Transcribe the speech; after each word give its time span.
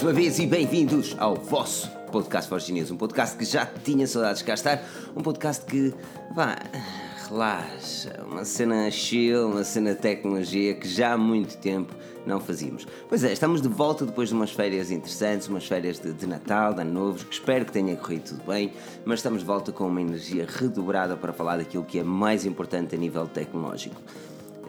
Mais 0.00 0.14
uma 0.14 0.18
vez 0.18 0.38
e 0.38 0.46
bem-vindos 0.46 1.14
ao 1.18 1.34
vosso 1.34 1.90
podcast 2.10 2.48
Forge 2.48 2.72
News, 2.72 2.90
um 2.90 2.96
podcast 2.96 3.36
que 3.36 3.44
já 3.44 3.66
tinha 3.66 4.06
saudades 4.06 4.38
de 4.38 4.46
cá 4.46 4.54
estar, 4.54 4.82
um 5.14 5.20
podcast 5.20 5.62
que, 5.66 5.92
vá, 6.34 6.56
relaxa, 7.28 8.18
uma 8.26 8.42
cena 8.46 8.90
chill, 8.90 9.48
uma 9.48 9.62
cena 9.62 9.94
tecnologia 9.94 10.72
que 10.72 10.88
já 10.88 11.12
há 11.12 11.18
muito 11.18 11.58
tempo 11.58 11.94
não 12.24 12.40
fazíamos. 12.40 12.86
Pois 13.10 13.22
é, 13.24 13.32
estamos 13.34 13.60
de 13.60 13.68
volta 13.68 14.06
depois 14.06 14.30
de 14.30 14.34
umas 14.34 14.50
férias 14.50 14.90
interessantes, 14.90 15.48
umas 15.48 15.66
férias 15.66 15.98
de, 15.98 16.14
de 16.14 16.26
Natal, 16.26 16.72
de 16.72 16.80
Ano 16.80 16.92
Novo, 16.92 17.26
que 17.26 17.34
espero 17.34 17.66
que 17.66 17.72
tenha 17.72 17.94
corrido 17.94 18.22
tudo 18.22 18.42
bem, 18.46 18.72
mas 19.04 19.18
estamos 19.18 19.40
de 19.40 19.46
volta 19.46 19.70
com 19.70 19.86
uma 19.86 20.00
energia 20.00 20.46
redobrada 20.48 21.14
para 21.14 21.34
falar 21.34 21.58
daquilo 21.58 21.84
que 21.84 21.98
é 21.98 22.02
mais 22.02 22.46
importante 22.46 22.94
a 22.94 22.98
nível 22.98 23.28
tecnológico. 23.28 24.00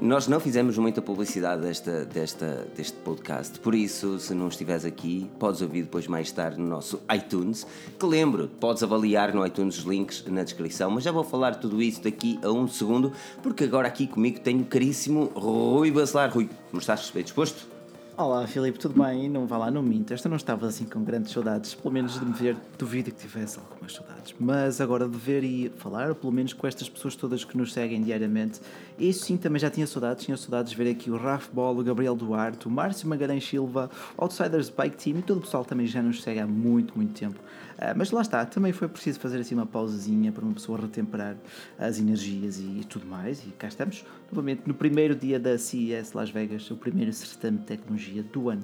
Nós 0.02 0.28
não 0.28 0.40
fizemos 0.40 0.80
muita 0.80 1.00
publicidade 1.00 1.62
desta, 1.62 2.04
desta, 2.06 2.68
deste 2.76 2.98
podcast, 2.98 3.60
por 3.60 3.76
isso, 3.76 4.18
se 4.20 4.34
não 4.34 4.48
estiveres 4.48 4.84
aqui, 4.84 5.30
podes 5.38 5.62
ouvir 5.62 5.84
depois 5.84 6.08
mais 6.08 6.32
tarde 6.32 6.60
no 6.60 6.68
nosso 6.68 7.00
iTunes. 7.16 7.68
Que 8.00 8.06
lembro, 8.08 8.50
podes 8.60 8.82
avaliar 8.82 9.32
no 9.32 9.46
iTunes 9.46 9.78
os 9.78 9.84
links 9.84 10.26
na 10.26 10.44
descrição, 10.44 10.90
mas 10.90 11.04
já 11.04 11.12
vou 11.12 11.24
falar 11.24 11.54
tudo 11.54 11.80
isso 11.80 12.02
daqui 12.02 12.40
a 12.42 12.50
um 12.50 12.68
segundo, 12.68 13.14
porque 13.44 13.64
agora 13.64 13.88
aqui 13.88 14.08
comigo 14.08 14.40
tenho 14.40 14.62
o 14.62 14.66
caríssimo 14.66 15.26
Rui 15.36 15.92
Bacelar. 15.92 16.34
Rui, 16.34 16.50
como 16.72 16.82
estás? 16.82 17.12
Bem 17.12 17.24
disposto? 17.24 17.71
Olá 18.18 18.46
Filipe, 18.46 18.78
tudo 18.78 19.02
bem? 19.02 19.30
Não 19.30 19.48
vá 19.48 19.58
lá, 19.58 19.72
não 19.72 19.82
minta. 19.82 20.14
Esta 20.14 20.28
não 20.28 20.36
estava 20.36 20.68
assim 20.68 20.84
com 20.84 21.02
grandes 21.02 21.32
saudades, 21.32 21.74
pelo 21.74 21.94
menos 21.94 22.20
de 22.20 22.26
me 22.26 22.34
ver, 22.34 22.58
duvido 22.78 23.10
que 23.10 23.18
tivesse 23.18 23.58
algumas 23.58 23.94
saudades. 23.94 24.36
Mas 24.38 24.82
agora 24.82 25.08
de 25.08 25.18
ver 25.18 25.46
e 25.46 25.72
falar, 25.78 26.14
pelo 26.14 26.32
menos 26.32 26.52
com 26.52 26.68
estas 26.68 26.90
pessoas 26.90 27.16
todas 27.16 27.46
que 27.46 27.58
nos 27.58 27.72
seguem 27.72 28.04
diariamente, 28.04 28.60
isso 29.00 29.26
sim 29.26 29.38
também 29.38 29.62
já 29.62 29.70
tinha 29.70 29.88
saudades. 29.88 30.26
Tinha 30.26 30.36
saudades 30.36 30.72
de 30.72 30.78
ver 30.78 30.92
aqui 30.92 31.10
o 31.10 31.16
Raf 31.16 31.48
Bolo, 31.54 31.80
o 31.80 31.84
Gabriel 31.86 32.14
Duarte, 32.14 32.68
o 32.68 32.70
Márcio 32.70 33.08
Magalhães 33.08 33.48
Silva, 33.48 33.90
o 34.18 34.24
Outsiders 34.24 34.70
Bike 34.70 34.98
Team 34.98 35.20
e 35.20 35.22
todo 35.22 35.38
o 35.38 35.42
pessoal 35.42 35.64
também 35.64 35.88
já 35.88 36.02
nos 36.02 36.22
segue 36.22 36.42
há 36.42 36.46
muito, 36.46 36.94
muito 36.96 37.18
tempo. 37.18 37.40
Uh, 37.82 37.98
mas 37.98 38.12
lá 38.12 38.22
está, 38.22 38.46
também 38.46 38.72
foi 38.72 38.88
preciso 38.88 39.20
fazer 39.20 39.40
assim 39.40 39.56
uma 39.56 39.66
pausazinha 39.66 40.32
para 40.32 40.46
uma 40.46 40.54
pessoa 40.54 40.80
retemperar 40.80 41.36
as 41.80 41.98
energias 41.98 42.60
e, 42.60 42.82
e 42.82 42.86
tudo 42.88 43.08
mais. 43.08 43.44
E 43.44 43.48
cá 43.58 43.68
estamos, 43.68 44.06
novamente, 44.32 44.62
no 44.68 44.74
primeiro 44.76 45.16
dia 45.16 45.40
da 45.40 45.58
CES 45.58 46.14
Las 46.14 46.30
Vegas, 46.30 46.70
o 46.70 46.76
primeiro 46.76 47.12
certame 47.12 47.58
de 47.58 47.66
tecnologia 47.66 48.22
do 48.22 48.50
ano. 48.50 48.62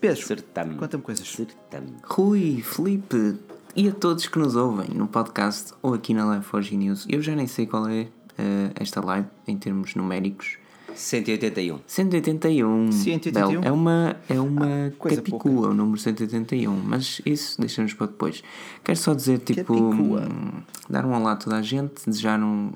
Pedro, 0.00 0.26
Certame. 0.26 0.74
conta-me 0.76 1.02
coisas. 1.02 1.28
Certame. 1.30 1.92
Rui, 2.02 2.62
Felipe 2.62 3.36
e 3.76 3.88
a 3.88 3.92
todos 3.92 4.26
que 4.26 4.38
nos 4.38 4.56
ouvem 4.56 4.88
no 4.94 5.06
podcast 5.06 5.74
ou 5.82 5.92
aqui 5.92 6.14
na 6.14 6.24
Live 6.24 6.44
Forge 6.46 6.74
News. 6.74 7.04
Eu 7.10 7.20
já 7.20 7.36
nem 7.36 7.46
sei 7.46 7.66
qual 7.66 7.86
é 7.86 8.08
eh, 8.38 8.70
esta 8.74 9.04
live 9.04 9.28
em 9.46 9.58
termos 9.58 9.94
numéricos. 9.94 10.58
181. 10.96 11.80
181. 11.86 12.92
181? 12.92 13.60
Bel, 13.60 13.64
é 13.64 13.72
uma, 13.72 14.16
é 14.28 14.40
uma 14.40 14.92
coisa 14.98 15.16
capicua 15.16 15.68
o 15.68 15.74
número 15.74 15.98
181, 15.98 16.74
mas 16.74 17.20
isso 17.24 17.60
deixamos 17.60 17.94
para 17.94 18.06
depois. 18.06 18.42
Quero 18.82 18.98
só 18.98 19.14
dizer, 19.14 19.38
tipo, 19.38 19.90
Capicua. 19.90 20.28
hum, 20.28 20.62
dar 20.88 21.04
um 21.04 21.14
olá 21.14 21.32
a 21.32 21.36
toda 21.36 21.56
a 21.56 21.62
gente, 21.62 22.04
desejar 22.06 22.40
um, 22.42 22.72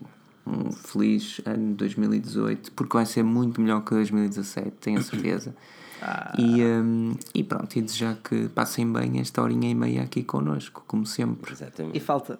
um 0.46 0.70
feliz 0.72 1.40
ano 1.44 1.74
2018, 1.74 2.72
porque 2.72 2.96
vai 2.96 3.06
ser 3.06 3.22
muito 3.22 3.60
melhor 3.60 3.82
que 3.84 3.90
2017, 3.90 4.70
tenho 4.80 4.98
a 4.98 5.02
certeza. 5.02 5.54
Ah. 6.02 6.34
E, 6.38 6.64
hum, 6.64 7.14
e 7.34 7.44
pronto, 7.44 7.76
e 7.76 7.82
desejar 7.82 8.16
que 8.24 8.48
passem 8.48 8.90
bem 8.90 9.20
esta 9.20 9.42
horinha 9.42 9.68
e 9.68 9.74
meia 9.74 10.02
aqui 10.02 10.22
connosco, 10.22 10.82
como 10.86 11.04
sempre. 11.04 11.52
Exatamente. 11.52 11.94
E 11.94 12.00
falta. 12.00 12.38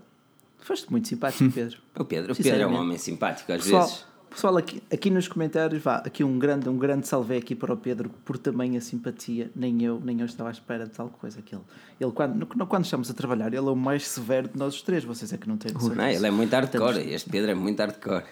Foste 0.60 0.90
muito 0.90 1.08
simpático, 1.08 1.52
Pedro. 1.52 1.78
O 1.98 2.04
Pedro, 2.06 2.32
o 2.32 2.36
Pedro 2.36 2.62
é 2.62 2.66
um 2.66 2.74
homem 2.74 2.96
simpático 2.96 3.52
às 3.52 3.62
Pessoal, 3.62 3.82
vezes. 3.82 4.06
Pessoal 4.30 4.56
aqui, 4.56 4.82
aqui 4.92 5.10
nos 5.10 5.28
comentários, 5.28 5.82
vá, 5.82 5.96
aqui 5.96 6.22
um 6.24 6.38
grande, 6.38 6.68
um 6.68 6.78
grande 6.78 7.06
salve 7.06 7.36
aqui 7.36 7.54
para 7.54 7.72
o 7.72 7.76
Pedro 7.76 8.08
por 8.24 8.38
tamanha 8.38 8.80
simpatia. 8.80 9.50
Nem 9.54 9.82
eu, 9.82 10.00
nem 10.02 10.18
eu 10.20 10.26
estava 10.26 10.48
à 10.48 10.52
espera 10.52 10.84
de 10.86 10.92
tal 10.92 11.08
coisa. 11.08 11.42
Que 11.42 11.54
ele, 11.54 11.62
ele 12.00 12.12
quando, 12.12 12.34
no- 12.56 12.66
quando 12.66 12.84
estamos 12.84 13.10
a 13.10 13.14
trabalhar, 13.14 13.48
ele 13.48 13.56
é 13.58 13.60
o 13.60 13.74
mais 13.76 14.06
severo 14.06 14.48
de 14.48 14.56
nós 14.58 14.74
os 14.74 14.82
três. 14.82 15.04
Vocês 15.04 15.32
é 15.32 15.36
que 15.36 15.48
não 15.48 15.56
têm 15.56 15.72
noção 15.72 15.94
Não, 15.94 16.04
disso. 16.06 16.18
ele 16.18 16.26
é 16.26 16.30
muito 16.30 16.52
hardcore, 16.52 16.98
este 17.12 17.28
Pedro 17.30 17.50
é 17.50 17.54
muito 17.54 17.78
hardcore. 17.80 18.24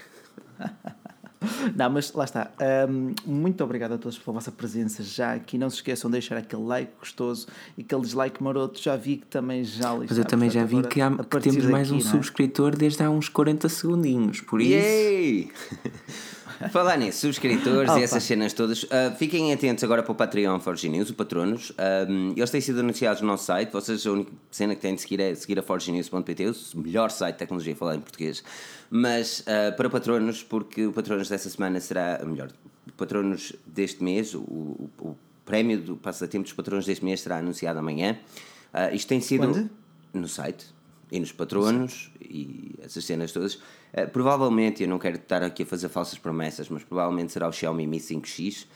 Não, 1.77 1.89
mas 1.91 2.13
lá 2.13 2.25
está. 2.25 2.51
Hum, 2.89 3.15
muito 3.25 3.63
obrigado 3.63 3.93
a 3.93 3.99
todos 3.99 4.19
pela 4.19 4.35
vossa 4.35 4.51
presença 4.51 5.03
já 5.03 5.35
aqui. 5.35 5.57
Não 5.57 5.71
se 5.71 5.77
esqueçam 5.77 6.11
de 6.11 6.13
deixar 6.13 6.37
aquele 6.37 6.63
like 6.63 6.91
gostoso 6.99 7.47
e 7.77 7.83
aquele 7.83 8.03
dislike 8.03 8.43
maroto. 8.43 8.81
Já 8.83 8.97
vi 8.97 9.19
que 9.19 9.27
também 9.27 9.63
já. 9.65 9.95
Mas 9.95 10.19
eu 10.19 10.25
também 10.25 10.51
já 10.51 10.65
vi 10.65 10.83
que, 10.83 11.01
há- 11.01 11.11
que 11.11 11.41
temos 11.41 11.65
mais 11.67 11.91
um 11.91 12.01
subscritor 12.01 12.77
desde 12.77 13.03
há 13.03 13.11
uns 13.11 13.29
40 13.29 13.69
segundinhos, 13.69 14.41
por 14.41 14.61
isso. 14.61 14.73
Yay! 14.73 15.51
Falar 16.71 16.97
nisso, 16.97 17.21
subscritores 17.21 17.93
e 17.97 18.03
essas 18.03 18.25
cenas 18.25 18.53
todas, 18.53 18.85
ah, 18.91 19.15
fiquem 19.17 19.53
atentos 19.53 19.85
agora 19.85 20.03
para 20.03 20.11
o 20.11 20.15
Patreon 20.15 20.59
Forge 20.59 20.89
News, 20.89 21.11
o 21.11 21.15
Patronos. 21.15 21.73
Um, 22.09 22.33
eles 22.37 22.51
têm 22.51 22.61
sido 22.61 22.81
anunciados 22.81 23.23
no 23.23 23.29
nosso 23.29 23.45
site. 23.45 23.71
Vocês, 23.71 24.05
a 24.05 24.11
única 24.11 24.33
cena 24.51 24.75
que 24.75 24.81
têm 24.81 24.95
de 24.95 25.01
seguir 25.01 25.21
é 25.21 25.35
seguir 25.35 25.59
a 25.59 25.63
forgenews.pt, 25.63 26.47
o 26.75 26.79
melhor 26.81 27.11
site 27.11 27.35
de 27.35 27.39
tecnologia 27.39 27.77
falado 27.77 27.99
em 27.99 28.01
português. 28.01 28.43
Mas 28.91 29.45
ah, 29.47 29.73
para 29.73 29.89
patronos, 29.89 30.43
porque 30.43 30.87
o 30.87 30.93
Patronos 30.93 31.29
dessa 31.29 31.49
semana 31.49 31.81
será, 31.81 32.21
melhor, 32.25 32.51
o 32.89 32.93
Patronos 32.93 33.53
deste 33.65 34.03
mês, 34.03 34.35
o, 34.35 34.41
o, 34.41 34.91
o 35.01 35.17
prémio 35.45 35.79
do 35.79 35.97
passatempo 35.97 36.43
dos 36.43 36.53
patronos 36.53 36.85
deste 36.85 37.05
mês 37.05 37.21
será 37.21 37.39
anunciado 37.39 37.79
amanhã. 37.79 38.19
Ah, 38.73 38.91
isto 38.93 39.09
tem 39.09 39.21
sido 39.21 39.49
Onde? 39.49 39.71
no 40.13 40.27
site 40.27 40.78
e 41.11 41.19
nos 41.19 41.33
patronos 41.33 42.11
e 42.21 42.75
essas 42.83 43.05
cenas 43.05 43.33
todas. 43.33 43.59
Eh, 43.93 44.07
provavelmente, 44.07 44.83
eu 44.83 44.89
não 44.89 44.99
quero 44.99 45.17
estar 45.17 45.43
aqui 45.43 45.63
a 45.63 45.67
fazer 45.67 45.89
falsas 45.89 46.19
promessas, 46.19 46.69
mas 46.69 46.85
provavelmente 46.85 47.33
será 47.33 47.49
o 47.49 47.53
Xiaomi 47.53 47.87
Mi 47.87 47.99
5X, 47.99 48.67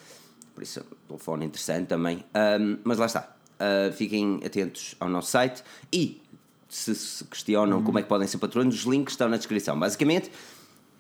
por 0.55 0.63
isso 0.63 0.81
é 0.81 0.83
um 0.83 1.09
telefone 1.09 1.47
interessante 1.47 1.89
também. 1.89 2.25
Ahm, 2.35 2.79
mas 2.85 2.99
lá 2.99 3.07
está. 3.07 3.37
Ah, 3.63 3.93
fiquem 3.93 4.41
atentos 4.45 4.97
ao 4.99 5.09
nosso 5.09 5.31
site 5.31 5.63
e 5.93 6.21
se 6.69 6.95
se 6.97 7.25
questionam 7.25 7.81
como 7.83 7.99
é 7.99 8.03
que 8.03 8.09
podem 8.09 8.27
ser 8.27 8.39
patronos, 8.39 8.75
os 8.75 8.83
links 8.83 9.13
estão 9.13 9.29
na 9.29 9.37
descrição. 9.37 9.79
Basicamente, 9.79 10.33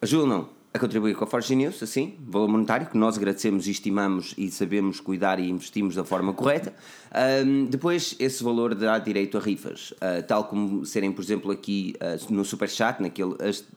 ajudam 0.00 0.48
a 0.74 0.78
contribuir 0.78 1.14
com 1.14 1.24
a 1.24 1.26
Forge 1.26 1.54
News, 1.54 1.82
assim, 1.82 2.16
valor 2.26 2.48
monetário, 2.48 2.86
que 2.86 2.96
nós 2.96 3.18
agradecemos 3.18 3.66
e 3.66 3.72
estimamos 3.72 4.34
e 4.38 4.50
sabemos 4.50 5.00
cuidar 5.00 5.38
e 5.38 5.48
investimos 5.50 5.94
da 5.94 6.02
forma 6.02 6.32
correta. 6.32 6.72
Ahm, 7.12 7.66
depois, 7.66 8.16
esse 8.18 8.42
valor 8.42 8.74
dá 8.74 8.98
direito 8.98 9.36
a 9.36 9.40
rifas, 9.40 9.92
ah, 10.00 10.22
tal 10.26 10.44
como 10.44 10.86
serem, 10.86 11.12
por 11.12 11.22
exemplo, 11.22 11.50
aqui 11.50 11.94
ah, 12.00 12.16
no 12.30 12.42
Superchat, 12.42 13.02
naquele 13.02 13.34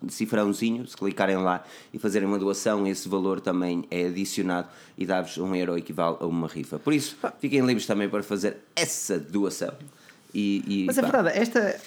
cifrãozinho, 0.08 0.88
se 0.88 0.96
clicarem 0.96 1.36
lá 1.36 1.66
e 1.94 2.00
fazerem 2.00 2.28
uma 2.28 2.40
doação, 2.40 2.88
esse 2.88 3.10
valor 3.10 3.42
também 3.42 3.84
é 3.92 4.06
adicionado 4.06 4.70
e 4.98 5.06
dá-vos 5.06 5.38
um 5.38 5.54
euro 5.54 5.78
equivale 5.78 6.16
a 6.22 6.26
uma 6.26 6.48
rifa. 6.48 6.80
Por 6.80 6.94
isso, 6.94 7.18
fiquem 7.42 7.60
livres 7.66 7.86
também 7.86 8.08
para 8.08 8.24
fazer 8.24 8.58
essa 8.74 9.20
doação. 9.20 9.74
E, 10.34 10.64
e, 10.68 10.86
Mas 10.86 10.98
é 10.98 11.02
verdade, 11.02 11.30
esta, 11.30 11.80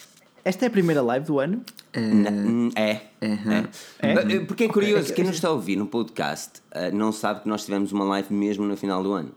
esta 0.44 0.64
é 0.64 0.68
a 0.68 0.70
primeira 0.70 1.02
live 1.02 1.26
do 1.26 1.38
ano. 1.40 1.62
N- 1.94 2.70
É. 2.76 3.00
Aham. 3.22 3.68
é. 4.00 4.40
Porque 4.40 4.64
é 4.64 4.68
curioso, 4.68 5.04
Ok. 5.04 5.14
quem 5.16 5.24
nos 5.24 5.34
está 5.36 5.48
a 5.48 5.52
ouvir 5.52 5.76
no 5.76 5.86
podcast 5.86 6.60
eh, 6.72 6.90
não 6.90 7.10
sabe 7.12 7.42
que 7.42 7.48
nós 7.48 7.64
tivemos 7.64 7.92
uma 7.92 8.04
live 8.04 8.32
mesmo 8.32 8.64
no 8.66 8.76
final 8.76 9.02
do 9.02 9.12
ano. 9.12 9.30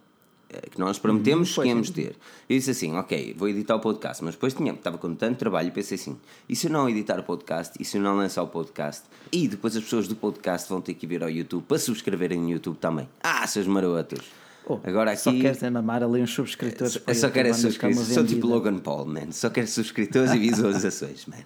Eh, 0.49 0.69
Que 0.71 0.79
nós 0.79 0.99
prometemos 0.99 1.49
que 1.49 1.55
pois. 1.55 1.67
íamos 1.69 1.89
ter. 1.89 2.15
Eu 2.49 2.57
disse 2.57 2.71
assim: 2.71 2.95
ok, 2.97 3.33
vou 3.37 3.47
editar 3.49 3.75
o 3.75 3.79
podcast, 3.79 4.23
mas 4.23 4.35
depois 4.35 4.53
tinha, 4.53 4.73
estava 4.73 4.97
com 4.97 5.15
tanto 5.15 5.37
trabalho 5.37 5.69
e 5.69 5.71
pensei 5.71 5.95
assim: 5.95 6.17
e 6.47 6.55
se 6.55 6.67
eu 6.67 6.71
não 6.71 6.89
editar 6.89 7.19
o 7.19 7.23
podcast? 7.23 7.73
E 7.79 7.85
se 7.85 7.97
eu 7.97 8.01
não 8.01 8.15
lançar 8.17 8.43
o 8.43 8.47
podcast? 8.47 9.03
E 9.31 9.47
depois 9.47 9.75
as 9.77 9.83
pessoas 9.83 10.07
do 10.07 10.15
podcast 10.15 10.67
vão 10.69 10.81
ter 10.81 10.93
que 10.93 11.07
vir 11.07 11.23
ao 11.23 11.29
YouTube 11.29 11.63
para 11.67 11.79
subscreverem 11.79 12.39
no 12.39 12.49
YouTube 12.49 12.77
também. 12.77 13.07
Ah, 13.23 13.47
seus 13.47 13.65
marotos! 13.65 14.19
Oh, 14.65 14.79
Agora 14.83 15.15
Só 15.15 15.31
aqui. 15.31 15.41
queres 15.41 15.63
é 15.63 15.69
mamar 15.69 16.03
ali 16.03 16.21
uns 16.21 16.31
subscritores. 16.33 17.01
Eu 17.05 17.15
só 17.15 17.29
quero 17.29 17.49
é 17.49 17.53
subscritores. 17.53 18.07
Sou 18.13 18.23
tipo. 18.25 18.47
Logan 18.47 18.77
Paul, 18.77 19.05
man. 19.05 19.31
Só 19.31 19.49
quero 19.49 19.67
subscritores 19.67 20.31
e 20.33 20.37
visualizações, 20.37 21.25
man. 21.25 21.37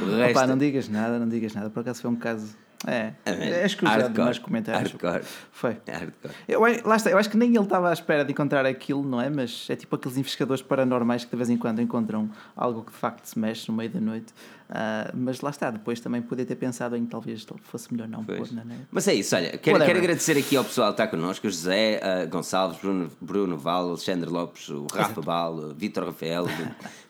O 0.00 0.16
resto. 0.16 0.38
Opa, 0.38 0.46
não 0.46 0.56
digas 0.58 0.88
nada, 0.88 1.18
não 1.18 1.28
digas 1.28 1.52
nada. 1.54 1.70
Por 1.70 1.80
acaso 1.80 2.00
foi 2.02 2.10
um 2.10 2.16
caso. 2.16 2.54
É, 2.84 3.12
man. 3.26 3.32
é 3.44 3.66
escusado 3.66 4.00
Hardcore. 4.02 4.40
comentários. 4.40 4.90
Hardcore. 4.90 5.22
Foi. 5.52 5.76
Hardcore. 5.86 6.34
Eu, 6.48 6.60
lá 6.84 6.96
está, 6.96 7.10
eu 7.10 7.18
acho 7.18 7.30
que 7.30 7.36
nem 7.36 7.54
ele 7.54 7.64
estava 7.64 7.90
à 7.90 7.92
espera 7.92 8.24
de 8.24 8.32
encontrar 8.32 8.66
aquilo, 8.66 9.04
não 9.04 9.20
é? 9.20 9.28
Mas 9.30 9.66
é 9.68 9.76
tipo 9.76 9.94
aqueles 9.94 10.16
investigadores 10.16 10.62
paranormais 10.62 11.24
que 11.24 11.30
de 11.30 11.36
vez 11.36 11.50
em 11.50 11.56
quando 11.56 11.80
encontram 11.80 12.30
algo 12.56 12.82
que 12.82 12.90
de 12.90 12.98
facto 12.98 13.26
se 13.26 13.38
mexe 13.38 13.70
no 13.70 13.76
meio 13.76 13.90
da 13.90 14.00
noite. 14.00 14.32
Ah, 14.74 15.10
mas 15.14 15.42
lá 15.42 15.50
está, 15.50 15.70
depois 15.70 16.00
também 16.00 16.22
podia 16.22 16.46
ter 16.46 16.54
pensado 16.56 16.96
em 16.96 17.04
que 17.04 17.10
talvez 17.10 17.46
fosse 17.62 17.92
melhor 17.92 18.08
não 18.08 18.24
Pois. 18.24 18.38
pôr 18.48 18.54
na 18.56 18.64
net. 18.64 18.80
Mas 18.90 19.06
é 19.06 19.12
isso, 19.12 19.36
olha, 19.36 19.58
quero, 19.58 19.78
quero 19.84 19.98
agradecer 19.98 20.38
aqui 20.38 20.56
ao 20.56 20.64
pessoal 20.64 20.94
que 20.94 21.02
está 21.02 21.06
connosco, 21.06 21.46
o 21.46 21.50
José 21.50 22.00
uh, 22.02 22.26
Gonçalves, 22.30 22.80
Bruno, 22.80 23.10
Bruno 23.20 23.58
Val, 23.58 23.90
Alexandre 23.90 24.30
Lopes, 24.30 24.70
o 24.70 24.86
Rafa 24.86 25.20
Bal, 25.20 25.54
o 25.56 25.74
Vítor 25.74 26.06
Rafael. 26.06 26.46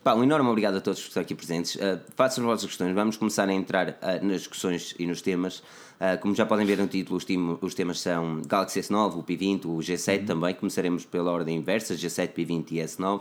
Pá, 0.02 0.12
um 0.14 0.24
enorme 0.24 0.48
obrigado 0.48 0.78
a 0.78 0.80
todos 0.80 1.00
que 1.00 1.06
estão 1.06 1.22
aqui 1.22 1.36
presentes. 1.36 1.76
Uh, 1.76 2.00
façam 2.16 2.42
as 2.42 2.50
vossas 2.50 2.66
questões, 2.66 2.92
vamos 2.96 3.16
começar 3.16 3.48
a 3.48 3.52
entrar 3.52 3.90
uh, 3.90 4.26
nas 4.26 4.38
discussões 4.40 4.96
e 4.98 5.06
nos 5.06 5.22
temas. 5.22 5.58
Uh, 6.00 6.18
como 6.20 6.34
já 6.34 6.44
podem 6.44 6.66
ver 6.66 6.78
no 6.78 6.88
título, 6.88 7.16
os, 7.16 7.24
tim- 7.24 7.58
os 7.60 7.74
temas 7.74 8.00
são 8.00 8.42
Galaxy 8.44 8.80
S9, 8.80 9.18
o 9.18 9.22
P20, 9.22 9.66
o 9.66 9.76
G7 9.78 10.26
também. 10.26 10.52
Começaremos 10.52 11.04
pela 11.04 11.30
ordem 11.30 11.58
inversa, 11.58 11.94
G7, 11.94 12.32
P20 12.34 12.72
e 12.72 12.74
S9. 12.78 13.20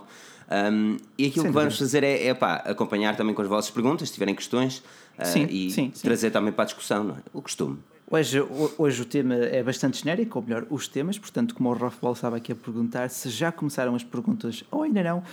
Um, 0.51 0.98
e 1.18 1.27
aquilo 1.27 1.44
Sem 1.44 1.51
que 1.51 1.57
vamos 1.57 1.77
fazer 1.77 2.03
é, 2.03 2.27
é 2.27 2.33
pá, 2.33 2.56
acompanhar 2.56 3.15
também 3.15 3.33
com 3.33 3.42
as 3.42 3.48
vossas 3.48 3.71
perguntas, 3.71 4.09
se 4.09 4.13
tiverem 4.13 4.36
questões, 4.36 4.80
uh, 5.18 5.25
Sim, 5.25 5.48
e 5.50 5.71
sim, 5.71 5.92
sim. 5.94 6.03
trazer 6.03 6.30
também 6.30 6.51
para 6.51 6.63
a 6.63 6.65
discussão, 6.65 7.06
não 7.06 7.15
é? 7.15 7.19
O 7.33 7.42
costume. 7.42 7.80
Hoje, 8.09 8.42
hoje 8.77 9.01
o 9.01 9.06
tema 9.06 9.36
é 9.36 9.63
bastante 9.63 10.00
genérico, 10.00 10.38
ou 10.38 10.44
melhor, 10.44 10.65
os 10.69 10.89
temas, 10.89 11.18
portanto, 11.18 11.56
como 11.56 11.69
o 11.69 11.74
Rafael 11.74 12.12
estava 12.12 12.36
aqui 12.36 12.51
a 12.51 12.56
perguntar, 12.56 13.09
se 13.09 13.30
já 13.30 13.53
começaram 13.53 13.95
as 13.95 14.03
perguntas 14.03 14.65
ou 14.69 14.83
ainda 14.83 15.01
não, 15.01 15.24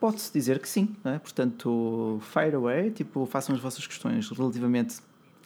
pode-se 0.00 0.32
dizer 0.32 0.58
que 0.58 0.68
sim, 0.68 0.88
é? 1.04 1.18
Portanto, 1.20 2.20
fire 2.20 2.56
away, 2.56 2.90
tipo, 2.90 3.24
façam 3.26 3.54
as 3.54 3.60
vossas 3.60 3.86
questões 3.86 4.28
relativamente 4.28 4.96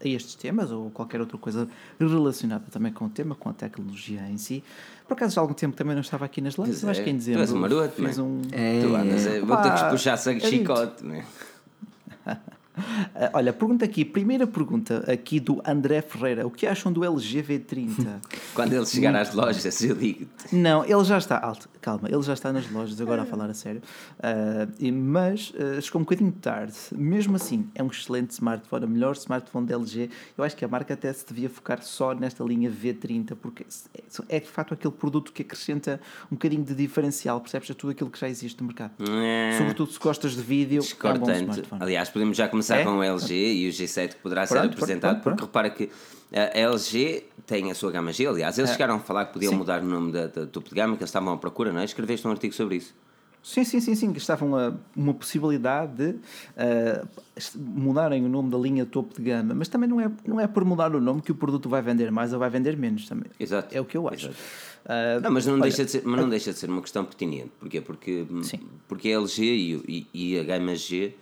a 0.02 0.08
estes 0.08 0.34
temas 0.37 0.70
ou 0.70 0.91
qualquer 0.91 1.20
outra 1.20 1.37
coisa 1.37 1.69
relacionada 2.00 2.64
também 2.70 2.93
com 2.93 3.05
o 3.06 3.08
tema, 3.11 3.34
com 3.34 3.49
a 3.49 3.52
tecnologia 3.52 4.23
em 4.31 4.38
si. 4.38 4.62
Por 5.08 5.14
acaso, 5.14 5.40
há 5.40 5.43
algum 5.43 5.55
tempo 5.55 5.75
também 5.75 5.94
não 5.94 6.02
estava 6.02 6.26
aqui 6.26 6.43
nas 6.43 6.55
lives, 6.55 6.84
acho 6.84 7.02
que 7.02 7.08
em 7.08 7.16
dezembro. 7.16 7.40
Tu 7.40 7.50
és 7.50 7.52
maroto, 7.52 7.94
fiz 7.96 8.19
né? 8.19 8.22
um. 8.22 8.43
É, 8.52 8.81
Tu 8.82 8.94
andas, 8.94 9.26
a- 9.26 9.40
vou 9.40 9.56
ter 9.56 9.75
que 9.75 9.84
puxar 9.90 10.16
sangue 10.19 10.40
chicote? 10.46 11.02
Ah, 12.26 12.37
Olha, 13.33 13.53
pergunta 13.53 13.85
aqui, 13.85 14.05
primeira 14.05 14.47
pergunta 14.47 15.05
aqui 15.11 15.41
do 15.41 15.61
André 15.67 16.01
Ferreira: 16.03 16.47
o 16.47 16.51
que 16.51 16.67
acham 16.67 16.93
do 16.93 17.05
LG 17.05 17.43
V30? 17.43 18.07
Quando 18.55 18.73
ele 18.73 18.87
chegar 18.87 19.15
às 19.15 19.33
lojas, 19.35 19.81
eu 19.83 19.95
digo 19.95 20.27
Não, 20.53 20.85
ele 20.85 21.05
já 21.05 21.19
está 21.19 21.39
alto, 21.39 21.69
calma, 21.81 22.09
ele 22.09 22.23
já 22.23 22.33
está 22.35 22.53
nas 22.53 22.71
lojas, 22.71 23.01
agora 23.01 23.23
a 23.23 23.27
falar 23.27 23.49
a 23.51 23.55
sério. 23.55 23.81
E- 24.79 24.93
mas 24.93 25.53
ah, 25.59 25.81
chegou 25.81 26.01
um 26.01 26.05
bocadinho 26.05 26.33
tarde. 26.33 26.75
Mesmo 26.93 27.37
assim, 27.37 27.69
é 27.75 27.83
um 27.83 27.89
excelente 27.89 28.31
smartphone, 28.33 28.85
o 28.85 28.89
melhor 28.89 29.15
smartphone 29.15 29.67
da 29.67 29.75
LG. 29.75 30.11
Eu 30.37 30.45
acho 30.45 30.57
que 30.57 30.65
a 30.65 30.69
marca 30.69 30.95
até 30.95 31.13
se 31.13 31.27
devia 31.27 31.49
focar 31.49 31.83
só 31.83 32.15
nesta 32.15 32.43
linha 32.45 32.71
V30, 32.71 33.37
porque 33.41 33.65
é, 33.95 34.37
é 34.37 34.41
de 34.41 34.49
facto 34.49 34.75
aquele 34.75 34.93
produto 34.95 35.33
que 35.33 35.43
acrescenta 35.43 36.01
um 36.31 36.35
bocadinho 36.35 36.65
de 36.65 36.75
diferencial, 36.75 37.41
percebes? 37.41 37.71
A 37.71 37.75
tudo 37.75 37.91
aquilo 37.91 38.11
que 38.11 38.19
já 38.19 38.29
existe 38.29 38.61
no 38.61 38.67
mercado. 38.67 38.93
É. 39.09 39.57
Sobretudo 39.59 39.93
se 39.93 39.99
gostas 39.99 40.33
de 40.35 40.43
vídeo, 40.43 40.77
é 40.77 40.79
um 40.79 40.81
bom 40.81 40.87
discordante. 40.87 41.41
smartphone. 41.43 41.83
Aliás, 41.83 42.09
podemos 42.09 42.37
já 42.37 42.49
começar 42.49 42.68
É? 42.76 42.85
com 42.85 42.99
o 42.99 43.03
LG 43.03 43.35
e 43.35 43.69
o 43.69 43.73
G7 43.73 44.09
que 44.11 44.17
poderá 44.17 44.47
ser 44.47 44.59
Pronto, 44.61 44.73
apresentado, 44.75 45.20
pronto, 45.20 45.23
pronto, 45.23 45.37
porque 45.37 45.47
repara 45.47 45.70
que 45.70 45.91
a 46.32 46.59
LG 46.59 47.25
tem 47.47 47.70
a 47.70 47.75
sua 47.75 47.91
gama 47.91 48.12
G. 48.12 48.26
Aliás, 48.26 48.59
eles 48.59 48.70
chegaram 48.70 48.97
a 48.97 49.00
falar 49.00 49.26
que 49.26 49.32
podiam 49.32 49.53
Sim. 49.53 49.59
mudar 49.59 49.82
o 49.82 49.87
nome 49.87 50.12
da, 50.12 50.26
da 50.26 50.47
topo 50.47 50.69
de 50.69 50.75
gama, 50.75 50.97
que 50.97 51.03
eles 51.03 51.09
estavam 51.09 51.32
à 51.32 51.37
procura, 51.37 51.73
não 51.73 51.81
é? 51.81 51.85
Escreveste 51.85 52.26
um 52.26 52.31
artigo 52.31 52.55
sobre 52.55 52.76
isso. 52.76 52.94
Sim, 53.43 53.65
sim, 53.65 53.81
sim, 53.81 53.94
sim, 53.94 54.12
que 54.12 54.19
estava 54.19 54.44
uma, 54.44 54.81
uma 54.94 55.15
possibilidade 55.15 55.94
de 55.94 56.19
ah, 56.56 57.06
mudarem 57.56 58.25
o 58.25 58.29
nome 58.29 58.50
da 58.50 58.59
linha 58.59 58.85
topo 58.85 59.15
de 59.15 59.23
gama, 59.23 59.55
mas 59.55 59.69
também 59.69 59.88
não 59.88 60.00
é, 60.00 60.11
não 60.26 60.41
é 60.41 60.47
por 60.47 60.65
mudar 60.65 60.94
o 60.94 61.00
nome 61.00 61.23
que 61.23 61.32
o 61.32 61.35
produto 61.35 61.69
vai 61.69 61.81
vender 61.81 62.11
mais 62.11 62.32
ou 62.32 62.38
vai 62.38 62.50
vender 62.50 62.76
menos 62.76 63.09
também. 63.09 63.31
Exato. 63.38 63.75
É 63.75 63.81
o 63.81 63.85
que 63.85 63.97
eu 63.97 64.09
acho. 64.09 64.31
Ah, 64.85 65.20
Não, 65.23 65.31
mas 65.31 65.47
não, 65.47 65.55
olha, 65.55 65.62
deixa 65.62 65.85
de 65.85 65.91
ser, 65.93 66.03
mas 66.05 66.20
não 66.20 66.29
deixa 66.29 66.53
de 66.53 66.59
ser 66.59 66.69
uma 66.69 66.82
questão 66.82 67.05
pertinente. 67.05 67.50
Porquê? 67.59 67.81
Porque, 67.81 68.26
Sim. 68.43 68.61
porque 68.87 69.09
a 69.09 69.12
LG 69.12 69.43
e, 69.43 70.06
e, 70.12 70.35
e 70.35 70.41
a 70.41 70.43
gama 70.43 70.75
G, 70.75 71.15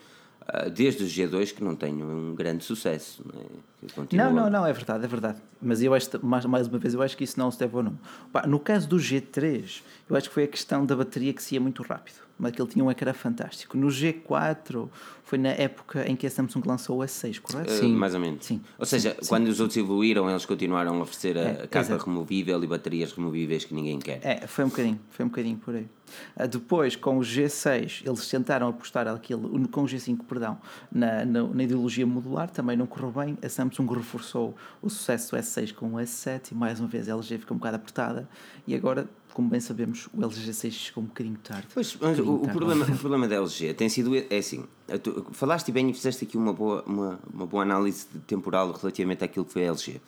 desde 0.75 1.05
o 1.05 1.07
G2, 1.07 1.53
que 1.55 1.63
não 1.63 1.75
têm 1.75 2.03
um 2.03 2.35
grande 2.35 2.65
sucesso. 2.65 3.23
Não, 3.25 3.41
é? 3.41 3.45
Que 3.87 3.95
continuam- 3.95 4.33
Não, 4.33 4.43
não, 4.45 4.51
não, 4.51 4.67
é 4.67 4.73
verdade, 4.73 5.05
é 5.05 5.09
verdade. 5.09 5.39
Mas 5.63 5.83
eu 5.83 5.95
acho, 5.95 6.09
mais, 6.25 6.45
mais 6.45 6.67
uma 6.67 6.79
vez, 6.79 6.95
eu 6.95 7.03
acho 7.03 7.17
que 7.17 7.25
isso 7.25 7.39
não 7.39 7.51
se 7.51 7.59
deve 7.59 7.77
ao 7.77 7.83
nome. 7.83 7.99
Pá, 8.33 8.47
no 8.47 8.59
caso 8.59 8.89
do 8.89 8.97
G3, 8.97 9.83
eu 10.09 10.17
acho 10.17 10.29
que 10.29 10.35
foi 10.35 10.45
a 10.45 10.49
questão 10.49 10.85
da 10.85 10.95
bateria 10.97 11.33
que 11.33 11.43
se 11.43 11.55
ia 11.55 11.61
muito 11.61 11.83
rápido. 11.83 12.17
Mas 12.39 12.53
aquele 12.53 12.69
tinha 12.69 12.85
um 12.85 12.91
ecrã 12.91 13.15
fantástico. 13.15 13.79
No 13.79 13.87
G4, 13.89 14.89
foi 15.25 15.39
na 15.39 15.49
época 15.49 16.07
em 16.07 16.15
que 16.15 16.27
a 16.27 16.31
Samsung 16.31 16.63
lançou 16.67 16.99
o 16.99 17.03
S6, 17.03 17.41
correto? 17.41 17.73
Ah, 17.83 17.89
mais 17.89 18.13
ou 18.15 18.21
menos. 18.21 18.45
Sim. 18.45 18.61
Ou 18.79 18.85
seja, 18.85 19.17
quando 19.27 19.49
os 19.49 19.59
outros 19.59 19.77
evoluíram, 19.79 20.29
eles 20.29 20.45
continuaram 20.45 20.99
a 20.99 21.03
oferecer 21.03 21.39
a, 21.39 21.41
É, 21.41 21.55
capa 21.67 21.79
exato. 21.87 22.05
removível 22.05 22.63
e 22.63 22.67
baterias 22.67 23.13
removíveis 23.13 23.65
que 23.65 23.75
ninguém 23.75 23.99
quer. 23.99 24.21
É, 24.23 24.47
foi 24.47 24.67
um 24.67 24.69
bocadinho, 24.69 25.01
foi 25.11 25.25
um 25.25 25.29
bocadinho 25.29 25.57
por 25.57 25.75
aí. 25.77 25.89
Ah, 26.37 26.47
depois, 26.47 26.95
com 26.95 27.17
o 27.19 27.21
G6, 27.23 28.03
eles 28.07 28.29
tentaram 28.29 28.69
apostar 28.69 29.09
aquilo, 29.09 29.67
com 29.69 29.83
o 29.83 29.87
G5, 29.87 30.19
perdão, 30.29 30.57
na, 30.93 31.25
na, 31.25 31.43
na 31.43 31.63
ideologia 31.65 32.07
modular, 32.07 32.49
também 32.51 32.77
não 32.77 32.87
correu 32.87 33.11
bem. 33.11 33.37
A 33.43 33.49
Samsung 33.49 33.76
reforçou 33.85 34.55
o 34.81 34.89
sucesso 34.89 35.33
do 35.33 35.37
S6 35.37 35.75
com 35.75 35.87
o 35.95 35.97
S7 35.99 36.53
e 36.53 36.55
mais 36.55 36.81
uma 36.81 36.89
vez 36.89 37.09
a 37.09 37.13
LG 37.13 37.39
ficou 37.39 37.55
um 37.55 37.59
bocado 37.59 37.77
apertada. 37.77 38.29
E 38.67 38.75
agora, 38.75 39.09
como 39.35 39.49
bem 39.51 39.61
sabemos, 39.61 40.09
o 40.15 40.23
LG 40.25 40.51
G6 40.51 40.71
chegou 40.71 41.05
um 41.05 41.07
bocadinho 41.09 41.37
tarde. 41.39 41.67
Pois, 41.75 41.97
mas 42.01 42.19
o, 42.19 42.23
Um 42.23 42.27
o 42.27 42.33
bocadinho 42.39 42.57
problema, 42.57 42.85
tarde. 42.85 42.97
o 42.97 43.01
problema 43.01 43.29
da 43.29 43.35
LG 43.37 43.75
tem 43.75 43.89
sido, 43.89 44.17
é 44.17 44.39
assim, 44.39 44.65
tu- 45.03 45.27
falaste 45.33 45.71
bem 45.71 45.91
e 45.91 45.93
fizeste 45.95 46.25
aqui 46.25 46.37
uma 46.39 46.53
boa, 46.53 46.83
uma, 46.87 47.21
uma 47.33 47.47
boa 47.47 47.63
análise 47.63 48.07
temporal 48.27 48.73
relativamente 48.73 49.23
àquilo 49.25 49.45
que 49.45 49.53
foi 49.53 49.65
a 49.67 49.71
LG. 49.73 50.01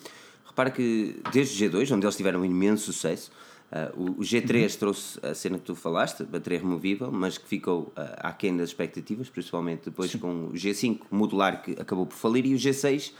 Repara 0.46 0.70
que 0.70 1.20
desde 1.32 1.66
o 1.66 1.70
G2, 1.70 1.94
onde 1.94 2.06
eles 2.06 2.16
tiveram 2.16 2.40
um 2.40 2.44
imenso 2.44 2.84
sucesso, 2.92 3.30
ah, 3.70 3.92
o, 3.94 4.04
o 4.12 4.20
G3 4.20 4.62
Uhum. 4.72 4.78
trouxe 4.78 5.20
a 5.22 5.34
cena 5.34 5.58
que 5.58 5.64
tu 5.64 5.74
falaste, 5.74 6.24
bateria 6.24 6.58
removível, 6.58 7.12
mas 7.12 7.36
que 7.36 7.46
ficou 7.46 7.92
ah, 7.94 8.28
aquém 8.30 8.56
das 8.56 8.70
expectativas, 8.70 9.28
principalmente 9.28 9.82
depois 9.84 10.14
com 10.14 10.46
o 10.46 10.52
G5 10.54 11.00
modular 11.10 11.62
que 11.62 11.72
acabou 11.72 12.06
por 12.06 12.16
falir 12.16 12.46
e 12.46 12.54
o 12.54 12.58
G6 12.58 13.12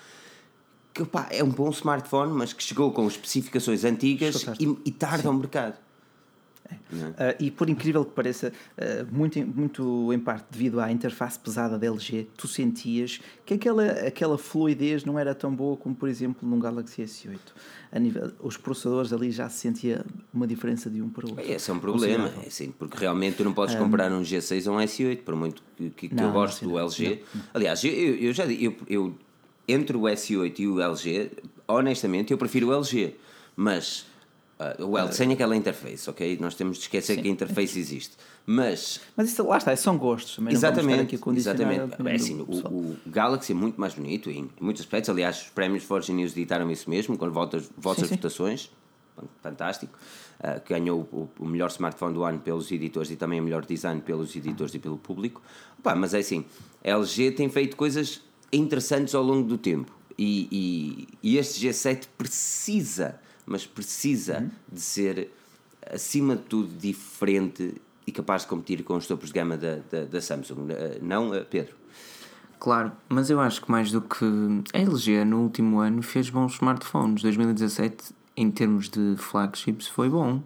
que 1.05 1.11
pá, 1.11 1.29
é 1.31 1.45
um 1.45 1.51
bom 1.51 1.71
smartphone, 1.71 2.33
mas 2.33 2.53
que 2.53 2.63
chegou 2.63 2.93
com 2.93 3.07
especificações 3.07 3.85
antigas 3.85 4.47
e, 4.59 4.77
e 4.85 4.91
tarde 4.91 5.27
ao 5.27 5.33
mercado. 5.33 5.77
Não 6.91 7.09
é? 7.09 7.15
Ah, 7.17 7.37
e 7.39 7.51
por 7.51 7.71
incrível 7.71 8.05
que 8.05 8.13
pareça, 8.13 8.53
ah, 8.77 9.07
muito, 9.11 9.39
muito 9.47 10.13
em 10.13 10.19
parte 10.19 10.47
devido 10.51 10.81
à 10.81 10.91
interface 10.91 11.39
pesada 11.39 11.79
da 11.79 11.87
LG, 11.87 12.27
tu 12.37 12.49
sentias 12.49 13.21
que 13.47 13.55
aquela, 13.55 13.85
aquela 13.85 14.37
fluidez 14.37 15.05
não 15.05 15.19
era 15.19 15.35
tão 15.35 15.55
boa 15.55 15.77
como, 15.77 15.95
por 15.95 16.09
exemplo, 16.09 16.49
num 16.49 16.59
Galaxy 16.59 17.03
S8. 17.03 17.39
A 17.91 17.99
nível, 17.99 18.33
os 18.41 18.57
processadores 18.57 19.13
ali 19.13 19.31
já 19.31 19.49
se 19.49 19.61
sentia 19.61 20.05
uma 20.33 20.47
diferença 20.47 20.91
de 20.91 21.01
um 21.01 21.09
para 21.09 21.27
o 21.27 21.31
outro. 21.31 21.51
Esse 21.51 21.71
é 21.71 21.75
um 21.75 21.79
problema, 21.79 22.31
é 22.43 22.49
assim, 22.49 22.71
porque 22.71 22.99
realmente 22.99 23.39
tu 23.39 23.45
não 23.45 23.55
podes 23.55 23.75
comparar 23.75 24.13
um 24.13 24.23
G6 24.23 24.67
a 24.67 24.73
um 24.73 24.77
S8, 24.77 25.23
por 25.23 25.35
muito 25.37 25.63
que, 25.77 26.09
que, 26.09 26.15
Não, 26.15 26.25
eu 26.25 26.33
gosto 26.33 26.65
não, 26.67 26.73
do 26.73 26.79
LG. 26.79 27.23
Aliás, 27.55 27.83
eu, 27.85 27.93
eu 27.93 28.33
já 28.33 28.45
eu, 28.45 28.77
eu, 28.87 29.15
entre 29.69 29.97
o 29.97 30.03
S8 30.03 30.59
e 30.61 30.67
o 30.67 30.81
LG, 30.81 31.31
honestamente, 31.69 32.33
eu 32.33 32.39
prefiro 32.39 32.69
o 32.69 32.75
LG, 32.75 33.15
mas 33.55 34.07
ah, 34.59 34.75
o 34.81 34.99
LG 34.99 35.13
sem 35.13 35.33
aquela 35.33 35.55
interface, 35.55 36.09
ok? 36.09 36.37
Nós 36.41 36.55
temos 36.55 36.79
de 36.79 36.85
esquecer 36.85 37.21
que 37.21 37.29
a 37.29 37.31
interface 37.31 37.79
existe. 37.79 38.17
Mas, 38.45 39.01
Mas 39.15 39.31
isso 39.31 39.47
lá 39.47 39.59
está, 39.59 39.77
são 39.77 39.99
gostos. 39.99 40.39
Estar 40.39 40.51
exatamente, 40.51 41.21
exatamente. 41.37 41.95
É 42.05 42.15
assim, 42.15 42.41
o, 42.41 42.43
o 42.45 42.97
Galaxy 43.07 43.53
é 43.53 43.55
muito 43.55 43.79
mais 43.79 43.95
bonito 43.95 44.31
em 44.31 44.49
muitos 44.59 44.83
aspectos. 44.83 45.11
Aliás, 45.11 45.43
os 45.43 45.49
prémios 45.51 45.85
Forge 45.85 46.13
News 46.13 46.33
ditaram 46.33 46.71
isso 46.71 46.89
mesmo, 46.89 47.17
com 47.19 47.27
as 47.27 47.33
votas, 47.33 47.71
vossas 47.77 48.09
sim. 48.09 48.17
votações. 48.17 48.71
Fantástico. 49.43 49.99
Que 50.65 50.73
ganhou 50.73 51.01
o, 51.13 51.29
o 51.39 51.45
melhor 51.45 51.69
smartphone 51.69 52.15
do 52.15 52.25
ano 52.25 52.39
pelos 52.39 52.71
editores 52.71 53.11
e 53.11 53.17
também 53.17 53.41
o 53.41 53.43
melhor 53.43 53.67
design 53.67 54.01
pelos 54.01 54.35
editores 54.35 54.73
e 54.75 54.79
pelo 54.79 54.97
público. 54.97 55.43
Opa, 55.79 55.95
mas 55.95 56.15
é 56.15 56.19
assim, 56.21 56.45
a 56.83 56.89
LG 56.89 57.33
tem 57.33 57.49
feito 57.49 57.77
coisas 57.77 58.23
interessantes 58.53 59.15
ao 59.15 59.23
longo 59.23 59.47
do 59.49 59.59
tempo. 59.59 59.93
E, 60.19 60.49
e, 60.51 61.09
e 61.23 61.37
este 61.39 61.67
G7 61.67 62.07
precisa, 62.17 63.21
mas 63.47 63.67
precisa 63.67 64.41
Uhum. 64.41 64.51
de 64.73 64.81
ser, 64.81 65.31
acima 65.93 66.35
de 66.37 66.43
tudo, 66.43 66.69
diferente 66.77 67.75
e 68.07 68.11
capaz 68.13 68.43
de 68.43 68.49
competir 68.49 68.83
com 68.83 68.97
os 68.97 69.07
topos 69.07 69.29
de 69.29 69.35
gama 69.35 69.57
da, 69.57 69.77
da, 69.91 70.05
da 70.05 70.21
Samsung. 70.21 70.69
Ah, 70.73 70.99
Não, 71.01 71.33
ah, 71.33 71.45
Pedro? 71.49 71.77
Claro, 72.59 72.91
mas 73.09 73.31
eu 73.31 73.39
acho 73.39 73.63
que 73.63 73.71
mais 73.71 73.93
do 73.93 74.01
que 74.01 74.25
a 74.75 74.79
LG 74.79 75.25
no 75.25 75.43
último 75.43 75.79
ano 75.79 76.03
fez 76.03 76.29
bons 76.29 76.55
smartphones. 76.55 77.23
2017, 77.23 78.13
em 78.37 78.51
termos 78.51 78.89
de 78.89 79.15
flagships, 79.17 79.87
foi 79.87 80.09
bom. 80.09 80.43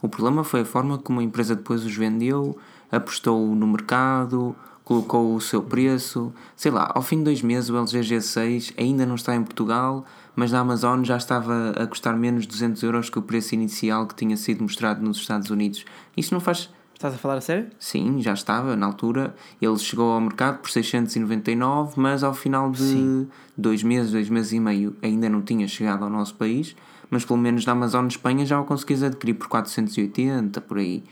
O 0.00 0.08
problema 0.08 0.42
foi 0.44 0.60
a 0.62 0.64
forma 0.64 0.96
como 0.98 1.20
a 1.20 1.22
empresa 1.22 1.54
depois 1.54 1.84
os 1.84 1.94
vendeu, 1.94 2.58
apostou 2.90 3.54
no 3.54 3.66
mercado, 3.66 4.56
colocou 4.92 5.34
o 5.34 5.40
seu 5.40 5.62
preço. 5.62 6.32
Sei 6.54 6.70
lá, 6.70 6.90
ao 6.94 7.00
fim 7.02 7.18
de 7.18 7.24
dois 7.24 7.40
meses 7.40 7.70
o 7.70 7.76
LG 7.76 8.00
G6 8.00 8.74
ainda 8.78 9.06
não 9.06 9.14
está 9.14 9.34
em 9.34 9.42
Portugal, 9.42 10.04
mas 10.36 10.52
na 10.52 10.60
Amazon 10.60 11.02
já 11.02 11.16
estava 11.16 11.70
a 11.70 11.86
custar 11.86 12.16
menos 12.16 12.42
de 12.42 12.48
200 12.48 12.82
euros 12.82 13.08
que 13.08 13.18
o 13.18 13.22
preço 13.22 13.54
inicial 13.54 14.06
que 14.06 14.14
tinha 14.14 14.36
sido 14.36 14.62
mostrado 14.62 15.02
nos 15.02 15.16
Estados 15.16 15.50
Unidos. 15.50 15.84
Isso 16.16 16.34
não 16.34 16.40
faz 16.40 16.68
Estás 16.94 17.14
a 17.14 17.18
falar 17.18 17.38
a 17.38 17.40
sério? 17.40 17.66
Sim, 17.80 18.22
já 18.22 18.32
estava 18.32 18.76
na 18.76 18.86
altura. 18.86 19.34
Ele 19.60 19.76
chegou 19.76 20.12
ao 20.12 20.20
mercado 20.20 20.58
por 20.58 20.70
699, 20.70 21.94
mas 21.96 22.22
ao 22.22 22.32
final 22.32 22.70
de 22.70 22.78
Sim. 22.78 23.28
dois 23.58 23.82
meses, 23.82 24.12
dois 24.12 24.28
meses 24.28 24.52
e 24.52 24.60
meio, 24.60 24.94
ainda 25.02 25.28
não 25.28 25.42
tinha 25.42 25.66
chegado 25.66 26.04
ao 26.04 26.10
nosso 26.10 26.36
país. 26.36 26.76
Mas 27.10 27.24
pelo 27.24 27.40
menos 27.40 27.66
na 27.66 27.72
Amazon 27.72 28.06
Espanha 28.06 28.46
já 28.46 28.60
o 28.60 28.64
conseguis 28.64 29.02
adquirir 29.02 29.34
por 29.34 29.48
480, 29.48 30.60
por 30.60 30.78
aí. 30.78 31.02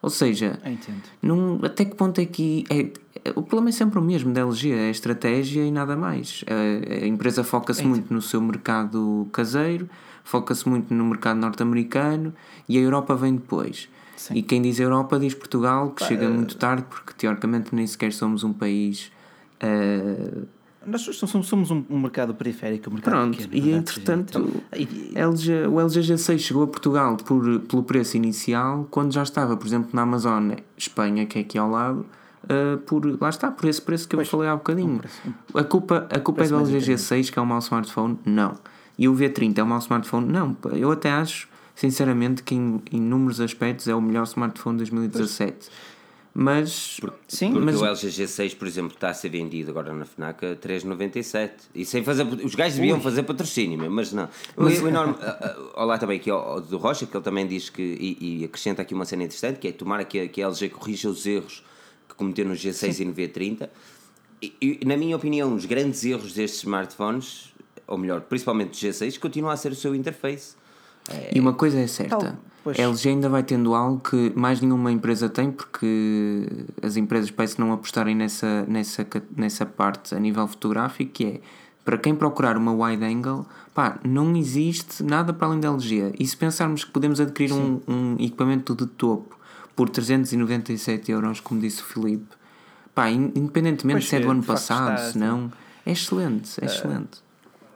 Ou 0.00 0.08
seja, 0.08 0.58
entendo. 0.64 1.02
não, 1.22 1.60
até 1.62 1.84
que 1.84 1.94
ponto 1.94 2.20
é 2.20 2.26
que. 2.26 2.64
É- 2.70 2.90
o 3.30 3.42
problema 3.42 3.70
é 3.70 3.72
sempre 3.72 3.98
o 3.98 4.02
mesmo 4.02 4.32
da 4.32 4.42
LG, 4.42 4.72
é 4.72 4.88
a 4.88 4.90
estratégia 4.90 5.64
e 5.64 5.70
nada 5.70 5.96
mais. 5.96 6.44
A, 6.46 7.04
a 7.04 7.06
empresa 7.06 7.42
foca-se 7.42 7.84
muito 7.84 8.12
no 8.12 8.20
seu 8.20 8.40
mercado 8.40 9.26
caseiro, 9.32 9.88
foca-se 10.22 10.68
muito 10.68 10.92
no 10.92 11.04
mercado 11.04 11.38
norte-americano 11.38 12.34
e 12.68 12.76
a 12.78 12.80
Europa 12.80 13.14
vem 13.14 13.36
depois. 13.36 13.88
Sim. 14.16 14.34
E 14.34 14.42
quem 14.42 14.62
diz 14.62 14.78
Europa 14.78 15.18
diz 15.18 15.34
Portugal, 15.34 15.90
que 15.90 16.04
chega 16.04 16.28
muito 16.28 16.56
tarde, 16.56 16.84
porque 16.88 17.12
teoricamente 17.16 17.74
nem 17.74 17.86
sequer 17.86 18.12
somos 18.12 18.44
um 18.44 18.52
país. 18.52 19.10
eh, 19.60 20.42
Nós 20.86 21.02
somos, 21.02 21.46
somos 21.46 21.70
um, 21.70 21.84
um 21.90 21.98
mercado 21.98 22.34
periférico, 22.34 22.90
um 22.90 22.94
mercado 22.94 23.14
Pronto, 23.14 23.48
pequeno, 23.48 23.66
e 23.66 23.72
entretanto. 23.72 24.38
Então, 24.72 25.30
LG, 25.30 25.66
o 25.66 25.80
LG 25.80 26.00
G6 26.00 26.38
chegou 26.38 26.62
a 26.62 26.66
Portugal 26.66 27.16
por, 27.16 27.60
pelo 27.60 27.82
preço 27.82 28.16
inicial, 28.16 28.86
quando 28.90 29.12
já 29.12 29.22
estava, 29.22 29.56
por 29.56 29.66
exemplo, 29.66 29.90
na 29.92 30.02
Amazon 30.02 30.52
Espanha, 30.76 31.26
que 31.26 31.38
é 31.38 31.42
aqui 31.42 31.58
ao 31.58 31.68
lado, 31.70 32.06
eh, 32.48 32.76
por, 32.86 33.04
lá 33.20 33.28
está, 33.28 33.50
por 33.50 33.68
esse 33.68 33.80
preço 33.80 34.08
que 34.08 34.16
eu 34.16 34.24
falei 34.24 34.48
há 34.48 34.56
bocadinho. 34.56 35.00
a 35.54 35.64
culpa, 35.64 36.06
a 36.10 36.20
culpa 36.20 36.42
é 36.42 36.48
preço 36.48 36.64
do 36.64 36.76
LG 36.76 36.94
G6, 36.94 37.30
que 37.32 37.38
é 37.38 37.42
um 37.42 37.46
mau 37.46 37.58
smartphone? 37.58 38.18
Não. 38.24 38.56
E 38.98 39.08
o 39.08 39.14
V30 39.14 39.58
é 39.58 39.62
um 39.62 39.66
mau 39.66 39.78
smartphone? 39.78 40.30
Não, 40.30 40.56
eu 40.72 40.90
até 40.90 41.10
acho, 41.10 41.48
sinceramente, 41.74 42.42
que 42.42 42.54
em 42.54 42.82
inúmeros 42.92 43.40
aspectos 43.40 43.88
é 43.88 43.94
o 43.94 44.00
melhor 44.00 44.24
smartphone 44.24 44.78
de 44.78 44.90
2017. 44.90 45.54
Pois. 45.54 45.94
Mas. 46.34 46.96
Porque, 47.00 47.16
Sim, 47.28 47.52
porque 47.52 47.64
mas... 47.64 47.80
o 47.80 47.86
LG 47.86 48.08
G6, 48.08 48.56
por 48.56 48.66
exemplo, 48.66 48.92
está 48.92 49.10
a 49.10 49.14
ser 49.14 49.28
vendido 49.28 49.70
agora 49.70 49.94
na 49.94 50.04
FNAC 50.04 50.44
a 50.44 50.56
3,97. 50.56 51.50
E 51.72 51.84
sem 51.84 52.02
fazer. 52.02 52.24
Os 52.24 52.56
gajos 52.56 52.76
deviam 52.76 52.98
Ui. 52.98 53.02
fazer 53.02 53.22
patrocínio, 53.22 53.88
mas 53.88 54.12
não. 54.12 54.28
Mas... 54.56 54.82
O 54.82 54.88
enorme. 54.88 55.14
Olá 55.76 55.96
também 55.96 56.18
aqui 56.18 56.28
ao, 56.28 56.60
do 56.60 56.76
Rocha, 56.76 57.06
que 57.06 57.16
ele 57.16 57.22
também 57.22 57.46
diz 57.46 57.70
que. 57.70 57.82
E, 57.82 58.40
e, 58.40 58.44
acrescenta 58.44 58.82
aqui 58.82 58.94
uma 58.94 59.04
cena 59.04 59.22
interessante, 59.22 59.60
que 59.60 59.68
é 59.68 59.72
tomara 59.72 60.04
que, 60.04 60.26
que 60.28 60.42
a 60.42 60.48
LG 60.48 60.70
corrija 60.70 61.08
os 61.08 61.24
erros 61.24 61.62
que 62.14 62.18
cometeu 62.18 62.44
no 62.44 62.54
G6 62.54 62.92
Sim. 62.92 63.02
e 63.02 63.04
no 63.06 63.12
V30. 63.12 63.68
E, 64.40 64.54
e, 64.60 64.84
na 64.84 64.96
minha 64.96 65.16
opinião, 65.16 65.54
os 65.54 65.66
grandes 65.66 66.04
erros 66.04 66.32
destes 66.32 66.60
smartphones, 66.60 67.52
ou 67.86 67.98
melhor, 67.98 68.20
principalmente 68.22 68.70
do 68.70 68.76
G6, 68.76 69.18
continua 69.18 69.52
a 69.52 69.56
ser 69.56 69.72
o 69.72 69.74
seu 69.74 69.94
interface. 69.94 70.54
É... 71.10 71.30
E 71.34 71.40
uma 71.40 71.52
coisa 71.52 71.78
é 71.78 71.86
certa. 71.86 72.38
Pois. 72.62 72.78
A 72.78 72.82
LG 72.82 73.10
ainda 73.10 73.28
vai 73.28 73.42
tendo 73.42 73.74
algo 73.74 74.00
que 74.00 74.32
mais 74.34 74.60
nenhuma 74.60 74.90
empresa 74.90 75.28
tem, 75.28 75.50
porque 75.50 76.46
as 76.82 76.96
empresas 76.96 77.30
parecem 77.30 77.62
não 77.62 77.72
apostarem 77.72 78.14
nessa, 78.14 78.64
nessa, 78.66 79.06
nessa 79.36 79.66
parte 79.66 80.14
a 80.14 80.18
nível 80.18 80.46
fotográfico, 80.48 81.10
que 81.12 81.24
é 81.26 81.40
para 81.84 81.98
quem 81.98 82.14
procurar 82.14 82.56
uma 82.56 82.72
wide 82.72 83.04
angle, 83.04 83.44
pá, 83.74 83.98
não 84.02 84.34
existe 84.34 85.02
nada 85.02 85.34
para 85.34 85.48
além 85.48 85.60
da 85.60 85.68
LG. 85.68 86.14
E 86.18 86.26
se 86.26 86.34
pensarmos 86.34 86.84
que 86.84 86.90
podemos 86.90 87.20
adquirir 87.20 87.52
um, 87.52 87.80
um, 87.86 88.14
equipamento 88.14 88.74
de 88.74 88.86
topo 88.86 89.38
por 89.74 89.88
397 89.88 91.10
euros, 91.10 91.40
como 91.40 91.60
disse 91.60 91.82
o 91.82 91.84
Filipe, 91.84 92.34
pá, 92.94 93.10
independentemente 93.10 94.00
pois 94.00 94.08
se 94.08 94.16
é 94.16 94.20
do 94.20 94.30
ano 94.30 94.42
passado, 94.42 94.98
se 95.12 95.18
não, 95.18 95.52
é 95.84 95.92
excelente, 95.92 96.60
é 96.60 96.64
uh, 96.64 96.66
excelente. 96.66 97.22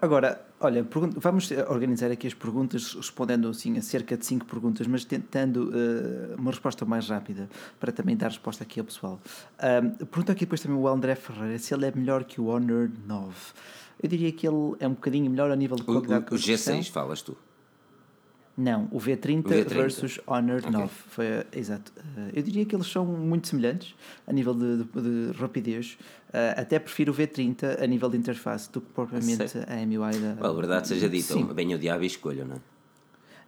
Agora, 0.00 0.48
Olha, 0.60 0.84
vamos 1.16 1.50
organizar 1.68 2.10
aqui 2.10 2.26
as 2.26 2.34
perguntas, 2.34 2.92
respondendo 2.94 3.48
assim 3.48 3.78
a 3.78 3.82
cerca 3.82 4.16
de 4.16 4.26
5 4.26 4.44
perguntas, 4.44 4.88
mas 4.88 5.04
tentando 5.04 5.70
uh, 5.70 6.34
uma 6.36 6.50
resposta 6.50 6.84
mais 6.84 7.08
rápida, 7.08 7.48
para 7.78 7.92
também 7.92 8.16
dar 8.16 8.26
resposta 8.26 8.64
aqui 8.64 8.80
ao 8.80 8.86
pessoal. 8.86 9.20
Uh, 9.54 10.04
pergunta 10.06 10.32
aqui 10.32 10.40
depois 10.40 10.60
também 10.60 10.76
o 10.76 10.88
André 10.88 11.14
Ferreira 11.14 11.56
se 11.60 11.72
ele 11.72 11.86
é 11.86 11.92
melhor 11.94 12.24
que 12.24 12.40
o 12.40 12.46
Honor 12.46 12.90
9. 13.06 13.34
Eu 14.02 14.08
diria 14.08 14.32
que 14.32 14.48
ele 14.48 14.74
é 14.80 14.88
um 14.88 14.94
bocadinho 14.94 15.30
melhor 15.30 15.48
a 15.48 15.54
nível 15.54 15.76
de 15.76 15.84
qualidade 15.84 16.26
o, 16.28 16.34
o, 16.34 16.36
o 16.36 16.40
G6 16.40 16.90
falas 16.90 17.22
tu? 17.22 17.36
Não, 18.58 18.88
o 18.90 18.98
V30, 18.98 19.46
o 19.46 19.48
V30. 19.50 19.68
versus 19.68 20.20
Honor 20.26 20.58
okay. 20.58 20.70
9. 20.72 20.90
Foi, 21.10 21.26
exato. 21.52 21.92
Uh, 21.96 22.30
eu 22.34 22.42
diria 22.42 22.64
que 22.64 22.74
eles 22.74 22.88
são 22.88 23.06
muito 23.06 23.46
semelhantes 23.46 23.94
a 24.26 24.32
nível 24.32 24.52
de, 24.52 24.78
de, 24.78 25.30
de 25.30 25.38
rapidez. 25.38 25.96
Uh, 26.30 26.60
até 26.60 26.76
prefiro 26.80 27.12
o 27.12 27.14
V30 27.14 27.80
a 27.80 27.86
nível 27.86 28.10
de 28.10 28.16
interface 28.16 28.68
do 28.72 28.80
que 28.80 28.92
propriamente 28.92 29.44
a 29.58 29.86
MUI 29.86 30.18
da. 30.18 30.42
Well, 30.42 30.50
a 30.50 30.52
verdade 30.54 30.88
seja 30.88 31.08
dita, 31.08 31.36
bem 31.54 31.72
o 31.72 31.78
diabo 31.78 32.02
e 32.02 32.08
escolho, 32.08 32.44
não 32.44 32.56
é? 32.56 32.58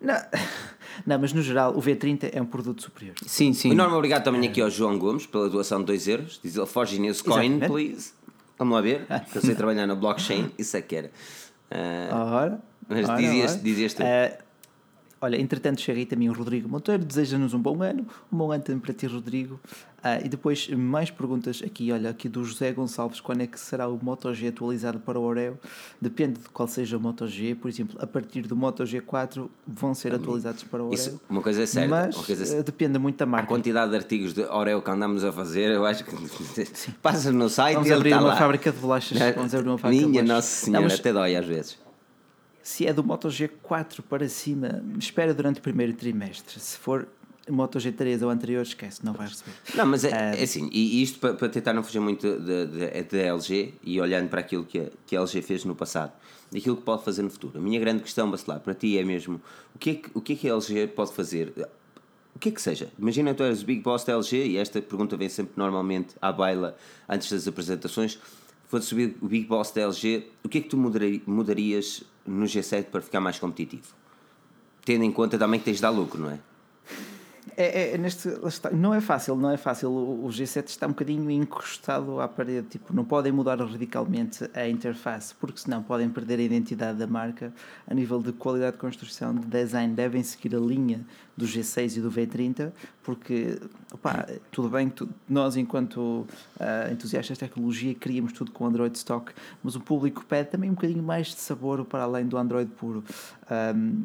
Não, 0.01 0.15
não, 1.05 1.19
mas 1.19 1.33
no 1.33 1.43
geral 1.43 1.77
o 1.77 1.83
V30 1.83 2.31
é 2.33 2.41
um 2.41 2.47
produto 2.47 2.81
superior. 2.81 3.17
Sim, 3.27 3.53
sim. 3.53 3.73
Enorme 3.73 3.97
obrigado 3.97 4.23
também 4.23 4.49
aqui 4.49 4.61
ao 4.61 4.71
João 4.71 4.97
Gomes 4.97 5.27
pela 5.27 5.51
doação 5.51 5.81
de 5.81 5.87
2 5.87 6.07
euros. 6.07 6.41
Diz 6.41 6.57
ele: 6.57 6.67
Forge 6.67 7.01
News 7.01 7.21
Coin, 7.21 7.59
please. 7.59 8.13
Vamos 8.57 8.77
lá 8.77 8.81
ver. 8.81 9.07
Eu 9.35 9.41
sei 9.41 9.57
trabalhar 9.57 9.89
na 9.89 9.97
blockchain, 9.97 10.53
isso 10.57 10.77
é 10.77 10.83
que 10.83 10.95
era. 10.95 11.11
Uh, 11.69 12.15
ora, 12.15 12.63
mas 12.89 13.09
ora, 13.09 13.21
dizias, 13.21 13.53
ora. 13.55 13.61
dizias 13.61 13.95
tu. 13.95 14.03
Uh, 14.05 14.50
Olha, 15.23 15.39
entretanto 15.39 15.83
chega 15.83 15.99
aí 15.99 16.07
também 16.07 16.31
o 16.31 16.33
Rodrigo 16.33 16.67
Monteiro, 16.67 17.05
deseja-nos 17.05 17.53
um 17.53 17.59
bom 17.61 17.83
ano, 17.83 18.07
um 18.33 18.39
bom 18.39 18.51
ano 18.53 18.63
também 18.63 18.81
para 18.81 18.95
ti, 18.95 19.07
Rodrigo. 19.07 19.61
Ah, 20.03 20.19
e 20.19 20.31
depois 20.31 20.67
mais 20.69 21.11
perguntas 21.11 21.63
aqui, 21.63 21.93
olha, 21.93 22.09
aqui 22.09 22.27
do 22.27 22.43
José 22.43 22.73
Gonçalves, 22.73 23.21
quando 23.21 23.43
é 23.43 23.47
que 23.47 23.61
será 23.61 23.87
o 23.87 23.99
Moto 24.03 24.33
G 24.33 24.49
atualizado 24.49 24.99
para 24.99 25.19
o 25.19 25.23
Oreo? 25.23 25.59
Depende 26.01 26.41
de 26.41 26.49
qual 26.49 26.67
seja 26.67 26.97
o 26.97 27.01
Moto 27.01 27.27
G, 27.27 27.55
por 27.55 27.69
exemplo, 27.69 27.99
a 28.01 28.07
partir 28.07 28.43
do 28.43 28.57
Moto 28.57 28.83
G4 28.83 29.47
vão 29.67 29.93
ser 29.93 30.15
atualizados 30.15 30.65
para 30.65 30.83
o 30.83 30.87
Oreo. 30.87 30.95
Isso, 30.95 31.21
uma 31.29 31.43
coisa 31.43 31.65
é 31.65 31.67
certa, 31.67 31.89
mas 31.91 32.17
coisa 32.17 32.57
é... 32.57 32.63
depende 32.63 32.99
muito 32.99 33.19
da 33.19 33.27
marca. 33.27 33.45
A 33.45 33.49
quantidade 33.49 33.91
de 33.91 33.99
artigos 33.99 34.33
de 34.33 34.43
Oreo 34.45 34.81
que 34.81 34.91
andamos 34.91 35.23
a 35.23 35.31
fazer, 35.31 35.71
eu 35.71 35.85
acho 35.85 36.03
que 36.03 36.17
passa 37.03 37.31
no 37.31 37.51
site 37.51 37.75
vamos 37.75 37.91
e 37.91 37.93
abrir 37.93 38.11
tá 38.11 38.21
uma 38.21 38.29
lá. 38.29 38.37
fábrica 38.37 38.73
de 38.73 38.79
bolachas. 38.79 39.19
Vamos 39.35 39.55
abrir 39.55 39.69
uma 39.69 39.77
fábrica 39.77 40.07
Minha 40.07 40.23
de 40.23 40.29
bolachas. 40.29 40.35
Nossa 40.35 40.65
Senhora, 40.65 40.81
Não, 40.81 40.89
mas... 40.89 40.99
até 40.99 41.13
dói 41.13 41.37
às 41.37 41.45
vezes 41.47 41.90
se 42.63 42.87
é 42.87 42.93
do 42.93 43.03
Moto 43.03 43.29
G4 43.29 44.03
para 44.03 44.29
cima, 44.29 44.83
espera 44.99 45.33
durante 45.33 45.59
o 45.59 45.63
primeiro 45.63 45.93
trimestre. 45.95 46.61
Se 46.61 46.77
for 46.77 47.09
Moto 47.49 47.79
G3 47.79 48.23
ou 48.23 48.31
anterior, 48.31 48.63
esquece, 48.63 49.05
não 49.05 49.13
vai 49.13 49.27
receber. 49.27 49.53
Não, 49.75 49.87
mas 49.87 50.05
é, 50.05 50.39
é 50.39 50.43
assim, 50.43 50.69
e 50.73 51.03
isto 51.03 51.19
para, 51.19 51.35
para, 51.35 51.49
tentar 51.49 51.73
não 51.73 51.83
fugir 51.83 52.01
muito 52.01 52.39
da 52.39 53.19
LG 53.19 53.75
e 53.83 54.01
olhando 54.01 54.29
para 54.29 54.41
aquilo 54.41 54.65
que 54.65 54.79
a, 54.79 54.87
que 55.07 55.17
a 55.17 55.21
LG 55.21 55.43
fez 55.43 55.65
no 55.65 55.75
passado, 55.75 56.13
daquilo 56.53 56.77
que 56.77 56.83
pode 56.83 57.03
fazer 57.03 57.23
no 57.23 57.31
futuro. 57.31 57.59
A 57.59 57.63
minha 57.63 57.81
grande 57.81 58.03
questão, 58.03 58.31
Bacelar, 58.31 58.61
para 58.61 58.75
ti 58.75 58.99
é 58.99 59.05
mesmo 59.05 59.41
o 59.75 59.79
que 59.79 59.91
é 59.91 59.95
que, 59.95 60.11
o 60.15 60.21
que, 60.21 60.35
é 60.35 60.37
que 60.37 60.49
a 60.49 60.55
LG 60.55 60.89
pode 60.89 61.13
fazer? 61.13 61.53
O 62.35 62.39
que 62.39 62.51
é 62.51 62.53
que 62.53 62.63
seja? 62.63 62.89
Imagina 62.99 63.35
tu 63.35 63.43
eres 63.43 63.63
o 63.63 63.67
Big 63.67 63.81
Boss 63.81 64.05
da 64.05 64.13
LG 64.13 64.47
e 64.47 64.57
esta 64.57 64.81
pergunta 64.81 65.17
vem 65.17 65.29
sempre 65.29 65.55
normalmente 65.57 66.15
à 66.23 66.31
baila 66.31 66.77
antes 67.09 67.31
das 67.31 67.49
apresentações 67.49 68.19
fosse 68.71 68.87
subir 68.87 69.17
o 69.21 69.27
Big 69.27 69.47
Boss 69.47 69.73
da 69.73 69.83
LG, 69.83 70.29
o 70.45 70.49
que 70.49 70.59
é 70.59 70.61
que 70.61 70.69
tu 70.69 70.77
mudarias 70.77 72.05
no 72.27 72.47
G7 72.47 72.85
para 72.85 73.01
ficar 73.01 73.21
mais 73.21 73.39
competitivo? 73.39 73.95
Tendo 74.85 75.05
em 75.05 75.13
conta 75.13 75.39
também 75.39 75.61
que 75.61 75.67
tens 75.67 75.77
de 75.77 75.83
dar 75.83 75.91
lucro, 75.91 76.21
não 76.21 76.31
é? 76.31 76.39
É, 77.57 77.95
é, 77.95 77.99
neste, 77.99 78.29
não 78.73 78.95
é 78.95 79.01
fácil, 79.01 79.37
não 79.37 79.51
é 79.51 79.57
fácil. 79.57 79.91
O, 79.91 80.27
o, 80.27 80.29
G7 80.29 80.69
está 80.69 80.87
um 80.87 80.91
bocadinho 80.91 81.31
encostado 81.31 82.21
à 82.21 82.29
parede. 82.29 82.69
Tipo, 82.69 82.93
não 82.95 83.05
podem 83.05 83.33
mudar 83.33 83.59
radicalmente 83.61 84.49
a 84.55 84.69
interface, 84.69 85.35
porque 85.35 85.61
senão 85.61 85.83
podem 85.83 86.09
perder 86.09 86.39
a 86.39 86.43
identidade 86.43 86.99
da 86.99 87.07
marca. 87.07 87.53
A 87.87 87.95
nível 87.95 88.21
de 88.21 88.33
qualidade 88.33 88.73
de 88.73 88.79
construção, 88.79 89.35
de 89.35 89.47
design, 89.47 89.95
devem 89.95 90.23
seguir 90.23 90.55
a 90.55 90.59
linha 90.61 91.05
do 91.37 91.47
G6 91.47 91.97
e 91.97 92.01
do 92.01 92.11
V30, 92.11 92.71
porque 93.03 93.59
opa, 93.93 94.27
tudo 94.51 94.69
bem 94.69 94.91
que 94.91 95.09
nós, 95.29 95.57
enquanto 95.57 95.99
uh, 95.99 96.93
entusiastas 96.93 97.39
de 97.39 97.45
tecnologia, 97.45 97.95
queríamos 97.95 98.33
tudo 98.33 98.53
com 98.53 98.67
Android 98.67 98.97
stock, 98.97 99.33
mas 99.63 99.75
o 99.75 99.81
público 99.81 100.25
pede 100.27 100.51
também 100.51 100.69
um 100.69 100.75
bocadinho 100.75 101.03
mais 101.03 101.29
de 101.29 101.41
sabor 101.41 101.85
para 101.85 102.03
além 102.03 102.27
do 102.27 102.37
Android 102.37 102.71
puro. 102.73 103.03
Um, 103.51 104.05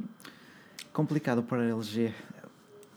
complicado 0.94 1.44
para 1.44 1.62
a 1.62 1.66
LG 1.66 2.14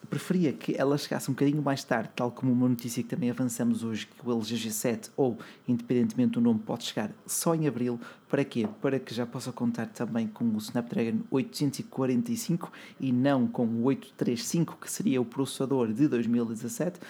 preferia 0.08 0.52
que 0.52 0.74
ela 0.76 0.96
chegasse 0.96 1.30
um 1.30 1.34
bocadinho 1.34 1.62
mais 1.62 1.84
tarde, 1.84 2.10
tal 2.16 2.30
como 2.30 2.52
uma 2.52 2.68
notícia 2.68 3.02
que 3.02 3.08
também 3.08 3.30
avançamos 3.30 3.84
hoje, 3.84 4.06
que 4.06 4.28
o 4.28 4.32
LG 4.32 4.56
G7, 4.56 5.10
ou 5.16 5.38
independentemente 5.66 6.32
do 6.32 6.40
nome, 6.40 6.60
pode 6.60 6.84
chegar 6.84 7.10
só 7.26 7.54
em 7.54 7.66
abril. 7.66 8.00
Para 8.28 8.44
quê? 8.44 8.68
Para 8.80 8.98
que 8.98 9.14
já 9.14 9.26
possa 9.26 9.52
contar 9.52 9.86
também 9.86 10.26
com 10.26 10.44
o 10.44 10.58
Snapdragon 10.58 11.20
845 11.30 12.72
e 13.00 13.12
não 13.12 13.46
com 13.46 13.66
o 13.66 13.84
835, 13.84 14.78
que 14.80 14.90
seria 14.90 15.20
o 15.20 15.24
processador 15.24 15.92
de 15.92 16.08
2017. 16.08 17.00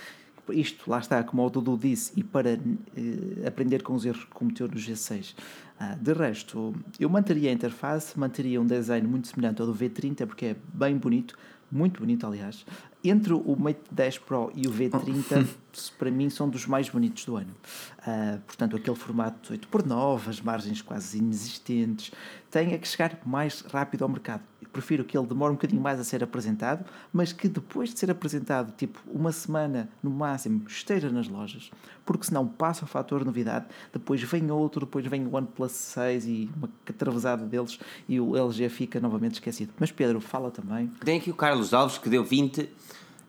Isto, 0.51 0.91
lá 0.91 0.99
está, 0.99 1.23
como 1.23 1.45
o 1.45 1.51
Dudu 1.51 1.77
disse, 1.77 2.13
e 2.17 2.25
para 2.25 2.53
eh, 2.53 3.47
aprender 3.47 3.83
com 3.83 3.93
os 3.95 4.07
erros 4.07 4.25
que 4.25 4.31
cometeu 4.31 4.67
no 4.67 4.77
G6. 4.77 5.35
Ah, 5.79 5.95
de 5.95 6.13
resto, 6.13 6.75
eu 6.99 7.09
manteria 7.09 7.51
a 7.51 7.53
interface, 7.53 8.19
manteria 8.19 8.61
um 8.61 8.67
design 8.67 9.07
muito 9.07 9.29
semelhante 9.29 9.61
ao 9.61 9.67
do 9.67 9.75
V30, 9.75 10.27
porque 10.27 10.47
é 10.47 10.57
bem 10.73 10.97
bonito, 10.97 11.37
muito 11.71 12.01
bonito, 12.01 12.27
aliás. 12.27 12.65
Entre 13.03 13.33
o 13.33 13.57
Mate 13.57 13.81
10 13.91 14.19
Pro 14.19 14.51
e 14.55 14.67
o 14.67 14.73
V30, 14.73 15.47
para 15.99 16.11
mim, 16.11 16.29
são 16.29 16.49
dos 16.49 16.67
mais 16.67 16.89
bonitos 16.89 17.25
do 17.25 17.37
ano. 17.37 17.55
Uh, 18.01 18.41
portanto, 18.41 18.77
aquele 18.77 18.97
formato 18.97 19.53
8 19.53 19.69
por 19.69 19.87
9 19.87 20.31
as 20.31 20.41
margens 20.41 20.83
quase 20.83 21.19
inexistentes, 21.19 22.11
tem 22.51 22.73
é 22.73 22.79
que 22.79 22.89
chegar 22.89 23.19
mais 23.25 23.61
rápido 23.61 24.03
ao 24.03 24.09
mercado 24.09 24.43
prefiro 24.79 25.05
que 25.05 25.19
ele 25.19 25.27
demore 25.27 25.53
um 25.53 25.57
bocadinho 25.57 25.83
mais 25.83 25.99
a 25.99 26.05
ser 26.05 26.23
apresentado, 26.23 26.85
mas 27.13 27.33
que 27.33 27.49
depois 27.49 27.93
de 27.93 27.99
ser 27.99 28.11
apresentado, 28.11 28.73
tipo 28.77 29.01
uma 29.07 29.33
semana 29.33 29.89
no 30.03 30.11
máximo, 30.11 30.63
esteja 30.69 31.11
nas 31.11 31.29
lojas, 31.29 31.71
porque 32.07 32.27
senão 32.27 32.47
passa 32.47 32.85
o 32.85 32.89
fator 32.89 33.25
novidade, 33.25 33.67
depois 33.93 34.23
vem 34.23 34.51
outro, 34.51 34.87
depois 34.87 35.05
vem 35.07 35.27
o 35.27 35.35
OnePlus 35.35 35.73
6 35.73 36.27
e 36.27 36.51
uma 36.57 36.69
atravesada 36.89 37.45
deles 37.45 37.79
e 38.09 38.21
o 38.21 38.37
LG 38.37 38.69
fica 38.69 39.01
novamente 39.01 39.35
esquecido. 39.35 39.73
Mas 39.79 39.91
Pedro, 39.91 40.21
fala 40.21 40.51
também. 40.51 40.87
Tem 41.05 41.19
aqui 41.19 41.31
o 41.31 41.35
Carlos 41.35 41.75
Alves 41.75 41.99
que 41.99 42.09
deu 42.09 42.25
20. 42.25 42.69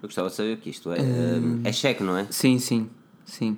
Eu 0.02 0.08
gostava 0.08 0.30
de 0.30 0.36
saber 0.36 0.54
o 0.54 0.58
que 0.58 0.70
isto 0.70 0.92
é. 0.92 1.00
Hum, 1.02 1.62
é 1.64 1.72
cheque, 1.72 2.04
não 2.04 2.18
é? 2.18 2.26
Sim, 2.30 2.58
sim. 2.60 2.90
Sim. 3.26 3.58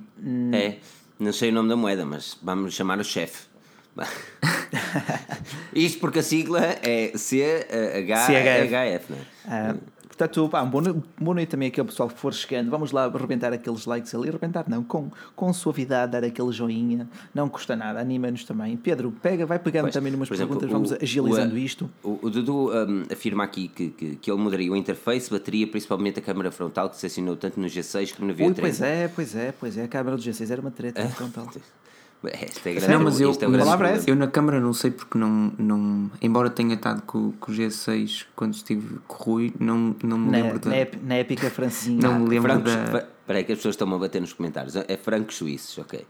É. 0.53 0.77
Não 1.19 1.31
sei 1.31 1.49
o 1.49 1.53
nome 1.53 1.69
da 1.69 1.75
moeda, 1.75 2.03
mas 2.05 2.37
vamos 2.41 2.73
chamar 2.73 2.99
o 2.99 3.03
chefe. 3.03 3.51
Isto 5.75 5.99
porque 5.99 6.19
a 6.19 6.23
sigla 6.23 6.59
é 6.81 7.11
CHF, 7.15 9.11
né? 9.11 9.25
Ah, 9.45 9.75
portanto, 10.21 10.49
pá, 10.49 10.61
um 10.61 10.69
bom, 10.69 10.81
bom 11.19 11.33
noite 11.33 11.49
também 11.49 11.69
aqui 11.69 11.79
ao 11.79 11.85
pessoal 11.85 12.09
que 12.09 12.19
for 12.19 12.33
chegando. 12.33 12.69
Vamos 12.69 12.91
lá 12.91 13.05
arrebentar 13.05 13.51
aqueles 13.53 13.85
likes 13.85 14.13
ali. 14.13 14.29
Arrebentar 14.29 14.65
não, 14.67 14.83
com, 14.83 15.09
com 15.35 15.51
suavidade, 15.53 16.11
dar 16.11 16.23
aquele 16.23 16.51
joinha. 16.51 17.07
Não 17.33 17.49
custa 17.49 17.75
nada, 17.75 17.99
anima-nos 17.99 18.43
também. 18.43 18.77
Pedro, 18.77 19.11
pega, 19.21 19.45
vai 19.45 19.57
pegando 19.57 19.83
pois, 19.83 19.93
também 19.93 20.11
numas 20.11 20.29
perguntas, 20.29 20.57
exemplo, 20.57 20.73
vamos 20.73 20.91
o, 20.91 20.97
agilizando 21.01 21.55
o, 21.55 21.57
isto. 21.57 21.89
O, 22.03 22.19
o 22.21 22.29
Dudu 22.29 22.71
um, 22.71 23.03
afirma 23.11 23.43
aqui 23.43 23.67
que, 23.67 23.89
que, 23.89 24.15
que, 24.17 24.31
ele 24.31 24.39
mudaria 24.39 24.71
o 24.71 24.75
interface, 24.75 25.29
bateria, 25.29 25.67
principalmente 25.67 26.19
a 26.19 26.21
câmera 26.21 26.51
frontal, 26.51 26.89
que 26.89 26.97
se 26.97 27.05
assinou 27.05 27.35
tanto 27.35 27.59
no 27.59 27.67
G6 27.67 28.15
como 28.15 28.27
no 28.27 28.35
V3. 28.35 28.47
Ui, 28.47 28.53
pois 28.53 28.81
é, 28.81 29.07
pois 29.07 29.35
é, 29.35 29.51
pois 29.51 29.77
é. 29.77 29.83
A 29.83 29.87
câmera 29.87 30.15
do 30.15 30.21
G6 30.21 30.51
era 30.51 30.61
uma 30.61 30.71
treta 30.71 31.07
frontal. 31.09 31.49
Esta 32.23 32.69
é 32.69 32.73
grande 32.75 32.93
Não, 32.93 33.03
mas 33.03 33.19
eu, 33.19 33.31
é 33.31 33.47
o 33.47 33.49
mas 33.49 33.59
palavra 33.63 33.89
é 33.97 34.03
eu 34.05 34.15
na 34.15 34.27
câmara 34.27 34.59
não 34.59 34.73
sei 34.73 34.91
porque 34.91 35.17
não, 35.17 35.51
não 35.57 36.11
embora 36.21 36.49
tenha 36.51 36.75
estado 36.75 37.01
com, 37.01 37.31
com 37.33 37.51
o 37.51 37.55
G6 37.55 38.25
quando 38.35 38.53
estive 38.53 38.99
com 39.07 39.15
o 39.31 39.33
Rui, 39.35 39.53
não, 39.59 39.95
não 40.03 40.17
me 40.19 40.29
Na, 40.31 40.37
lembro 40.37 40.59
da. 40.59 40.69
na, 40.69 40.75
ép- 40.77 40.99
na 41.03 41.15
épica 41.15 41.49
francesinha. 41.49 41.99
Não 41.99 42.19
me 42.19 42.29
lembro 42.29 42.51
Francos, 42.51 42.73
da. 42.75 43.07
Peraí 43.25 43.43
que 43.43 43.53
as 43.53 43.57
pessoas 43.57 43.73
estão 43.73 43.91
a 43.93 43.97
bater 43.97 44.21
nos 44.21 44.33
comentários. 44.33 44.75
É 44.75 44.97
francos 44.97 45.35
suíços, 45.37 45.77
ok. 45.79 46.05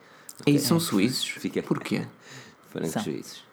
E 0.46 0.60
são 0.60 0.80
suíços? 0.80 1.30
Fica- 1.40 1.64
Porquê? 1.64 2.06
Francos 2.72 2.92
São. 2.92 3.04
suíços. 3.04 3.44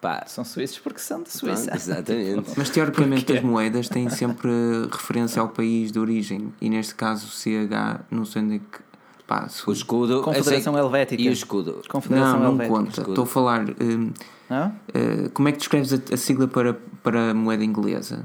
Pá, 0.00 0.24
São 0.26 0.46
suíços 0.46 0.78
porque 0.78 0.98
são 1.00 1.22
de 1.22 1.28
pronto, 1.30 1.56
Suíça. 1.58 1.76
exatamente. 1.76 2.52
Mas 2.56 2.70
teoricamente 2.70 3.30
as 3.34 3.42
moedas 3.42 3.86
têm 3.90 4.08
sempre 4.08 4.48
referência 4.90 5.42
ao 5.42 5.48
país 5.50 5.92
de 5.92 5.98
origem 5.98 6.50
e 6.58 6.70
neste 6.70 6.94
caso 6.94 7.26
CH, 7.28 8.00
não 8.10 8.24
sei 8.24 8.40
onde 8.40 8.54
é 8.54 8.58
que. 8.60 8.89
Pá, 9.30 9.46
O 9.64 9.70
escudo. 9.72 10.22
Confederação 10.22 10.72
eu 10.72 10.78
sei- 10.78 10.82
Helvética. 10.84 11.22
E 11.22 11.28
o 11.28 11.32
escudo. 11.32 11.82
Confederação 11.88 12.40
Não, 12.40 12.52
não 12.56 12.66
conta. 12.66 13.00
Estou 13.02 13.22
a 13.22 13.26
falar. 13.28 13.64
hum, 13.80 14.10
Não? 14.50 14.74
eh, 14.92 15.28
como 15.32 15.48
é 15.48 15.52
que 15.52 15.58
descreves 15.58 15.92
a, 15.92 16.00
a 16.12 16.16
sigla 16.16 16.48
para, 16.48 16.74
para 17.00 17.30
a 17.30 17.34
moeda 17.34 17.62
inglesa? 17.64 18.24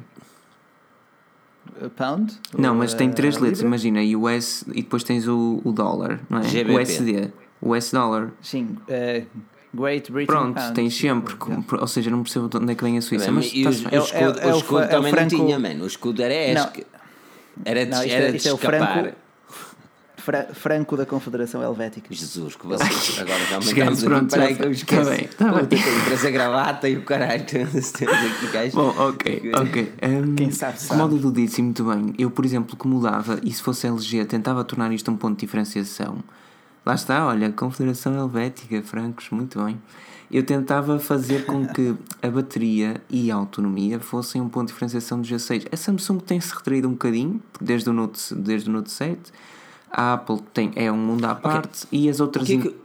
Uh, 1.80 1.92
Pound? 1.92 2.34
Não, 2.58 2.74
mas 2.74 2.96
tem 2.96 3.10
Uh, 3.10 3.14
três 3.14 3.36
letras, 3.38 3.60
libra? 3.60 3.68
imagina, 3.68 4.18
US 4.18 4.64
e 4.70 4.82
depois 4.82 5.04
tens 5.04 5.28
o, 5.28 5.62
o 5.64 5.72
dólar, 5.72 6.22
não 6.28 6.40
é? 6.40 6.44
GBP. 6.44 6.74
O 6.74 6.82
USD, 6.82 7.34
o 7.62 7.76
US 7.76 7.92
dólar. 7.92 8.32
Sim. 8.42 8.76
uh, 8.90 9.26
Great 9.76 10.12
Britain 10.12 10.26
Pronto, 10.34 10.56
Pound. 10.56 10.74
tens 10.74 10.98
sempre, 10.98 11.36
ou 11.80 11.88
seja, 11.88 12.10
não 12.10 12.24
percebo 12.24 12.48
de 12.50 12.58
onde 12.58 12.72
é 12.72 12.76
que 12.76 12.84
vem 12.84 12.98
a 12.98 13.02
Suíça, 13.02 13.32
mas 13.32 13.52
e 13.54 13.64
o, 13.68 13.70
está-se 13.70 13.86
o 13.86 13.90
bem. 13.90 14.00
É 14.00 14.02
o- 14.02 14.06
escudo, 14.06 14.40
é 14.40 14.46
o 14.48 14.56
o 14.56 14.58
escudo 14.58 14.80
fra- 14.80 14.86
é 14.86 14.88
o 14.88 14.90
também 14.98 15.12
franco- 15.14 15.36
não 15.38 15.46
tinha, 15.46 15.60
mano. 15.60 15.84
O 15.84 15.88
escudo 15.88 16.22
era 16.24 16.34
esque. 16.34 16.88
Era 17.64 17.86
de, 17.86 17.92
Não, 17.92 17.98
isto 18.04 18.10
é- 18.12 18.16
era 18.16 18.32
de 18.32 18.38
isto 18.38 18.48
é 18.48 18.52
o 18.52 18.56
escapar. 18.56 19.16
Franco- 20.26 20.54
Fra- 20.54 20.54
Franco 20.54 20.98
da 20.98 21.06
Confederação 21.06 21.62
Helvética. 21.62 22.08
Jesus, 22.14 22.56
que 22.56 22.66
vocês 22.66 23.20
agora 23.20 23.40
Chegamos, 23.40 23.68
estamos 23.68 24.00
aqui. 24.00 24.06
pronto, 24.06 24.32
Peraí 24.32 24.50
já 24.54 24.56
que 24.60 24.64
eu 24.66 24.72
está 24.72 25.04
bem, 25.04 25.26
está 25.26 25.52
bem. 25.54 25.66
tenho 25.68 26.06
trazer 26.06 26.32
gravata 26.32 26.90
e 26.90 26.98
o 26.98 27.04
caralho. 27.04 27.46
Bom, 28.74 28.94
ok, 28.98 29.52
ok. 29.56 29.94
Um, 30.04 30.36
Quem 30.36 30.52
sabe, 30.52 30.82
sabe. 30.82 31.00
Como 31.02 31.16
o 31.16 31.20
Dudu 31.20 31.32
disse 31.42 31.62
muito 31.62 31.84
bem, 31.86 32.14
eu, 32.18 32.30
por 32.32 32.46
exemplo, 32.46 32.76
que 32.76 32.88
mudava 32.88 33.40
e 33.44 33.52
se 33.54 33.62
fosse 33.62 33.88
LG, 33.88 34.26
tentava 34.26 34.64
tornar 34.64 34.92
isto 34.92 35.10
um 35.12 35.16
ponto 35.18 35.36
de 35.40 35.46
diferenciação. 35.46 36.18
Lá 36.86 36.94
está, 36.96 37.26
olha, 37.26 37.52
Confederação 37.52 38.16
Helvética, 38.18 38.82
francos, 38.84 39.30
muito 39.32 39.64
bem. 39.64 39.80
Eu 40.32 40.44
tentava 40.44 40.98
fazer 41.00 41.46
com 41.46 41.68
que 41.68 41.96
a 42.22 42.28
bateria 42.30 43.00
e 43.10 43.30
a 43.32 43.36
autonomia 43.36 44.00
fossem 44.00 44.42
um 44.42 44.50
ponto 44.50 44.68
de 44.68 44.74
diferenciação 44.74 45.22
do 45.22 45.28
G6. 45.28 45.68
A 45.72 45.78
Samsung 45.78 46.18
tem-se 46.20 46.54
retraído 46.54 46.88
um 46.88 46.92
bocadinho, 46.92 47.42
desde 47.62 47.90
o 47.90 47.94
Note, 47.94 48.34
desde 48.34 48.70
o 48.70 48.74
Note 48.74 48.92
7. 48.92 49.20
A 49.98 50.14
Apple 50.16 50.40
tem, 50.54 50.72
é 50.76 50.92
um 50.92 50.98
mundo 50.98 51.24
à 51.24 51.34
parte 51.34 51.88
e 51.90 52.10
as 52.10 52.20
O 52.20 52.24
outras... 52.24 52.46
que, 52.46 52.52
é 52.54 52.56
in- 52.58 52.62
que, 52.62 52.76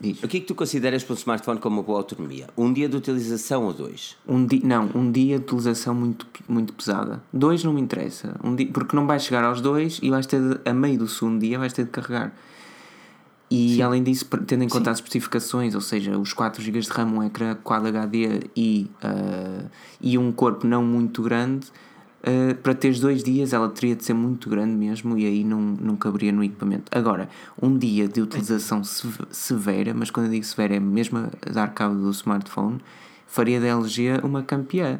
Diz. 0.00 0.22
o 0.22 0.26
que 0.26 0.38
é 0.38 0.40
que 0.40 0.46
tu 0.46 0.54
consideras 0.54 1.04
para 1.04 1.12
um 1.14 1.16
smartphone 1.16 1.60
como 1.60 1.76
uma 1.76 1.82
boa 1.82 1.98
autonomia? 1.98 2.48
Um 2.56 2.72
dia 2.72 2.88
de 2.88 2.96
utilização 2.96 3.64
ou 3.64 3.72
dois? 3.72 4.16
Um 4.26 4.44
dia, 4.44 4.60
não, 4.64 4.90
um 4.94 5.10
dia 5.12 5.38
de 5.38 5.44
utilização 5.44 5.94
muito, 5.94 6.26
muito 6.48 6.72
pesada. 6.72 7.22
Dois 7.32 7.62
não 7.62 7.72
me 7.72 7.80
interessa. 7.80 8.34
Um 8.42 8.56
dia, 8.56 8.66
porque 8.72 8.96
não 8.96 9.06
vais 9.06 9.22
chegar 9.22 9.44
aos 9.44 9.60
dois 9.60 10.00
e 10.02 10.10
vais 10.10 10.26
ter 10.26 10.40
de, 10.40 10.60
a 10.68 10.74
meio 10.74 10.98
do 10.98 11.06
segundo 11.06 11.38
dia 11.40 11.56
vais 11.58 11.72
ter 11.72 11.84
de 11.84 11.90
carregar. 11.90 12.34
E 13.48 13.80
além 13.80 14.02
disso, 14.02 14.24
tendo 14.44 14.64
em 14.64 14.68
conta 14.68 14.90
as 14.90 14.96
especificações, 14.98 15.76
ou 15.76 15.80
seja, 15.80 16.18
os 16.18 16.32
4 16.32 16.60
GB 16.60 16.80
de 16.80 16.88
RAM, 16.90 17.06
um 17.06 17.22
ecrã 17.22 17.54
Quad 17.54 17.86
HD 17.86 18.40
e, 18.56 18.90
ah, 19.00 19.66
e 20.00 20.18
um 20.18 20.32
corpo 20.32 20.66
não 20.66 20.82
muito 20.84 21.22
grande, 21.22 21.68
ah, 22.26 22.54
para 22.62 22.74
teres 22.74 22.98
dois 23.00 23.22
dias 23.22 23.52
ela 23.52 23.68
teria 23.68 23.94
de 23.96 24.04
ser 24.04 24.12
muito 24.14 24.50
grande 24.50 24.74
mesmo 24.74 25.16
e 25.16 25.24
aí 25.24 25.44
não, 25.44 25.60
não 25.60 25.96
caberia 25.96 26.32
no 26.32 26.42
equipamento. 26.44 26.84
Agora, 26.90 27.28
um 27.62 27.78
dia 27.78 28.08
de 28.08 28.20
utilização 28.20 28.82
seve- 28.84 29.24
severa, 29.30 29.94
mas 29.94 30.10
quando 30.10 30.26
eu 30.26 30.32
digo 30.32 30.44
severa 30.44 30.74
é 30.76 30.80
mesmo 30.80 31.18
a 31.18 31.50
dar 31.50 31.72
cabo 31.72 31.94
do 31.94 32.10
smartphone, 32.10 32.80
faria 33.26 33.60
da 33.60 33.68
LG 33.68 34.20
uma 34.24 34.42
campeã. 34.42 34.98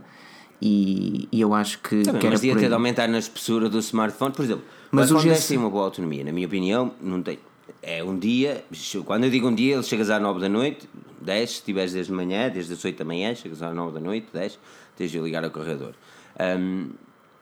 E, 0.62 1.28
e 1.30 1.40
eu 1.40 1.52
acho 1.52 1.80
que, 1.80 2.02
Tá 2.02 2.12
bem, 2.12 2.20
que 2.20 2.30
mas 2.30 2.40
por 2.40 2.56
ter 2.58 2.68
de 2.68 2.72
aumentar 2.74 3.06
na 3.08 3.18
espessura 3.18 3.68
do 3.68 3.78
smartphone. 3.78 4.32
Por 4.32 4.44
exemplo, 4.44 4.64
Mas 4.90 5.10
o 5.10 5.18
iPhone 5.18 5.34
ter 5.48 5.56
uma 5.58 5.68
boa 5.70 5.84
autonomia. 5.84 6.24
Na 6.24 6.32
minha 6.32 6.46
opinião, 6.46 6.92
não 7.02 7.22
tem. 7.22 7.38
É 7.82 8.02
um 8.02 8.18
dia, 8.18 8.64
quando 9.04 9.24
eu 9.24 9.30
digo 9.30 9.48
um 9.48 9.54
dia, 9.54 9.74
ele 9.74 9.82
chegas 9.82 10.08
às 10.08 10.20
9 10.22 10.40
da 10.40 10.48
noite, 10.48 10.88
10, 11.20 11.50
se 11.50 11.56
estiveres 11.56 11.92
desde 11.92 12.10
de 12.10 12.16
manhã, 12.16 12.48
desde 12.48 12.72
as 12.72 12.82
8 12.84 12.96
da 12.98 13.04
manhã, 13.04 13.34
chegas 13.34 13.60
às 13.62 13.74
9 13.74 13.92
da 13.92 14.00
noite, 14.00 14.28
10, 14.32 14.58
tens 14.96 15.10
de 15.10 15.18
ligar 15.20 15.44
ao 15.44 15.50
carregador. 15.50 15.92
Ahm, 16.38 16.88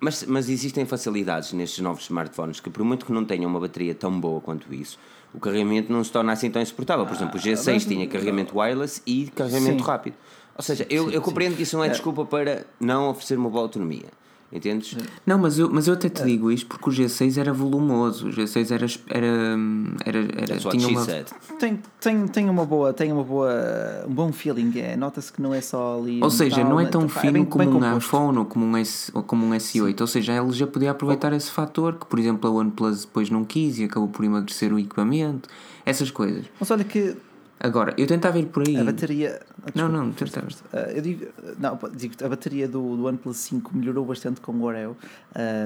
mas, 0.04 0.22
mas 0.24 0.50
existem 0.50 0.84
facilidades 0.84 1.54
nestes 1.54 1.78
novos 1.80 2.04
smartphones 2.04 2.60
que, 2.60 2.68
por 2.68 2.84
muito 2.84 3.06
que 3.06 3.12
não 3.12 3.24
tenham 3.24 3.50
uma 3.50 3.58
bateria 3.58 3.94
tão 3.94 4.20
boa 4.20 4.38
quanto 4.38 4.72
isso, 4.72 4.98
o 5.32 5.40
carregamento 5.40 5.90
não 5.90 6.04
se 6.04 6.12
torna 6.12 6.32
assim 6.32 6.50
tão 6.50 6.60
insuportável. 6.60 7.06
Por 7.06 7.16
exemplo, 7.16 7.40
o 7.40 7.42
G6 7.42 7.88
tinha 7.88 8.06
carregamento 8.06 8.58
wireless 8.58 9.00
e 9.06 9.28
carregamento 9.34 9.82
Sim. 9.82 9.88
rápido. 9.88 10.14
Ou 10.56 10.62
seja, 10.62 10.86
eu, 10.90 11.10
eu 11.10 11.22
compreendo 11.22 11.56
que 11.56 11.62
isso 11.62 11.76
não 11.76 11.84
é 11.84 11.88
desculpa 11.88 12.24
para 12.26 12.66
não 12.78 13.08
oferecer 13.08 13.38
uma 13.38 13.48
boa 13.48 13.62
autonomia. 13.62 14.10
Entendes? 14.54 14.96
Não, 15.26 15.36
mas 15.36 15.58
eu, 15.58 15.68
mas 15.68 15.88
eu 15.88 15.94
até 15.94 16.08
te 16.08 16.22
digo 16.22 16.48
isto 16.52 16.66
porque 16.68 16.88
o 16.88 16.92
G6 16.92 17.36
era 17.38 17.52
volumoso, 17.52 18.28
o 18.28 18.30
G6 18.30 18.70
era. 18.70 18.86
era, 19.08 19.26
era, 20.04 20.18
era 20.52 20.70
tinha 20.70 20.88
uma. 20.88 21.04
Tem, 21.58 21.80
tem, 22.00 22.26
tem 22.28 22.48
uma 22.48 22.64
boa, 22.64 22.92
tem 22.92 23.10
uma 23.10 23.24
boa, 23.24 23.50
um 24.06 24.14
bom 24.14 24.32
feeling. 24.32 24.72
É, 24.78 24.96
Nota-se 24.96 25.32
que 25.32 25.42
não 25.42 25.52
é 25.52 25.60
só 25.60 25.98
ali. 25.98 26.20
Ou 26.20 26.28
um 26.28 26.30
seja, 26.30 26.60
tal, 26.60 26.68
não 26.70 26.78
é 26.80 26.86
tão 26.86 27.08
fino 27.08 27.32
bem- 27.32 27.44
como 27.44 27.64
bem 27.64 27.68
um 27.74 27.80
composto. 27.80 27.98
iPhone 27.98 28.38
ou 28.38 28.44
como 28.44 28.64
um, 28.64 28.76
S, 28.76 29.10
ou 29.12 29.22
como 29.24 29.44
um 29.44 29.50
S8. 29.50 30.00
Ou 30.00 30.06
seja, 30.06 30.32
a 30.32 30.36
LG 30.36 30.66
podia 30.66 30.92
aproveitar 30.92 31.32
esse 31.32 31.50
fator 31.50 31.94
que, 31.96 32.06
por 32.06 32.18
exemplo, 32.20 32.48
a 32.48 32.52
OnePlus 32.52 33.04
depois 33.06 33.28
não 33.30 33.44
quis 33.44 33.80
e 33.80 33.84
acabou 33.84 34.08
por 34.08 34.24
emagrecer 34.24 34.72
o 34.72 34.78
equipamento. 34.78 35.48
Essas 35.84 36.10
coisas. 36.10 36.46
Mas 36.58 36.70
olha 36.70 36.82
que 36.84 37.14
Agora, 37.60 37.94
eu 37.96 38.06
tentava 38.06 38.38
ir 38.38 38.46
por 38.46 38.66
aí. 38.66 38.76
a 38.76 38.84
bateria. 38.84 39.40
ah, 39.62 39.70
Não, 39.74 39.88
desculpa. 39.88 39.88
não, 39.88 40.12
tentava. 40.12 40.46
Ah, 40.72 40.92
eu 40.92 41.00
digo, 41.00 41.26
não, 41.58 41.78
digo 41.94 42.14
a 42.22 42.28
bateria 42.28 42.68
do, 42.68 42.96
do 42.96 43.06
OnePlus 43.06 43.36
5 43.38 43.76
melhorou 43.76 44.04
bastante 44.04 44.40
com 44.40 44.52
o 44.52 44.62
Oreo, 44.64 44.96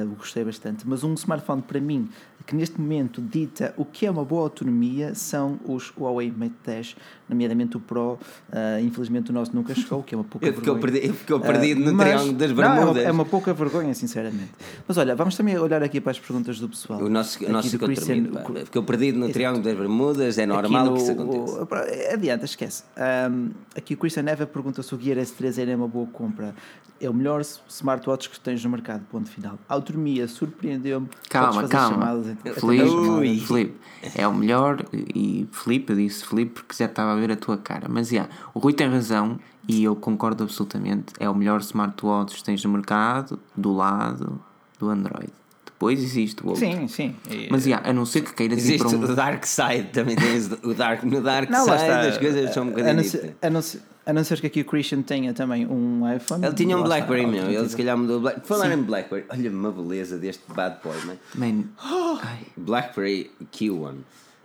eu 0.02 0.08
gostei 0.10 0.44
bastante. 0.44 0.86
Mas 0.86 1.02
um 1.02 1.14
smartphone 1.14 1.62
para 1.62 1.80
mim 1.80 2.08
que 2.46 2.56
neste 2.56 2.80
momento 2.80 3.20
dita 3.20 3.74
o 3.76 3.84
que 3.84 4.06
é 4.06 4.10
uma 4.10 4.24
boa 4.24 4.42
autonomia 4.44 5.14
são 5.14 5.60
os 5.66 5.92
Huawei 5.94 6.32
Mate 6.34 6.54
10, 6.64 6.96
nomeadamente 7.28 7.76
o 7.76 7.80
Pro. 7.80 8.18
Ah, 8.52 8.80
infelizmente 8.80 9.30
o 9.30 9.32
nosso 9.34 9.54
nunca 9.54 9.74
chegou, 9.74 10.02
que 10.02 10.14
é 10.14 10.18
uma 10.18 10.24
pouca 10.24 10.46
ficou, 10.46 10.62
vergonha. 10.62 10.80
perdi, 10.80 10.98
ele 10.98 11.12
ficou 11.12 11.40
perdido 11.40 11.82
Ah, 11.82 11.86
no 11.86 11.94
mas- 11.94 12.06
Triângulo 12.08 12.32
das 12.38 12.50
não, 12.52 12.62
é 12.62 12.66
uma- 12.66 12.76
Bermudas. 12.76 13.04
é 13.04 13.10
uma 13.10 13.24
pouca 13.24 13.54
vergonha, 13.54 13.94
sinceramente. 13.94 14.50
Mas 14.86 14.96
olha, 14.96 15.14
vamos 15.16 15.36
também 15.36 15.58
olhar 15.58 15.82
aqui 15.82 16.00
para 16.00 16.12
as 16.12 16.18
perguntas 16.18 16.58
do 16.60 16.68
pessoal. 16.68 17.00
O 17.02 17.08
nosso, 17.08 17.44
o 17.44 17.48
nosso 17.50 17.70
ficou 17.70 17.86
Christian- 17.88 18.06
tremido. 18.06 18.32
pá. 18.34 18.44
Ficou 18.64 18.82
perdido 18.82 19.18
no 19.18 19.30
Triângulo 19.30 19.62
das 19.64 19.76
Bermudas, 19.76 20.38
é 20.38 20.46
normal 20.46 20.86
no- 20.86 20.92
que 20.94 21.02
isso 21.02 21.12
aconteça. 21.12 21.62
o- 21.64 22.14
adianta, 22.14 22.44
esquece. 22.44 22.84
Um, 23.30 23.50
aqui 23.76 23.94
o 23.94 23.96
Christian 23.96 24.22
Neva 24.22 24.46
pergunta 24.46 24.82
se 24.82 24.94
o 24.94 24.98
Gear 25.00 25.18
S3 25.18 25.58
era 25.58 25.76
uma 25.76 25.88
boa 25.88 26.06
compra. 26.06 26.54
É 27.00 27.08
o 27.08 27.14
melhor 27.14 27.40
smartwatch 27.68 28.28
que 28.28 28.40
tens 28.40 28.64
no 28.64 28.70
mercado, 28.70 29.02
ponto 29.08 29.28
final. 29.30 29.56
A 29.68 29.74
autonomia 29.74 30.26
surpreendeu-me. 30.26 31.06
Calma, 31.30 31.60
fazer 31.62 31.68
calma. 31.68 32.24
Felipe, 32.56 33.74
é 34.16 34.26
o 34.26 34.34
melhor. 34.34 34.84
E 35.14 35.46
Felipe, 35.52 35.92
eu 35.92 35.96
disse 35.96 36.24
Felipe 36.26 36.54
porque 36.54 36.74
já 36.76 36.86
estava 36.86 37.17
ver 37.18 37.32
a 37.32 37.36
tua 37.36 37.56
cara. 37.56 37.86
Mas 37.88 38.08
já, 38.08 38.28
o 38.54 38.58
Rui 38.58 38.72
tem 38.72 38.88
razão 38.88 39.38
e 39.66 39.84
eu 39.84 39.94
concordo 39.96 40.44
absolutamente. 40.44 41.12
É 41.18 41.28
o 41.28 41.34
melhor 41.34 41.60
smartwatch 41.60 42.36
que 42.36 42.44
tens 42.44 42.64
no 42.64 42.70
mercado, 42.70 43.38
do 43.56 43.72
lado 43.74 44.40
do 44.78 44.88
Android. 44.88 45.30
Depois 45.64 46.02
existe 46.02 46.42
o 46.44 46.48
outro. 46.48 46.60
Sim, 46.66 46.88
sim. 46.88 47.14
E- 47.30 47.46
Mas 47.50 47.62
já, 47.62 47.80
a 47.84 47.92
não 47.92 48.04
ser 48.04 48.22
que 48.22 48.34
queiras 48.34 48.58
ir 48.58 48.74
Existe 48.74 48.78
para 48.88 48.96
um. 48.98 49.12
o 49.12 49.14
Dark 49.14 49.44
Side, 49.46 49.90
também 49.92 50.16
tens 50.16 50.50
o 50.64 50.74
Dark. 50.74 51.04
No 51.04 51.20
Dark 51.20 51.48
Não, 51.48 51.64
Side 51.64 51.76
está. 51.76 52.00
as 52.00 52.18
coisas 52.18 52.52
são 52.52 52.64
um 52.64 52.66
a, 52.66 52.70
bocadinho 52.70 52.96
não 52.96 53.02
ser, 53.04 53.10
diferentes. 53.12 53.38
a, 53.42 53.50
não 53.50 53.62
ser, 53.62 53.82
a 54.06 54.12
não 54.12 54.24
ser 54.24 54.40
que 54.40 54.46
aqui 54.48 54.60
o 54.62 54.64
Christian 54.64 55.02
tenha 55.02 55.32
também 55.32 55.66
um 55.68 56.02
iPhone. 56.12 56.44
Ele 56.44 56.54
tinha 56.56 56.76
um 56.76 56.82
Blackberry, 56.82 57.26
meu. 57.26 57.48
Ele 57.48 57.68
se 57.68 57.76
calhar 57.76 57.96
mudou. 57.96 58.18
Black... 58.18 58.40
Falar 58.44 58.72
em 58.72 58.82
Blackberry, 58.82 59.24
olha 59.30 59.50
uma 59.50 59.70
beleza 59.70 60.18
deste 60.18 60.42
bad 60.52 60.78
boy, 60.82 60.96
man. 61.04 61.16
Man, 61.36 61.64
ai, 62.24 62.38
Blackberry 62.56 63.30
Q1. 63.52 63.94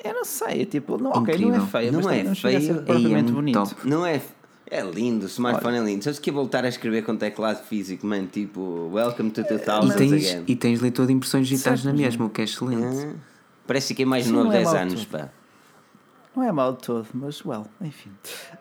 Eu 0.03 0.13
não 0.13 0.25
sei, 0.25 0.65
tipo, 0.65 0.97
não, 0.97 1.11
ok, 1.11 1.37
não 1.37 1.55
é 1.55 1.59
feio, 1.67 1.91
Não 1.93 2.01
mas 2.01 2.17
é 2.19 2.23
não 2.23 2.35
feio, 2.35 2.83
é 2.85 3.07
muito 3.09 3.33
bonito. 3.33 3.53
top. 3.69 3.75
Não 3.87 4.05
é. 4.05 4.21
É 4.69 4.81
lindo, 4.81 5.25
o 5.25 5.27
smartphone 5.27 5.77
é 5.77 5.81
lindo. 5.81 6.03
Sabes 6.03 6.17
que 6.19 6.29
ia 6.29 6.33
voltar 6.33 6.65
a 6.65 6.67
escrever 6.67 7.03
com 7.03 7.15
teclado 7.15 7.63
físico, 7.63 8.07
man? 8.07 8.25
Tipo, 8.25 8.89
Welcome 8.91 9.29
to 9.31 9.43
2000 9.43 9.91
e, 9.91 9.95
tens, 9.95 10.13
again. 10.31 10.43
e 10.47 10.55
tens 10.55 10.81
leitor 10.81 11.05
de 11.05 11.13
impressões 11.13 11.47
digitais 11.47 11.83
na 11.83 11.93
mesma, 11.93 12.25
o 12.25 12.29
que 12.29 12.41
é 12.41 12.43
excelente. 12.45 13.05
Ah, 13.05 13.13
Parece 13.67 13.93
que 13.93 14.01
é 14.01 14.05
mais 14.05 14.25
novo 14.27 14.45
não 14.45 14.51
é 14.51 14.55
10 14.57 14.65
mau 14.65 14.75
anos, 14.81 15.05
pá. 15.05 15.29
Não 16.35 16.43
é 16.43 16.51
mal 16.51 16.73
de 16.73 16.79
todo, 16.79 17.07
mas, 17.13 17.45
well, 17.45 17.67
enfim. 17.81 18.09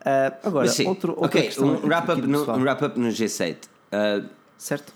Ah, 0.04 0.34
agora, 0.44 0.66
Mas 0.66 0.74
sim, 0.76 0.86
outro, 0.86 1.12
outra 1.12 1.26
ok, 1.26 1.42
questão 1.42 1.68
um 1.68 1.86
wrap-up 1.86 2.20
no, 2.20 2.42
um 2.52 2.62
wrap 2.62 2.82
no 2.98 3.08
G7. 3.08 3.56
Ah, 3.90 4.22
Certo? 4.58 4.92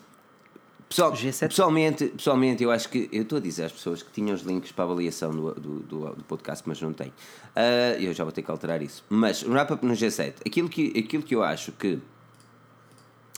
Pessoal, 0.89 1.13
G7? 1.13 1.49
pessoalmente, 1.49 2.07
pessoalmente, 2.07 2.63
eu 2.63 2.71
acho 2.71 2.89
que. 2.89 3.09
Eu 3.13 3.23
estou 3.23 3.39
a 3.39 3.41
dizer 3.41 3.65
às 3.65 3.73
pessoas 3.73 4.03
que 4.03 4.11
tinham 4.13 4.35
os 4.35 4.43
links 4.43 4.71
para 4.71 4.85
a 4.85 4.87
avaliação 4.87 5.31
do, 5.33 5.55
do, 5.55 5.79
do, 5.81 6.15
do 6.15 6.25
podcast, 6.25 6.63
mas 6.67 6.81
não 6.81 6.93
tem. 6.93 7.13
Ah, 7.55 7.97
eu 7.99 8.13
já 8.13 8.23
vou 8.23 8.33
ter 8.33 8.43
que 8.43 8.51
alterar 8.51 8.81
isso. 8.83 9.05
Mas 9.09 9.43
um 9.43 9.51
wrap-up 9.51 9.85
no 9.85 9.95
G7. 9.95 10.35
Aquilo 10.47 10.69
que, 10.69 10.93
aquilo 10.97 11.23
que 11.23 11.35
eu 11.35 11.43
acho 11.43 11.73
que. 11.73 11.99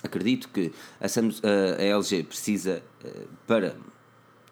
Acredito 0.03 0.49
que 0.51 0.73
a, 1.01 1.09
Samsung, 1.09 1.43
a 1.45 1.83
LG 1.83 2.23
precisa 2.25 2.83
ah, 3.05 3.09
para 3.47 3.75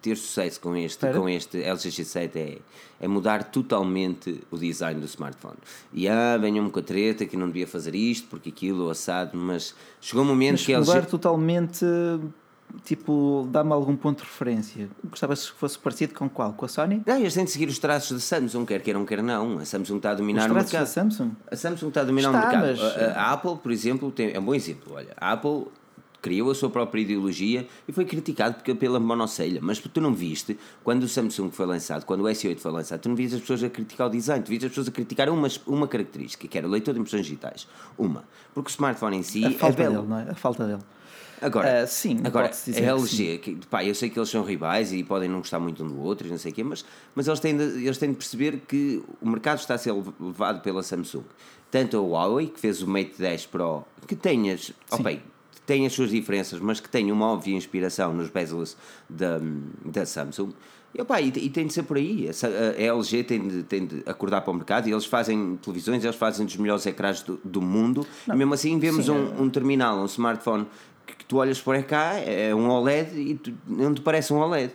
ter 0.01 0.17
sucesso 0.17 0.61
com 0.61 0.77
este, 0.77 1.13
com 1.13 1.29
este 1.29 1.63
LG 1.63 1.89
G7 1.89 2.31
é, 2.37 2.59
é 3.01 3.09
mudar 3.09 3.45
totalmente 3.45 4.41
o 4.51 4.57
design 4.57 5.01
do 5.01 5.07
smartphone. 5.07 5.57
E 5.93 6.09
ah, 6.09 6.39
venham-me 6.39 6.71
com 6.71 6.79
a 6.79 6.83
treta 6.83 7.27
que 7.27 7.37
não 7.37 7.49
devia 7.49 7.67
fazer 7.67 7.95
isto, 7.95 8.29
porque 8.29 8.49
aquilo, 8.49 8.89
assado, 8.89 9.37
mas 9.37 9.75
chegou 10.01 10.25
um 10.25 10.29
momento 10.29 10.53
Mas 10.53 10.67
que 10.67 10.77
mudar 10.77 10.99
LG. 10.99 11.09
totalmente, 11.09 11.85
tipo, 12.85 13.49
dá-me 13.51 13.73
algum 13.73 13.97
ponto 13.97 14.19
de 14.19 14.25
referência. 14.25 14.89
Gostavas 15.09 15.51
que 15.51 15.57
fosse 15.57 15.79
parecido 15.79 16.15
com 16.15 16.29
qual? 16.29 16.53
Com 16.53 16.65
a 16.65 16.69
Sony? 16.69 17.03
Não, 17.07 17.17
eles 17.19 17.35
têm 17.35 17.45
de 17.45 17.51
seguir 17.51 17.69
os 17.69 17.79
traços 17.79 18.13
da 18.13 18.21
Samsung, 18.21 18.65
quer 18.65 18.81
queiram, 18.83 19.05
quer 19.05 19.23
não. 19.23 19.59
A 19.59 19.65
Samsung 19.65 19.97
está 19.97 20.11
a 20.11 20.15
dominar 20.15 20.45
Os 20.45 20.51
o 20.51 20.55
traços 20.55 20.73
da 20.73 20.79
mercado. 20.81 20.95
Samsung? 20.95 21.31
A 21.51 21.57
Samsung 21.57 21.89
está 21.89 22.01
a 22.03 22.05
dominar 22.05 22.29
Está, 22.35 22.39
o 22.39 22.63
mercado. 22.63 22.79
mas- 22.81 23.17
A, 23.17 23.21
a 23.21 23.33
Apple, 23.33 23.57
por 23.57 23.73
exemplo, 23.73 24.11
tem, 24.11 24.33
é 24.33 24.39
um 24.39 24.45
bom 24.45 24.55
exemplo. 24.55 24.93
Olha, 24.95 25.13
a 25.17 25.33
Apple 25.33 25.67
criou 26.23 26.51
a 26.51 26.55
sua 26.57 26.69
própria 26.69 27.01
ideologia 27.03 27.69
e 27.87 27.93
foi 27.93 28.05
criticado 28.05 28.57
porque, 28.57 28.75
pela 28.75 28.99
monocelha. 28.99 29.61
Mas 29.63 29.79
tu 29.79 30.01
não 30.01 30.13
viste, 30.13 30.59
quando 30.83 31.05
o 31.05 31.09
Samsung 31.09 31.51
foi 31.53 31.67
lançado, 31.67 32.05
quando 32.05 32.23
o 32.23 32.25
S8 32.25 32.59
foi 32.59 32.73
lançado, 32.73 33.01
tu 33.01 33.09
não 33.09 33.15
viste 33.15 33.37
as 33.37 33.41
pessoas 33.43 33.63
a 33.63 33.71
criticar 33.71 34.09
o 34.09 34.11
design, 34.11 34.43
tu 34.45 34.49
viste 34.49 34.65
as 34.67 34.71
pessoas 34.71 34.89
a 34.89 34.91
criticar 34.91 35.29
uma, 35.29 35.47
uma 35.69 35.87
característica, 35.87 36.49
que 36.49 36.59
era 36.59 36.67
o 36.67 36.71
leitor 36.71 36.95
de 36.95 37.01
impressões 37.01 37.25
digitais. 37.27 37.69
Uma. 37.97 38.25
Porque 38.53 38.69
o 38.69 38.71
smartphone 38.73 39.19
em 39.19 39.23
si 39.23 39.45
A 39.45 39.51
é 39.51 39.53
falta 39.53 39.77
belo. 39.77 39.95
dele, 39.97 40.07
não 40.09 40.19
é? 40.19 40.31
A 40.31 40.35
falta 40.35 40.67
dele. 40.67 40.83
Agora, 41.41 41.83
Ah, 41.83 41.87
sim, 41.87 42.19
agora 42.25 42.51
a 42.51 42.81
LG, 42.81 43.39
que, 43.39 43.57
pá, 43.67 43.85
eu 43.85 43.95
sei 43.95 44.09
que 44.09 44.19
eles 44.19 44.29
são 44.29 44.43
rivais 44.43 44.93
e 44.93 45.03
podem 45.03 45.29
não 45.29 45.39
gostar 45.39 45.59
muito 45.59 45.85
um 45.85 45.89
do 45.89 46.01
outro 46.01 46.29
não 46.29 46.39
sei 46.39 46.53
o 46.53 46.55
quê, 46.55 46.65
mas, 46.65 46.85
mas 47.15 47.27
eles, 47.27 47.41
têm 47.41 47.57
de, 47.57 47.63
eles 47.63 47.99
têm 47.99 48.11
de 48.11 48.17
perceber 48.17 48.61
que 48.67 49.03
o 49.21 49.29
mercado 49.29 49.59
está 49.59 49.75
a 49.75 49.79
ser 49.79 49.93
levado 50.21 50.61
pela 50.63 50.83
Samsung. 50.83 51.25
Tanto 51.71 51.97
a 51.97 52.01
Huawei, 52.01 52.47
que 52.47 52.61
fez 52.61 52.83
o 52.83 52.89
Mate 52.89 53.15
10 53.19 53.47
Pro, 53.47 53.85
que 54.07 54.15
tem 54.17 54.51
as, 54.51 54.73
ok, 54.91 55.21
tem 55.67 55.85
as 55.85 55.93
suas 55.93 56.11
diferenças, 56.11 56.61
mas 56.61 56.81
que 56.81 56.89
tem 56.89 57.11
uma 57.11 57.27
óbvia 57.27 57.55
inspiração 57.57 58.15
nos 58.15 58.31
bezels 58.31 58.77
da, 59.11 59.41
da 59.85 60.07
Samsung. 60.07 60.53
E, 60.97 61.03
opá, 61.03 61.21
e, 61.21 61.29
e 61.29 61.51
tem 61.51 61.67
de 61.67 61.75
ser 61.75 61.83
por 61.83 61.97
aí. 61.97 62.29
A, 62.29 62.81
LG 62.81 63.25
tem 63.25 63.49
de, 63.49 63.63
tem 63.65 63.85
de 63.85 64.03
acordar 64.07 64.41
para 64.41 64.51
o 64.51 64.55
mercado 64.55 64.89
e 64.89 64.93
eles 64.93 65.05
fazem 65.05 65.59
televisões, 65.61 66.05
eles 66.05 66.17
fazem 66.17 66.47
dos 66.47 66.57
melhores 66.57 66.87
ecrãs 66.87 67.21
do, 67.21 67.39
do 67.45 67.61
mundo. 67.61 68.07
e 68.27 68.35
mesmo 68.35 68.55
assim 68.55 68.79
vemos 68.79 69.07
sim, 69.07 69.11
um, 69.11 69.43
um 69.43 69.51
terminal, 69.51 69.99
um 69.99 70.07
smartphone 70.07 70.67
tu 71.29 71.37
olhas 71.39 71.61
para 71.61 71.83
cá, 71.83 72.15
é 72.15 72.55
um 72.55 72.69
OLED 72.69 73.19
e 73.19 73.35
tu, 73.35 73.53
não 73.67 73.93
te 73.95 74.01
parece 74.01 74.33
um 74.33 74.39
OLED. 74.39 74.73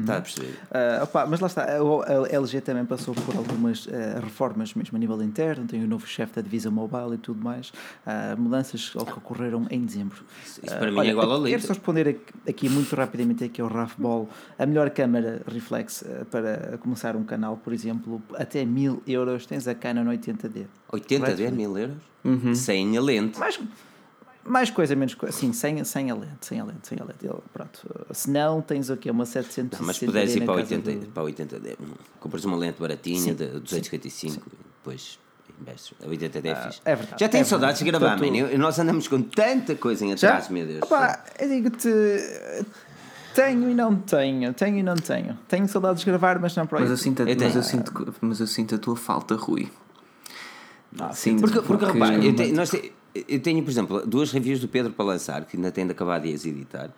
Está 0.00 0.18
a 0.18 0.20
perceber? 0.22 0.54
Ah, 0.70 1.00
opa, 1.02 1.26
mas 1.26 1.40
lá 1.40 1.48
está, 1.48 1.64
a, 1.64 1.76
a 1.76 2.36
LG 2.40 2.60
também 2.60 2.84
passou 2.84 3.12
por 3.14 3.36
algumas 3.36 3.88
ah, 3.92 4.20
reformas 4.20 4.72
mesmo 4.74 4.96
a 4.96 4.98
nível 4.98 5.20
interno, 5.22 5.66
tem 5.66 5.82
o 5.82 5.88
novo 5.88 6.06
chefe 6.06 6.34
da 6.36 6.40
divisa 6.40 6.70
mobile 6.70 7.14
e 7.14 7.18
tudo 7.18 7.42
mais, 7.42 7.72
Ah, 8.06 8.36
mudanças 8.38 8.90
que 8.90 8.96
ocorreram 8.98 9.66
em 9.70 9.84
dezembro. 9.84 10.22
Isso 10.46 10.60
Ah, 10.72 10.76
para 10.76 10.90
mim 10.90 10.98
olha, 10.98 11.08
é 11.08 11.10
igual 11.10 11.32
ao 11.32 11.42
Quero 11.42 11.62
só 11.62 11.68
responder 11.72 12.08
aqui, 12.08 12.32
aqui 12.48 12.68
muito 12.68 12.94
rapidamente 12.94 13.42
aqui 13.42 13.60
ao 13.60 13.66
Raf 13.68 13.94
Ball, 14.00 14.28
a 14.56 14.64
melhor 14.64 14.88
câmara 14.90 15.42
reflex 15.52 16.04
para 16.30 16.78
começar 16.78 17.16
um 17.16 17.24
canal, 17.24 17.56
por 17.56 17.72
exemplo, 17.72 18.22
até 18.36 18.64
1000 18.64 19.02
euros 19.08 19.46
tens 19.46 19.66
a 19.66 19.74
Canon 19.74 20.04
80D. 20.04 20.66
80 20.92 21.20
Correto, 21.20 21.36
de 21.36 21.42
Filipe? 21.42 21.56
mil 21.56 21.76
euros? 21.76 21.96
Sem 22.56 22.96
a 22.96 23.00
lente. 23.00 23.36
Mais, 23.38 23.58
mais 24.44 24.70
coisa, 24.70 24.94
menos 24.96 25.14
coisa. 25.14 25.36
Sim, 25.36 25.52
sem, 25.52 25.82
sem 25.84 26.10
a 26.10 26.14
lente, 26.14 26.46
sem 26.46 26.58
a 26.60 26.64
lente, 26.64 26.86
sem 26.88 26.98
a 27.00 27.04
lente. 27.04 27.24
Eu, 27.24 27.42
pronto. 27.52 27.80
Se 28.12 28.30
não, 28.30 28.60
tens 28.60 28.90
o 28.90 28.96
quê? 28.96 29.10
Uma 29.10 29.24
760 29.26 29.78
Não, 29.78 29.86
mas 29.86 29.98
puderes 29.98 30.34
ir 30.34 30.44
para 30.44 30.56
casa 30.62 30.74
80, 30.74 30.92
do- 30.92 31.06
para 31.12 31.22
80 31.22 31.60
d 31.60 31.76
compras 32.20 32.44
uma 32.44 32.56
lente 32.56 32.80
baratinha 32.80 33.18
Sim, 33.20 33.34
de 33.34 33.46
255 33.46 34.42
e 34.46 34.50
depois 34.78 35.18
investes. 35.60 35.92
A 36.04 36.08
80 36.08 36.40
d 36.42 36.48
é 36.48 36.54
fixe. 36.56 36.80
é 36.84 36.96
verdade, 36.96 37.20
Já 37.20 37.28
tenho 37.28 37.42
é 37.42 37.44
saudades 37.44 37.78
de 37.78 37.84
gravar, 37.84 38.18
Portanto- 38.18 38.50
man. 38.52 38.58
Nós 38.58 38.78
andamos 38.78 39.06
com 39.08 39.22
tanta 39.22 39.74
coisa 39.76 40.04
em 40.04 40.12
atraso, 40.12 40.52
meu 40.52 40.66
Deus. 40.66 40.82
Opa, 40.82 41.22
eu 41.38 41.48
digo-te. 41.48 41.88
Tenho 43.34 43.70
e 43.70 43.74
não 43.74 43.96
tenho, 43.96 44.52
tenho 44.52 44.76
e 44.78 44.82
não 44.82 44.94
tenho. 44.94 45.38
Tenho 45.48 45.66
saudades 45.66 46.00
de 46.00 46.06
gravar, 46.06 46.38
mas 46.38 46.54
não 46.54 46.66
para 46.66 46.80
Mas 46.80 46.90
eu, 46.90 46.98
sinto 46.98 47.22
a, 47.22 47.30
Eu 47.30 47.36
mas, 47.40 47.56
eu 47.56 47.62
sinto, 47.62 48.14
mas 48.20 48.40
eu 48.40 48.46
sinto 48.46 48.74
a 48.74 48.78
tua 48.78 48.94
falta, 48.94 49.34
Rui. 49.36 49.70
Ah, 51.00 51.12
Sinto 51.14 51.40
Porque, 51.40 51.60
porque, 51.62 51.84
repara, 51.86 52.22
eu 52.22 52.36
tenho, 52.36 52.54
nós 52.54 52.68
te- 52.68 52.92
eu 53.14 53.40
tenho, 53.40 53.62
por 53.62 53.70
exemplo, 53.70 54.06
duas 54.06 54.30
reviews 54.32 54.60
do 54.60 54.68
Pedro 54.68 54.92
para 54.92 55.04
lançar, 55.04 55.44
que 55.44 55.56
ainda 55.56 55.70
tem 55.70 55.84
de 55.86 55.92
acabar 55.92 56.18
de 56.20 56.32
as 56.32 56.44
editar. 56.46 56.90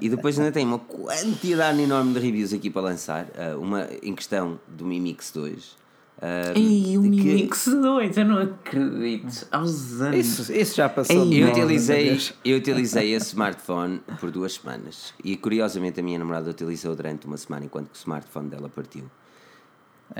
E 0.00 0.08
depois 0.08 0.38
ainda 0.38 0.52
tenho 0.52 0.68
uma 0.68 0.78
quantidade 0.78 1.80
enorme 1.80 2.14
de 2.14 2.20
reviews 2.20 2.52
aqui 2.52 2.70
para 2.70 2.82
lançar. 2.82 3.26
ah, 3.36 3.56
uma 3.58 3.88
em 4.02 4.14
questão 4.14 4.58
do 4.68 4.84
Mi 4.84 5.00
Mix 5.00 5.32
2. 5.32 5.76
ah, 6.22 6.52
Ei, 6.54 6.96
o 6.96 7.02
que- 7.02 7.08
Mi 7.08 7.20
Mix 7.34 7.64
2, 7.66 8.16
eu 8.16 8.24
não 8.24 8.38
acredito. 8.40 9.46
Aos 9.50 10.00
anos. 10.00 10.16
Isso, 10.40 10.52
isso 10.52 10.76
já 10.76 10.88
passou. 10.88 11.24
Ei, 11.24 11.28
de 11.28 11.40
Eu 11.40 11.48
utilizei, 11.48 12.20
eu 12.44 12.56
utilizei 12.56 13.12
esse 13.14 13.26
smartphone 13.30 14.00
por 14.20 14.30
duas 14.30 14.54
semanas. 14.54 15.12
E 15.24 15.36
curiosamente 15.36 15.98
a 15.98 16.02
minha 16.04 16.18
namorada 16.20 16.48
utilizou 16.50 16.94
durante 16.94 17.26
uma 17.26 17.36
semana 17.36 17.64
enquanto 17.66 17.88
que 17.90 17.96
o 17.96 17.98
smartphone 17.98 18.48
dela 18.48 18.68
partiu. 18.68 19.04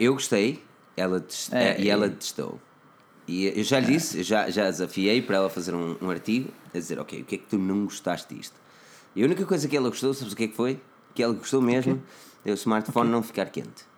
Eu 0.00 0.14
gostei 0.14 0.62
ela 0.96 1.20
tes- 1.20 1.52
É, 1.52 1.80
e 1.80 1.88
ela 1.88 2.06
e- 2.06 2.10
testou. 2.10 2.58
E 3.26 3.46
eu 3.46 3.64
já 3.64 3.80
lhe 3.80 3.86
disse, 3.86 4.18
eu 4.18 4.24
já, 4.24 4.50
já 4.50 4.64
desafiei 4.64 5.22
para 5.22 5.36
ela 5.36 5.50
fazer 5.50 5.74
um, 5.74 5.96
um 6.00 6.10
artigo 6.10 6.50
a 6.74 6.78
dizer: 6.78 6.98
Ok, 6.98 7.22
o 7.22 7.24
que 7.24 7.36
é 7.36 7.38
que 7.38 7.46
tu 7.46 7.58
não 7.58 7.84
gostaste 7.84 8.34
disto? 8.34 8.54
E 9.16 9.22
a 9.22 9.26
única 9.26 9.46
coisa 9.46 9.68
que 9.68 9.76
ela 9.76 9.88
gostou, 9.88 10.12
sabes 10.12 10.32
o 10.32 10.36
que 10.36 10.44
é 10.44 10.48
que 10.48 10.56
foi? 10.56 10.80
Que 11.14 11.22
ela 11.22 11.32
gostou 11.32 11.62
mesmo 11.62 12.02
é 12.44 12.50
o 12.50 12.54
smartphone 12.54 13.10
não 13.10 13.22
ficar 13.22 13.46
quente. 13.46 13.93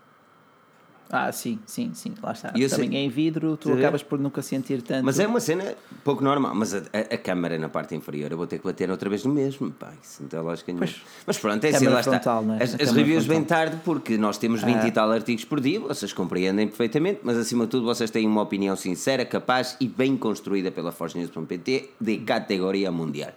Ah, 1.10 1.30
sim, 1.30 1.58
sim, 1.66 1.92
sim, 1.94 2.14
lá 2.22 2.32
está. 2.32 2.52
E 2.56 2.62
eu 2.62 2.68
sei- 2.68 2.84
Também 2.84 2.98
é 2.98 3.02
em 3.04 3.08
vidro, 3.08 3.56
tu 3.56 3.68
ver? 3.72 3.78
acabas 3.78 4.02
por 4.02 4.18
nunca 4.18 4.42
sentir 4.42 4.82
tanto. 4.82 5.04
Mas 5.04 5.20
é 5.20 5.26
uma 5.26 5.38
cena 5.38 5.74
pouco 6.02 6.22
normal. 6.24 6.52
Mas 6.54 6.74
a, 6.74 6.78
a, 6.78 7.14
a 7.14 7.18
câmara 7.18 7.56
na 7.58 7.68
parte 7.68 7.94
inferior 7.94 8.32
eu 8.32 8.36
vou 8.36 8.46
ter 8.46 8.58
que 8.58 8.64
bater 8.64 8.90
outra 8.90 9.08
vez 9.08 9.24
no 9.24 9.32
mesmo. 9.32 9.70
Pá, 9.70 9.92
isso 10.02 10.22
não 10.22 10.28
tem 10.28 10.40
lógica 10.40 10.72
nenhuma. 10.72 10.86
Pois. 10.86 11.02
Mas 11.26 11.38
pronto, 11.38 11.64
é 11.64 11.68
assim, 11.68 11.86
lá 11.86 12.00
está. 12.00 12.12
frontal, 12.12 12.42
não 12.44 12.54
é? 12.54 12.62
As, 12.62 12.74
as 12.74 12.90
reviews 12.92 13.24
frontal. 13.24 13.40
vêm 13.40 13.44
tarde 13.44 13.76
porque 13.84 14.18
nós 14.18 14.36
temos 14.36 14.62
20 14.62 14.76
Ah. 14.78 14.88
e 14.88 14.90
tal 14.90 15.10
artigos 15.12 15.44
por 15.44 15.60
dia, 15.60 15.78
vocês 15.78 16.12
compreendem 16.12 16.66
perfeitamente, 16.66 17.20
mas 17.22 17.36
acima 17.36 17.64
de 17.66 17.70
tudo 17.70 17.86
vocês 17.86 18.10
têm 18.10 18.26
uma 18.26 18.42
opinião 18.42 18.74
sincera, 18.74 19.24
capaz 19.24 19.76
e 19.80 19.86
bem 19.86 20.16
construída 20.16 20.72
pela 20.72 20.90
ForgeNews.pt 20.90 21.90
de 22.00 22.18
categoria 22.18 22.90
mundial. 22.90 23.30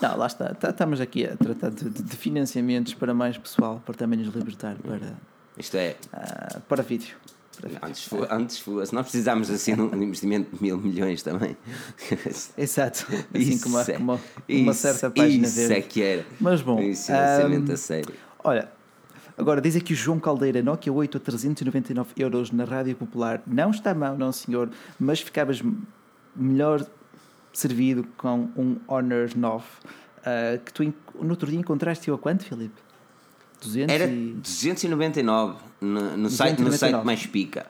Não, 0.00 0.16
lá 0.16 0.26
está. 0.26 0.52
Tá- 0.54 0.70
Estamos 0.70 1.00
aqui 1.00 1.24
a 1.24 1.36
tratar 1.36 1.70
de, 1.70 1.88
de- 1.88 2.02
de 2.02 2.16
financiamentos 2.16 2.92
para 2.94 3.14
mais 3.14 3.38
pessoal, 3.38 3.80
para 3.86 3.94
também 3.94 4.18
nos 4.18 4.34
libertar 4.34 4.74
para, 4.82 5.12
Isto 5.58 5.76
é, 5.76 5.96
ah, 6.12 6.60
para 6.68 6.82
vídeo. 6.82 7.16
Para 7.60 7.68
vídeo. 7.68 7.80
antes, 7.84 8.04
fu- 8.04 8.26
antes 8.30 8.58
fu- 8.58 8.84
se 8.86 8.94
nós 8.94 9.02
precisarmos 9.02 9.50
assim 9.50 9.74
de 9.74 9.80
um 9.82 10.02
investimento 10.02 10.56
de 10.56 10.62
mil 10.62 10.78
milhões 10.78 11.22
também. 11.22 11.56
Exato. 12.56 13.06
Assim 13.34 13.58
como 13.58 13.74
uma, 13.76 13.82
Isso 13.82 13.90
é- 13.90 13.94
como 13.98 14.12
uma, 14.12 14.20
uma 14.48 14.72
certa 14.74 15.10
página 15.10 15.46
Isso 15.46 15.56
verde. 15.56 15.74
é 15.74 15.80
que 15.82 16.02
era. 16.02 16.26
Mas 16.40 16.62
bom, 16.62 16.80
Isso 16.80 17.12
é 17.12 17.14
financiamento 17.16 17.68
ahm, 17.70 17.74
a 17.74 17.76
sério. 17.76 18.14
Olha, 18.42 18.72
agora 19.36 19.60
diz 19.60 19.76
aqui 19.76 19.92
o 19.92 19.96
João 19.96 20.18
Caldeira, 20.18 20.62
Nokia 20.62 20.92
8 20.92 21.16
a 21.18 21.20
399 21.20 22.10
euros 22.16 22.50
na 22.50 22.64
Rádio 22.64 22.96
Popular. 22.96 23.42
Não 23.46 23.70
está 23.70 23.94
mal, 23.94 24.16
não 24.16 24.32
senhor, 24.32 24.70
mas 24.98 25.20
ficavas 25.20 25.62
melhor 26.34 26.84
servido 27.52 28.06
com 28.16 28.48
um 28.56 28.78
Honor 28.88 29.28
9 29.36 29.64
ah, 30.24 30.58
que 30.64 30.72
tu 30.72 30.82
no 31.20 31.30
outro 31.30 31.50
dia 31.50 31.60
encontraste-o 31.60 32.14
a 32.14 32.18
quanto, 32.18 32.44
Filipe? 32.46 32.80
200 33.62 33.94
Era 33.94 34.04
e... 34.06 34.32
299 34.34 35.56
no, 35.80 36.16
no, 36.16 36.30
site, 36.30 36.58
no 36.60 36.66
299. 36.66 36.78
site 36.78 37.04
mais 37.04 37.26
pica. 37.26 37.66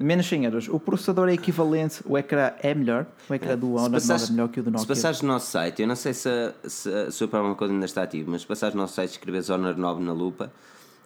Menos 0.00 0.28
100 0.28 0.44
euros. 0.44 0.68
O 0.68 0.78
processador 0.78 1.28
é 1.28 1.32
equivalente, 1.32 2.00
o 2.04 2.16
ecrã 2.16 2.52
é 2.62 2.72
melhor, 2.72 3.04
o 3.28 3.34
ecrã 3.34 3.58
do 3.58 3.66
Se 3.66 3.72
Honor 3.72 3.82
9 3.90 3.92
passares- 3.94 4.28
é 4.28 4.32
melhor 4.32 4.48
que 4.48 4.60
o 4.60 4.62
do 4.62 4.66
Se 4.70 4.72
Nokia. 4.72 4.86
passares 4.86 5.22
no 5.22 5.28
nosso 5.28 5.50
site, 5.50 5.82
eu 5.82 5.88
não 5.88 5.96
sei 5.96 6.14
se, 6.14 6.28
a- 6.28 6.54
se, 6.68 6.88
a- 6.92 7.10
se 7.10 7.24
o 7.24 7.28
promo 7.28 7.56
code 7.56 7.72
ainda 7.72 7.84
está 7.86 8.02
ativo, 8.04 8.30
mas 8.30 8.42
se 8.42 8.46
passares 8.46 8.74
no 8.76 8.80
nosso 8.82 8.94
site 8.94 9.10
e 9.10 9.12
escreveres 9.14 9.50
Honor 9.50 9.76
9 9.76 10.00
na 10.04 10.12
lupa, 10.12 10.52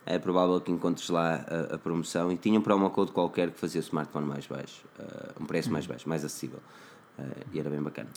é 0.05 0.19
provável 0.19 0.61
que 0.61 0.71
encontres 0.71 1.09
lá 1.09 1.43
a, 1.71 1.75
a 1.77 1.79
promoção 1.79 2.31
e 2.31 2.37
tinha 2.37 2.59
um 2.59 2.63
promo 2.63 2.91
code 2.91 3.13
qualquer 3.13 3.51
que 3.51 3.59
fazia 3.59 3.81
o 3.81 3.85
smartphone 3.85 4.27
mais 4.27 4.47
baixo, 4.47 4.83
eh, 4.99 5.31
um 5.41 5.47
preço 5.47 5.73
mais 5.73 5.87
baixo, 5.87 6.07
mais 6.07 6.23
acessível. 6.23 6.59
Eh, 7.19 7.23
e 7.55 7.61
era 7.61 7.71
bem 7.71 7.81
bacana. 7.81 8.09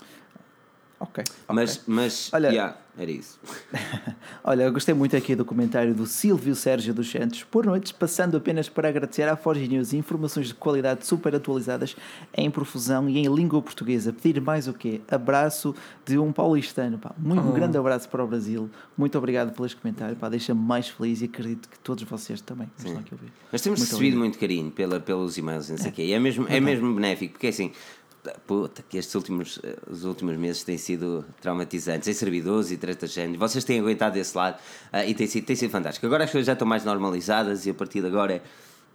Ok. 1.00 1.24
Mas, 1.50 1.82
mas 1.86 2.30
Olha- 2.34 2.48
yeah, 2.50 2.78
era 2.98 3.12
isso. 3.12 3.38
Olha, 4.44 4.64
eu 4.64 4.72
gostei 4.72 4.94
muito 4.96 5.16
aqui 5.16 5.36
do 5.36 5.44
comentário 5.44 5.94
do 5.94 6.06
Silvio 6.06 6.56
Sérgio 6.56 6.94
dos 6.94 7.12
Santos. 7.12 7.44
Por 7.44 7.66
noites, 7.66 7.92
passando 7.92 8.38
apenas 8.38 8.70
para 8.70 8.88
agradecer 8.88 9.24
à 9.28 9.36
Forge 9.36 9.68
News 9.68 9.92
informações 9.94 10.48
de 10.48 10.54
qualidade 10.54 11.06
super 11.06 11.36
atualizadas 11.36 11.96
em 12.36 12.50
profusão 12.50 13.10
e 13.10 13.18
em 13.20 13.28
língua 13.34 13.62
portuguesa. 13.62 14.14
Pedir 14.14 14.40
mais 14.42 14.68
o 14.70 14.74
quê? 14.74 15.02
Abraço 15.10 15.76
de 16.06 16.18
um 16.18 16.32
paulistano. 16.32 16.98
Pá. 16.98 17.14
Muito, 17.18 17.42
Um 17.44 17.52
grande 17.52 17.78
abraço 17.78 18.08
para 18.08 18.24
o 18.24 18.28
Brasil. 18.28 18.70
Muito 18.98 19.18
obrigado 19.18 19.54
pelos 19.54 19.74
comentários. 19.74 20.18
Deixa-me 20.30 20.62
mais 20.62 20.88
feliz 20.88 21.22
e 21.22 21.26
acredito 21.26 21.68
que 21.68 21.78
todos 21.80 22.04
vocês 22.04 22.40
também. 22.40 22.70
Nós 22.78 23.62
temos 23.62 23.80
Muito 23.80 23.90
recebido 23.92 23.96
obrigado. 23.98 24.18
muito 24.20 24.40
carinho 24.40 24.72
pela, 24.72 25.00
pelos 25.00 25.38
e-mails, 25.38 25.70
não 25.70 25.78
sei 25.78 25.92
o 25.92 25.94
quê. 25.94 26.04
E 26.06 26.14
é 26.14 26.20
mesmo, 26.20 26.46
é 26.50 26.60
mesmo 26.62 26.94
benéfico, 26.94 27.34
porque 27.34 27.48
assim, 27.48 27.72
puta, 28.48 28.84
que 28.88 28.98
estes 28.98 29.14
últimos, 29.16 29.60
eh, 29.64 29.76
os 29.90 30.04
últimos 30.04 30.38
meses 30.38 30.64
têm 30.64 30.78
sido 30.78 31.26
traumatizantes 31.42 32.08
em 32.08 32.14
servidores 32.14 32.72
e 32.72 32.78
tretas 32.78 33.10
de 33.10 33.16
género. 33.16 33.40
Vocês 33.40 33.64
têm 33.64 33.80
aguentado 33.80 34.16
desse 34.16 34.36
lado 34.36 34.58
ah, 34.92 35.06
e 35.06 35.14
tem 35.14 35.28
sido, 35.28 35.46
tem 35.46 35.56
sido 35.56 35.72
fantástico. 35.72 36.06
Agora 36.06 36.24
as 36.24 36.32
coisas 36.32 36.46
já 36.46 36.54
estão 36.54 36.68
mais 36.68 36.84
normalizadas 36.84 37.66
e 37.66 37.70
a 37.70 37.74
partir 37.74 38.02
de 38.02 38.08
agora 38.08 38.36
é 38.36 38.42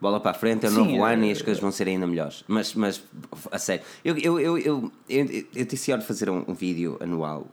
bola 0.00 0.18
para 0.18 0.30
a 0.30 0.34
frente, 0.34 0.66
é 0.66 0.68
o 0.68 0.72
novo 0.72 1.06
é- 1.06 1.12
ano 1.14 1.24
e 1.24 1.30
as 1.30 1.42
coisas 1.42 1.60
vão 1.60 1.70
ser 1.70 1.88
ainda 1.88 2.06
melhores. 2.06 2.44
Mas, 2.48 2.74
mas 2.74 3.02
a 3.50 3.58
sério, 3.58 3.84
eu, 4.04 4.16
eu, 4.16 4.40
eu, 4.40 4.58
eu, 4.58 4.92
eu, 5.08 5.44
eu 5.54 5.66
tenciono 5.66 6.02
fazer 6.02 6.30
um, 6.30 6.44
um 6.48 6.54
vídeo 6.54 6.96
anual. 7.00 7.46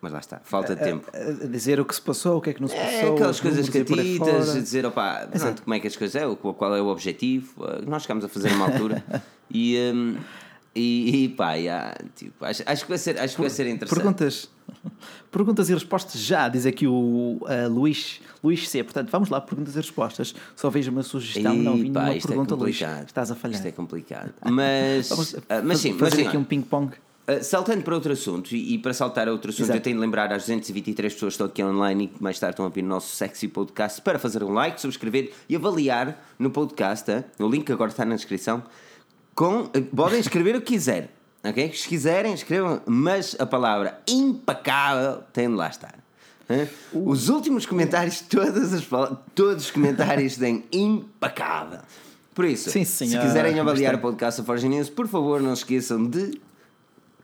Mas 0.00 0.12
lá 0.12 0.18
está, 0.18 0.40
falta 0.44 0.74
de 0.74 0.82
tempo. 0.82 1.10
A 1.12 1.44
a 1.44 1.48
dizer 1.48 1.80
o 1.80 1.84
que 1.84 1.94
se 1.94 2.00
passou, 2.02 2.38
o 2.38 2.40
que 2.40 2.50
é 2.50 2.52
que 2.54 2.60
não 2.60 2.68
se 2.68 2.74
passou. 2.76 2.90
É 2.90 3.10
aquelas 3.10 3.40
coisas 3.40 3.68
catitas, 3.68 4.56
a 4.56 4.60
dizer, 4.60 4.86
opá, 4.86 5.28
pronto, 5.32 5.62
como 5.62 5.74
é 5.74 5.80
que 5.80 5.86
as 5.86 5.96
coisas 5.96 6.22
é, 6.22 6.34
qual 6.34 6.74
é 6.74 6.82
o 6.82 6.86
objetivo. 6.86 7.64
eh, 7.64 7.82
Nós 7.86 8.02
chegámos 8.02 8.24
a 8.24 8.28
fazer 8.28 8.52
uma 8.52 8.66
altura 8.66 9.02
e, 9.50 9.78
hum, 9.94 10.16
e, 10.74 11.24
e 11.24 11.28
pá, 11.30 11.58
já, 11.58 11.94
tipo, 12.14 12.44
acho, 12.44 12.62
acho 12.66 12.82
que 12.82 12.88
vai 12.88 12.98
ser, 12.98 13.18
acho 13.18 13.34
que 13.34 13.40
vai 13.40 13.50
ser 13.50 13.66
interessante. 13.66 13.98
Perguntas, 13.98 14.50
perguntas 15.32 15.70
e 15.70 15.74
respostas 15.74 16.20
já, 16.20 16.48
diz 16.48 16.66
aqui 16.66 16.86
o 16.86 17.40
ah, 17.46 17.66
Luís, 17.66 18.20
Luís 18.44 18.68
C. 18.68 18.84
Portanto, 18.84 19.08
vamos 19.10 19.30
lá, 19.30 19.40
perguntas 19.40 19.74
e 19.74 19.78
respostas. 19.78 20.34
Só 20.54 20.68
vejo 20.68 20.90
uma 20.90 21.02
sugestão, 21.02 21.54
não 21.54 21.76
vi 21.76 21.88
nenhuma 21.88 22.14
isto 22.14 22.28
pergunta, 22.28 22.54
é 22.54 22.56
Luís. 22.58 22.80
Estás 23.06 23.30
a 23.30 23.34
falhar. 23.34 23.56
Isto 23.56 23.68
é 23.68 23.72
complicado. 23.72 24.34
Mas, 24.44 25.08
Vamos 25.10 25.34
ah, 25.48 25.62
mas 25.64 25.80
sim, 25.80 25.92
fazer 25.94 26.16
mas 26.16 26.26
aqui 26.26 26.28
olha, 26.28 26.38
um 26.40 26.44
ping-pong. 26.44 26.92
Uh, 27.28 27.42
saltando 27.42 27.82
para 27.82 27.92
outro 27.92 28.12
assunto, 28.12 28.54
e, 28.54 28.74
e 28.74 28.78
para 28.78 28.94
saltar 28.94 29.26
a 29.26 29.32
outro 29.32 29.50
assunto, 29.50 29.64
Exato. 29.64 29.78
eu 29.78 29.82
tenho 29.82 29.96
de 29.96 30.00
lembrar 30.00 30.32
às 30.32 30.42
223 30.42 31.12
pessoas 31.12 31.32
que 31.32 31.34
estão 31.34 31.46
aqui 31.48 31.64
online 31.64 32.04
e 32.04 32.06
que 32.06 32.22
mais 32.22 32.38
tarde 32.38 32.52
estão 32.52 32.64
a 32.64 32.68
ouvir 32.68 32.82
o 32.84 32.86
nosso 32.86 33.16
sexy 33.16 33.48
podcast 33.48 34.00
para 34.00 34.16
fazer 34.16 34.44
um 34.44 34.52
like, 34.52 34.80
subscrever 34.80 35.32
e 35.48 35.56
avaliar 35.56 36.24
no 36.38 36.50
podcast. 36.50 37.10
hein? 37.10 37.24
O 37.40 37.48
link 37.48 37.70
agora 37.72 37.90
está 37.90 38.04
na 38.04 38.14
descrição. 38.14 38.62
Com, 39.34 39.62
uh, 39.62 39.82
podem 39.94 40.20
escrever 40.20 40.54
o 40.54 40.60
que 40.60 40.74
quiserem, 40.74 41.08
ok? 41.42 41.72
Se 41.72 41.88
quiserem, 41.88 42.32
escrevam, 42.32 42.80
mas 42.86 43.34
a 43.40 43.44
palavra 43.44 44.00
impecável 44.08 45.24
tem 45.32 45.48
de 45.48 45.54
lá 45.54 45.68
estar. 45.68 45.98
hein? 46.48 46.68
Os 46.92 47.28
últimos 47.28 47.66
comentários, 47.66 48.20
todas 48.20 48.72
as, 48.72 48.86
todos 49.34 49.64
os 49.64 49.70
comentários 49.72 50.36
têm 50.36 50.64
impecável. 50.70 51.80
Por 52.36 52.44
isso, 52.44 52.70
Sim, 52.70 52.84
se 52.84 53.18
quiserem 53.18 53.58
avaliar 53.58 53.94
o 53.94 53.98
podcast 53.98 54.40
da 54.40 54.46
Forge 54.46 54.68
News, 54.68 54.88
por 54.90 55.08
favor, 55.08 55.40
não 55.40 55.56
se 55.56 55.62
esqueçam 55.62 56.04
de 56.04 56.38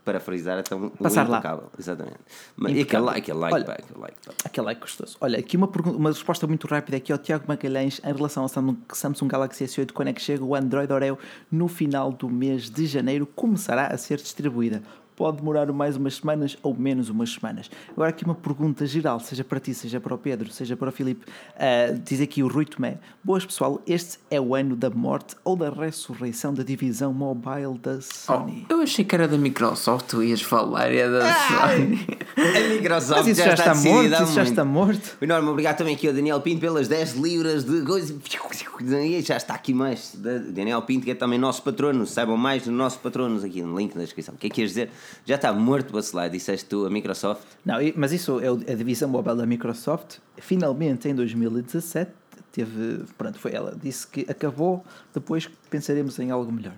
parafrisar 0.05 0.59
então 0.59 0.87
o 0.87 0.91
Passar 0.91 1.29
lá. 1.29 1.39
impecável. 1.39 1.71
Exatamente. 1.79 2.19
Mas, 2.57 2.77
e 2.77 2.81
aquele 2.81 3.03
like, 3.03 3.21
aquele 3.21 3.39
like, 3.39 3.55
Olha, 3.55 3.79
like. 3.97 4.17
Aquele 4.45 4.71
é 4.71 4.75
gostoso. 4.75 5.17
Olha, 5.21 5.39
aqui 5.39 5.57
uma, 5.57 5.67
uma 5.67 6.11
resposta 6.11 6.47
muito 6.47 6.67
rápida 6.67 6.97
aqui 6.97 7.13
ao 7.13 7.19
Tiago 7.19 7.45
Magalhães 7.47 8.01
em 8.05 8.13
relação 8.13 8.43
ao 8.43 8.49
Samsung, 8.49 8.77
Samsung 8.93 9.29
Galaxy 9.29 9.65
S8, 9.65 9.93
quando 9.93 10.09
é 10.09 10.13
que 10.13 10.21
chega 10.21 10.45
o 10.45 10.55
Android 10.55 10.93
Oreo 10.93 11.19
no 11.51 11.69
final 11.69 12.13
do 12.13 12.29
mês 12.29 12.69
de 12.69 12.87
janeiro, 12.87 13.27
começará 13.27 13.87
a 13.87 13.97
ser 13.97 14.19
distribuída. 14.19 14.83
Pode 15.23 15.37
demorar 15.37 15.71
mais 15.73 15.97
umas 15.97 16.17
semanas 16.17 16.59
ou 16.65 16.75
menos 16.75 17.09
umas 17.09 17.31
semanas. 17.31 17.71
Agora 17.93 18.11
aqui 18.11 18.25
uma 18.25 18.35
pergunta 18.35 18.85
geral, 18.85 19.21
seja 19.21 19.45
para 19.45 19.61
ti, 19.61 19.73
seja 19.73 20.01
para 20.01 20.13
o 20.13 20.19
Pedro, 20.19 20.51
seja 20.51 20.77
para 20.77 20.89
o 20.89 20.93
Filipe. 20.93 21.25
Ah, 21.57 21.97
diz 22.05 22.21
aqui 22.21 22.43
o 22.43 22.49
Rui 22.49 22.65
Tomé. 22.65 22.99
Boas 23.23 23.47
pessoal, 23.47 23.81
este 23.87 24.19
é 24.29 24.41
o 24.41 24.53
ano 24.53 24.75
da 24.75 24.91
morte 24.91 25.37
ou 25.45 25.55
da 25.55 25.71
ressurreição 25.71 26.53
da 26.53 26.65
divisão 26.65 27.15
mobile 27.15 27.79
da 27.81 28.01
Sony. 28.01 28.67
Eu 28.69 28.81
achei 28.81 29.05
que 29.05 29.15
era 29.15 29.29
da 29.29 29.39
Microsoft, 29.39 30.07
tu 30.09 30.25
ias 30.25 30.43
falar, 30.43 30.93
é 30.93 31.09
da 31.09 31.33
Sony. 31.33 32.05
A 32.35 32.69
Microsoft 32.75 33.19
Mas 33.19 33.27
isso 33.29 33.45
já, 33.45 33.53
está, 33.55 33.73
decidida 33.75 34.09
morto, 34.09 34.23
isso 34.25 34.33
já 34.33 34.43
está 34.43 34.65
morto. 34.65 35.17
Enorme 35.21 35.49
obrigado 35.51 35.77
também 35.77 35.95
aqui 35.95 36.09
ao 36.09 36.15
Daniel 36.15 36.41
Pinto 36.41 36.61
pelas 36.61 36.89
10 36.89 37.15
libras 37.15 37.63
de 37.65 37.83
coisa. 37.83 38.19
Já 39.23 39.37
está 39.37 39.55
aqui 39.55 39.73
mais. 39.73 40.15
da- 40.17 40.39
Daniel 40.39 40.83
Pinto, 40.83 41.05
que 41.05 41.11
é 41.11 41.15
também 41.15 41.39
nosso 41.39 41.63
patrono. 41.63 42.07
Saibam 42.07 42.37
mais 42.37 42.65
do 42.65 42.73
nosso 42.73 42.99
patronos 42.99 43.45
aqui 43.45 43.63
no 43.63 43.79
link 43.79 43.95
na 43.95 44.03
descrição. 44.03 44.35
O 44.35 44.39
que 44.39 44.47
é 44.47 44.51
que 44.51 44.57
queres 44.57 44.71
dizer? 44.71 44.91
Já 45.25 45.37
está 45.37 45.53
morto, 45.53 45.93
Bacelar, 45.93 46.29
disseste 46.31 46.67
tu, 46.67 46.87
a 46.87 46.91
Microsoft. 46.91 47.43
Não, 47.65 47.77
mas 47.97 48.13
isso 48.13 48.41
é 48.41 48.51
o- 48.51 48.57
a 48.69 48.75
divisão 48.75 49.09
mobile 49.09 49.37
da 49.37 49.47
Microsoft. 49.47 50.19
Finalmente, 50.39 51.09
em 51.09 51.15
2017, 51.15 52.11
teve. 52.51 53.05
Pronto, 53.17 53.39
foi 53.39 53.53
ela. 53.53 53.77
Disse 53.81 54.07
que 54.07 54.27
acabou, 54.29 54.85
depois 55.15 55.49
pensaremos 55.71 56.19
em 56.19 56.31
algo 56.31 56.51
melhor. 56.53 56.75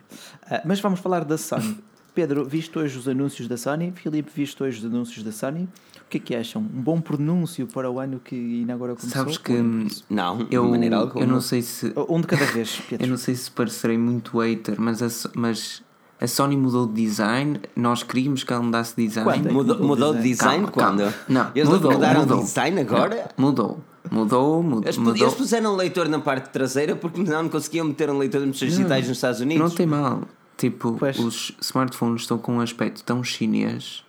Ah, 0.50 0.62
mas 0.64 0.80
vamos 0.80 1.00
falar 1.00 1.24
da 1.24 1.36
Sony. 1.38 1.78
Pedro, 2.14 2.44
visto 2.44 2.78
hoje 2.78 2.96
os 2.96 3.08
anúncios 3.08 3.48
da 3.48 3.56
Sony. 3.56 3.92
Filipe, 3.96 4.30
visto 4.32 4.62
hoje 4.62 4.78
os 4.78 4.84
anúncios 4.84 5.24
da 5.24 5.32
Sony. 5.32 5.68
O 5.96 6.08
que 6.08 6.18
é 6.18 6.20
que 6.20 6.36
acham? 6.36 6.62
Um 6.62 6.80
bom 6.80 7.00
pronúncio 7.00 7.66
para 7.66 7.90
o 7.90 7.98
ano 7.98 8.20
que 8.20 8.36
ainda 8.36 8.72
agora 8.72 8.94
começou? 8.94 9.20
Sabes 9.22 9.36
que 9.36 9.52
hum, 9.52 9.88
Não, 10.08 10.46
eu, 10.48 10.64
de 10.64 10.70
maneira 10.70 10.96
alguma. 10.98 11.24
eu 11.24 11.26
não 11.28 11.40
sei 11.40 11.60
se 11.60 11.92
Um 12.08 12.20
de 12.20 12.26
cada 12.28 12.44
vez, 12.44 12.78
eu 12.78 12.84
Pedro. 12.90 13.08
não 13.08 13.16
sei 13.16 13.34
se 13.34 13.50
parecerei 13.50 13.98
muito 13.98 14.38
hater, 14.38 14.80
mas 14.80 15.02
a, 15.02 15.30
mas 15.34 15.82
a 16.24 16.28
Sony 16.28 16.56
mudou 16.56 16.86
de 16.86 16.94
design. 17.04 17.60
Nós 17.76 18.02
queríamos 18.02 18.42
que 18.44 18.52
ela 18.52 18.62
mudasse 18.62 18.94
de 18.96 19.06
design. 19.06 19.30
Quando? 19.30 19.52
Mudou, 19.52 19.78
Mudou 19.78 20.14
de 20.14 20.22
de 20.22 20.28
design 20.30 20.66
Calma, 20.66 20.72
quando? 20.72 20.98
calma. 21.00 21.14
Não, 21.28 21.50
Eles 21.54 21.68
mudou, 21.68 21.92
mudaram 21.92 22.20
mudou. 22.20 22.38
de 22.38 22.44
design 22.44 22.80
agora? 22.80 23.28
Mudou, 23.36 23.80
mudou, 24.10 24.62
mudou. 24.62 24.82
Eles, 24.84 24.96
mudou. 24.98 25.16
eles 25.22 25.34
puseram 25.34 25.72
um 25.74 25.76
leitor 25.76 26.08
na 26.08 26.18
parte 26.18 26.50
traseira 26.50 26.96
porque 26.96 27.22
não 27.22 27.48
conseguiam 27.48 27.86
meter 27.86 28.10
um 28.10 28.18
leitor 28.18 28.40
de 28.40 28.48
impressões 28.48 28.72
digitais 28.76 29.08
nos 29.08 29.18
Estados 29.18 29.40
Unidos. 29.40 29.62
Não 29.70 29.76
tem 29.76 29.86
mal. 29.86 30.22
Tipo, 30.56 30.96
Pois. 30.98 31.18
os 31.18 31.52
smartphones 31.60 32.22
estão 32.22 32.38
com 32.38 32.54
um 32.56 32.60
aspecto 32.60 33.02
tão 33.04 33.22
chinês 33.24 34.02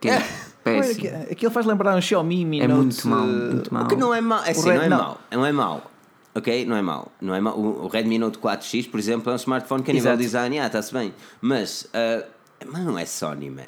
que 0.00 0.08
é 0.08 0.16
Olha, 0.64 0.78
péssimo. 0.82 1.08
Aquilo 1.30 1.50
faz 1.52 1.66
lembrar 1.66 1.96
um 1.96 2.00
Xiaomi 2.00 2.44
Mi 2.44 2.60
É 2.60 2.68
Note, 2.68 2.80
muito 2.82 3.08
mau, 3.08 3.24
eh, 3.24 3.26
muito 3.52 3.74
mau. 3.74 3.84
O 3.84 3.88
que 3.88 3.96
não 3.96 4.14
é 4.14 4.20
mau, 4.20 4.44
é 4.44 4.50
assim, 4.50 4.68
não 4.68 4.82
é 4.82 4.88
não. 4.88 4.98
mau, 4.98 5.20
não 5.32 5.46
é 5.46 5.52
mau. 5.52 5.89
Ok? 6.34 6.64
Não 6.64 6.76
é 6.76 6.82
mau. 6.82 7.10
Não 7.20 7.34
é 7.34 7.40
mau. 7.40 7.58
O 7.58 7.84
o 7.84 7.88
Redmi 7.88 8.18
Note 8.18 8.38
4X, 8.38 8.90
por 8.90 8.98
exemplo, 9.00 9.30
é 9.30 9.32
um 9.34 9.36
smartphone 9.36 9.82
que 9.82 9.90
a 9.90 9.94
nível 9.94 10.08
Exato. 10.10 10.18
de 10.18 10.24
design, 10.24 10.58
ah, 10.60 10.66
está-se 10.66 10.92
bem. 10.92 11.12
Mas, 11.40 11.88
ah, 11.92 12.24
mas 12.66 12.84
não 12.84 12.98
é 12.98 13.04
Sony, 13.04 13.50
man. 13.50 13.62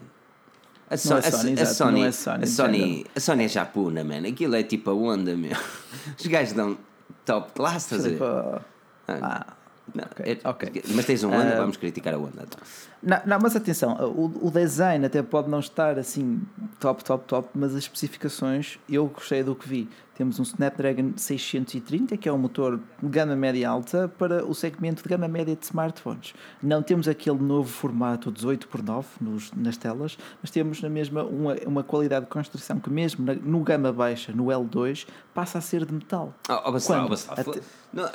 A, 0.89 0.97
So- 0.97 1.11
Não 1.11 1.17
é 1.17 1.21
a- 1.21 1.31
Sony, 1.33 1.49
a 1.49 1.53
exato, 1.55 1.75
Sony, 1.75 2.01
não 2.01 2.07
é 2.07 2.13
Sony, 2.13 2.43
a 2.43 2.47
Sony, 2.47 3.07
a 3.17 3.21
Sony 3.21 3.45
é 3.45 3.49
japuna, 3.49 4.05
man. 4.05 4.29
Aquilo 4.29 4.55
é 4.55 4.63
tipo 4.63 4.91
a 4.91 4.95
onda, 4.95 5.35
meu. 5.35 5.57
Os 6.21 6.27
gajos 6.27 6.53
dão 6.53 6.77
top 7.25 7.53
class, 7.53 7.85
estás 7.85 8.05
a 8.05 8.09
ver? 8.09 8.13
Tipo, 8.15 8.25
Ah, 8.25 8.61
ah, 9.09 9.47
não, 9.95 10.05
ok, 10.05 10.39
é- 10.45 10.49
ok. 10.49 10.83
Mas 10.95 11.07
tens 11.07 11.25
um 11.25 11.33
onda, 11.33 11.55
Ah, 11.55 11.57
vamos 11.57 11.77
criticar 11.79 12.13
a 12.15 12.19
onda. 12.19 12.45
então. 12.47 12.61
Não, 13.03 13.21
não, 13.27 13.39
mas 13.43 13.57
atenção, 13.57 13.95
o, 14.15 14.47
o 14.47 14.51
design 14.51 15.05
até 15.07 15.23
pode 15.23 15.49
não 15.51 15.59
estar 15.61 15.99
assim 15.99 16.41
top, 16.79 17.03
top, 17.03 17.25
top, 17.27 17.49
mas 17.55 17.73
as 17.75 17.79
especificações 17.85 18.79
eu 18.89 19.07
gostei 19.07 19.43
do 19.43 19.55
que 19.57 19.67
vi. 19.69 19.89
Temos 20.15 20.39
um 20.39 20.43
Snapdragon 20.43 21.13
630, 21.17 22.17
que 22.19 22.29
é 22.29 22.33
um 22.33 22.37
motor 22.37 22.79
de 23.03 23.09
gama 23.09 23.35
média 23.35 23.69
alta 23.69 24.13
para 24.19 24.45
o 24.45 24.55
segmento 24.55 25.03
de 25.03 25.09
gama 25.09 25.27
média 25.27 25.57
de 25.57 25.65
smartphones. 25.65 26.35
Não 26.63 26.83
temos 26.83 27.09
aquele 27.09 27.39
novo 27.39 27.69
formato 27.71 28.31
18 28.31 28.69
por 28.69 28.83
9 28.83 29.09
nos, 29.23 29.51
nas 29.53 29.77
telas, 29.79 30.19
mas 30.43 30.51
temos 30.51 30.83
na 30.83 30.91
mesma 30.91 31.25
uma, 31.25 31.57
uma 31.67 31.83
qualidade 31.83 32.27
de 32.27 32.31
construção 32.31 32.79
que 32.79 32.91
mesmo 32.91 33.25
na- 33.25 33.35
no 33.35 33.61
gama 33.61 33.91
baixa, 33.91 34.33
no 34.33 34.47
L2, 34.47 35.07
passa 35.33 35.59
a 35.59 35.61
ser 35.63 35.87
de 35.87 35.95
metal. 35.95 36.35
Oh, 36.49 36.53
oh, 36.53 36.63
oh, 36.67 36.73
Bacelar, 36.73 37.09
Até- 37.29 37.61
não, 37.93 38.11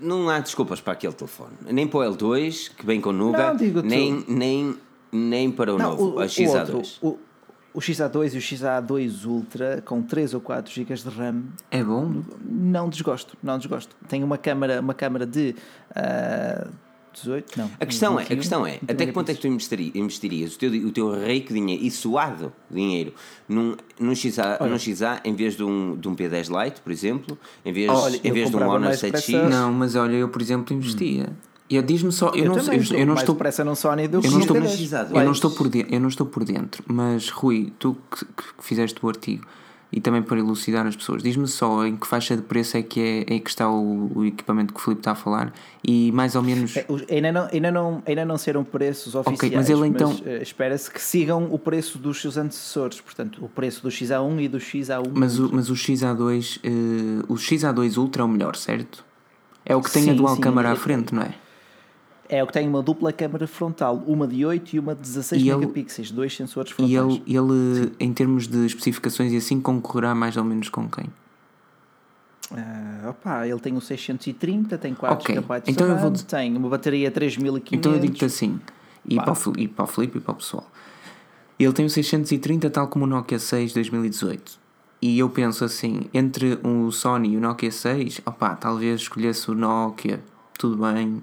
não 0.00 0.28
há 0.30 0.40
desculpas 0.40 0.80
para 0.80 0.94
aquele 0.94 1.12
telefone. 1.12 1.52
Nem 1.70 1.86
para 1.86 1.98
o 1.98 2.14
L2, 2.14 2.70
que 2.74 2.86
vem 2.86 2.98
com 3.00 3.12
Nuga, 3.12 3.54
nem, 3.84 4.24
nem, 4.26 4.74
nem 5.12 5.50
para 5.50 5.74
o 5.74 5.78
Não, 5.78 5.90
novo, 5.90 6.18
a 6.18 6.24
XA2. 6.24 6.58
outro, 6.74 6.82
o, 7.02 7.18
o 7.74 7.78
XA2 7.80 8.34
e 8.34 8.38
o 8.38 8.40
XA2 8.40 9.24
Ultra 9.26 9.82
com 9.84 10.02
3 10.02 10.34
ou 10.34 10.40
4 10.40 10.72
GB 10.72 10.94
de 10.94 11.08
RAM 11.08 11.42
É 11.70 11.82
bom? 11.82 12.22
Não 12.44 12.88
desgosto, 12.88 13.36
não 13.42 13.58
desgosto. 13.58 13.96
Tem 14.08 14.22
uma 14.22 14.36
câmara, 14.38 14.80
uma 14.80 14.94
câmara 14.94 15.24
de 15.26 15.54
ah, 15.94 16.68
18, 17.14 17.58
não. 17.58 17.70
A 17.78 17.84
questão 17.84 18.18
é, 18.18 18.22
a 18.22 18.24
21, 18.24 18.36
questão 18.38 18.66
é, 18.66 18.70
21 18.72 18.86
até 18.94 19.06
que 19.06 19.12
ponto 19.12 19.30
é 19.30 19.34
que 19.34 19.40
tu 19.40 19.46
investiri- 19.46 19.92
investirias 19.94 20.54
o 20.54 20.58
teu, 20.58 20.70
o 20.70 20.90
teu 20.90 21.12
rico 21.26 21.52
dinheiro 21.52 21.84
e 21.84 21.90
suado 21.90 22.50
dinheiro 22.70 23.12
num, 23.48 23.76
num, 24.00 24.14
XA, 24.14 24.58
num 24.66 24.78
XA 24.78 25.20
em 25.24 25.34
vez 25.34 25.54
de 25.54 25.62
um, 25.62 25.94
de 25.96 26.08
um 26.08 26.16
P10 26.16 26.48
Lite, 26.64 26.80
por 26.80 26.90
exemplo, 26.90 27.38
em 27.64 27.72
vez, 27.72 27.90
Olha, 27.90 28.18
em 28.24 28.32
vez 28.32 28.48
de 28.50 28.56
um 28.56 28.60
Honor 28.62 28.80
mais 28.80 28.96
7X? 29.00 29.02
depressa- 29.02 29.48
Não, 29.48 29.70
mas 29.72 29.94
olha, 29.94 30.14
eu 30.16 30.28
por 30.30 30.40
exemplo 30.40 30.74
investia. 30.74 31.28
E 31.28 31.51
eu 31.76 31.82
diz-me 31.82 32.12
só, 32.12 32.28
eu, 32.30 32.44
Eu, 32.44 32.44
não, 32.50 32.56
também, 32.56 32.80
eu, 32.90 32.98
eu 32.98 33.06
não 33.06 33.14
estou 33.14 33.34
depressa 33.34 33.64
num 33.64 33.74
Sony 33.74 34.08
do 34.08 34.20
eu 34.22 34.30
não 34.30 34.40
estou, 34.40 34.56
P10. 34.56 34.68
XA2. 34.68 35.16
eu 35.16 35.24
não 35.24 35.32
estou 35.32 35.50
por 35.50 35.68
dentro, 35.68 35.94
eu 35.94 36.00
não 36.00 36.08
estou 36.08 36.26
por 36.26 36.44
dentro, 36.44 36.84
mas 36.86 37.28
Rui, 37.30 37.72
tu 37.78 37.96
que, 38.10 38.24
que 38.24 38.44
fizeste 38.64 38.98
o 39.04 39.08
artigo 39.08 39.44
e 39.94 40.00
também 40.00 40.22
para 40.22 40.38
elucidar 40.38 40.86
as 40.86 40.96
pessoas, 40.96 41.22
diz-me 41.22 41.46
só 41.46 41.84
em 41.86 41.96
que 41.96 42.06
faixa 42.06 42.34
de 42.34 42.40
preço 42.42 42.78
é 42.78 42.82
que 42.82 42.98
é, 43.28 43.34
é 43.34 43.38
que 43.38 43.50
está 43.50 43.68
o, 43.68 44.10
o 44.14 44.24
equipamento 44.24 44.72
que 44.72 44.80
o 44.80 44.82
Filipe 44.82 45.00
está 45.00 45.10
a 45.12 45.14
falar 45.14 45.52
e 45.86 46.10
mais 46.12 46.34
ou 46.34 46.42
menos 46.42 46.74
É, 46.78 46.86
ainda, 47.10 47.30
não, 47.30 47.48
ainda, 47.52 47.70
não, 47.70 48.02
ainda 48.06 48.24
não 48.24 48.38
serão 48.38 48.64
preços 48.64 49.14
oficiais, 49.14 49.52
mas 49.54 49.68
ele 49.68 49.86
então- 49.86 50.18
eh, 50.24 50.40
espera-se 50.40 50.90
que 50.90 51.00
sigam 51.00 51.46
o 51.52 51.58
preço 51.58 51.98
dos 51.98 52.22
seus 52.22 52.38
antecessores, 52.38 53.02
portanto, 53.02 53.44
o 53.44 53.48
preço 53.50 53.82
do 53.82 53.90
XA1 53.90 54.40
e 54.40 54.48
do 54.48 54.58
XA1. 54.58 55.10
Mas 55.12 55.38
o, 55.38 55.50
mas 55.52 55.68
o 55.68 55.74
XA2, 55.74 56.58
eh, 56.64 57.24
o 57.28 57.34
XA2 57.34 57.98
Ultra 57.98 58.22
é 58.22 58.24
o 58.24 58.28
melhor, 58.28 58.56
certo? 58.56 59.04
É 59.64 59.76
o 59.76 59.82
que 59.82 59.92
tem 59.92 60.08
a 60.08 60.14
dual 60.14 60.36
sim. 60.36 60.40
câmara 60.40 60.72
à 60.72 60.76
frente, 60.76 61.14
não 61.14 61.22
é? 61.22 61.34
É 62.34 62.42
o 62.42 62.46
que 62.46 62.52
tem 62.54 62.66
uma 62.66 62.80
dupla 62.82 63.12
câmara 63.12 63.46
frontal, 63.46 64.02
uma 64.06 64.26
de 64.26 64.42
8 64.42 64.74
e 64.74 64.78
uma 64.78 64.94
de 64.94 65.02
16 65.02 65.42
E 65.42 65.50
ele- 65.50 65.58
megapixels, 65.58 66.10
dois 66.10 66.34
sensores 66.34 66.70
E 66.72 66.74
frontais. 66.74 67.20
ele, 67.26 67.36
ele 67.36 67.92
em 68.00 68.10
termos 68.10 68.48
de 68.48 68.64
especificações 68.64 69.30
e 69.34 69.36
assim, 69.36 69.60
concorrerá 69.60 70.14
mais 70.14 70.34
ou 70.38 70.42
menos 70.42 70.70
com 70.70 70.88
quem? 70.88 71.04
Ah, 72.50 73.10
opa, 73.10 73.46
ele 73.46 73.60
tem 73.60 73.76
o 73.76 73.80
630, 73.82 74.78
tem 74.78 74.94
4 74.94 75.16
Ok, 75.22 75.34
GB 75.34 75.62
então 75.66 75.86
de 75.86 75.92
eu 75.92 75.96
RAM, 75.96 76.02
vou 76.02 76.10
dizer- 76.10 76.24
tem 76.26 76.56
uma 76.56 76.68
bateria 76.70 77.10
3500. 77.10 77.78
Então 77.78 77.92
eu 77.92 78.00
digo-te 78.00 78.24
assim, 78.24 78.58
e 79.06 79.16
para, 79.16 79.32
o, 79.32 79.36
e 79.58 79.68
para 79.68 79.84
o 79.84 79.86
Filipe 79.86 80.16
e 80.16 80.20
para 80.22 80.32
o 80.32 80.36
pessoal. 80.36 80.66
Ele 81.58 81.72
tem 81.74 81.84
o 81.84 81.90
630 81.90 82.70
tal 82.70 82.88
como 82.88 83.04
o 83.04 83.08
Nokia 83.08 83.38
6 83.38 83.74
2018. 83.74 84.58
E 85.00 85.18
eu 85.18 85.28
penso 85.28 85.64
assim, 85.66 86.02
entre 86.14 86.58
o 86.64 86.90
Sony 86.90 87.32
e 87.32 87.36
o 87.36 87.40
Nokia 87.40 87.70
6, 87.70 88.20
opá, 88.24 88.54
talvez 88.54 89.02
escolhesse 89.02 89.50
o 89.50 89.54
Nokia, 89.54 90.22
tudo 90.58 90.76
bem. 90.82 91.22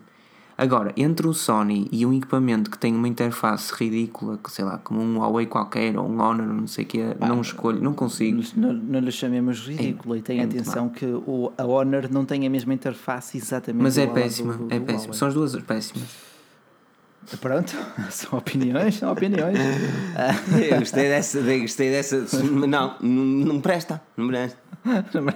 Agora, 0.62 0.92
entre 0.98 1.26
o 1.26 1.34
Sony 1.34 1.88
e 1.90 2.06
um 2.06 2.12
equipamento 2.14 2.70
que 2.70 2.78
tem 2.78 2.94
uma 2.94 3.08
interface 3.08 3.74
ridícula, 3.74 4.38
que 4.44 4.52
sei 4.52 4.66
lá, 4.66 4.78
como 4.78 5.00
um 5.00 5.20
Huawei 5.20 5.46
qualquer 5.46 5.98
ou 5.98 6.06
um 6.06 6.20
Honor, 6.20 6.46
não 6.48 6.68
sei 6.68 6.84
o 6.84 6.88
que, 6.88 7.02
não 7.18 7.40
escolho, 7.40 7.82
não 7.82 7.94
consigo. 7.94 8.42
Não, 8.58 8.74
não 8.74 9.00
lhe 9.00 9.10
chamemos 9.12 9.66
ridículo 9.66 10.18
e 10.18 10.22
tenha 10.22 10.42
é 10.42 10.46
atenção 10.46 10.90
que 10.90 11.06
o, 11.06 11.54
a 11.58 11.64
Honor 11.66 12.10
não 12.12 12.26
tem 12.26 12.46
a 12.46 12.50
mesma 12.50 12.74
interface 12.74 13.38
exatamente 13.38 13.82
Mas 13.82 13.98
é 13.98 14.06
do- 14.06 14.12
péssima, 14.14 14.54
do- 14.54 14.66
é 14.74 14.80
do 14.80 14.86
péssima. 14.86 15.04
Huawei. 15.04 15.14
São 15.18 15.28
as 15.30 15.34
duas 15.34 15.56
péssimas. 15.62 16.10
Pronto, 17.38 17.76
são 18.10 18.40
opiniões, 18.40 18.96
são 18.96 19.12
opiniões. 19.12 19.58
Eu 20.72 20.80
gostei 20.80 21.10
dessa, 21.10 21.40
eu 21.40 21.62
gostei 21.62 21.90
dessa. 21.92 22.26
Não, 22.44 22.68
não, 22.68 23.26
não 23.26 23.62
presta, 23.62 24.02
não 24.18 24.28
presta, 24.28 24.58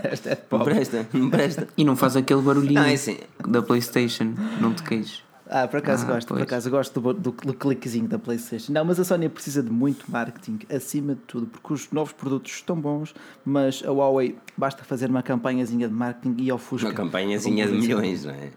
Esta 0.03 0.29
é 0.32 0.36
de 0.36 0.41
não 0.41 0.47
pobre. 0.60 0.73
presta, 0.73 1.08
não 1.13 1.29
presta. 1.29 1.67
E 1.77 1.84
não 1.84 1.95
faz 1.95 2.15
aquele 2.15 2.41
barulhinho 2.41 2.73
Não, 2.82 2.84
é 2.84 2.93
assim. 2.93 3.17
da 3.47 3.62
Playstation, 3.62 4.34
não 4.60 4.73
te 4.73 4.84
queixes. 4.84 5.21
Ah, 5.47 5.67
por 5.67 5.77
acaso 5.77 6.06
Ah, 6.06 6.13
gosto, 6.13 6.27
por 6.29 6.34
pois. 6.38 6.43
acaso 6.47 6.69
gosto 6.71 6.99
do, 6.99 7.13
do, 7.13 7.32
do 7.32 7.53
cliquezinho 7.53 8.08
da 8.08 8.17
PlayStation. 8.17 8.71
Não, 8.71 8.84
mas 8.86 8.99
a 8.99 9.03
Sony 9.03 9.29
precisa 9.29 9.62
de 9.62 9.69
muito 9.69 10.10
marketing, 10.10 10.60
acima 10.73 11.13
de 11.13 11.21
tudo, 11.27 11.45
porque 11.45 11.73
os 11.73 11.91
novos 11.91 12.13
produtos 12.13 12.53
estão 12.53 12.75
bons, 12.79 13.13
mas 13.45 13.84
a 13.86 13.91
Huawei 13.91 14.36
basta 14.58 14.84
fazer 14.84 15.10
uma 15.12 15.21
campanhazinha 15.21 15.88
de 15.88 15.93
marketing 15.93 16.41
e 16.41 16.51
ofusca. 16.51 16.88
Uma 16.88 16.95
campanhazinha 16.95 17.67
de 17.67 17.73
milhões, 17.73 18.25
não 18.25 18.34
é? 18.34 18.49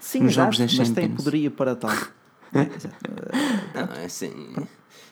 Sim, 0.00 0.20
Nos 0.20 0.32
exato, 0.32 0.58
mas 0.78 0.90
tem 0.90 1.08
poderia 1.10 1.50
para 1.50 1.76
tal. 1.76 1.92
Não, 3.74 3.96
é 4.02 4.04
assim. 4.04 4.54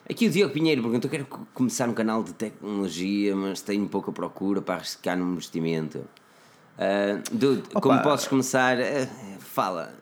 Aqui 0.08 0.26
o 0.26 0.30
Diogo 0.30 0.52
Pinheiro 0.52 0.82
perguntou: 0.82 1.10
quero 1.10 1.24
co- 1.26 1.46
começar 1.54 1.88
um 1.88 1.94
canal 1.94 2.22
de 2.22 2.32
tecnologia, 2.34 3.34
mas 3.36 3.60
tenho 3.60 3.86
pouca 3.88 4.12
procura 4.12 4.60
para 4.60 4.76
arriscar 4.76 5.16
no 5.16 5.30
investimento. 5.32 6.04
Ah, 6.78 7.20
dude, 7.30 7.62
como 7.70 8.02
podes 8.02 8.26
começar? 8.26 8.78
Ah, 8.80 9.06
fala. 9.38 9.94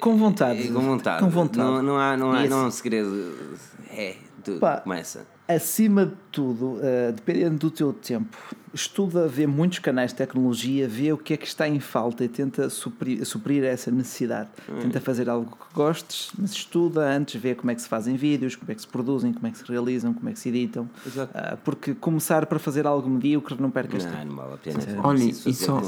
Com 0.00 0.16
vontade. 0.16 0.68
É, 0.68 0.72
com 0.72 0.80
vontade. 0.80 1.22
Com 1.22 1.30
vontade. 1.30 1.58
Não, 1.58 1.82
não 1.82 1.98
há, 1.98 2.16
não 2.16 2.32
há, 2.32 2.46
não 2.46 2.60
há 2.60 2.66
um 2.66 2.70
segredo. 2.70 3.56
É, 3.90 4.16
dude, 4.44 4.58
Pá. 4.60 4.78
começa. 4.80 5.26
Acima 5.54 6.06
de 6.06 6.12
tudo, 6.30 6.78
eh, 6.82 7.12
dependendo 7.12 7.56
do 7.58 7.70
teu 7.70 7.92
tempo, 7.92 8.36
estuda, 8.72 9.26
vê 9.26 9.46
muitos 9.46 9.80
canais 9.80 10.12
de 10.12 10.16
tecnologia, 10.18 10.86
vê 10.86 11.12
o 11.12 11.18
que 11.18 11.34
é 11.34 11.36
que 11.36 11.46
está 11.46 11.68
em 11.68 11.80
falta 11.80 12.24
e 12.24 12.28
tenta 12.28 12.70
suprir, 12.70 13.24
suprir 13.26 13.64
essa 13.64 13.90
necessidade. 13.90 14.48
Tenta 14.80 15.00
fazer 15.00 15.28
algo 15.28 15.50
que 15.50 15.74
gostes, 15.74 16.30
mas 16.38 16.52
estuda 16.52 17.00
antes, 17.00 17.40
vê 17.40 17.54
como 17.54 17.70
é 17.70 17.74
que 17.74 17.82
se 17.82 17.88
fazem 17.88 18.16
vídeos, 18.16 18.54
como 18.54 18.70
é 18.70 18.74
que 18.74 18.80
se 18.80 18.86
produzem, 18.86 19.32
como 19.32 19.46
é 19.46 19.50
que 19.50 19.58
se 19.58 19.64
realizam, 19.64 20.14
como 20.14 20.28
é 20.28 20.32
que 20.32 20.38
se 20.38 20.48
editam. 20.50 20.88
Ah, 21.34 21.56
porque 21.64 21.94
começar 21.94 22.46
para 22.46 22.58
fazer 22.60 22.86
algo 22.86 23.08
medíocre 23.10 23.56
não 23.60 23.70
percas 23.70 24.04
tempo. 24.04 24.16
Não, 24.18 24.24
não 24.26 24.36
vale 24.36 24.54
a 24.54 24.56
pena. 24.56 24.78
Olha, 25.02 25.18
e 25.24 25.52
só- 25.54 25.80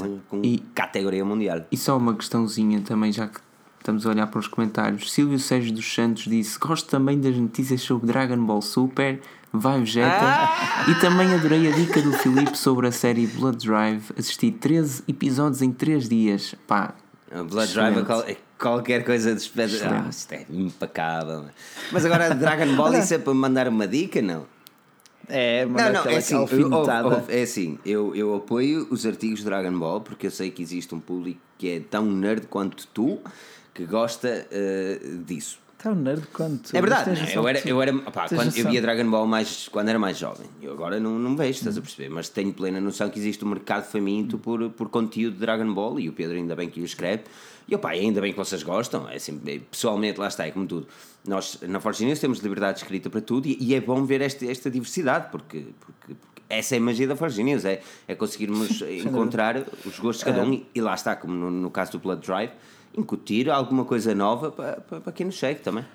e- 0.43 0.57
categoria 0.75 1.23
mundial. 1.23 1.61
E 1.71 1.77
só 1.77 1.97
uma 1.97 2.13
questãozinha 2.15 2.81
também, 2.81 3.13
já 3.13 3.27
que 3.29 3.39
estamos 3.79 4.05
a 4.05 4.09
olhar 4.09 4.27
para 4.27 4.39
os 4.39 4.47
comentários. 4.47 5.11
Silvio 5.11 5.39
Sérgio 5.39 5.73
dos 5.73 5.93
Santos 5.93 6.23
disse: 6.23 6.59
Gosto 6.59 6.89
também 6.89 7.19
das 7.19 7.35
notícias 7.37 7.81
sobre 7.81 8.07
Dragon 8.07 8.43
Ball 8.45 8.61
Super, 8.61 9.21
vai 9.53 9.79
Vegeta. 9.79 10.49
E 10.89 10.95
também 10.99 11.33
adorei 11.33 11.71
a 11.71 11.75
dica 11.75 12.01
do 12.01 12.11
Filipe 12.13 12.57
sobre 12.57 12.87
a 12.87 12.91
série 12.91 13.27
Blood 13.27 13.65
Drive. 13.65 14.11
Assisti 14.17 14.51
13 14.51 15.03
episódios 15.07 15.61
em 15.61 15.71
3 15.71 16.09
dias. 16.09 16.55
Pá, 16.67 16.95
A 17.31 17.43
Blood 17.43 17.71
Drive 17.73 17.97
é 17.97 18.01
Excelente. 18.01 18.31
é 18.31 18.37
qualquer 18.59 19.05
coisa 19.05 19.33
de 19.35 19.41
espécie. 19.41 19.83
Ah, 19.83 20.07
isto 20.09 20.31
é 20.33 20.45
impecável. 20.49 21.45
Mas 21.91 22.03
agora 22.05 22.25
a 22.27 22.29
Dragon 22.33 22.75
Ball, 22.75 22.95
isso 22.95 23.13
é 23.13 23.17
para 23.19 23.33
mandar 23.33 23.67
uma 23.67 23.87
dica? 23.87 24.21
Não. 24.21 24.45
É, 25.29 25.65
mas 25.65 25.85
Não, 25.85 26.03
não, 26.03 26.11
é 26.11 26.17
assim, 26.17 26.35
eu, 26.35 26.41
alfinetada. 26.41 27.23
é 27.29 27.43
assim 27.43 27.79
eu, 27.85 28.13
eu 28.13 28.35
apoio 28.35 28.85
os 28.91 29.05
artigos 29.05 29.39
de 29.39 29.45
Dragon 29.45 29.71
Ball 29.79 30.01
porque 30.01 30.27
eu 30.27 30.31
sei 30.31 30.51
que 30.51 30.61
existe 30.61 30.93
um 30.93 30.99
público 30.99 31.39
que 31.57 31.69
é 31.69 31.79
tão 31.79 32.03
nerd 32.05 32.47
quanto 32.47 32.85
tu 32.87 33.19
que 33.73 33.85
gosta 33.85 34.45
eh, 34.51 34.99
disso. 35.25 35.59
Tão 35.83 35.95
nerd 35.95 36.25
quanto. 36.31 36.73
É 36.73 36.79
verdade, 36.79 37.09
não, 37.09 37.27
eu 37.27 37.47
era, 37.49 37.67
eu 37.67 37.81
era 37.81 37.93
opá, 37.93 38.29
quando 38.29 38.57
eu 38.57 38.69
via 38.69 38.81
Dragon 38.81 39.11
Ball 39.11 39.27
mais 39.27 39.67
quando 39.67 39.89
era 39.89 39.99
mais 39.99 40.17
jovem. 40.17 40.47
Eu 40.61 40.71
agora 40.71 40.97
não, 40.97 41.19
não 41.19 41.35
vejo, 41.35 41.59
estás 41.59 41.77
a 41.77 41.81
perceber? 41.81 42.07
Mas 42.07 42.29
tenho 42.29 42.53
plena 42.53 42.79
noção 42.79 43.09
que 43.09 43.19
existe 43.19 43.43
um 43.43 43.49
mercado 43.49 43.83
faminto 43.83 44.37
por, 44.37 44.69
por 44.69 44.87
conteúdo 44.87 45.33
de 45.33 45.41
Dragon 45.41 45.73
Ball 45.73 45.99
e 45.99 46.07
o 46.07 46.13
Pedro 46.13 46.37
ainda 46.37 46.55
bem 46.55 46.69
que 46.69 46.79
o 46.79 46.85
escreve. 46.85 47.23
E 47.67 47.75
opá, 47.75 47.89
ainda 47.89 48.21
bem 48.21 48.31
que 48.31 48.37
vocês 48.37 48.63
gostam. 48.63 49.09
É 49.09 49.17
assim, 49.17 49.41
é, 49.45 49.59
pessoalmente, 49.59 50.21
lá 50.21 50.29
está, 50.29 50.47
é 50.47 50.51
como 50.51 50.65
tudo. 50.65 50.87
Nós 51.27 51.59
na 51.63 51.81
Forge 51.81 52.05
News 52.05 52.19
temos 52.19 52.39
liberdade 52.39 52.77
de 52.77 52.83
escrita 52.85 53.09
para 53.09 53.19
tudo 53.19 53.45
e, 53.45 53.57
e 53.59 53.75
é 53.75 53.81
bom 53.81 54.05
ver 54.05 54.21
esta, 54.21 54.45
esta 54.45 54.71
diversidade 54.71 55.31
porque, 55.31 55.65
porque, 55.81 56.13
porque 56.13 56.41
essa 56.47 56.75
é 56.75 56.77
a 56.77 56.81
magia 56.81 57.09
da 57.09 57.17
Forge 57.17 57.43
News, 57.43 57.65
é, 57.65 57.81
é 58.07 58.15
conseguirmos 58.15 58.81
encontrar 59.05 59.57
os 59.85 59.99
gostos 59.99 60.19
de 60.19 60.31
cada 60.31 60.43
um 60.43 60.53
e, 60.53 60.65
e 60.73 60.79
lá 60.79 60.93
está, 60.93 61.13
como 61.13 61.33
no, 61.33 61.51
no 61.51 61.69
caso 61.69 61.91
do 61.91 61.99
Blood 61.99 62.25
Drive, 62.25 62.51
incutir 62.97 63.49
alguma 63.49 63.85
coisa 63.85 64.13
nova 64.13 64.51
para, 64.51 64.81
para, 64.81 65.01
para 65.01 65.13
quem 65.13 65.25
nos 65.25 65.37
segue 65.37 65.61
também. 65.61 65.85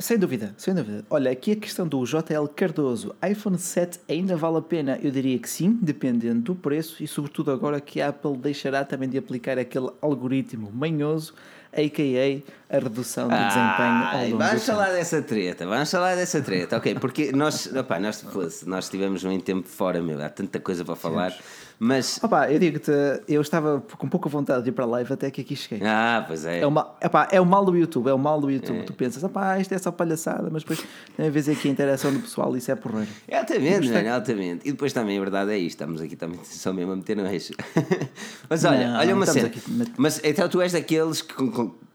Sem 0.00 0.16
dúvida, 0.16 0.54
sem 0.56 0.74
dúvida. 0.74 1.04
Olha, 1.10 1.30
aqui 1.30 1.52
a 1.52 1.56
questão 1.56 1.86
do 1.86 2.02
JL 2.06 2.48
Cardoso. 2.56 3.14
iPhone 3.30 3.58
7 3.58 4.00
ainda 4.08 4.34
vale 4.34 4.56
a 4.56 4.62
pena? 4.62 4.98
Eu 5.02 5.10
diria 5.10 5.38
que 5.38 5.48
sim, 5.48 5.78
dependendo 5.82 6.40
do 6.40 6.54
preço 6.54 7.02
e 7.02 7.06
sobretudo 7.06 7.50
agora 7.50 7.78
que 7.82 8.00
a 8.00 8.08
Apple 8.08 8.34
deixará 8.38 8.82
também 8.82 9.10
de 9.10 9.18
aplicar 9.18 9.58
aquele 9.58 9.90
algoritmo 10.00 10.72
manhoso, 10.72 11.34
a.k.a. 11.70 12.76
a 12.76 12.80
redução 12.80 13.28
do 13.28 13.36
desempenho 13.36 14.12
longo 14.12 14.30
do 14.30 14.38
vamos 14.38 14.50
tempo. 14.52 14.64
falar 14.64 14.90
dessa 14.90 15.20
treta, 15.22 15.66
vamos 15.66 15.90
falar 15.90 16.14
dessa 16.16 16.40
treta, 16.40 16.78
ok? 16.78 16.94
Porque 16.94 17.30
nós, 17.32 17.66
opá, 17.76 18.00
nós, 18.00 18.24
nós 18.66 18.88
tivemos 18.88 19.22
muito 19.22 19.44
tempo 19.44 19.68
fora, 19.68 20.00
meu, 20.00 20.20
há 20.22 20.30
tanta 20.30 20.58
coisa 20.58 20.82
para 20.82 20.96
falar, 20.96 21.36
mas. 21.82 22.20
Opa, 22.22 22.52
eu 22.52 22.58
digo-te, 22.58 22.90
eu 23.26 23.40
estava 23.40 23.82
com 23.96 24.06
pouca 24.06 24.28
vontade 24.28 24.64
de 24.64 24.68
ir 24.68 24.72
para 24.72 24.84
a 24.84 24.88
live 24.88 25.10
até 25.14 25.30
que 25.30 25.40
aqui 25.40 25.56
cheguei. 25.56 25.88
Ah, 25.88 26.22
pois 26.28 26.44
é. 26.44 26.60
É 26.60 26.66
o, 26.66 26.70
mal, 26.70 26.98
epá, 27.00 27.26
é 27.32 27.40
o 27.40 27.46
mal 27.46 27.64
do 27.64 27.74
YouTube, 27.74 28.06
é 28.08 28.12
o 28.12 28.18
mal 28.18 28.38
do 28.38 28.50
YouTube. 28.50 28.84
Tu 28.84 28.92
pensas, 28.92 29.24
opá, 29.24 29.58
isto 29.58 29.72
é 29.72 29.78
só 29.78 29.90
palhaçada, 29.90 30.50
mas 30.52 30.62
depois 30.62 30.84
tem 31.16 31.26
a 31.26 31.30
ver 31.30 31.50
aqui 31.50 31.68
a 31.68 31.70
interação 31.70 32.12
do 32.12 32.20
pessoal, 32.20 32.54
isso 32.54 32.70
é 32.70 32.74
porreiro. 32.74 33.08
É 33.26 33.38
altamente, 33.38 33.88
mano, 33.88 34.12
altamente. 34.12 34.68
E 34.68 34.72
depois 34.72 34.92
também 34.92 35.16
a 35.16 35.20
verdade 35.20 35.52
é 35.52 35.56
isto, 35.56 35.70
estamos 35.70 36.02
aqui 36.02 36.16
também 36.16 36.38
só 36.44 36.70
mesmo 36.70 36.92
a 36.92 36.96
meter 36.96 37.16
no 37.16 37.26
eixo. 37.26 37.54
Mas 38.50 38.62
olha, 38.66 38.86
Não, 38.86 38.98
olha 38.98 39.14
uma 39.14 39.24
cena. 39.24 39.46
aqui 39.46 39.62
Mas 39.96 40.20
então 40.22 40.46
tu 40.50 40.60
és 40.60 40.72
daqueles 40.72 41.22
que. 41.22 41.34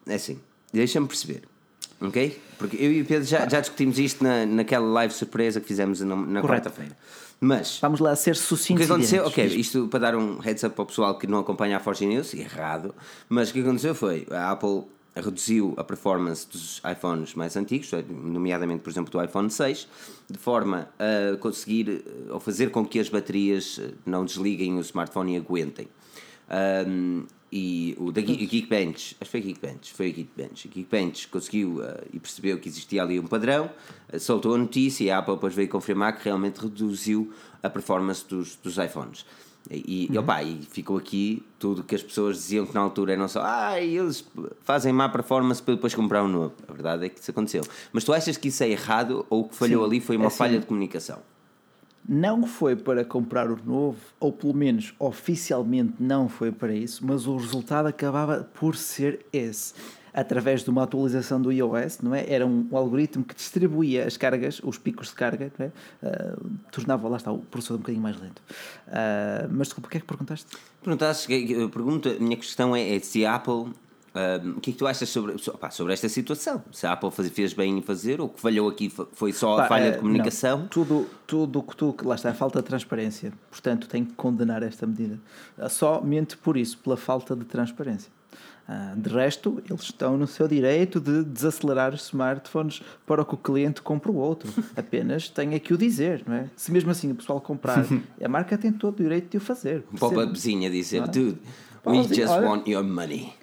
é 0.07 0.15
assim, 0.15 0.39
deixa-me 0.73 1.07
perceber, 1.07 1.43
ok? 2.01 2.41
Porque 2.57 2.75
eu 2.77 2.91
e 2.91 3.01
o 3.01 3.05
Pedro 3.05 3.27
já, 3.27 3.47
já 3.47 3.59
discutimos 3.59 3.99
isto 3.99 4.23
na, 4.23 4.47
naquela 4.47 4.87
live 4.87 5.13
surpresa 5.13 5.61
que 5.61 5.67
fizemos 5.67 6.01
na, 6.01 6.15
na 6.15 6.41
quarta-feira. 6.41 6.95
Mas. 7.39 7.79
Vamos 7.81 7.99
lá 7.99 8.15
ser 8.15 8.31
O 8.31 8.35
sucintos 8.35 8.85
que 8.85 8.91
aconteceu, 8.91 9.25
ok, 9.25 9.45
isto 9.45 9.87
para 9.87 9.99
dar 9.99 10.15
um 10.15 10.39
heads 10.39 10.63
up 10.63 10.73
ao 10.77 10.85
pessoal 10.85 11.17
que 11.17 11.27
não 11.27 11.39
acompanha 11.39 11.77
a 11.77 11.79
Forge 11.79 12.05
News, 12.05 12.33
errado, 12.33 12.93
mas 13.29 13.49
o 13.49 13.53
que 13.53 13.61
aconteceu 13.61 13.93
foi 13.93 14.25
a 14.31 14.51
Apple 14.51 14.83
reduziu 15.15 15.73
a 15.77 15.83
performance 15.83 16.45
dos 16.47 16.81
iPhones 16.89 17.33
mais 17.35 17.55
antigos, 17.55 17.89
nomeadamente, 18.09 18.81
por 18.81 18.89
exemplo, 18.89 19.11
do 19.11 19.23
iPhone 19.23 19.49
6, 19.49 19.87
de 20.29 20.37
forma 20.37 20.89
a 20.99 21.37
conseguir 21.37 22.03
ou 22.29 22.39
fazer 22.39 22.69
com 22.69 22.85
que 22.85 22.99
as 22.99 23.07
baterias 23.07 23.79
eh, 23.81 23.93
não 24.05 24.25
desliguem 24.25 24.77
o 24.77 24.81
smartphone 24.81 25.35
e 25.35 25.37
aguentem. 25.37 25.87
Um, 26.87 27.25
e 27.51 27.95
o 27.97 28.11
da 28.11 28.21
Ge- 28.21 28.45
Geekbench, 28.45 29.15
acho 29.21 29.31
que 29.31 29.31
foi 29.31 29.39
a 29.39 29.43
Geekbench, 29.43 29.93
foi 29.93 30.07
a 30.07 30.09
Geekbench. 30.11 30.67
A 30.67 30.73
Geekbench 30.73 31.27
conseguiu 31.29 31.79
uh, 31.79 32.05
e 32.11 32.19
percebeu 32.19 32.57
que 32.59 32.67
existia 32.67 33.01
ali 33.01 33.19
um 33.19 33.27
padrão, 33.27 33.69
uh, 34.13 34.19
soltou 34.19 34.55
a 34.55 34.57
notícia 34.57 35.03
e 35.05 35.11
a 35.11 35.19
Apple 35.19 35.35
depois 35.35 35.53
veio 35.55 35.69
confirmar 35.69 36.17
que 36.17 36.25
realmente 36.25 36.57
reduziu 36.59 37.31
a 37.63 37.69
performance 37.69 38.25
dos, 38.27 38.55
dos 38.57 38.77
iPhones. 38.77 39.25
E, 39.71 40.09
e, 40.11 40.17
opa, 40.17 40.43
e 40.43 40.59
ficou 40.69 40.95
aqui 40.97 41.41
tudo 41.57 41.83
que 41.83 41.95
as 41.95 42.03
pessoas 42.03 42.35
diziam 42.37 42.67
que 42.67 42.73
na 42.75 42.81
altura 42.81 43.13
eram 43.13 43.27
só 43.27 43.41
ah, 43.43 43.81
eles 43.81 44.23
fazem 44.61 44.93
má 44.93 45.09
performance 45.09 45.59
para 45.63 45.73
depois 45.73 45.95
comprar 45.95 46.23
um 46.23 46.27
novo. 46.27 46.53
A 46.67 46.73
verdade 46.73 47.05
é 47.05 47.09
que 47.09 47.19
isso 47.19 47.31
aconteceu. 47.31 47.63
Mas 47.91 48.03
tu 48.03 48.13
achas 48.13 48.37
que 48.37 48.49
isso 48.49 48.63
é 48.63 48.69
errado 48.69 49.25
ou 49.27 49.41
o 49.41 49.49
que 49.49 49.55
falhou 49.55 49.83
Sim, 49.83 49.89
ali 49.89 49.99
foi 50.01 50.17
é 50.17 50.19
uma 50.19 50.27
assim. 50.27 50.37
falha 50.37 50.59
de 50.59 50.67
comunicação? 50.67 51.19
Não 52.07 52.45
foi 52.45 52.75
para 52.75 53.03
comprar 53.03 53.49
o 53.49 53.57
novo, 53.65 53.97
ou 54.19 54.31
pelo 54.31 54.53
menos 54.53 54.93
oficialmente 54.99 55.95
não 55.99 56.29
foi 56.29 56.51
para 56.51 56.73
isso, 56.73 57.05
mas 57.05 57.25
o 57.25 57.35
resultado 57.35 57.87
acabava 57.87 58.47
por 58.53 58.75
ser 58.75 59.25
esse. 59.33 59.73
Através 60.13 60.63
de 60.63 60.69
uma 60.69 60.83
atualização 60.83 61.41
do 61.41 61.51
iOS, 61.51 61.99
não 62.01 62.15
é? 62.15 62.25
Era 62.31 62.45
um, 62.45 62.69
algoritmo 62.71 63.23
que 63.23 63.35
distribuía 63.35 64.05
as 64.05 64.15
cargas, 64.15 64.61
os 64.63 64.77
picos 64.77 65.09
de 65.09 65.15
carga, 65.15 65.51
é? 65.59 65.71
Ah, 66.01 66.37
tornava, 66.71 67.09
lá 67.09 67.17
está, 67.17 67.33
o 67.33 67.39
processador 67.39 67.79
um 67.79 67.81
bocadinho 67.81 68.03
mais 68.03 68.21
lento. 68.21 68.41
Ah, 68.87 69.47
mas 69.49 69.67
desculpa, 69.67 69.87
o 69.87 69.91
que 69.91 69.97
é 69.97 69.99
que 69.99 70.05
perguntaste? 70.05 70.55
Perguntaste, 70.81 71.27
a 71.33 72.23
minha 72.23 72.37
questão 72.37 72.73
é, 72.75 72.95
é 72.95 72.99
se 72.99 73.25
a 73.25 73.35
Apple. 73.35 73.73
Ahm, 74.15 74.51
o 74.57 74.61
que 74.61 74.69
é 74.71 74.73
que 74.73 74.79
tu 74.79 74.87
achas 74.87 75.07
sobre, 75.09 75.37
so- 75.37 75.51
pá, 75.57 75.69
sobre 75.69 75.93
esta 75.93 76.07
situação? 76.09 76.63
Se 76.71 76.87
a 76.87 76.93
Apple 76.93 77.11
fez 77.11 77.53
bem 77.53 77.77
em 77.77 77.81
fazer 77.81 78.19
ou 78.21 78.27
o 78.27 78.29
que 78.29 78.39
falhou 78.41 78.69
aqui 78.69 78.89
fo- 78.89 79.07
foi 79.13 79.31
só 79.33 79.59
a 79.59 79.67
falha 79.67 79.87
eh, 79.87 79.91
de 79.91 79.97
comunicação? 79.99 80.59
não. 80.59 80.67
tudo 80.67 81.07
tudo 81.27 81.61
que 81.61 81.75
tu, 81.75 81.95
lá 82.03 82.15
está, 82.15 82.29
a 82.29 82.33
falta 82.33 82.59
de 82.61 82.65
transparência. 82.67 83.33
Portanto, 83.51 83.87
tenho 83.87 84.05
que 84.05 84.13
condenar 84.13 84.63
esta 84.63 84.87
medida. 84.87 85.19
Ah, 85.57 85.69
Somente 85.69 86.37
por 86.37 86.55
isso, 86.57 86.77
pela 86.79 86.95
falta 86.97 87.35
de 87.35 87.43
transparência. 87.45 88.11
Ah, 88.67 88.93
de 88.97 89.09
resto, 89.09 89.61
eles 89.69 89.83
estão 89.83 90.17
no 90.17 90.25
seu 90.25 90.47
direito 90.47 90.99
de 90.99 91.23
desacelerar 91.23 91.93
os 91.93 92.05
smartphones 92.05 92.81
para 93.05 93.23
que 93.23 93.35
o 93.35 93.37
cliente 93.37 93.79
compre 93.81 94.09
o 94.09 94.15
outro. 94.15 94.51
Apenas 94.75 95.29
tenho 95.29 95.59
que 95.59 95.71
o 95.73 95.77
dizer, 95.77 96.23
não 96.25 96.35
é? 96.35 96.49
Se 96.55 96.71
mesmo 96.71 96.89
assim 96.89 97.11
o 97.11 97.15
pessoal 97.15 97.39
comprar, 97.39 97.85
a 98.23 98.27
marca 98.27 98.57
tem 98.57 98.71
todo 98.71 98.99
o 98.99 99.03
direito 99.03 99.29
de 99.29 99.37
o 99.37 99.39
fazer. 99.39 99.83
Um 99.93 99.97
Percebe? 99.97 100.15
pop-upzinho 100.15 100.67
a 100.67 100.71
dizer, 100.71 101.03
é? 101.03 101.07
dude, 101.07 101.37
we 101.85 102.03
just 102.03 102.33
want 102.33 102.67
your 102.67 102.83
money. 102.83 103.33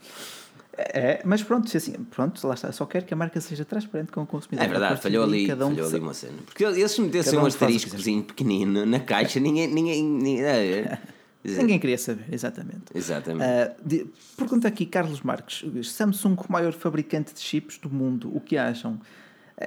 É, 0.76 1.20
mas 1.24 1.42
pronto, 1.42 1.68
se 1.68 1.76
assim, 1.76 1.92
pronto, 2.10 2.46
lá 2.46 2.54
está. 2.54 2.72
Só 2.72 2.86
quero 2.86 3.04
que 3.04 3.12
a 3.12 3.16
marca 3.16 3.40
seja 3.40 3.64
transparente 3.64 4.10
com 4.10 4.22
o 4.22 4.26
consumidor. 4.26 4.64
É 4.64 4.68
verdade, 4.68 5.00
falhou 5.02 5.24
ali, 5.24 5.46
cada 5.46 5.66
um 5.66 5.70
falhou 5.70 5.88
ali 5.88 5.98
uma 6.00 6.14
cena. 6.14 6.38
Porque 6.46 6.64
eles 6.64 6.90
se 6.90 7.00
metessem 7.00 7.38
um 7.38 7.42
um 7.42 7.46
asteriscozinho 7.46 8.22
pequenino 8.24 8.86
na 8.86 8.98
caixa, 9.00 9.38
ninguém. 9.38 9.66
ninguém, 9.68 10.02
ninguém 10.02 10.44
é, 10.44 10.98
Ninguém 11.44 11.78
queria 11.78 11.98
saber, 11.98 12.24
exatamente. 12.30 12.84
Exatamente. 12.94 13.44
Ah, 13.44 13.74
de- 13.84 14.06
pergunta 14.36 14.68
aqui 14.68 14.86
Carlos 14.86 15.22
Marques: 15.22 15.64
Samsung, 15.88 16.36
o 16.36 16.52
maior 16.52 16.72
fabricante 16.72 17.34
de 17.34 17.40
chips 17.40 17.78
do 17.78 17.90
mundo, 17.90 18.34
o 18.34 18.40
que 18.40 18.56
acham? 18.56 19.00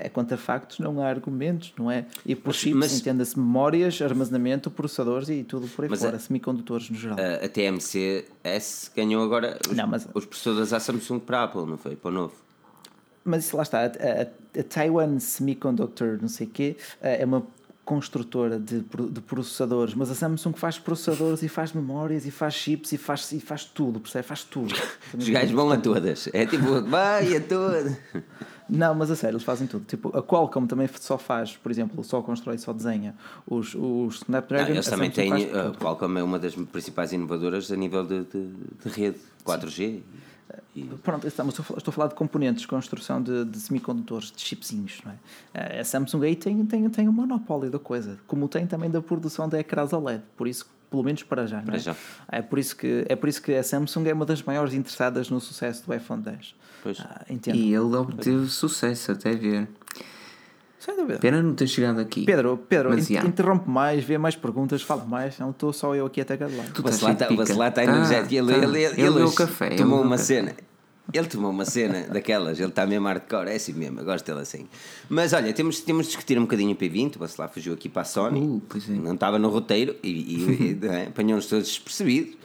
É, 0.01 0.09
contra 0.09 0.37
factos 0.37 0.79
não 0.79 1.01
há 1.01 1.07
argumentos, 1.07 1.73
não 1.77 1.89
é? 1.89 2.05
E 2.25 2.35
por 2.35 2.47
Mas- 2.49 2.55
chips 2.57 2.77
mas- 2.79 2.99
entenda-se 2.99 3.37
memórias, 3.37 4.01
armazenamento, 4.01 4.69
processadores 4.71 5.29
e 5.29 5.43
tudo 5.43 5.67
por 5.67 5.83
aí 5.85 5.89
Mas 5.89 5.99
fora, 6.01 6.15
a- 6.17 6.19
semicondutores 6.19 6.89
no 6.89 6.95
geral. 6.97 7.17
A, 7.19 7.45
a 7.45 7.49
TMC-S 7.49 8.91
ganhou 8.95 9.23
agora 9.23 9.57
os, 9.69 9.75
Não, 9.75 9.87
mas- 9.87 10.07
os 10.13 10.25
processadores 10.25 10.73
à 10.73 10.79
Samsung 10.79 11.19
para 11.19 11.39
a 11.39 11.43
Apple, 11.43 11.65
não 11.65 11.77
foi? 11.77 11.95
Para 11.95 12.09
o 12.09 12.13
novo. 12.13 12.33
Mas 13.23 13.45
isso 13.45 13.57
lá 13.57 13.63
está, 13.63 13.79
a, 13.81 13.85
a- 13.85 14.59
a 14.59 14.63
Taiwan 14.63 15.17
Semiconductor, 15.19 16.19
não 16.21 16.27
sei 16.29 16.45
o 16.47 16.49
quê, 16.49 16.77
eh, 17.01 17.21
é 17.21 17.25
uma 17.25 17.45
construtora 17.83 18.57
de, 18.59 18.79
de 19.11 19.21
processadores, 19.21 19.93
mas 19.93 20.09
a 20.09 20.15
Samsung 20.15 20.53
faz 20.53 20.79
processadores 20.79 21.43
e 21.43 21.47
faz 21.47 21.71
memórias 21.71 22.25
e 22.25 22.31
faz 22.31 22.55
chips 22.55 22.91
e 22.93 22.97
faz, 22.97 23.31
e 23.31 23.39
faz 23.39 23.63
tudo, 23.63 23.99
percebe? 23.99 24.25
Faz 24.27 24.43
tudo. 24.43 24.73
Os 25.15 25.29
gajos 25.29 25.51
vão 25.51 25.69
a 25.71 25.77
todas. 25.77 26.27
É 26.33 26.45
tipo, 26.47 26.81
vai 26.83 27.35
a 27.35 27.41
todas. 27.41 27.95
Não, 28.67 28.95
mas 28.95 29.11
a 29.11 29.15
sério, 29.15 29.35
eles 29.35 29.43
fazem 29.43 29.67
tudo. 29.67 29.85
Tipo, 29.85 30.15
a 30.17 30.23
Qualcomm 30.23 30.65
também 30.67 30.89
só 30.99 31.17
faz, 31.17 31.55
por 31.55 31.71
exemplo, 31.71 32.03
só 32.03 32.21
constrói, 32.21 32.57
só 32.57 32.73
desenha 32.73 33.15
os, 33.47 33.75
os 33.75 33.75
Não, 33.75 34.09
Snapdragon. 34.09 34.71
eles 34.71 34.87
a 34.87 34.91
também 34.91 35.11
têm. 35.11 35.31
A. 35.51 35.71
Qualcomm 35.79 36.17
é 36.17 36.23
uma 36.23 36.39
das 36.39 36.55
principais 36.55 37.11
inovadoras 37.13 37.71
a 37.71 37.75
nível 37.75 38.05
de, 38.05 38.23
de, 38.23 38.47
de 38.83 38.89
rede 38.89 39.19
4G. 39.45 40.01
E, 40.75 40.83
Pronto, 41.03 41.25
estamos, 41.27 41.57
estou, 41.57 41.77
a 41.87 41.91
falar- 41.91 42.07
de 42.07 42.15
componentes, 42.15 42.61
de 42.61 42.67
construção 42.67 43.21
de, 43.21 43.45
de 43.45 43.59
semicondutores, 43.59 44.31
de 44.31 44.41
chipzinhos, 44.41 44.99
não 45.05 45.11
é? 45.11 45.15
Eh, 45.53 45.79
A 45.79 45.83
Samsung 45.83 46.23
aí 46.23 46.35
tem, 46.35 46.65
tem, 46.65 46.89
tem 46.89 47.09
um 47.09 47.11
monopólio 47.11 47.69
da 47.71 47.79
coisa, 47.79 48.17
como 48.27 48.47
tem 48.47 48.65
também 48.67 48.89
da 48.89 49.01
produção 49.01 49.47
de 49.49 49.57
ecrãs 49.57 49.91
OLED, 49.93 50.23
por 50.37 50.47
isso, 50.47 50.65
pelo 50.95 51.03
menos 51.03 51.23
para 51.23 51.45
já, 51.45 51.57
não 51.57 51.65
Para 51.65 51.75
é? 51.75 51.79
já. 51.79 51.95
É 52.31 52.41
por 52.41 52.57
isso 52.57 52.75
que 52.75 53.05
é 53.09 53.15
por 53.15 53.27
isso 53.27 53.41
que 53.41 53.53
a 53.53 53.61
Samsung 53.63 54.07
é 54.07 54.13
uma 54.13 54.25
das 54.25 54.41
maiores 54.41 54.73
interessadas 54.73 55.29
no 55.29 55.39
sucesso 55.41 55.85
do 55.85 55.93
iPhone 55.93 56.21
10. 56.23 56.55
Pois. 56.81 56.99
Ah, 57.01 57.25
entendo. 57.29 57.55
E 57.57 57.73
ele 57.73 57.95
obteve 57.95 58.47
sucesso 58.47 59.11
até 59.11 59.33
ver. 59.35 59.67
Sem 60.79 60.95
dúvida. 60.95 61.17
Pena 61.19 61.41
não 61.41 61.53
ter 61.55 61.67
chegado 61.67 61.99
aqui. 61.99 62.25
Pedro, 62.25 62.57
Pedro, 62.69 62.89
Mas, 62.91 63.09
in- 63.09 63.15
já. 63.15 63.23
interrompe 63.25 63.67
mais, 63.69 64.03
vê 64.03 64.17
mais 64.19 64.35
perguntas, 64.35 64.81
fala 64.83 65.03
mais, 65.03 65.37
não 65.39 65.49
estou 65.49 65.73
só 65.73 65.95
eu 65.95 66.05
aqui 66.05 66.21
até 66.21 66.37
cada 66.37 66.55
lado. 66.55 66.71
Tu 66.73 66.83
o 66.83 66.87
estás 66.89 67.01
Bacelar 67.01 67.17
cheio 67.17 67.17
de 67.17 67.23
está- 67.23 67.25
o 67.25 67.29
pica. 67.29 67.43
Bacelar 67.43 67.69
está 67.69 67.81
Tá, 67.85 67.91
energético. 67.91 68.33
Ele, 68.35 68.47
tá. 68.53 68.57
ele, 68.57 68.65
ele, 68.65 68.77
Ele 68.85 69.01
ele 69.01 69.01
ele 69.01 69.23
uma 69.23 69.33
café. 70.17 70.45
Ele 71.13 71.27
tomou 71.27 71.51
uma 71.51 71.65
cena 71.65 72.07
daquelas, 72.07 72.59
ele 72.59 72.69
está 72.69 72.85
mesmo 72.85 73.07
hardcore, 73.07 73.49
é 73.49 73.55
assim 73.55 73.73
mesmo, 73.73 73.99
eu 73.99 74.05
gosto 74.05 74.25
dele 74.25 74.41
assim. 74.41 74.67
Mas 75.07 75.33
olha, 75.33 75.53
temos, 75.53 75.79
temos 75.81 76.07
de 76.07 76.13
discutir 76.13 76.37
um 76.37 76.41
bocadinho 76.41 76.71
o 76.71 76.75
P20, 76.75 77.15
o 77.15 77.19
Bacelar 77.19 77.49
fugiu 77.49 77.73
aqui 77.73 77.87
para 77.87 78.01
a 78.01 78.05
Sony, 78.05 78.41
Uh, 78.45 78.61
é. 78.75 78.91
não 78.91 79.13
estava 79.13 79.37
no 79.37 79.49
roteiro 79.49 79.95
e, 80.01 80.09
e, 80.09 80.79
e, 80.83 80.87
é? 80.87 81.07
apanhou-nos 81.07 81.45
todos 81.47 81.67
despercebidos. 81.67 82.35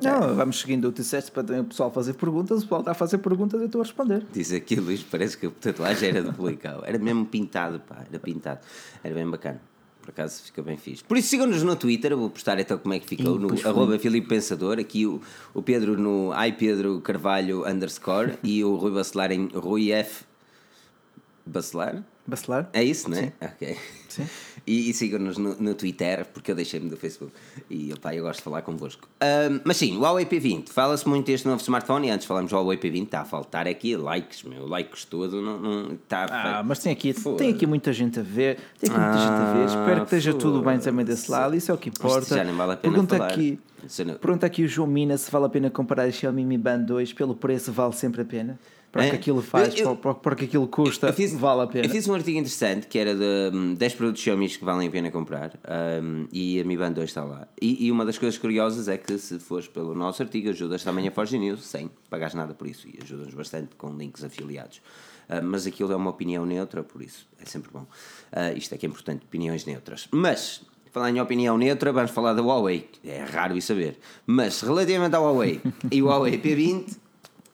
Não, 0.00 0.34
vamos 0.34 0.60
seguindo 0.60 0.88
o 0.88 0.92
disseste 0.92 1.30
para 1.30 1.44
também 1.44 1.62
o 1.62 1.64
pessoal 1.64 1.90
fazer 1.90 2.14
perguntas, 2.14 2.58
o 2.58 2.62
pessoal 2.62 2.80
está 2.80 2.90
a 2.90 2.94
fazer 2.94 3.18
perguntas 3.18 3.60
e 3.60 3.64
eu 3.64 3.66
estou 3.66 3.80
a 3.80 3.84
responder. 3.84 4.26
Diz 4.32 4.52
aqui, 4.52 4.76
Luís, 4.76 5.02
parece 5.02 5.38
que 5.38 5.46
a 5.46 5.50
tatuagem 5.50 6.10
era 6.10 6.22
do 6.22 6.32
Policau. 6.32 6.82
Era 6.84 6.98
mesmo 6.98 7.24
pintado, 7.24 7.80
pá, 7.80 8.04
era 8.08 8.18
pintado. 8.18 8.60
Era 9.02 9.14
bem 9.14 9.28
bacana. 9.28 9.60
Por 10.04 10.10
acaso 10.10 10.42
fica 10.42 10.60
bem 10.60 10.76
fixe. 10.76 11.02
Por 11.02 11.16
isso 11.16 11.28
sigam-nos 11.28 11.62
no 11.62 11.74
Twitter, 11.76 12.12
eu 12.12 12.18
vou 12.18 12.28
postar 12.28 12.60
então 12.60 12.76
como 12.76 12.92
é 12.92 12.98
que 12.98 13.06
ficou, 13.06 13.38
no 13.38 13.48
arroba 13.66 13.98
Filipe 13.98 14.28
Pensador, 14.28 14.78
aqui 14.78 15.06
o, 15.06 15.22
o 15.54 15.62
Pedro 15.62 15.98
no 15.98 16.30
ai 16.32 16.52
Pedro 16.52 17.00
Carvalho 17.00 17.66
underscore 17.66 18.38
e 18.42 18.62
o 18.62 18.76
Rui 18.76 18.92
Bacelar 18.92 19.32
em 19.32 19.48
Rui 19.48 19.90
F. 19.92 20.26
Bacelar? 21.46 22.04
Bacelar? 22.26 22.70
É 22.72 22.82
isso, 22.82 23.10
não 23.10 23.18
é? 23.18 23.32
Ok. 23.40 23.76
Sim. 24.08 24.26
E, 24.66 24.88
e 24.88 24.94
sigam-nos 24.94 25.36
no, 25.36 25.56
no 25.56 25.74
Twitter, 25.74 26.24
porque 26.32 26.50
eu 26.50 26.54
deixei-me 26.54 26.88
do 26.88 26.96
Facebook. 26.96 27.32
E 27.68 27.92
opá, 27.92 28.14
eu 28.14 28.22
gosto 28.24 28.38
de 28.38 28.44
falar 28.44 28.62
convosco. 28.62 29.06
Ahm, 29.20 29.60
mas 29.64 29.76
sim, 29.76 29.94
o 29.96 30.00
Huawei 30.00 30.24
P20. 30.24 30.70
Fala-se 30.70 31.06
muito 31.06 31.26
deste 31.26 31.46
novo 31.46 31.60
smartphone 31.60 32.06
e 32.08 32.10
antes 32.10 32.26
falamos 32.26 32.50
do 32.50 32.56
Huawei 32.56 32.78
P20. 32.78 33.02
Está 33.04 33.20
a 33.20 33.24
faltar 33.26 33.68
aqui 33.68 33.94
likes, 33.96 34.42
meu. 34.44 34.66
Likes 34.66 35.04
todo. 35.04 35.42
Não, 35.42 35.58
não, 35.60 35.92
está 35.94 36.24
Ah, 36.30 36.62
mas 36.62 36.78
tem 36.78 36.92
aqui, 36.92 37.12
tem 37.36 37.50
aqui 37.52 37.66
muita 37.66 37.92
gente 37.92 38.18
a 38.18 38.22
ver, 38.22 38.58
tem 38.80 38.88
aqui 38.90 38.98
muita 38.98 39.18
gente 39.18 39.28
a 39.32 39.52
ver. 39.52 39.66
Espero 39.66 39.96
que 40.00 40.04
esteja 40.06 40.32
tudo 40.32 40.62
bem 40.62 40.78
também 40.78 41.04
desse 41.04 41.30
lado, 41.30 41.54
isso 41.54 41.70
é 41.70 41.74
o 41.74 41.78
que 41.78 41.90
importa. 41.90 42.34
Já 42.36 42.44
nem 42.44 42.54
vale 42.54 42.72
a 42.72 42.76
pena 42.76 42.92
pergunta 42.94 43.16
falar. 43.18 43.30
aqui, 43.32 43.60
não- 44.06 44.14
pergunta 44.14 44.46
aqui 44.46 44.64
o 44.64 44.68
João 44.68 44.88
Mina 44.88 45.18
se 45.18 45.30
vale 45.30 45.44
a 45.44 45.48
pena 45.50 45.68
comprar 45.68 46.04
a 46.04 46.10
Xiaomi 46.10 46.42
Mi 46.44 46.56
Band 46.56 46.78
2 46.84 47.12
pelo 47.12 47.34
preço, 47.34 47.70
vale 47.70 47.92
sempre 47.92 48.22
a 48.22 48.24
pena. 48.24 48.58
Para 48.94 49.06
É? 49.06 49.10
que 49.10 49.16
aquilo 49.16 49.42
faz, 49.42 49.74
Eu- 49.76 49.88
eu- 49.90 49.96
para, 49.96 50.14
para 50.14 50.36
que 50.36 50.44
aquilo 50.44 50.68
custa, 50.68 51.08
Eu 51.08 51.12
fiz- 51.12 51.34
vale 51.34 51.62
a 51.62 51.66
pena. 51.66 51.84
Eu 51.86 51.90
fiz 51.90 52.06
um 52.08 52.14
artigo 52.14 52.38
interessante 52.38 52.86
que 52.86 52.96
era 52.96 53.12
de 53.14 53.50
hum, 53.56 53.74
10 53.74 53.94
produtos 53.94 54.22
Xiaomi 54.22 54.48
que 54.48 54.64
valem 54.64 54.86
a 54.86 54.90
pena 54.90 55.10
comprar 55.10 55.58
hum, 56.00 56.28
e 56.32 56.60
a 56.60 56.64
Mi 56.64 56.76
Band 56.76 56.92
2 56.92 57.10
está 57.10 57.24
lá. 57.24 57.48
E, 57.60 57.86
e 57.86 57.90
uma 57.90 58.04
das 58.06 58.16
coisas 58.18 58.38
curiosas 58.38 58.86
é 58.86 58.96
que 58.96 59.18
se 59.18 59.40
fores 59.40 59.66
pelo 59.66 59.96
nosso 59.96 60.22
artigo, 60.22 60.48
ajudas 60.50 60.84
também 60.84 61.08
a 61.08 61.10
Forge 61.10 61.36
News 61.36 61.64
sem 61.64 61.90
pagares 62.08 62.34
nada 62.34 62.54
por 62.54 62.68
isso 62.68 62.86
e 62.86 62.96
ajudas 63.02 63.34
bastante 63.34 63.74
com 63.76 63.90
links 63.96 64.22
afiliados. 64.22 64.80
Ah, 65.28 65.40
mas 65.40 65.66
aquilo 65.66 65.90
é 65.92 65.96
uma 65.96 66.10
opinião 66.10 66.46
neutra, 66.46 66.84
por 66.84 67.02
isso 67.02 67.26
é 67.42 67.44
sempre 67.46 67.70
bom. 67.72 67.84
Ah, 68.30 68.52
isto 68.52 68.72
é 68.74 68.78
que 68.78 68.86
é 68.86 68.88
importante, 68.88 69.24
opiniões 69.24 69.64
neutras. 69.64 70.06
Mas, 70.12 70.62
falar 70.92 71.10
em 71.10 71.20
opinião 71.20 71.58
neutra, 71.58 71.92
vamos 71.92 72.12
falar 72.12 72.32
da 72.34 72.42
Huawei. 72.42 72.88
É 73.04 73.24
raro 73.24 73.56
isso 73.56 73.66
saber. 73.68 73.98
Mas, 74.24 74.60
relativamente 74.60 75.16
ao 75.16 75.24
Huawei 75.24 75.60
e 75.90 76.00
o 76.00 76.06
Huawei 76.06 76.38
P20, 76.38 76.96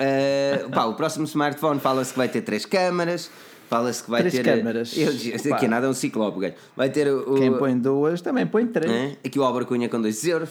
Uh, 0.01 0.71
pá, 0.71 0.85
o 0.87 0.95
próximo 0.95 1.25
smartphone 1.27 1.79
fala-se 1.79 2.13
que 2.13 2.19
vai 2.19 2.29
ter 2.29 2.41
três 2.43 2.65
câmaras. 2.65 3.31
Fala-se 3.69 4.03
que 4.03 4.11
vai 4.11 4.23
Três 4.23 4.35
ter. 4.35 4.43
câmaras. 4.43 4.97
Eu, 4.97 5.11
aqui 5.11 5.49
Pá. 5.49 5.69
nada 5.69 5.87
é 5.87 5.89
um 5.89 5.95
ciclope, 5.95 6.41
gajo. 6.41 6.55
Vai 6.77 6.91
ter 6.91 7.07
o. 7.07 7.35
Quem 7.37 7.57
põe 7.57 7.79
duas 7.79 8.21
também 8.21 8.45
põe 8.45 8.67
três. 8.67 8.91
é? 8.91 9.17
Aqui 9.25 9.39
o 9.39 9.45
Álvaro 9.45 9.65
Cunha 9.65 9.89
com 9.89 10.03
2 10.03 10.25
euros. 10.27 10.49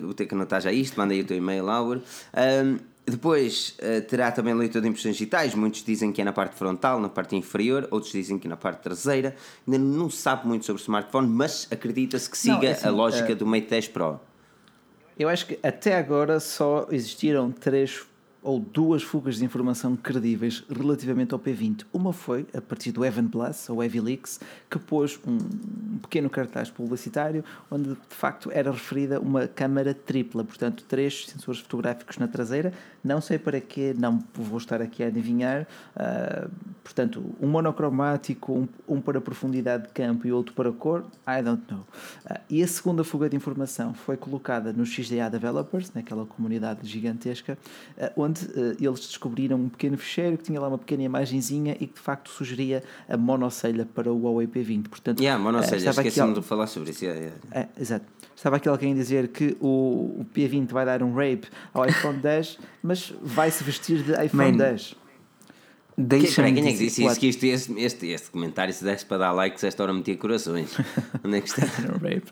Vou 0.00 0.14
ter 0.14 0.24
que 0.24 0.34
anotar 0.34 0.62
já 0.62 0.72
isto. 0.72 0.96
Manda 0.98 1.12
aí 1.12 1.20
o 1.20 1.24
teu 1.26 1.36
e-mail, 1.36 1.68
Álvaro. 1.68 2.00
Um, 2.64 2.78
depois 3.04 3.76
uh, 3.78 4.00
terá 4.06 4.32
também 4.32 4.54
leitor 4.54 4.80
de 4.80 4.88
impressões 4.88 5.16
digitais. 5.16 5.54
Muitos 5.54 5.84
dizem 5.84 6.10
que 6.10 6.22
é 6.22 6.24
na 6.24 6.32
parte 6.32 6.54
frontal, 6.56 6.98
na 6.98 7.10
parte 7.10 7.36
inferior. 7.36 7.86
Outros 7.90 8.10
dizem 8.10 8.38
que 8.38 8.46
é 8.46 8.50
na 8.50 8.56
parte 8.56 8.80
traseira. 8.82 9.36
Ainda 9.68 9.78
não 9.78 10.08
sabe 10.08 10.48
muito 10.48 10.64
sobre 10.64 10.80
o 10.80 10.82
smartphone, 10.82 11.28
mas 11.28 11.68
acredita-se 11.70 12.30
que 12.30 12.48
Não, 12.48 12.54
siga 12.54 12.68
é 12.68 12.72
assim, 12.72 12.88
a 12.88 12.90
lógica 12.90 13.34
uh, 13.34 13.36
do 13.36 13.44
Mate 13.44 13.66
10 13.68 13.88
Pro. 13.88 14.18
Eu 15.18 15.28
acho 15.28 15.46
que 15.46 15.58
até 15.62 15.98
agora 15.98 16.40
só 16.40 16.86
existiram 16.90 17.50
três 17.50 18.02
ou 18.46 18.60
duas 18.60 19.02
fugas 19.02 19.38
de 19.38 19.44
informação 19.44 19.96
credíveis 19.96 20.62
relativamente 20.70 21.34
ao 21.34 21.40
P20. 21.40 21.84
Uma 21.92 22.12
foi 22.12 22.46
a 22.54 22.60
partir 22.60 22.92
do 22.92 23.04
Evan 23.04 23.26
Plus, 23.26 23.68
ou 23.68 23.82
Evilix, 23.82 24.38
que 24.70 24.78
pôs 24.78 25.18
um 25.26 25.98
pequeno 25.98 26.30
cartaz 26.30 26.70
publicitário 26.70 27.44
onde 27.68 27.90
de 27.90 27.96
facto 28.08 28.48
era 28.52 28.70
referida 28.70 29.18
uma 29.18 29.48
câmara 29.48 29.92
tripla, 29.92 30.44
portanto, 30.44 30.84
três 30.86 31.26
sensores 31.26 31.60
fotográficos 31.60 32.18
na 32.18 32.28
traseira. 32.28 32.72
Não 33.02 33.20
sei 33.20 33.36
para 33.36 33.60
quê, 33.60 33.92
não 33.98 34.22
vou 34.32 34.58
estar 34.58 34.80
aqui 34.80 35.02
a 35.02 35.08
adivinhar. 35.08 35.66
Ah, 35.96 36.46
portanto, 36.84 37.24
um 37.40 37.48
monocromático, 37.48 38.52
um, 38.52 38.68
um 38.86 39.00
para 39.00 39.20
profundidade 39.20 39.84
de 39.84 39.88
campo 39.88 40.24
e 40.24 40.32
outro 40.32 40.54
para 40.54 40.70
cor, 40.70 41.04
I 41.26 41.42
don't 41.42 41.62
know. 41.68 41.84
Ah, 42.24 42.40
e 42.48 42.62
a 42.62 42.68
segunda 42.68 43.02
fuga 43.02 43.28
de 43.28 43.34
informação 43.34 43.92
foi 43.92 44.16
colocada 44.16 44.72
no 44.72 44.86
XDA 44.86 45.28
Developers, 45.28 45.92
naquela 45.92 46.24
comunidade 46.24 46.86
gigantesca, 46.86 47.58
ah, 47.98 48.12
onde 48.16 48.35
ah, 48.56 48.76
eles 48.80 49.00
descobriram 49.00 49.56
um 49.58 49.68
pequeno 49.68 49.96
ficheiro 49.96 50.36
que 50.38 50.44
tinha 50.44 50.60
lá 50.60 50.68
uma 50.68 50.78
pequena 50.78 51.02
imagenzinha 51.02 51.76
e 51.80 51.86
que 51.86 51.94
de 51.94 52.00
facto 52.00 52.30
sugeria 52.30 52.82
a 53.08 53.16
monocelha 53.16 53.86
para 53.86 54.12
o 54.12 54.18
Huawei 54.22 54.46
P20. 54.46 54.88
Portanto, 54.88 55.20
Yeah, 55.22 55.42
ah, 55.58 55.62
sei, 55.62 55.78
estava 55.78 56.00
aqui 56.02 56.20
al- 56.20 56.32
de 56.32 56.42
falar 56.42 56.66
sobre 56.66 56.90
isso. 56.90 57.04
yeah, 57.04 57.20
yeah. 57.20 57.40
é, 57.52 57.68
exato. 57.80 58.04
Estava 58.34 58.56
aqui 58.56 58.68
alguém 58.68 58.92
a 58.92 58.94
dizer 58.94 59.28
que 59.28 59.56
o, 59.60 60.20
o 60.20 60.26
P20 60.34 60.70
vai 60.70 60.84
dar 60.84 61.02
um 61.02 61.14
rape 61.14 61.48
ao 61.72 61.86
iPhone 61.86 62.18
10, 62.20 62.58
mas 62.82 63.14
vai-se 63.22 63.64
vestir 63.64 64.02
de 64.02 64.12
iPhone 64.12 64.52
Man, 64.52 64.56
10. 64.58 64.94
Que, 65.96 66.02
Deixa-me 66.02 66.52
quem 66.52 66.62
é 66.68 66.72
que 66.72 66.76
disse 66.78 67.02
isso? 67.02 67.18
Que 67.18 67.26
isto, 67.28 67.44
este, 67.44 67.72
este, 67.80 68.06
este 68.08 68.30
comentário, 68.30 68.74
se 68.74 68.84
desse 68.84 69.06
para 69.06 69.16
dar 69.16 69.32
likes, 69.32 69.64
esta 69.64 69.82
hora 69.82 69.94
metia 69.94 70.14
corações. 70.18 70.76
Onde 71.24 71.38
é 71.38 71.40
que 71.40 71.48
está? 71.48 71.62
Um 71.88 71.92
rape. 71.94 72.24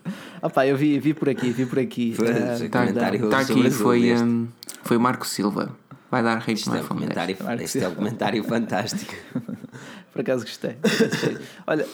Opa, 0.43 0.67
eu 0.67 0.77
vi, 0.77 0.99
vi 0.99 1.15
por 1.15 1.31
aqui, 1.31 1.51
vi 1.51 1.65
por 1.65 1.79
aqui. 1.79 2.13
Pois, 2.15 2.29
Ah, 2.31 2.69
Tá, 2.69 2.81
comentário 2.81 3.31
tá 3.31 3.39
aqui, 3.39 3.67
azul 3.67 3.71
foi, 3.87 4.13
hum, 4.15 4.49
foi 4.83 4.99
o 4.99 5.01
Marco 5.01 5.27
Silva. 5.27 5.75
Vai 6.15 6.23
dar 6.23 6.39
rape 6.39 6.53
Este 6.53 6.69
no 6.69 6.77
é, 6.77 6.79
um 6.81 6.85
iPhone 6.85 7.01
10. 7.01 7.09
comentário, 7.09 7.37
Claro 7.37 7.63
este 7.63 7.79
é 7.81 7.87
um 7.87 7.91
sim. 7.91 7.97
comentário 7.97 8.45
fantástico. 8.45 9.15
Por 10.13 10.21
acaso 10.21 10.45
gostei. 10.45 10.77
gostei. 10.81 11.39
Olha, 11.67 11.87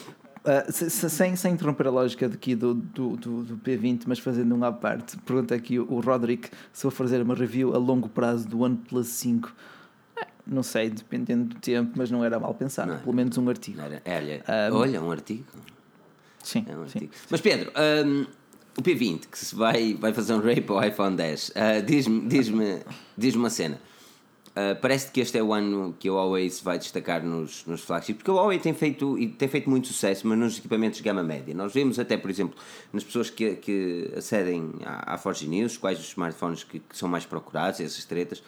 ah, 0.44 0.70
se- 0.70 0.90
se- 0.90 1.08
sem, 1.08 1.36
sem 1.36 1.54
interromper 1.54 1.86
a 1.86 1.90
lógica 1.90 2.28
daqui 2.28 2.54
do, 2.54 2.74
do, 2.74 3.16
do, 3.16 3.42
do 3.44 3.56
P20, 3.56 4.02
mas 4.06 4.18
fazendo 4.18 4.54
um 4.54 4.62
à 4.62 4.70
parte, 4.72 5.16
pergunta 5.18 5.54
aqui 5.54 5.78
o, 5.78 5.90
o 5.90 6.00
Roderick 6.00 6.50
se 6.72 6.82
vou 6.82 6.90
fazer 6.90 7.22
uma 7.22 7.34
review 7.34 7.74
a 7.74 7.78
longo 7.78 8.08
prazo 8.10 8.46
do 8.46 8.60
OnePlus 8.60 9.06
5. 9.08 9.50
Ah, 10.20 10.26
Não 10.46 10.62
sei, 10.62 10.90
dependendo 10.90 11.54
do 11.54 11.60
tempo, 11.60 11.92
mas 11.96 12.10
não 12.10 12.22
era 12.22 12.38
mal 12.38 12.52
pensado. 12.52 12.92
Não. 12.92 13.00
Pelo 13.00 13.14
menos 13.14 13.38
um 13.38 13.48
artigo. 13.48 13.80
Era- 13.80 14.02
é, 14.04 14.16
olha, 14.18 14.44
Um, 14.72 14.76
olha, 14.76 15.02
um 15.02 15.10
artigo. 15.10 15.44
Sim, 16.42 16.66
É 16.68 16.72
um 16.76 16.86
sim. 16.88 16.98
artigo. 16.98 17.12
Mas 17.30 17.40
Pedro, 17.40 17.70
hum, 18.06 18.26
o 18.78 18.82
P20 18.82 19.26
que 19.30 19.38
se 19.38 19.54
vai, 19.54 19.94
vai 19.94 20.12
fazer 20.12 20.34
um 20.34 20.38
rape 20.40 20.66
ao 20.68 20.82
iPhone 20.84 21.16
10, 21.16 21.52
ah, 21.54 21.80
diz-me 21.80 22.26
diz 22.28 22.50
diz 23.16 23.34
uma 23.34 23.48
cena. 23.50 23.78
Uh, 24.60 24.78
parece 24.80 25.10
que 25.10 25.20
este 25.20 25.38
é 25.38 25.42
o 25.42 25.54
ano 25.54 25.94
que 25.98 26.08
a 26.08 26.12
Huawei 26.12 26.50
se 26.50 26.62
vai 26.62 26.78
destacar 26.78 27.24
nos, 27.24 27.64
nos 27.66 27.80
flagships, 27.80 28.18
porque 28.18 28.30
a 28.30 28.34
Huawei 28.34 28.58
tem 28.58 28.74
feito, 28.74 29.18
e 29.18 29.28
tem 29.28 29.48
feito 29.48 29.70
muito 29.70 29.86
sucesso, 29.86 30.26
mas 30.26 30.38
nos 30.38 30.58
equipamentos 30.58 30.98
de 30.98 31.04
gama 31.04 31.22
média. 31.22 31.54
Nós 31.54 31.72
vemos 31.72 31.98
até, 31.98 32.16
por 32.16 32.30
exemplo, 32.30 32.58
nas 32.92 33.04
pessoas 33.04 33.30
que, 33.30 33.54
que 33.56 34.12
acedem 34.16 34.72
à, 34.84 35.14
à 35.14 35.18
Forge 35.18 35.46
News, 35.46 35.76
quais 35.76 35.98
os 35.98 36.08
smartphones 36.08 36.64
que, 36.64 36.80
que 36.80 36.96
são 36.96 37.08
mais 37.08 37.24
procurados, 37.24 37.80
essas 37.80 38.04
tretas, 38.04 38.42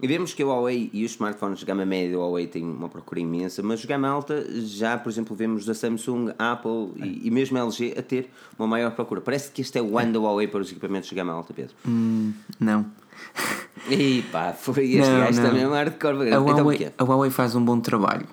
e 0.00 0.06
vemos 0.06 0.34
que 0.34 0.42
a 0.42 0.46
Huawei 0.46 0.90
e 0.92 1.04
os 1.04 1.12
smartphones 1.12 1.60
de 1.60 1.64
gama 1.64 1.86
média, 1.86 2.16
a 2.16 2.20
Huawei 2.20 2.46
tem 2.46 2.62
uma 2.62 2.88
procura 2.88 3.18
imensa, 3.18 3.62
mas 3.62 3.80
de 3.80 3.86
gama 3.86 4.06
alta 4.06 4.44
já, 4.60 4.98
por 4.98 5.08
exemplo, 5.08 5.34
vemos 5.34 5.64
da 5.64 5.72
Samsung, 5.72 6.34
Apple 6.38 6.92
e, 6.96 7.26
e 7.26 7.30
mesmo 7.30 7.56
a 7.56 7.62
LG 7.62 7.94
a 7.96 8.02
ter 8.02 8.30
uma 8.58 8.68
maior 8.68 8.90
procura. 8.90 9.22
Parece 9.22 9.50
que 9.50 9.62
este 9.62 9.78
é 9.78 9.82
o 9.82 9.98
ano 9.98 10.12
da 10.12 10.18
Huawei 10.20 10.48
para 10.48 10.60
os 10.60 10.70
equipamentos 10.70 11.08
de 11.08 11.14
gama 11.14 11.32
alta, 11.32 11.54
Pedro. 11.54 11.74
Hum, 11.88 12.34
não. 12.60 12.84
E 13.88 14.22
pá, 14.32 14.52
foi 14.52 14.94
este 14.94 15.10
não, 15.10 15.20
gajo 15.20 15.40
não. 15.40 15.48
também 15.48 15.62
é 15.62 15.68
um 15.68 15.72
hardcore. 15.72 16.32
A 16.32 16.38
Huawei, 16.38 16.76
então, 16.76 16.92
a 16.98 17.04
Huawei 17.04 17.30
faz 17.30 17.54
um 17.54 17.64
bom 17.64 17.78
trabalho. 17.78 18.26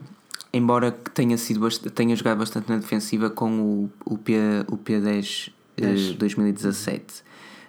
Embora 0.52 0.92
tenha, 0.92 1.38
sido, 1.38 1.68
tenha 1.92 2.16
jogado 2.16 2.40
bastante 2.40 2.70
na 2.70 2.78
defensiva 2.78 3.30
com 3.30 3.60
o, 3.60 3.90
o, 4.06 4.18
P, 4.18 4.34
o 4.68 4.78
P10 4.78 5.52
eh, 5.78 6.14
2017. 6.18 7.24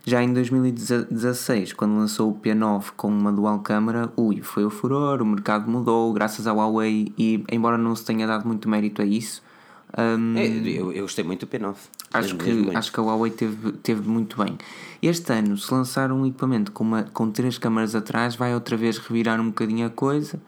Já 0.07 0.23
em 0.23 0.35
2016, 0.35 1.73
quando 1.73 1.97
lançou 1.97 2.31
o 2.31 2.35
P9 2.35 2.91
com 2.95 3.09
uma 3.09 3.33
dual 3.33 3.61
câmara, 3.61 4.13
ui, 4.17 4.43
foi 4.43 4.65
o 4.65 4.71
furor, 4.71 5.23
o 5.23 5.25
mercado 5.25 5.71
mudou 5.71 6.13
graças 6.13 6.47
ao 6.47 6.57
Huawei 6.57 7.11
e 7.17 7.43
embora 7.51 7.79
não 7.79 7.97
se 7.97 8.05
tenha 8.05 8.27
dado 8.27 8.47
muito 8.47 8.69
mérito 8.69 9.01
a 9.01 9.05
isso, 9.07 9.43
um, 9.97 10.37
é, 10.37 10.47
eu, 10.47 10.93
eu, 10.93 11.03
gostei 11.03 11.25
muito 11.25 11.47
do 11.47 11.51
P9. 11.51 11.77
Acho 12.13 12.37
que, 12.37 12.71
acho 12.75 12.93
que 12.93 12.99
a 12.99 13.03
Huawei 13.03 13.31
teve, 13.31 13.73
teve 13.73 14.09
muito 14.09 14.43
bem. 14.43 14.59
Este 15.01 15.33
ano, 15.33 15.57
se 15.57 15.73
lançar 15.73 16.11
um 16.11 16.27
equipamento 16.27 16.73
com, 16.73 16.83
uma, 16.83 17.05
com 17.05 17.31
três 17.31 17.59
câmaras 17.59 17.95
atrás, 17.95 18.35
vai 18.35 18.55
outra 18.55 18.77
vez 18.77 18.99
revirar 18.99 19.41
um 19.41 19.49
bocadinho 19.49 19.87
a 19.87 19.91
coisa. 19.91 20.41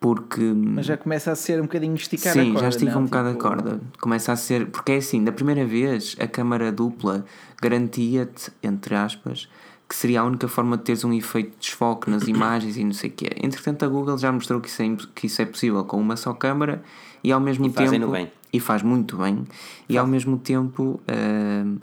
Porque. 0.00 0.40
Mas 0.40 0.86
já 0.86 0.96
começa 0.96 1.30
a 1.30 1.36
ser 1.36 1.58
um 1.60 1.64
bocadinho 1.64 1.94
esticar 1.94 2.32
sim, 2.32 2.40
a 2.40 2.44
corda. 2.44 2.58
Sim, 2.58 2.62
já 2.62 2.68
estica 2.70 2.92
não? 2.92 3.02
um 3.02 3.04
bocado 3.04 3.32
tipo... 3.32 3.46
a 3.46 3.50
corda. 3.50 3.80
Começa 4.00 4.32
a 4.32 4.36
ser. 4.36 4.66
Porque 4.68 4.92
é 4.92 4.96
assim, 4.96 5.22
da 5.22 5.30
primeira 5.30 5.66
vez, 5.66 6.16
a 6.18 6.26
câmara 6.26 6.72
dupla 6.72 7.26
garantia-te, 7.60 8.50
entre 8.62 8.94
aspas, 8.94 9.46
que 9.86 9.94
seria 9.94 10.22
a 10.22 10.24
única 10.24 10.48
forma 10.48 10.78
de 10.78 10.84
teres 10.84 11.04
um 11.04 11.12
efeito 11.12 11.50
de 11.50 11.56
desfoque 11.58 12.08
nas 12.08 12.22
imagens 12.28 12.78
e 12.78 12.84
não 12.84 12.94
sei 12.94 13.10
o 13.10 13.12
quê. 13.12 13.28
Entretanto, 13.42 13.84
a 13.84 13.88
Google 13.88 14.16
já 14.16 14.32
mostrou 14.32 14.58
que 14.58 14.68
isso 14.68 14.82
é, 14.82 14.96
que 15.14 15.26
isso 15.26 15.42
é 15.42 15.44
possível 15.44 15.84
com 15.84 16.00
uma 16.00 16.16
só 16.16 16.32
câmara 16.32 16.82
e 17.22 17.30
ao 17.30 17.40
mesmo 17.40 17.66
e 17.66 17.70
tempo. 17.70 18.10
Bem. 18.10 18.30
E 18.52 18.58
faz 18.58 18.82
muito 18.82 19.16
bem. 19.16 19.44
E 19.88 19.96
ao 19.96 20.06
mesmo 20.06 20.38
tempo. 20.38 21.00
Uh, 21.08 21.80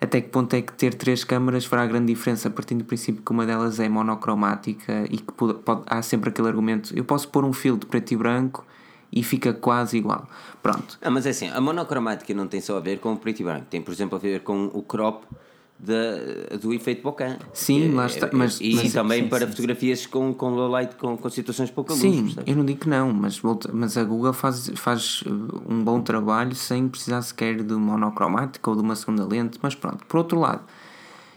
até 0.00 0.20
que 0.20 0.28
ponto 0.28 0.54
é 0.54 0.60
que 0.60 0.72
ter 0.74 0.94
três 0.94 1.24
câmaras 1.24 1.64
fará 1.64 1.86
grande 1.86 2.12
diferença, 2.12 2.50
partindo 2.50 2.80
do 2.80 2.84
princípio 2.84 3.22
que 3.22 3.32
uma 3.32 3.46
delas 3.46 3.80
é 3.80 3.88
monocromática 3.88 5.04
e 5.10 5.16
que 5.16 5.32
pode, 5.32 5.54
pode, 5.54 5.82
há 5.86 6.02
sempre 6.02 6.28
aquele 6.28 6.48
argumento: 6.48 6.94
eu 6.96 7.04
posso 7.04 7.28
pôr 7.28 7.44
um 7.44 7.52
filtro 7.52 7.88
preto 7.88 8.12
e 8.12 8.16
branco 8.16 8.64
e 9.10 9.22
fica 9.22 9.54
quase 9.54 9.96
igual. 9.96 10.28
Pronto. 10.62 10.98
Ah, 11.00 11.10
mas 11.10 11.24
é 11.24 11.30
assim, 11.30 11.48
a 11.48 11.60
monocromática 11.60 12.34
não 12.34 12.46
tem 12.46 12.60
só 12.60 12.76
a 12.76 12.80
ver 12.80 12.98
com 12.98 13.14
o 13.14 13.16
preto 13.16 13.40
e 13.40 13.44
branco, 13.44 13.66
tem 13.70 13.80
por 13.80 13.92
exemplo 13.92 14.16
a 14.16 14.20
ver 14.20 14.40
com 14.40 14.66
o 14.72 14.82
crop 14.82 15.24
da, 15.78 16.56
do 16.56 16.72
efeito 16.72 17.02
bokeh. 17.02 17.36
Sim, 17.52 17.92
lá 17.92 18.06
está. 18.06 18.28
Mas, 18.32 18.60
e 18.60 18.74
mas, 18.74 18.92
também 18.92 19.24
sim, 19.24 19.28
para 19.28 19.46
sim, 19.46 19.52
fotografias 19.52 20.00
sim. 20.00 20.08
com, 20.08 20.32
com 20.32 20.50
low 20.50 20.68
light, 20.68 20.96
com, 20.96 21.16
com 21.16 21.30
situações 21.30 21.70
pouca 21.70 21.92
luz. 21.92 22.02
Sim, 22.02 22.34
eu 22.46 22.56
não 22.56 22.64
digo 22.64 22.80
que 22.80 22.88
não, 22.88 23.12
mas, 23.12 23.40
mas 23.72 23.96
a 23.96 24.04
Google 24.04 24.32
faz, 24.32 24.70
faz 24.76 25.22
uh, 25.22 25.62
um 25.68 25.82
bom 25.84 26.00
trabalho 26.00 26.54
sem 26.54 26.88
precisar 26.88 27.22
sequer 27.22 27.62
de 27.62 27.74
monocromática 27.74 28.70
ou 28.70 28.76
de 28.76 28.82
uma 28.82 28.96
segunda 28.96 29.26
lente. 29.26 29.58
Mas 29.62 29.74
pronto, 29.74 30.04
por 30.06 30.18
outro 30.18 30.40
lado, 30.40 30.62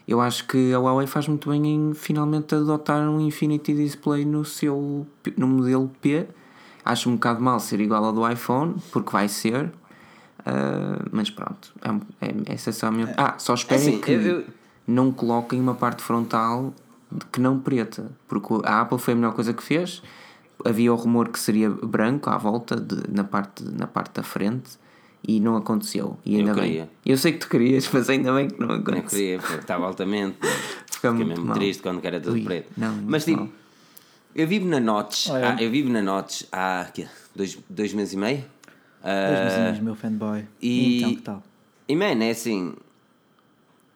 eu 0.08 0.22
acho 0.22 0.48
que 0.48 0.74
a 0.74 0.80
Huawei 0.80 1.06
faz 1.06 1.28
muito 1.28 1.50
bem 1.50 1.68
em 1.68 1.94
finalmente 1.94 2.56
adotar 2.56 3.08
um 3.10 3.20
Infinity 3.20 3.74
Display 3.74 4.26
no 4.26 4.46
seu 4.46 5.06
no 5.38 5.48
modelo 5.48 5.92
P. 6.02 6.28
Acho 6.84 7.10
um 7.10 7.14
bocado 7.14 7.42
mal 7.42 7.60
ser 7.60 7.82
igual 7.82 8.04
ao 8.06 8.14
do 8.14 8.28
iPhone, 8.28 8.76
porque 8.92 9.12
vai 9.12 9.28
ser, 9.28 9.72
Uh, 10.40 11.10
mas 11.12 11.30
pronto, 11.30 11.74
é, 12.22 12.28
é, 12.28 12.54
essa 12.54 12.70
é 12.70 12.74
só 12.74 12.88
a 12.88 12.92
minha. 12.92 13.14
Ah, 13.18 13.36
só 13.38 13.54
espero 13.54 13.82
assim, 13.82 14.00
que 14.00 14.12
eu... 14.12 14.46
não 14.88 15.12
coloquem 15.12 15.60
uma 15.60 15.76
parte 15.76 16.02
frontal 16.02 16.74
que 17.32 17.42
não 17.42 17.60
preta, 17.60 18.12
porque 18.28 18.54
a 18.64 18.82
Apple 18.82 19.00
foi 19.00 19.14
a 19.14 19.18
melhor 19.18 19.34
coisa 19.34 19.54
que 19.54 19.64
fez. 19.64 20.02
Havia 20.64 20.94
o 20.94 20.96
rumor 20.96 21.30
que 21.30 21.40
seria 21.40 21.70
branco 21.70 22.30
à 22.30 22.38
volta, 22.38 22.76
de, 22.76 22.96
na, 23.10 23.24
parte, 23.24 23.64
na 23.64 23.88
parte 23.88 24.14
da 24.14 24.24
frente, 24.24 24.72
e 25.26 25.40
não 25.40 25.56
aconteceu. 25.56 26.18
E 26.26 26.38
ainda 26.38 26.52
eu 26.52 26.56
bem. 26.56 26.64
Queria. 26.64 26.90
Eu 27.06 27.18
sei 27.18 27.34
que 27.34 27.40
tu 27.40 27.50
querias, 27.50 27.90
mas 27.92 28.10
ainda 28.10 28.34
bem 28.34 28.48
que 28.50 28.60
não 28.60 28.72
aconteceu. 28.72 29.00
Eu 29.02 29.10
queria, 29.10 29.40
porque 29.40 29.56
estava 29.56 29.86
altamente. 29.86 30.38
Fiquei 30.92 31.12
mesmo 31.12 31.46
mal. 31.46 31.56
triste 31.56 31.82
quando 31.82 32.04
era 32.04 32.20
tudo 32.20 32.34
Ui, 32.34 32.44
preto. 32.44 32.72
Não, 32.76 32.94
mas 33.08 33.24
tipo, 33.24 33.50
eu 34.36 34.48
vivo 34.48 34.68
na 34.68 34.80
Notch, 34.80 35.30
ah, 35.30 35.62
eu 35.62 35.72
vivo 35.72 35.90
na 35.90 36.02
Notch 36.02 36.44
há 36.52 36.88
dois, 37.34 37.58
dois 37.70 37.94
meses 37.94 38.14
e 38.14 38.18
meio 38.18 38.44
Dois 39.04 39.58
mesinhos, 39.58 39.80
meu 39.80 39.96
fanboy. 39.96 40.46
E, 40.62 40.98
então, 40.98 41.16
que 41.16 41.22
tal? 41.22 41.44
E, 41.88 41.96
man, 41.96 42.24
é 42.24 42.32
assim. 42.32 42.74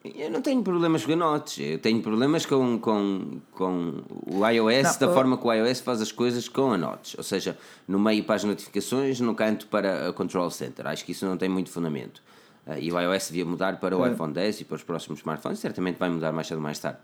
Eu 0.03 0.29
não 0.29 0.41
tenho 0.41 0.61
problemas 0.61 1.05
com 1.05 1.13
a 1.13 1.15
Notch, 1.15 1.59
eu 1.59 1.79
tenho 1.79 2.01
problemas 2.01 2.45
com, 2.45 2.77
com, 2.77 3.39
com 3.53 4.03
o 4.27 4.45
iOS, 4.45 4.83
não, 4.83 4.99
da 4.99 5.09
uh... 5.09 5.13
forma 5.13 5.37
que 5.37 5.47
o 5.47 5.53
iOS 5.53 5.79
faz 5.79 6.01
as 6.01 6.11
coisas 6.11 6.49
com 6.49 6.73
a 6.73 6.77
Notch. 6.77 7.15
Ou 7.17 7.23
seja, 7.23 7.57
no 7.87 7.97
meio 7.97 8.21
para 8.25 8.35
as 8.35 8.43
notificações, 8.43 9.21
no 9.21 9.33
canto 9.33 9.67
para 9.67 10.09
a 10.09 10.13
Control 10.13 10.49
Center. 10.51 10.87
Acho 10.87 11.05
que 11.05 11.13
isso 11.13 11.25
não 11.25 11.37
tem 11.37 11.47
muito 11.47 11.69
fundamento. 11.69 12.21
Uh, 12.67 12.79
e 12.79 12.91
o 12.91 12.99
iOS 12.99 13.27
devia 13.27 13.45
mudar 13.45 13.79
para 13.79 13.97
o 13.97 14.01
uh... 14.01 14.11
iPhone 14.11 14.33
10 14.33 14.61
e 14.61 14.65
para 14.65 14.75
os 14.75 14.83
próximos 14.83 15.19
smartphones, 15.19 15.59
certamente 15.59 15.97
vai 15.97 16.09
mudar 16.09 16.33
mais 16.33 16.47
cedo 16.47 16.57
ou 16.57 16.63
mais 16.63 16.79
tarde. 16.79 16.99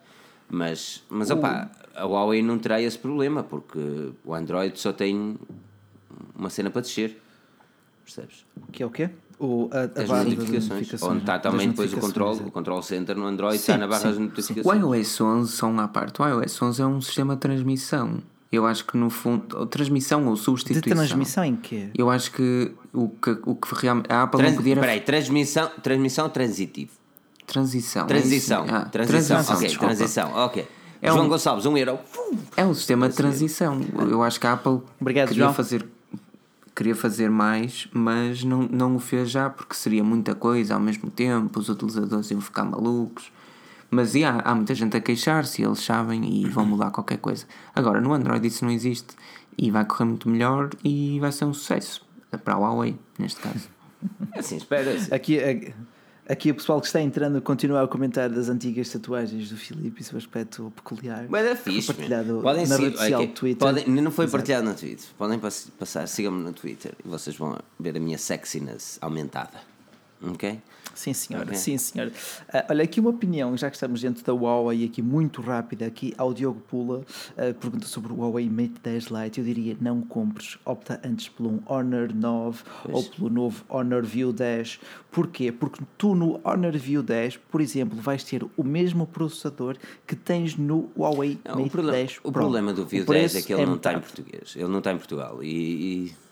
Mas, 0.49 1.03
mas 1.09 1.29
opa, 1.29 1.69
a 1.95 2.05
Huawei 2.05 2.41
não 2.41 2.57
terá 2.57 2.81
esse 2.81 2.97
problema, 2.97 3.43
porque 3.43 4.11
o 4.25 4.33
Android 4.33 4.77
só 4.79 4.91
tem 4.91 5.37
uma 6.35 6.49
cena 6.49 6.69
para 6.69 6.81
descer 6.81 7.17
percebes? 8.13 8.45
Que 8.71 8.83
é 8.83 8.85
o 8.85 8.89
quê? 8.89 9.09
O, 9.39 9.69
a, 9.71 9.77
a 9.77 10.03
as 10.03 10.09
notificações, 10.09 10.67
notificações, 10.67 11.11
onde 11.11 11.19
está 11.21 11.39
também 11.39 11.69
depois 11.69 11.93
o 11.93 11.97
control, 11.97 12.35
o 12.35 12.51
control 12.51 12.81
center 12.81 13.15
no 13.15 13.25
Android 13.25 13.57
sim, 13.57 13.61
está 13.61 13.77
na 13.77 13.87
barra 13.87 14.01
sim, 14.01 14.07
das 14.07 14.17
notificações. 14.17 14.83
O 14.83 14.95
iOS 14.95 15.21
11, 15.21 15.51
só 15.51 15.67
uma 15.69 15.87
parte, 15.87 16.21
o 16.21 16.27
iOS 16.27 16.61
11 16.61 16.81
é 16.81 16.85
um 16.85 16.99
sistema 16.99 17.35
de 17.35 17.41
transmissão. 17.41 18.21
Eu 18.51 18.65
acho 18.65 18.83
que 18.83 18.97
no 18.97 19.09
fundo, 19.09 19.65
transmissão 19.67 20.25
ou 20.27 20.35
substituição. 20.35 20.81
De 20.81 21.07
transmissão 21.07 21.45
em 21.45 21.55
quê? 21.55 21.89
Eu 21.95 22.09
acho 22.09 22.31
que 22.31 22.71
o 22.91 23.07
que, 23.09 23.37
o 23.45 23.55
que 23.55 23.75
realmente. 23.75 24.11
A 24.11 24.23
Apple 24.23 24.39
Trans, 24.39 24.51
não 24.51 24.57
podia. 24.57 24.75
Peraí, 24.75 25.01
transmissão, 25.01 25.69
transmissão 25.83 26.29
transitivo? 26.29 26.91
Transição. 27.45 28.07
Transição. 28.07 28.65
É 28.65 28.71
ah, 28.71 28.85
transição. 28.85 29.37
transição. 29.37 29.55
Ok, 29.55 29.67
desculpa. 29.67 29.95
transição. 29.95 30.31
Ok. 30.33 30.67
É 31.01 31.11
João 31.11 31.25
um, 31.25 31.29
Gonçalves, 31.29 31.65
um 31.65 31.77
euro. 31.77 31.99
É 32.57 32.65
um 32.65 32.73
sistema 32.73 33.07
de 33.07 33.15
transição. 33.15 33.79
Eu 34.09 34.21
acho 34.21 34.39
que 34.39 34.47
a 34.47 34.53
Apple 34.53 34.81
Obrigado, 34.99 35.29
queria 35.29 35.43
João. 35.43 35.53
fazer 35.53 35.87
queria 36.79 36.95
fazer 36.95 37.29
mais, 37.29 37.89
mas 37.91 38.41
não, 38.45 38.61
não 38.61 38.95
o 38.95 38.99
fez 38.99 39.29
já 39.29 39.49
porque 39.49 39.75
seria 39.75 40.01
muita 40.01 40.33
coisa 40.33 40.75
ao 40.75 40.79
mesmo 40.79 41.11
tempo, 41.11 41.59
os 41.59 41.67
utilizadores 41.67 42.31
iam 42.31 42.39
ficar 42.39 42.63
malucos. 42.63 43.33
Mas 43.91 44.15
yeah, 44.15 44.41
há 44.45 44.55
muita 44.55 44.73
gente 44.73 44.95
a 44.95 45.01
queixar-se, 45.01 45.61
eles 45.61 45.79
sabem 45.79 46.23
e 46.23 46.47
vão 46.47 46.65
mudar 46.65 46.89
qualquer 46.95 47.17
coisa. 47.17 47.45
Agora, 47.75 47.99
no 47.99 48.13
Android 48.13 48.47
isso 48.47 48.63
não 48.63 48.71
existe 48.71 49.13
e 49.57 49.69
vai 49.69 49.83
correr 49.83 50.05
muito 50.05 50.29
melhor 50.29 50.69
e 50.81 51.19
vai 51.19 51.33
ser 51.33 51.43
um 51.43 51.53
sucesso 51.53 52.07
para 52.45 52.53
a 52.53 52.57
Huawei, 52.57 52.97
neste 53.17 53.41
caso. 53.41 53.67
Assim, 54.33 54.55
espera. 54.55 54.97
-se. 54.97 55.13
Aqui, 55.13 55.37
Aqui 56.29 56.51
o 56.51 56.55
pessoal 56.55 56.79
que 56.79 56.85
está 56.85 57.01
entrando 57.01 57.41
continua 57.41 57.83
a 57.83 57.87
comentar 57.87 58.29
das 58.29 58.49
antigas 58.49 58.87
tatuagens 58.87 59.49
do 59.49 59.57
Filipe 59.57 59.99
e 59.99 60.03
seu 60.03 60.15
aspecto 60.15 60.71
peculiar. 60.75 61.25
Mas 61.27 61.43
é 61.43 61.55
fixe. 61.55 61.87
Partilhado 61.87 62.41
podem 62.43 62.67
na 62.67 62.77
rede 62.77 62.97
social 62.97 63.21
okay. 63.23 63.33
Twitter. 63.33 63.67
Podem, 63.67 63.87
não 63.87 64.11
foi 64.11 64.25
Exato. 64.25 64.37
partilhado 64.37 64.69
no 64.69 64.75
Twitter. 64.75 65.07
Podem 65.17 65.39
passar, 65.39 66.07
sigam-me 66.07 66.43
no 66.43 66.53
Twitter 66.53 66.93
e 67.03 67.07
vocês 67.07 67.35
vão 67.35 67.57
ver 67.79 67.97
a 67.97 67.99
minha 67.99 68.19
sexiness 68.19 68.99
aumentada. 69.01 69.57
Ok? 70.21 70.59
Sim, 70.99 71.13
senhora, 71.13 71.45
okay. 71.45 71.57
sim, 71.57 71.77
senhora. 71.77 72.11
Uh, 72.49 72.71
olha, 72.71 72.83
aqui 72.83 72.99
uma 72.99 73.11
opinião, 73.11 73.55
já 73.55 73.69
que 73.69 73.77
estamos 73.77 74.01
dentro 74.01 74.21
da 74.21 74.33
Huawei, 74.33 74.83
aqui 74.83 75.01
muito 75.01 75.41
rápida, 75.41 75.85
aqui 75.85 76.13
ao 76.17 76.33
Diogo 76.33 76.59
Pula, 76.67 76.97
uh, 76.99 77.53
pergunta 77.53 77.87
sobre 77.87 78.11
o 78.11 78.17
Huawei 78.17 78.49
Mate 78.49 78.73
10 78.83 79.05
Lite. 79.05 79.39
Eu 79.39 79.45
diria, 79.45 79.77
não 79.79 80.01
compres, 80.01 80.57
opta 80.65 80.99
antes 81.01 81.29
por 81.29 81.47
um 81.47 81.61
Honor 81.65 82.13
9 82.13 82.63
pois. 82.83 82.95
ou 82.95 83.03
pelo 83.03 83.29
novo 83.29 83.63
Honor 83.69 84.03
View 84.03 84.33
10. 84.33 84.79
Porquê? 85.09 85.53
Porque 85.53 85.81
tu 85.97 86.15
no 86.15 86.41
Honor 86.43 86.77
View 86.77 87.01
10, 87.01 87.37
por 87.49 87.61
exemplo, 87.61 87.97
vais 87.97 88.21
ter 88.23 88.45
o 88.57 88.63
mesmo 88.63 89.07
processador 89.07 89.77
que 90.05 90.17
tens 90.17 90.57
no 90.57 90.89
Huawei 90.97 91.39
não, 91.45 91.55
Mate 91.55 91.67
o 91.67 91.71
problema, 91.71 91.97
10 91.97 92.13
Pro. 92.19 92.29
O 92.29 92.33
problema 92.33 92.73
do 92.73 92.85
View 92.85 93.05
10 93.05 93.35
é 93.35 93.41
que 93.41 93.53
ele 93.53 93.61
é 93.61 93.65
não 93.65 93.75
está 93.75 93.93
em 93.93 93.99
português. 94.01 94.53
Ele 94.53 94.67
não 94.67 94.79
está 94.79 94.91
em 94.91 94.97
Portugal 94.97 95.41
e... 95.41 96.07
e 96.07 96.28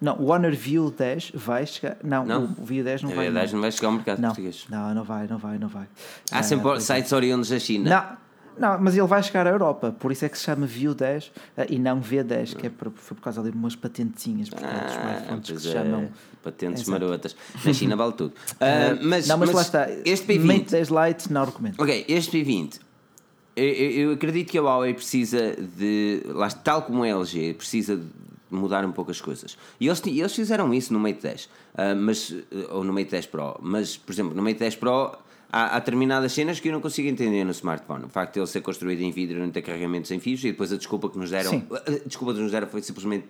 não, 0.00 0.16
o 0.18 0.30
Honor 0.30 0.52
View 0.52 0.90
10 0.90 1.32
vai 1.34 1.66
chegar. 1.66 1.96
Não, 2.02 2.24
não. 2.24 2.44
o 2.58 2.64
View 2.64 2.84
10 2.84 3.02
não 3.02 3.10
vai. 3.10 3.28
O 3.28 3.32
10 3.32 3.52
não 3.52 3.60
vai 3.60 3.72
chegar 3.72 3.88
ao 3.88 3.94
mercado 3.94 4.20
não, 4.20 4.28
português. 4.28 4.66
Não, 4.68 4.94
não 4.94 5.04
vai, 5.04 5.26
não 5.26 5.38
vai, 5.38 5.58
não 5.58 5.68
vai. 5.68 5.86
Há 6.30 6.42
sempre 6.42 6.70
é. 6.70 6.80
sites 6.80 7.12
oriundos 7.12 7.48
da 7.48 7.58
China. 7.58 7.90
Não. 7.90 8.26
Não, 8.58 8.80
mas 8.80 8.96
ele 8.96 9.06
vai 9.06 9.22
chegar 9.22 9.46
à 9.46 9.50
Europa, 9.50 9.94
por 9.98 10.10
isso 10.10 10.24
é 10.24 10.30
que 10.30 10.38
se 10.38 10.44
chama 10.44 10.66
View 10.66 10.94
10 10.94 11.30
eh, 11.58 11.66
e 11.68 11.78
não 11.78 12.00
V10, 12.00 12.56
que 12.56 12.66
é 12.66 12.70
por, 12.70 12.90
foi 12.94 13.14
por 13.14 13.22
causa 13.22 13.42
de 13.42 13.50
umas 13.50 13.76
patentezinhas, 13.76 14.48
porque 14.48 14.64
ah, 14.64 15.38
que 15.42 15.60
se 15.60 15.68
é, 15.68 15.72
chamam. 15.72 16.08
Patentes 16.42 16.82
Exato. 16.82 16.90
marotas. 16.90 17.36
Na 17.62 17.72
China 17.74 17.96
vale 17.96 18.12
tudo. 18.12 18.32
Uh, 18.54 18.98
mas, 19.04 19.28
não, 19.28 19.36
mas, 19.36 19.48
mas, 19.48 19.56
lá 19.56 19.60
está. 19.62 19.90
Este 20.06 20.26
P20. 20.26 20.44
Mate 20.44 20.70
10 20.70 20.88
Lite 20.88 21.32
não 21.32 21.44
recomendo. 21.44 21.74
Ok, 21.78 22.06
este 22.08 22.38
P20 22.42 22.80
Eu, 23.54 23.64
eu- 23.64 23.90
eu 23.90 24.12
acredito 24.12 24.50
que 24.50 24.56
a 24.56 24.62
Huawei 24.62 24.94
precisa 24.94 25.54
de. 25.54 26.22
Lá, 26.26 26.48
tal 26.48 26.82
como 26.82 27.02
a 27.02 27.08
LG, 27.08 27.54
precisa 27.54 27.96
de 27.96 28.06
mudar 28.50 28.84
um 28.84 28.92
pouco 28.92 29.10
as 29.10 29.20
coisas. 29.20 29.56
E 29.80 29.86
eles, 29.86 30.02
eles 30.06 30.34
fizeram 30.34 30.72
isso 30.72 30.92
no 30.92 30.98
Mate 31.00 31.20
10, 31.22 31.48
ah, 31.74 31.94
mas, 31.94 32.32
eh, 32.32 32.66
ou 32.70 32.84
no 32.84 32.92
Mate 32.92 33.10
10 33.10 33.26
Pro. 33.26 33.56
Mas, 33.60 33.96
por 33.96 34.12
exemplo, 34.12 34.34
no 34.34 34.42
Mate 34.42 34.58
10 34.58 34.76
Pro 34.76 35.16
há, 35.52 35.76
há 35.76 35.78
determinadas 35.78 36.32
cenas 36.32 36.60
que 36.60 36.68
eu 36.68 36.72
não 36.72 36.80
consigo 36.80 37.08
entender 37.08 37.44
no 37.44 37.50
smartphone. 37.52 38.04
O 38.04 38.08
facto 38.08 38.34
de 38.34 38.40
ele 38.40 38.46
ser 38.46 38.60
construído 38.60 39.00
em 39.00 39.10
vidro 39.10 39.38
e 39.38 39.40
não 39.40 39.50
ter 39.50 39.62
carregamento 39.62 40.08
sem 40.08 40.20
fios, 40.20 40.42
e 40.44 40.50
depois 40.52 40.72
a 40.72 40.76
desculpa 40.76 41.08
que 41.08 41.18
nos 41.18 41.30
deram. 41.30 41.50
Sim. 41.50 41.66
A 41.70 42.06
desculpa 42.06 42.34
que 42.34 42.40
nos 42.40 42.52
deram 42.52 42.66
foi 42.68 42.82
simplesmente 42.82 43.26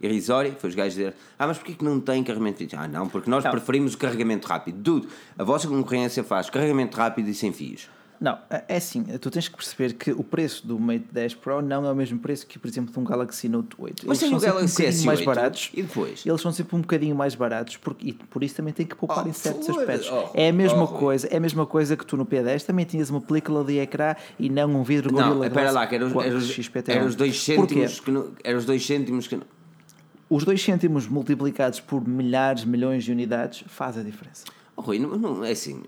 irrisória. 0.00 0.54
Foi 0.58 0.70
os 0.70 0.76
gajos 0.76 0.94
dizer: 0.94 1.14
Ah, 1.38 1.46
mas 1.46 1.58
porquê 1.58 1.74
que 1.74 1.84
não 1.84 2.00
tem 2.00 2.22
carregamento 2.22 2.58
de 2.58 2.68
fios? 2.70 2.82
Ah, 2.82 2.88
não, 2.88 3.08
porque 3.08 3.30
nós 3.30 3.44
Não. 3.44 3.50
preferimos 3.50 3.94
o 3.94 3.98
carregamento 3.98 4.46
rápido. 4.46 4.78
Dude, 4.78 5.08
a 5.38 5.44
vossa 5.44 5.68
concorrência 5.68 6.22
faz 6.24 6.50
carregamento 6.50 6.96
rápido 6.96 7.28
e 7.28 7.34
sem 7.34 7.52
fios. 7.52 7.88
Não, 8.20 8.38
é 8.68 8.76
assim, 8.76 9.02
tu 9.18 9.30
tens 9.30 9.48
que 9.48 9.56
perceber 9.56 9.94
que 9.94 10.12
o 10.12 10.22
preço 10.22 10.66
do 10.66 10.78
Mate 10.78 11.06
10 11.12 11.34
Pro 11.34 11.60
não 11.60 11.84
é 11.84 11.90
o 11.92 11.94
mesmo 11.94 12.18
preço 12.18 12.46
que, 12.46 12.58
por 12.58 12.68
exemplo, 12.68 12.92
de 12.92 12.98
um 12.98 13.04
Galaxy 13.04 13.48
Note 13.48 13.74
8. 13.78 14.04
Mas 14.06 14.22
Eles 14.22 14.30
são 14.30 14.38
o 14.38 14.40
Galaxy 14.40 14.82
um 14.82 14.86
bocadinho 14.86 15.06
mais 15.06 15.20
S8, 15.20 15.24
baratos. 15.24 15.70
e 15.74 15.82
depois? 15.82 16.26
Eles 16.26 16.40
são 16.40 16.52
sempre 16.52 16.76
um 16.76 16.80
bocadinho 16.80 17.16
mais 17.16 17.34
baratos 17.34 17.76
porque, 17.76 18.08
e 18.08 18.12
por 18.12 18.42
isso 18.42 18.54
também 18.54 18.72
tem 18.72 18.86
que 18.86 18.94
poupar 18.94 19.24
Oh, 19.24 19.28
em 19.28 19.32
certos 19.32 19.68
aspectos. 19.68 20.10
Oh, 20.10 20.30
é 20.34 20.48
a 20.48 20.52
mesma 20.52 20.84
oh, 20.84 20.88
coisa, 20.88 21.26
é 21.28 21.36
a 21.36 21.40
mesma 21.40 21.66
coisa 21.66 21.96
que 21.96 22.06
tu 22.06 22.16
no 22.16 22.24
P10 22.24 22.64
também 22.64 22.84
tinhas 22.84 23.10
uma 23.10 23.20
película 23.20 23.64
de 23.64 23.78
ecrã 23.78 24.14
e 24.38 24.48
não 24.48 24.70
um 24.74 24.82
vidro 24.82 25.12
Não, 25.12 25.28
Gorilla 25.28 25.48
Glass 25.48 25.74
lá, 25.74 25.86
que 25.86 25.94
eram 25.94 26.06
os, 26.06 26.14
eram 26.14 26.38
os, 26.38 26.70
eram 26.88 27.06
os 27.06 27.14
dois 27.14 27.42
cêntimos 27.42 28.00
que 28.00 28.10
não, 28.10 28.30
eram 28.42 28.58
os 28.58 28.64
dois 28.64 28.84
cêntimos 28.86 29.26
que 29.26 29.36
não. 29.36 29.44
Os 30.30 30.44
dois 30.44 30.62
cêntimos 30.62 31.06
multiplicados 31.06 31.80
por 31.80 32.06
milhares, 32.06 32.64
milhões 32.64 33.04
de 33.04 33.12
unidades 33.12 33.64
faz 33.66 33.98
a 33.98 34.02
diferença. 34.02 34.44
Oh, 34.76 34.80
Rui, 34.80 34.98
não, 34.98 35.16
não, 35.16 35.44
é 35.44 35.50
assim. 35.52 35.82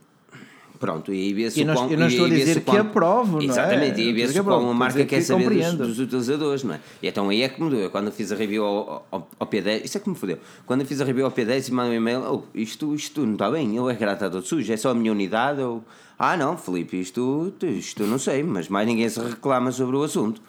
Pronto, 0.79 1.13
e 1.13 1.17
aí 1.21 1.33
vê-se 1.35 1.61
Eu 1.61 1.65
o 1.65 1.67
não- 1.69 1.75
quão- 1.75 1.91
eu 1.91 1.99
não 1.99 2.07
e 2.07 2.09
estou 2.11 2.27
a 2.27 2.29
dizer 2.29 2.53
o 2.59 2.61
que 2.61 2.67
quão- 2.67 2.79
aprovo, 2.81 3.33
não 3.37 3.41
é? 3.41 3.45
Exatamente, 3.45 4.01
e 4.01 4.05
aí 4.05 4.21
Estou 4.21 4.25
a 4.25 4.33
que 4.33 4.39
como 4.39 4.51
aprovo, 4.51 4.55
a 4.55 4.59
estou 4.59 4.71
a 4.71 4.75
marca 4.75 5.05
quer 5.05 5.17
que 5.17 5.23
saber 5.23 5.49
dos, 5.51 5.75
dos 5.77 5.99
utilizadores, 6.01 6.63
não 6.65 6.75
é? 6.75 6.81
E 7.03 7.09
então 7.09 7.29
aí 7.29 7.43
é 7.43 7.49
que 7.49 7.61
mudou. 7.63 7.91
Quando 7.91 8.07
eu 8.07 8.13
fiz 8.13 8.31
a 8.33 8.37
review 8.37 8.65
ao, 8.65 9.07
ao, 9.11 9.29
ao 9.39 9.47
P10, 9.47 9.85
isso 9.85 9.97
é 9.97 10.01
que 10.01 10.09
me 10.09 10.15
fodeu. 10.17 10.39
Quando 10.67 10.81
eu 10.83 10.87
fiz 10.87 11.01
a 11.01 11.05
review 11.05 11.25
ao 11.25 11.33
P10 11.33 11.69
e 11.69 11.73
mandei 11.73 11.93
um 11.93 11.97
e-mail, 11.97 12.23
oh, 12.29 12.43
isto, 12.55 12.95
isto 12.95 13.25
não 13.25 13.33
está 13.35 13.51
bem, 13.51 13.75
eu 13.77 13.89
é 13.89 13.95
está 13.95 14.29
todo 14.31 14.43
sujo, 14.47 14.73
é 14.73 14.77
só 14.77 14.91
a 14.91 14.95
minha 14.95 15.13
unidade. 15.13 15.61
Ou... 15.61 15.83
Ah, 16.19 16.37
não, 16.37 16.57
Felipe, 16.57 17.01
isto, 17.01 17.53
isto 17.63 18.03
não 18.05 18.19
sei, 18.19 18.43
mas 18.43 18.69
mais 18.69 18.87
ninguém 18.87 19.09
se 19.09 19.21
reclama 19.21 19.71
sobre 19.73 19.97
o 19.97 20.03
assunto. 20.03 20.41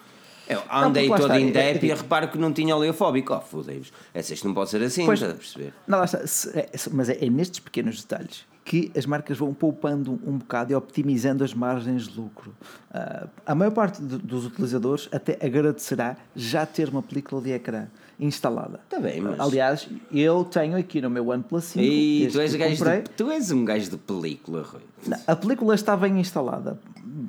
Eu 0.48 0.62
andei 0.72 1.06
lá 1.10 1.16
todo 1.18 1.26
está, 1.26 1.38
em 1.38 1.48
é- 1.48 1.52
dep 1.74 1.84
e 1.84 1.90
é- 1.90 1.94
reparo 1.94 2.28
que 2.28 2.38
não 2.38 2.50
tinha 2.54 2.74
oleofóbico. 2.74 3.34
Oh, 3.34 3.40
fodei-vos. 3.42 3.92
Essa 4.14 4.32
isto 4.32 4.48
não 4.48 4.54
pode 4.54 4.70
ser 4.70 4.82
assim, 4.82 5.04
Pois. 5.04 5.18
estás 5.20 5.34
a 5.34 5.36
perceber? 5.36 5.74
Não, 5.86 5.98
lá 5.98 6.06
está. 6.06 6.20
É- 6.58 6.70
mas 6.90 7.10
é, 7.10 7.18
é 7.22 7.28
nestes 7.28 7.60
pequenos 7.60 8.00
detalhes 8.00 8.46
que 8.68 8.92
as 8.94 9.06
marcas 9.06 9.38
vão 9.38 9.54
poupando 9.54 10.20
um 10.26 10.36
bocado 10.36 10.72
e 10.72 10.74
optimizando 10.74 11.42
as 11.42 11.54
margens 11.54 12.06
de 12.06 12.20
lucro. 12.20 12.54
Ah, 12.92 13.26
a 13.46 13.54
maior 13.54 13.70
parte 13.70 14.02
do- 14.02 14.18
dos 14.18 14.44
utilizadores 14.44 15.08
até 15.10 15.38
agradecerá 15.44 16.18
já 16.36 16.66
ter 16.66 16.90
uma 16.90 17.02
película 17.02 17.40
de 17.40 17.50
ecrã 17.50 17.86
instalada. 18.20 18.78
Tá 18.90 19.00
bem, 19.00 19.22
mas- 19.22 19.40
Aliás, 19.40 19.88
eu 20.12 20.44
tenho 20.44 20.76
aqui 20.76 21.00
no 21.00 21.08
meu 21.08 21.28
OnePlus 21.28 21.64
5. 21.64 21.82
E 21.82 22.28
tu 22.30 22.40
és, 22.40 22.52
comprei, 22.54 23.00
de, 23.02 23.08
tu 23.10 23.30
és 23.30 23.50
um 23.50 23.64
gajo 23.64 23.90
de 23.90 23.96
película, 23.96 24.62
Rui. 24.62 24.82
não, 25.06 25.18
a 25.26 25.34
película 25.34 25.74
está 25.74 25.96
bem 25.96 26.20
instalada, 26.20 26.78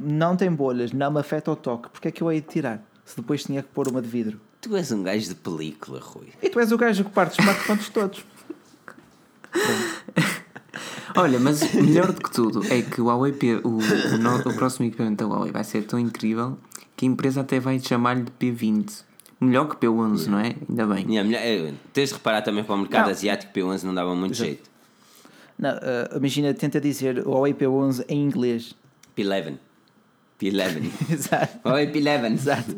não 0.01 0.35
tem 0.35 0.51
bolhas, 0.51 0.91
não 0.91 1.09
me 1.09 1.19
afeta 1.21 1.49
o 1.51 1.55
toque. 1.55 1.87
Porque 1.89 2.09
é 2.09 2.11
que 2.11 2.21
eu 2.21 2.29
hei 2.29 2.41
de 2.41 2.47
tirar? 2.47 2.83
Se 3.05 3.15
depois 3.15 3.43
tinha 3.45 3.63
que 3.63 3.69
pôr 3.69 3.87
uma 3.87 4.01
de 4.01 4.09
vidro. 4.09 4.41
Tu 4.59 4.75
és 4.75 4.91
um 4.91 5.03
gajo 5.03 5.29
de 5.29 5.35
película, 5.35 6.01
Rui. 6.01 6.27
E 6.43 6.49
tu 6.49 6.59
és 6.59 6.69
o 6.73 6.77
gajo 6.77 7.05
que 7.05 7.11
parte 7.11 7.39
os 7.39 7.39
smartphones 7.39 7.87
todos. 7.89 8.25
Olha, 11.15 11.39
mas 11.39 11.74
melhor 11.74 12.11
do 12.11 12.22
que 12.22 12.32
tudo 12.32 12.61
é 12.72 12.82
que 12.82 13.01
o 13.01 13.05
Huawei, 13.05 13.32
P, 13.34 13.55
o, 13.63 13.78
o, 13.80 14.17
no- 14.17 14.38
o 14.38 14.53
próximo 14.53 14.86
equipamento 14.86 15.24
da 15.24 15.30
Huawei 15.34 15.51
vai 15.51 15.63
ser 15.63 15.84
tão 15.84 15.97
incrível 15.99 16.57
que 16.95 17.05
a 17.05 17.07
empresa 17.09 17.41
até 17.41 17.59
vai 17.59 17.80
chamar-lhe 17.80 18.24
de 18.24 18.32
P20. 18.32 19.03
Melhor 19.41 19.65
que 19.70 19.76
P11, 19.78 20.28
não 20.28 20.39
é? 20.39 20.53
Ainda 20.70 20.86
bem. 20.86 21.05
Minha 21.05 21.24
mulher, 21.24 21.41
é, 21.41 21.74
tens 21.93 22.09
de 22.09 22.15
reparar 22.15 22.41
também 22.41 22.63
para 22.63 22.76
o 22.76 22.78
mercado 22.78 23.05
Não. 23.05 23.11
asiático, 23.11 23.53
P11 23.53 23.84
não 23.84 23.93
dava 23.93 24.13
muito 24.13 24.34
jeito. 24.36 24.70
Não, 25.57 25.70
ah, 25.70 26.15
imagina, 26.17 26.53
tenta 26.53 26.80
dizer 26.80 27.20
o 27.26 27.32
Huawei 27.32 27.53
P11 27.53 28.05
em 28.09 28.22
inglês. 28.22 28.76
P11. 29.17 29.55
P11. 30.41 30.91
Exato. 31.11 31.59
Oi, 31.70 31.88
P11. 31.88 32.34
Exato. 32.34 32.76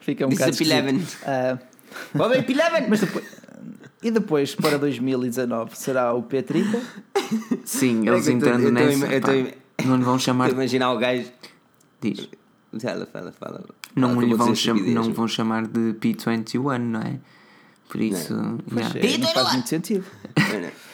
Fica 0.00 0.26
um 0.26 0.28
Disse 0.28 0.40
bocado 0.42 0.56
P11. 0.58 0.86
esquisito. 0.94 1.18
Ah, 1.26 1.58
Oi, 2.18 2.42
P11. 2.42 2.86
mas 2.88 3.00
depois, 3.00 3.24
e 4.02 4.10
depois, 4.10 4.54
para 4.54 4.78
2019, 4.78 5.76
será 5.76 6.12
o 6.14 6.22
P30? 6.22 6.80
Sim, 7.64 8.08
É 8.08 8.12
eles 8.12 8.26
eu 8.26 8.32
tô- 8.32 8.38
entrando 8.38 8.60
eu 8.64 8.68
tô 8.68 8.72
nessa. 8.72 9.06
eu 9.06 9.20
tô 9.20 9.26
pá, 9.28 9.34
im- 9.34 9.52
não 9.86 9.96
lhe 9.96 10.02
vão 10.04 10.18
chamar. 10.18 10.50
Imaginar 10.50 10.92
o 10.92 10.98
gajo. 10.98 11.24
Diz. 12.00 12.28
Fala, 12.80 13.06
fala, 13.12 13.32
fala. 13.38 13.64
Não, 13.94 14.20
lhe 14.20 14.34
vão 14.34 14.54
cham- 14.54 14.74
não 14.76 15.12
vão 15.12 15.28
chamar 15.28 15.66
de 15.66 15.92
P21, 15.94 16.78
não 16.80 17.00
é? 17.00 17.18
Por 17.88 18.00
isso. 18.00 18.34
Pois 18.72 18.94
yeah. 18.94 19.14
é, 19.14 19.18
não 19.18 19.28
faz 19.28 19.52
muito 19.52 19.68
sentido. 19.68 20.04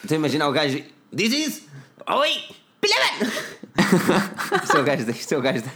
Então 0.04 0.16
imaginar 0.16 0.48
o 0.48 0.52
gajo. 0.52 0.82
Diz 1.12 1.32
isso! 1.32 1.62
Oi! 2.08 2.30
P11! 2.82 3.32
Isto 4.64 4.76
é 4.76 4.80
o 4.80 4.84
gajo 4.84 5.04
da. 5.06 5.12
Isto 5.12 5.32
é 5.34 5.38
o 5.38 5.42
gajo 5.42 5.62
da. 5.64 5.70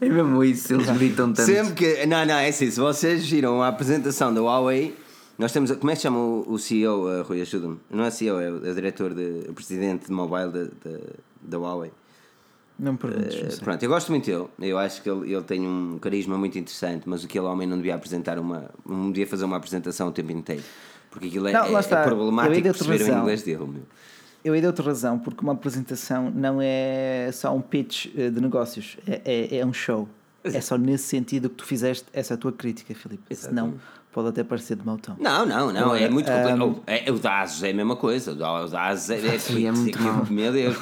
É 0.00 0.08
mesmo 0.08 0.44
isso, 0.44 0.74
eles 0.74 0.88
gritam 0.90 1.32
tanto. 1.32 1.46
Sempre 1.46 1.72
que. 1.74 2.06
Não, 2.06 2.24
não, 2.24 2.34
é 2.34 2.48
assim. 2.48 2.70
Se 2.70 2.78
vocês 2.78 3.26
viram 3.26 3.62
a 3.62 3.68
apresentação 3.68 4.32
da 4.32 4.40
Huawei, 4.40 4.94
nós 5.38 5.52
temos. 5.52 5.70
Como 5.72 5.90
é 5.90 5.94
que 5.94 6.00
se 6.00 6.02
chama 6.02 6.18
o, 6.18 6.52
o 6.52 6.58
CEO, 6.58 7.06
uh, 7.06 7.22
Rui? 7.22 7.40
Ajuda-me. 7.40 7.78
Não 7.90 8.04
é 8.04 8.10
CEO, 8.10 8.40
é 8.40 8.50
o, 8.50 8.66
é 8.66 8.70
o 8.70 8.74
diretor, 8.74 9.14
de, 9.14 9.46
o 9.48 9.54
presidente 9.54 10.06
de 10.06 10.12
mobile 10.12 10.50
da, 10.50 10.64
da, 10.64 10.98
da 11.42 11.58
Huawei. 11.58 11.92
Não 12.78 12.92
me 12.92 12.98
perguntes, 12.98 13.54
sei. 13.54 13.64
Pronto, 13.64 13.82
eu 13.82 13.88
gosto 13.88 14.10
muito 14.10 14.24
dele. 14.26 14.46
Eu 14.60 14.78
acho 14.78 15.02
que 15.02 15.10
ele, 15.10 15.32
ele 15.32 15.42
tem 15.42 15.66
um 15.66 15.98
carisma 16.00 16.38
muito 16.38 16.56
interessante, 16.58 17.08
mas 17.08 17.24
aquele 17.24 17.46
homem 17.46 17.66
não 17.66 17.76
devia 17.76 17.94
apresentar 17.94 18.38
uma. 18.38 18.70
Não 18.86 19.10
devia 19.10 19.26
fazer 19.26 19.44
uma 19.44 19.56
apresentação 19.56 20.08
o 20.08 20.12
tempo 20.12 20.30
inteiro. 20.32 20.62
Porque 21.10 21.26
aquilo 21.28 21.48
é, 21.48 21.52
Não, 21.52 21.76
é- 21.76 21.80
está. 21.80 22.00
é 22.00 22.02
Eu 22.02 22.06
problemático 22.06 22.62
perceber 22.62 22.96
o 22.96 22.98
razão. 22.98 23.20
inglês 23.20 23.42
dele. 23.42 23.58
Meu. 23.64 23.82
Eu 24.44 24.60
dou-te 24.62 24.82
razão, 24.82 25.18
porque 25.18 25.40
uma 25.42 25.52
apresentação 25.52 26.30
não 26.30 26.58
é 26.62 27.30
só 27.32 27.54
um 27.54 27.60
pitch 27.60 28.06
eh, 28.16 28.30
de 28.30 28.40
negócios, 28.40 28.96
é, 29.06 29.20
é, 29.24 29.58
é 29.58 29.66
um 29.66 29.72
show. 29.72 30.08
É 30.44 30.60
só 30.60 30.78
nesse 30.78 31.04
sentido 31.04 31.50
que 31.50 31.56
tu 31.56 31.64
fizeste 31.64 32.06
essa 32.12 32.36
tua 32.36 32.52
crítica, 32.52 32.94
Filipe. 32.94 33.34
Senão 33.34 33.74
pode 34.18 34.28
até 34.30 34.42
parecer 34.42 34.76
de 34.76 34.84
mau 34.84 34.98
tom. 34.98 35.14
Não, 35.18 35.46
não, 35.46 35.72
não, 35.72 35.80
Agora, 35.82 36.00
é 36.00 36.08
muito 36.08 36.26
complicado. 36.30 36.62
ahm, 36.62 36.74
Oh, 36.76 36.82
é, 36.86 37.10
o 37.10 37.18
da 37.18 37.40
Asus 37.42 37.62
é 37.62 37.70
a 37.70 37.74
mesma 37.74 37.94
coisa. 37.94 38.32
O 38.32 38.34
da 38.34 38.64
o 38.64 38.68
da 38.68 38.88
Asus 38.88 39.10
é, 39.10 39.34
é, 39.34 39.38
Sim, 39.38 39.66
é 39.66 39.70
muito 39.72 40.00
mau. 40.02 40.26
Meu 40.28 40.52
Deus. 40.52 40.76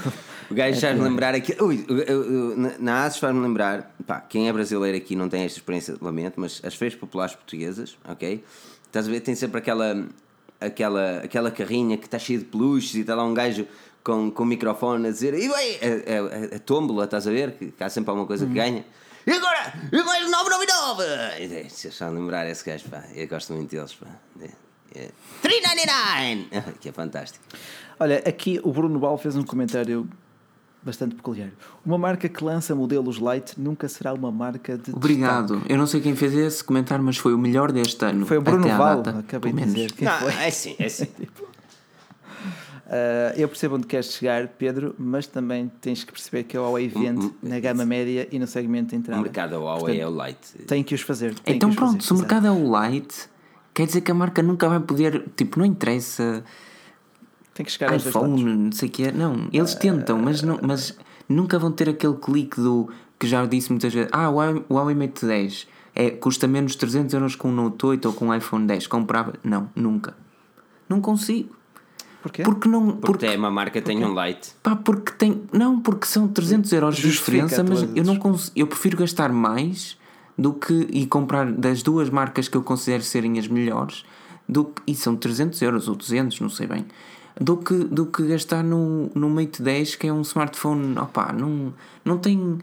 O 0.51 0.55
gajo 0.55 0.80
faz-me 0.80 1.03
lembrar 1.03 1.34
aqui. 1.34 1.55
Ui, 1.62 1.84
eu- 1.89 1.99
eu- 1.99 2.24
eu- 2.53 2.76
na- 2.78 3.05
Asus 3.05 3.18
faz-me 3.18 3.41
lembrar. 3.43 3.95
Pá, 4.07 4.20
quem 4.20 4.49
é 4.49 4.53
brasileiro 4.53 4.97
aqui 4.97 5.14
não 5.16 5.28
tem 5.28 5.43
esta 5.43 5.59
experiência, 5.59 5.97
lamento, 6.01 6.34
mas 6.41 6.61
as 6.64 6.74
feiras 6.74 6.97
populares 6.97 7.34
portuguesas, 7.34 7.97
ok? 8.09 8.43
Estás 8.87 9.07
a 9.07 9.11
ver? 9.11 9.20
Tem 9.20 9.34
sempre 9.34 9.59
aquela, 9.59 10.07
aquela, 10.61 11.18
aquela 11.18 11.51
carrinha 11.51 11.97
que 11.99 12.07
está 12.07 12.18
cheia 12.18 12.39
de 12.39 12.45
peluches 12.47 12.95
e 12.95 13.01
está 13.01 13.14
lá 13.14 13.24
um 13.24 13.34
gajo 13.34 13.66
com, 14.03 14.30
com 14.30 14.43
o 14.45 14.47
microfone 14.47 15.09
a 15.09 15.11
dizer. 15.11 15.34
E 15.34 15.49
bem, 15.49 15.51
a, 15.51 16.53
a, 16.53 16.57
a 16.57 16.59
tómbola, 16.61 17.05
estás 17.05 17.26
a 17.26 17.30
ver? 17.30 17.53
Que, 17.53 17.72
que 17.72 17.84
há 17.84 17.89
sempre 17.91 18.11
alguma 18.11 18.26
coisa 18.26 18.47
que 18.47 18.53
ganha. 18.55 18.84
E 19.27 19.33
agora, 19.33 19.72
e 19.93 20.03
mais 20.05 20.31
999! 20.31 21.66
E, 21.66 21.70
Se 21.70 21.89
eu 21.89 22.12
lembrar 22.12 22.49
esse 22.49 22.64
gajo, 22.64 22.89
pá, 22.89 23.03
eu 23.12 23.27
gosto 23.27 23.53
muito 23.53 23.70
deles, 23.70 23.93
pá. 23.95 24.07
É, 24.41 24.51
é. 24.95 25.11
399! 25.43 26.77
Que 26.81 26.91
é 26.91 26.93
fantástico. 26.93 27.45
Olha, 27.99 28.18
aqui 28.18 28.61
o 28.62 28.72
Bruno 28.72 28.99
Bal 29.01 29.18
fez 29.18 29.35
um 29.35 29.43
comentário 29.43 30.09
bastante 30.81 31.16
peculiar. 31.16 31.51
Uma 31.85 31.99
marca 31.99 32.29
que 32.29 32.45
lança 32.45 32.72
modelos 32.72 33.18
light 33.18 33.59
nunca 33.59 33.89
será 33.89 34.12
uma 34.14 34.31
marca 34.31 34.79
de. 34.79 34.93
Obrigado. 34.93 35.61
Eu 35.68 35.77
não 35.77 35.87
sei 35.89 36.01
quem 36.01 36.14
fez 36.14 36.33
esse 36.33 36.62
comentário, 36.62 37.05
mas 37.05 37.16
foi 37.16 37.35
o 37.35 37.39
melhor 37.39 37.72
deste 37.72 38.05
ano. 38.05 38.24
destaque. 38.24 38.29
Foi 38.29 38.39
o 38.39 38.43
Bruno 38.43 38.68
Val, 38.68 39.03
acabei 39.18 39.53
de 39.53 39.64
dizer. 39.64 39.93
Não, 40.01 40.18
foi? 40.20 40.35
é 40.35 40.51
sim, 40.51 40.77
é 40.79 40.89
sim. 40.89 41.09
Ah, 42.89 43.32
eu 43.37 43.49
percebo 43.49 43.74
onde 43.76 43.87
queres 43.87 44.12
chegar, 44.12 44.47
Pedro, 44.49 44.95
mas 44.99 45.26
também 45.26 45.70
tens 45.80 46.05
que 46.05 46.12
perceber 46.12 46.45
que 46.45 46.57
a 46.57 46.61
Huawei 46.61 46.87
vende 46.89 47.32
na 47.43 47.59
gama 47.59 47.84
média 47.84 48.28
e 48.30 48.39
no 48.39 48.47
segmento 48.47 48.91
de 48.91 48.97
O 48.97 48.99
entrada. 48.99 49.22
mercado 49.22 49.51
da 49.51 49.59
Huawei 49.59 50.01
é 50.01 50.07
o 50.07 50.11
light. 50.11 50.39
Tem 50.66 50.82
que 50.84 50.95
os 50.95 51.01
fazer. 51.01 51.34
Então 51.45 51.70
os 51.70 51.74
pronto, 51.76 51.93
fazer, 51.97 52.03
se 52.07 52.12
o 52.12 52.16
mercado 52.16 52.47
é 52.47 52.51
o 52.51 52.68
light, 52.70 53.28
quer 53.74 53.87
dizer 53.87 54.01
que 54.03 54.11
a 54.11 54.14
marca 54.14 54.43
nunca 54.43 54.68
vai 54.68 54.78
poder. 54.80 55.24
Tipo, 55.37 55.59
não 55.59 55.66
interessa. 55.66 56.45
Tem 57.55 57.64
que 57.66 57.72
chegar 57.72 57.93
aos 57.93 58.05
iPhone, 58.07 58.45
não 58.45 58.72
sei 58.72 58.89
o 58.89 58.93
que 58.93 59.05
é. 59.05 59.12
Não, 59.12 59.49
eles 59.53 59.74
tentam, 59.74 60.18
mas, 60.18 60.43
não, 60.43 60.59
mas 60.62 60.97
nunca 61.28 61.59
vão 61.59 61.72
ter 61.72 61.89
aquele 61.89 62.14
clique 62.14 62.61
do 62.61 62.89
que 63.18 63.26
já 63.26 63.45
disse 63.47 63.70
muitas 63.72 63.93
vezes. 63.93 64.11
Ah, 64.12 64.28
o 64.30 64.34
Huawei- 64.34 64.64
o 64.68 64.74
Huawei 64.74 64.95
Mate 64.95 65.24
10 65.24 65.66
é, 65.95 66.11
custa 66.11 66.47
menos 66.47 66.76
300 66.76 67.14
euros 67.14 67.34
com 67.34 67.49
um 67.49 67.53
Note 67.53 67.84
8 67.87 68.05
ou 68.07 68.12
com 68.14 68.26
um 68.26 68.34
iPhone 68.34 68.66
10. 68.66 68.87
Comprava? 68.87 69.32
Não, 69.43 69.70
nunca. 69.74 70.14
Não 70.89 71.01
consigo. 71.01 71.56
Porquê? 72.27 72.43
Porque 72.43 72.68
não. 72.68 72.87
Porque 72.93 73.07
Porque, 73.07 73.27
é 73.27 73.37
uma 73.37 73.51
marca 73.51 73.81
que 73.81 73.87
tem 73.87 74.05
um 74.05 74.12
light. 74.12 74.51
pá, 74.62 74.74
porque 74.74 75.12
tem. 75.12 75.43
Não, 75.53 75.81
porque 75.81 76.07
são 76.07 76.27
300 76.27 76.72
euros 76.72 76.97
de 76.97 77.03
diferença, 77.11 77.62
mas 77.62 77.83
eu 77.95 78.03
não 78.05 78.16
consigo. 78.16 78.53
Eu 78.57 78.66
prefiro 78.66 78.97
gastar 78.99 79.31
mais 79.33 79.97
do 80.37 80.53
que. 80.53 80.89
e 80.91 81.07
comprar 81.07 81.51
das 81.53 81.83
duas 81.83 82.11
marcas 82.11 82.49
que 82.49 82.57
eu 82.57 82.62
considero 82.62 83.03
serem 83.05 83.39
as 83.39 83.47
melhores. 83.47 84.05
Do, 84.49 84.64
que- 84.64 84.83
e 84.89 84.95
são 84.95 85.14
300 85.16 85.61
euros 85.62 85.89
ou 85.89 85.95
200, 85.95 86.41
não 86.41 86.49
sei 86.49 86.66
bem. 86.66 86.85
Do 87.41 87.57
que, 87.59 87.74
do 87.74 88.07
que 88.07 88.27
gastar 88.27 88.62
no, 88.64 89.11
no 89.14 89.29
Mate 89.29 89.61
10, 89.62 89.95
que 89.97 90.07
é 90.09 90.12
um 90.12 90.22
smartphone. 90.22 90.99
opá, 90.99 91.33
não, 91.33 91.72
não 92.05 92.18
tem. 92.18 92.59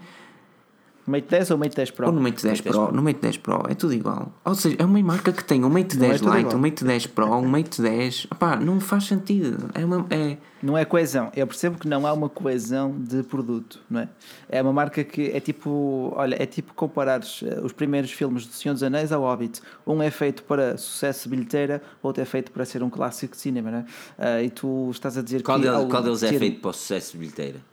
Mate 1.06 1.28
10 1.30 1.52
ou 1.52 1.58
Mate 1.58 1.76
10 1.76 1.92
Pro? 1.92 2.06
Ou 2.08 2.12
no 2.14 2.22
Mate 2.22 2.42
10 2.44 2.62
Pro, 2.62 2.92
no 2.92 3.02
Mate 3.02 3.20
10 3.20 3.38
Pro, 3.38 3.64
é 3.70 3.76
tudo 3.76 3.94
igual. 3.94 4.32
Ou 4.46 4.56
seja, 4.56 4.78
é 4.80 4.86
uma 4.86 5.02
marca 5.04 5.34
que 5.34 5.44
tem 5.44 5.64
um 5.66 5.70
Mate 5.70 5.98
10 5.98 6.22
tudo 6.22 6.34
Lite, 6.36 6.56
um 6.56 6.60
Mate 6.60 6.84
10 6.84 7.08
Pro, 7.08 7.26
um 7.36 7.46
Mate 7.48 7.82
10. 7.82 8.28
Opá, 8.32 8.56
não 8.56 8.80
faz 8.80 9.06
sentido. 9.06 9.70
É 9.74 9.84
uma. 9.84 10.06
É, 10.10 10.38
Não 10.62 10.78
é 10.78 10.86
coesão. 10.86 11.30
Eu 11.36 11.46
percebo 11.46 11.78
que 11.78 11.88
não 11.90 12.08
há 12.08 12.14
uma 12.14 12.30
coesão 12.30 12.96
de 12.98 13.22
produto, 13.24 13.82
não 13.90 14.00
é? 14.00 14.10
É 14.48 14.62
uma 14.62 14.72
marca 14.72 15.04
que 15.04 15.30
é 15.32 15.40
tipo, 15.42 16.14
olha, 16.16 16.42
é 16.42 16.46
tipo 16.46 16.74
comparares 16.74 17.44
eh, 17.46 17.60
os 17.62 17.74
primeiros 17.74 18.12
filmes 18.12 18.46
do 18.46 18.54
Senhor 18.54 18.74
dos 18.74 18.84
Anéis 18.84 19.12
ao 19.12 19.24
Hobbit. 19.24 19.62
Um 19.86 20.02
é 20.02 20.10
feito 20.10 20.44
para 20.44 20.78
sucesso 20.78 21.28
de 21.28 21.36
bilheteira, 21.36 21.82
outro 22.02 22.22
é 22.22 22.26
feito 22.26 22.50
para 22.52 22.64
ser 22.64 22.82
um 22.82 22.90
clássico 22.90 23.36
de 23.36 23.42
cinema, 23.42 23.70
não 23.72 23.78
é? 23.80 23.86
Ah, 24.18 24.42
e 24.42 24.50
tu 24.50 24.90
estás 24.92 25.18
a 25.18 25.22
dizer 25.22 25.44
Qual, 25.44 25.58
que. 25.60 25.66
deles, 25.66 25.80
ao 25.80 25.88
qual 25.90 26.02
deles 26.02 26.24
é 26.24 26.32
feito 26.32 26.62
para 26.62 26.70
o 26.70 26.74
sucesso 26.74 27.12
de 27.12 27.18
bilheteira? 27.18 27.73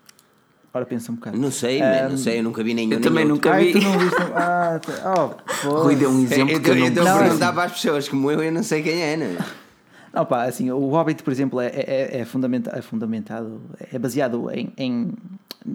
Ora, 0.73 0.87
pensa 0.87 1.11
um 1.11 1.17
bocado. 1.17 1.37
Não 1.37 1.51
sei, 1.51 1.81
man, 1.81 2.11
não 2.11 2.17
sei, 2.17 2.39
eu 2.39 2.43
nunca 2.45 2.63
vi 2.63 2.75
nenhum. 2.75 2.93
Eu 2.93 3.01
também 3.01 3.25
nunca 3.25 3.49
outro. 3.49 3.65
Ai, 3.65 3.73
vi. 3.73 3.81
tu 3.81 3.81
não 3.81 3.99
viste. 3.99 4.17
Ah, 4.35 4.81
tá- 4.81 5.15
oh, 5.19 5.69
pô. 5.69 5.83
Rui 5.83 5.97
deu 5.97 6.11
um 6.11 6.23
exemplo 6.23 6.53
Eu 6.55 6.61
que 6.61 6.71
eu 6.71 6.75
a 6.75 6.91
Não, 6.91 7.19
perguntar 7.19 7.53
para 7.53 7.65
as 7.65 7.73
pessoas 7.73 8.09
como 8.09 8.31
eu, 8.31 8.41
eu 8.43 8.53
não 8.53 8.63
sei 8.63 8.81
quem 8.83 9.03
é, 9.03 9.17
não 9.17 9.27
é? 9.27 9.37
Não, 10.13 10.25
pá, 10.25 10.45
assim, 10.45 10.71
o 10.71 10.89
Hobbit, 10.91 11.23
por 11.23 11.33
exemplo, 11.33 11.61
é, 11.61 11.67
é, 11.69 12.19
é, 12.21 12.25
fundamenta- 12.25 12.71
é 12.77 12.83
fundamentado, 12.83 13.61
é 13.93 13.99
baseado 13.99 14.49
em, 14.53 14.73
em 14.77 15.13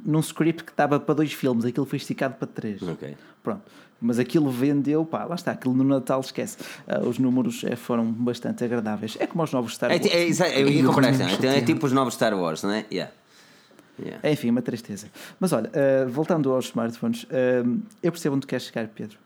num 0.05 0.19
script 0.19 0.63
que 0.63 0.71
estava 0.71 0.99
para 0.99 1.15
dois 1.15 1.31
filmes, 1.33 1.63
aquilo 1.65 1.85
foi 1.85 1.97
esticado 1.97 2.35
para 2.35 2.47
três. 2.47 2.81
Ok. 2.81 3.15
Pronto. 3.43 3.61
Mas 4.01 4.19
aquilo 4.19 4.49
vendeu, 4.49 5.05
pá, 5.05 5.23
lá 5.25 5.35
está, 5.35 5.51
aquilo 5.51 5.73
no 5.73 5.83
Natal 5.83 6.19
esquece. 6.19 6.57
Ah, 6.87 6.99
os 6.99 7.17
números 7.17 7.63
eh, 7.65 7.75
foram 7.75 8.05
bastante 8.11 8.63
agradáveis. 8.63 9.15
É 9.19 9.27
como 9.27 9.43
os 9.43 9.51
novos 9.53 9.73
Star 9.75 9.89
É, 9.91 9.95
Wars. 9.95 10.05
é, 10.07 10.23
exa- 10.25 10.49
eu 10.49 10.67
E 10.67 10.77
ia 10.77 10.83
o 10.83 10.87
comparar 10.87 11.07
Rui 11.09 11.15
então, 11.15 11.27
não 11.27 11.33
então 11.35 11.49
é 11.49 11.53
chateia. 11.53 11.65
tipo 11.65 11.85
os 11.85 11.91
novos 11.93 12.13
Star 12.13 12.33
Wars, 12.37 12.61
não 12.63 12.71
é? 12.71 12.85
Yeah. 12.91 13.13
Yeah. 13.97 14.19
É, 14.27 14.31
Enfim, 14.33 14.49
uma 14.49 14.61
tristeza. 14.61 15.07
Mas 15.39 15.53
olha, 15.53 15.69
eh, 15.73 16.05
voltando 16.05 16.51
aos 16.51 16.65
smartphones, 16.65 17.25
eh, 17.29 17.63
eu 18.03 18.11
percebo 18.11 18.35
onde 18.35 18.45
queres 18.45 18.65
chegar, 18.65 18.87
Pedro. 18.89 19.17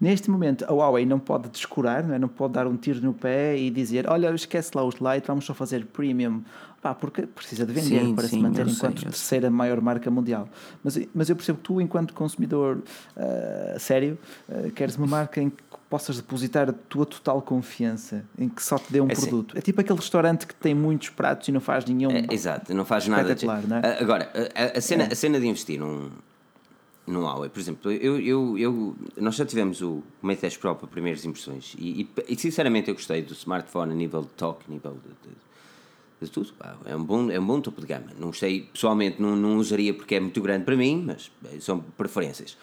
Neste 0.00 0.30
momento, 0.30 0.64
a 0.64 0.72
Huawei 0.72 1.04
não 1.04 1.18
pode 1.18 1.48
descurar, 1.48 2.04
não, 2.04 2.14
é? 2.14 2.18
não 2.18 2.28
pode 2.28 2.52
dar 2.54 2.66
um 2.68 2.76
tiro 2.76 3.00
no 3.00 3.12
pé 3.12 3.56
e 3.58 3.68
dizer: 3.68 4.08
Olha, 4.08 4.32
esquece 4.32 4.70
lá 4.74 4.84
os 4.84 4.94
Lite, 4.96 5.26
vamos 5.26 5.44
só 5.44 5.52
fazer 5.54 5.84
premium. 5.86 6.42
Pá, 6.80 6.94
porque 6.94 7.22
precisa 7.22 7.66
de 7.66 7.72
vender 7.72 8.04
Sim, 8.04 8.14
para 8.14 8.28
sim, 8.28 8.36
se 8.36 8.42
manter 8.42 8.68
enquanto 8.68 9.00
sei. 9.00 9.08
terceira 9.10 9.50
maior 9.50 9.80
marca 9.80 10.08
mundial. 10.08 10.48
Mas, 10.84 10.96
mas 11.12 11.28
eu 11.28 11.34
percebo 11.34 11.58
que 11.58 11.64
tu, 11.64 11.80
enquanto 11.80 12.14
consumidor 12.14 12.80
eh, 13.16 13.76
sério, 13.80 14.16
eh, 14.48 14.70
queres 14.72 14.96
uma 14.96 15.08
marca 15.08 15.40
em 15.42 15.50
que 15.50 15.56
possas 15.90 16.14
depositar 16.18 16.68
a 16.70 16.72
tua 16.72 17.04
total 17.04 17.42
confiança, 17.42 18.24
em 18.38 18.48
que 18.48 18.62
só 18.62 18.78
te 18.78 18.92
dê 18.92 19.00
um 19.00 19.08
É 19.08 19.12
assim. 19.12 19.22
produto. 19.22 19.58
É 19.58 19.60
tipo 19.60 19.80
aquele 19.80 19.98
restaurante 19.98 20.46
que 20.46 20.54
tem 20.54 20.72
muitos 20.72 21.08
pratos 21.08 21.48
e 21.48 21.52
não 21.52 21.60
faz 21.60 21.84
nenhum. 21.84 22.12
É, 22.12 22.26
exato, 22.30 22.72
não 22.72 22.84
faz 22.84 23.08
nada. 23.08 23.34
de- 23.34 23.44
não 23.44 23.78
é? 23.78 23.98
Agora, 24.00 24.30
a, 24.54 24.78
a 24.78 24.80
cena, 24.80 25.08
a 25.10 25.14
cena 25.16 25.40
de 25.40 25.48
investir 25.48 25.80
num, 25.80 26.10
num 27.08 27.22
Huawei, 27.22 27.48
por 27.50 27.58
exemplo, 27.58 27.90
eu, 27.90 28.20
eu, 28.20 28.58
eu, 28.58 28.96
nós 29.16 29.34
já 29.36 29.44
tivemos 29.46 29.80
o 29.82 30.02
Mate 30.22 30.42
10 30.42 30.56
Pro 30.58 30.74
para 30.76 30.86
primeiras 30.88 31.24
impressões 31.24 31.74
e, 31.78 32.02
e, 32.02 32.08
e, 32.28 32.36
sinceramente 32.38 32.88
eu 32.88 32.94
gostei 32.94 33.22
do 33.22 33.32
smartphone 33.32 33.92
a 33.92 33.94
nível 33.94 34.22
de 34.22 34.28
toque, 34.28 34.64
a 34.68 34.70
nível 34.72 34.92
de, 34.92 35.28
de- 35.28 35.38
de 36.20 36.28
tudo. 36.30 36.52
É 36.84 36.96
um, 36.96 37.04
bom, 37.04 37.30
é 37.30 37.38
um 37.38 37.46
bom 37.46 37.60
topo 37.60 37.80
de 37.80 37.86
gama. 37.86 38.06
Não 38.18 38.26
gostei, 38.28 38.62
pessoalmente, 38.72 39.22
não, 39.22 39.36
não 39.36 39.56
usaria 39.56 39.94
porque 39.94 40.16
é 40.16 40.20
muito 40.20 40.40
grande 40.42 40.64
para 40.64 40.76
mim, 40.76 41.04
mas 41.06 41.30
eh, 41.44 41.60
são 41.60 41.78
preferências. 41.96 42.56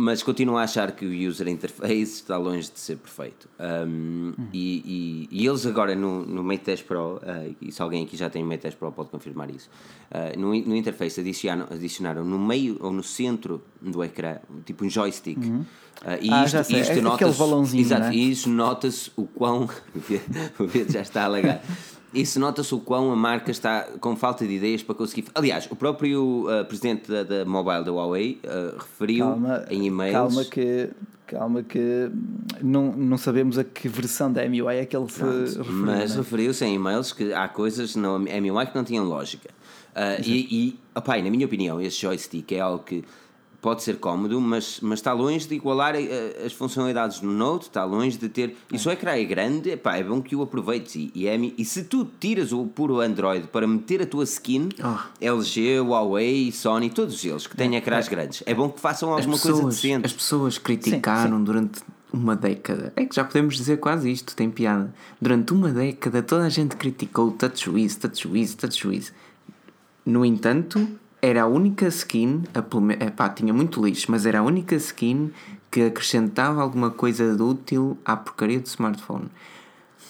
Mas 0.00 0.22
continuo 0.22 0.56
a 0.56 0.62
achar 0.62 0.92
que 0.92 1.04
o 1.04 1.28
user 1.28 1.48
interface 1.48 2.02
está 2.02 2.36
longe 2.36 2.70
de 2.70 2.78
ser 2.78 2.96
perfeito. 2.98 3.48
Um, 3.58 4.32
e, 4.52 5.26
e- 5.32 5.42
e 5.42 5.46
eles 5.46 5.66
agora 5.66 5.96
no, 5.96 6.24
no 6.24 6.44
Mate 6.44 6.64
10 6.66 6.82
Pro, 6.82 7.16
uh, 7.16 7.56
e 7.60 7.72
se 7.72 7.82
alguém 7.82 8.04
aqui 8.04 8.16
já 8.16 8.30
tem 8.30 8.44
Mate 8.44 8.62
10 8.62 8.76
Pro 8.76 8.92
pode 8.92 9.08
confirmar 9.08 9.50
isso, 9.50 9.68
uh, 10.12 10.38
no, 10.38 10.50
no 10.50 10.76
interface 10.76 11.18
adicionaram, 11.20 11.66
adicionaram 11.74 12.24
no 12.24 12.38
meio 12.38 12.76
ou 12.80 12.92
no 12.92 13.02
centro 13.02 13.60
do 13.82 14.04
ecrã, 14.04 14.36
tipo 14.64 14.84
um 14.84 14.88
joystick. 14.88 15.36
Uh, 15.38 15.64
e 16.20 16.30
Ah, 16.30 16.44
isto, 16.44 16.52
já 16.52 16.62
sei. 16.62 16.76
É 16.76 16.80
isto 16.82 16.90
aquele 16.92 17.02
nota-se- 17.08 17.38
balãozinho, 17.38 17.80
Exato, 17.82 18.02
não 18.02 18.08
é? 18.10 18.14
e 18.14 18.30
isso 18.30 18.48
nota-se 18.48 19.10
o 19.16 19.26
quão. 19.26 19.64
o 20.60 20.68
Pedro 20.68 20.92
já 20.92 21.00
está 21.00 21.22
a 21.22 21.24
alagar. 21.24 21.60
Isso 22.12 22.40
nota-se 22.40 22.74
o 22.74 22.80
quão 22.80 23.12
a 23.12 23.16
marca 23.16 23.50
está 23.50 23.82
com 24.00 24.16
falta 24.16 24.46
de 24.46 24.54
ideias 24.54 24.82
para 24.82 24.94
conseguir. 24.94 25.26
Aliás, 25.34 25.68
o 25.70 25.76
próprio 25.76 26.46
uh, 26.46 26.64
presidente 26.64 27.10
da, 27.10 27.22
da 27.22 27.44
mobile 27.44 27.84
da 27.84 27.92
Huawei 27.92 28.40
uh, 28.44 28.78
referiu 28.78 29.26
Calma, 29.26 29.64
em 29.70 29.86
e-mails. 29.86 30.14
calma 30.14 30.44
que, 30.44 30.90
calma 31.26 31.62
que 31.62 32.10
não, 32.62 32.92
não 32.92 33.18
sabemos 33.18 33.58
a 33.58 33.64
que 33.64 33.88
versão 33.88 34.32
da 34.32 34.46
MUI 34.48 34.76
é 34.76 34.86
que 34.86 34.96
ele 34.96 35.10
se 35.10 35.22
referiu. 35.22 35.64
Mas 35.72 36.10
não 36.10 36.16
é? 36.16 36.18
referiu-se 36.18 36.64
em 36.64 36.74
e-mails 36.74 37.12
que 37.12 37.32
há 37.32 37.46
coisas 37.46 37.94
no 37.94 38.18
MUI 38.18 38.66
que 38.66 38.74
não 38.74 38.84
tinham 38.84 39.04
lógica. 39.04 39.50
Uh, 39.94 40.22
e, 40.24 40.68
e 40.68 40.78
opá, 40.94 41.18
e 41.18 41.22
na 41.22 41.30
minha 41.30 41.44
opinião, 41.44 41.80
esse 41.80 42.00
joystick 42.00 42.52
é 42.52 42.60
algo 42.60 42.84
que 42.84 43.04
pode 43.60 43.82
ser 43.82 43.96
cómodo, 43.98 44.40
mas, 44.40 44.78
mas 44.80 45.00
está 45.00 45.12
longe 45.12 45.46
de 45.46 45.54
igualar 45.54 45.94
eh, 45.96 46.42
as 46.44 46.52
funcionalidades 46.52 47.20
do 47.20 47.26
Note, 47.28 47.66
está 47.66 47.84
longe 47.84 48.16
de 48.16 48.28
ter. 48.28 48.56
E 48.72 48.78
se 48.78 48.88
o 48.88 48.90
ecrã 48.90 49.12
é 49.12 49.24
grande, 49.24 49.70
epá, 49.70 49.96
é 49.96 50.04
bom 50.04 50.22
que 50.22 50.36
o 50.36 50.42
aproveites. 50.42 50.94
E, 50.94 51.10
e, 51.14 51.26
é 51.26 51.36
e 51.36 51.64
se 51.64 51.84
tu 51.84 52.08
tiras 52.20 52.52
o 52.52 52.66
puro 52.66 53.00
Android 53.00 53.48
para 53.48 53.66
meter 53.66 54.02
a 54.02 54.06
tua 54.06 54.24
skin, 54.24 54.68
Ah. 54.82 55.06
LG, 55.20 55.80
Huawei, 55.80 56.52
Sony, 56.52 56.90
todos 56.90 57.24
eles 57.24 57.46
que 57.46 57.56
têm 57.56 57.74
ecrãs 57.76 58.08
grandes, 58.08 58.42
é 58.46 58.54
bom 58.54 58.68
que 58.68 58.80
façam 58.80 59.10
alguma 59.12 59.38
coisa 59.38 59.56
pessoas, 59.56 59.74
decente. 59.74 60.06
as 60.06 60.12
pessoas 60.12 60.58
criticaram 60.58 61.42
durante 61.42 61.80
uma 62.12 62.36
década. 62.36 62.92
É 62.96 63.04
que 63.04 63.14
já 63.14 63.24
podemos 63.24 63.56
dizer 63.56 63.78
quase 63.78 64.10
isto, 64.10 64.34
tem 64.34 64.50
piada. 64.50 64.94
Durante 65.20 65.52
uma 65.52 65.70
década 65.70 66.22
toda 66.22 66.44
a 66.44 66.48
gente 66.48 66.76
criticou 66.76 67.28
o 67.28 67.32
TouchWiz, 67.32 67.96
TouchWiz, 67.96 68.54
TouchWiz. 68.54 69.12
No 70.06 70.24
entanto, 70.24 70.88
era 71.20 71.42
a 71.42 71.46
única 71.46 71.86
skin, 71.88 72.42
a, 72.54 73.04
epá, 73.04 73.28
tinha 73.28 73.52
muito 73.52 73.84
lixo, 73.84 74.10
mas 74.10 74.24
era 74.26 74.38
a 74.40 74.42
única 74.42 74.74
skin 74.76 75.30
que 75.70 75.82
acrescentava 75.82 76.62
alguma 76.62 76.90
coisa 76.90 77.34
de 77.36 77.42
útil 77.42 77.98
à 78.04 78.16
porcaria 78.16 78.58
do 78.60 78.66
smartphone. 78.66 79.26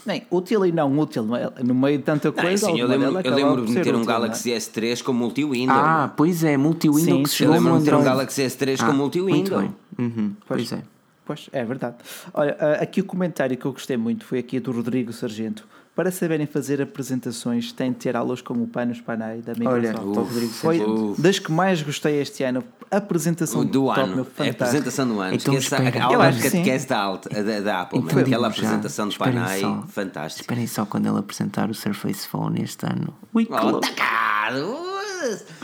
Nem 0.07 0.27
útil 0.31 0.65
e 0.65 0.73
não 0.73 0.99
útil, 0.99 1.25
não 1.25 1.37
é? 1.37 1.51
No 1.63 1.75
meio 1.75 1.99
de 1.99 2.05
tanta 2.05 2.29
Ah, 2.29 2.33
coisa, 2.33 2.67
sim, 2.67 2.79
eu 2.81 2.87
lembro, 2.87 3.21
eu 3.21 3.35
lembro 3.35 3.67
de 3.67 3.73
meter 3.73 3.95
um 3.95 3.99
útil, 3.99 4.07
não 4.07 4.15
é? 4.15 4.21
Galaxy 4.21 4.51
S3 4.51 5.03
com 5.03 5.13
multi-window. 5.13 5.75
Ah, 5.77 6.13
pois 6.17 6.45
é, 6.45 6.57
multi-window 6.57 7.17
Sim, 7.19 7.23
que 7.25 7.29
sim. 7.31 7.45
eu 7.45 7.51
lembro 7.51 7.79
de 7.79 7.85
ter 7.85 7.95
um. 7.95 8.03
Galaxy 8.03 8.43
S3 8.43 8.79
Ah, 8.81 8.87
com 8.87 8.93
multi-window. 8.93 9.61
bem. 9.61 9.75
Uhum, 9.99 10.33
pois 10.47 10.73
é. 10.73 10.83
Pois, 11.27 11.51
é 11.53 11.63
verdade. 11.63 11.97
Olha, 12.33 12.57
ah, 12.59 12.73
aqui 12.83 13.01
o 13.03 13.05
comentário 13.05 13.55
que 13.57 13.67
eu 13.67 13.73
gostei 13.73 13.99
muito 13.99 14.25
foi 14.25 14.39
aqui 14.39 14.59
do 14.61 14.73
Rodrigo 14.73 15.13
Sargento. 15.13 15.67
Para 15.99 16.13
saberem 16.13 16.47
fazer 16.47 16.81
apresentações, 16.81 17.73
têm 17.73 17.91
de 17.91 17.99
ter 17.99 18.15
aulas 18.17 18.41
como 18.41 18.63
o 18.63 18.69
Panos 18.69 19.01
Panay 19.01 19.43
da 19.43 19.51
Olha, 19.69 19.89
Microsoft. 19.91 20.17
o 20.17 20.23
Rodrigo 20.23 20.53
foi 20.53 20.79
Sargento. 20.79 21.15
das 21.21 21.39
que 21.41 21.51
mais 21.51 21.83
gostei 21.83 22.21
este 22.21 22.45
ano. 22.45 22.63
Apresentação 22.89 23.63
O 23.63 23.65
do 23.65 23.87
top, 23.87 24.01
ano, 24.01 24.15
meu, 24.15 24.19
é 24.19 24.23
a 24.23 24.25
fantástico. 24.31 24.63
apresentação 24.65 25.09
do 25.09 25.19
ano. 25.21 25.35
Então 25.35 25.55
Esquece 25.55 25.99
a- 25.99 26.05
aula 26.05 26.31
de 26.31 26.41
catequese 26.41 26.87
da, 26.87 26.99
Alt- 27.01 27.27
da, 27.27 27.61
da 27.61 27.81
Apple, 27.81 27.99
Então, 27.99 28.17
aquela 28.21 28.47
apresentação 28.47 29.09
de 29.09 29.15
esperem 29.15 29.35
Panay, 29.41 29.61
só. 29.61 29.85
fantástica. 29.89 30.43
Esperem 30.43 30.67
só 30.69 30.87
quando 30.87 31.07
ele 31.09 31.19
apresentar 31.19 31.69
o 31.69 31.75
Surface 31.75 32.29
Phone 32.29 32.63
este 32.63 32.87
ano. 32.87 33.13
Ui, 33.35 33.45
que 33.45 33.53
Oh, 33.53 33.57
louco. 33.65 33.81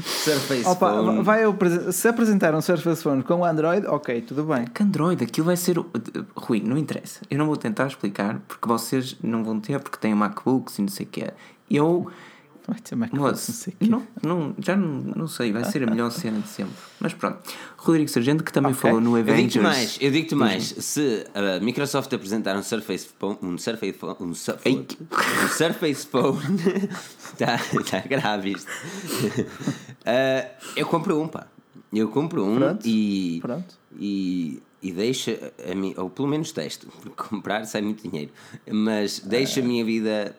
Surface 0.02 0.66
Opa, 0.66 0.90
Phone. 0.90 1.22
vai 1.22 1.42
se 1.92 2.08
apresentar 2.08 2.54
um 2.54 2.60
Surface 2.60 3.02
Phone 3.02 3.22
com 3.22 3.44
Android, 3.44 3.86
ok, 3.86 4.20
tudo 4.22 4.44
bem. 4.44 4.66
Que 4.66 4.82
Android, 4.82 5.22
aquilo 5.24 5.46
vai 5.46 5.56
ser. 5.56 5.76
Rui, 6.36 6.60
não 6.60 6.76
interessa. 6.76 7.20
Eu 7.30 7.38
não 7.38 7.46
vou 7.46 7.56
tentar 7.56 7.86
explicar 7.86 8.40
porque 8.46 8.66
vocês 8.66 9.16
não 9.22 9.44
vão 9.44 9.60
ter, 9.60 9.80
porque 9.80 9.98
têm 9.98 10.14
MacBooks 10.14 10.78
e 10.78 10.82
não 10.82 10.88
sei 10.88 11.06
o 11.06 11.08
que 11.08 11.22
é. 11.22 11.34
Eu. 11.70 12.10
Vai 12.66 12.78
ter 12.80 12.96
Moço, 12.96 13.52
sei 13.52 13.74
o 13.74 13.76
quê. 13.76 13.86
não, 13.90 14.06
não, 14.22 14.54
já 14.58 14.74
não, 14.74 14.88
não 15.14 15.26
sei, 15.28 15.52
vai 15.52 15.64
ser 15.64 15.82
a 15.82 15.86
melhor 15.86 16.10
cena 16.10 16.40
de 16.40 16.48
sempre. 16.48 16.72
Mas 16.98 17.12
pronto. 17.12 17.38
Rodrigo 17.76 18.08
Sargento, 18.08 18.42
que 18.42 18.50
também 18.52 18.72
Ok. 18.72 18.80
falou 18.80 19.00
no 19.02 19.16
Eu 19.18 19.20
Avengers. 19.22 19.52
digo-te 19.52 19.60
mais, 19.62 19.98
eu 20.00 20.10
digo-te 20.10 20.34
mais, 20.34 20.64
se 20.78 21.26
a 21.34 21.60
Microsoft 21.62 22.10
apresentar 22.14 22.56
um 22.56 22.62
Surface 22.62 23.06
Phone, 23.18 23.38
um 23.42 23.58
Surface 23.58 23.92
Phone, 23.92 24.16
um, 24.20 24.34
Sur- 24.34 24.56
Ei. 24.64 24.86
um 25.44 25.48
Surface 25.48 26.06
Phone, 26.06 26.38
está 27.34 27.58
tá 27.90 28.00
grave 28.08 28.52
isto. 28.52 28.70
Ah, 30.06 30.48
eu 30.76 30.86
compro 30.86 31.20
um, 31.20 31.28
pá. 31.28 31.46
Eu 31.92 32.08
compro 32.08 32.44
um 32.44 32.56
Pronto, 32.56 32.86
e, 32.86 33.38
pronto. 33.40 33.74
e 33.98 34.62
e 34.82 34.92
deixa 34.92 35.52
a 35.70 35.74
mim, 35.74 35.94
ou 35.96 36.10
pelo 36.10 36.28
menos 36.28 36.52
testo, 36.52 36.86
porque 36.88 37.10
comprar 37.28 37.64
sai 37.64 37.80
muito 37.80 38.06
dinheiro, 38.06 38.30
mas 38.70 39.18
deixa 39.20 39.60
a 39.60 39.62
minha 39.62 39.82
vida 39.82 40.36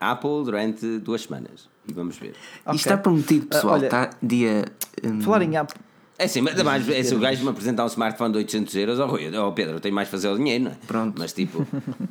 Apple 0.00 0.44
durante 0.44 0.98
duas 0.98 1.22
semanas 1.22 1.68
e 1.86 1.92
vamos 1.92 2.16
ver. 2.18 2.34
Isto 2.66 2.74
está 2.76 2.96
prometido, 2.96 3.46
Ah, 3.50 3.54
pessoal. 3.54 3.74
olha- 3.74 3.86
Está 3.86 4.10
dia. 4.22 4.64
hum, 5.04 5.20
Falar 5.20 5.42
em 5.42 5.56
app, 5.56 5.72
É 6.18 6.24
assim, 6.24 6.40
mas 6.40 6.60
mais, 6.62 6.88
é, 6.88 7.02
se 7.04 7.14
o 7.14 7.18
gajo 7.20 7.42
me 7.44 7.50
apresentar 7.50 7.84
um 7.84 7.86
smartphone 7.86 8.32
de 8.32 8.38
800 8.38 8.74
euros, 8.74 8.98
oh, 8.98 9.06
Rui, 9.06 9.30
oh 9.36 9.52
Pedro, 9.52 9.76
eu 9.76 9.80
tenho 9.80 9.94
mais 9.94 10.08
de 10.08 10.12
fazer 10.12 10.28
o 10.28 10.36
dinheiro, 10.36 10.64
não 10.64 10.70
é? 10.72 10.76
Pronto. 10.86 11.14
Mas 11.18 11.32
tipo, 11.32 11.64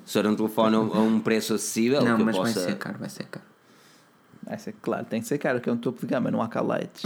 se 0.06 0.14
for 0.14 0.26
um 0.26 0.36
telefone 0.36 0.76
a 0.76 0.80
um- 0.80 1.16
um 1.16 1.20
preço 1.20 1.54
acessível, 1.54 2.02
Não, 2.04 2.16
que 2.16 2.22
eu 2.22 2.26
mas 2.26 2.36
vai 2.38 2.46
possa. 2.54 2.66
ser 2.66 2.78
caro, 2.78 2.98
vai 3.00 3.10
ser 3.10 3.26
caro. 3.26 3.46
vai 4.46 4.58
ser, 4.58 4.74
claro, 4.82 5.06
tem 5.06 5.20
que 5.22 5.28
ser 5.28 5.38
caro, 5.38 5.60
que 5.60 5.70
é 5.70 5.74
um 5.74 5.78
topo 5.78 6.00
de 6.00 6.08
gama, 6.08 6.32
não 6.32 6.42
há 6.42 6.48
cá 6.48 6.62
lights. 6.62 7.04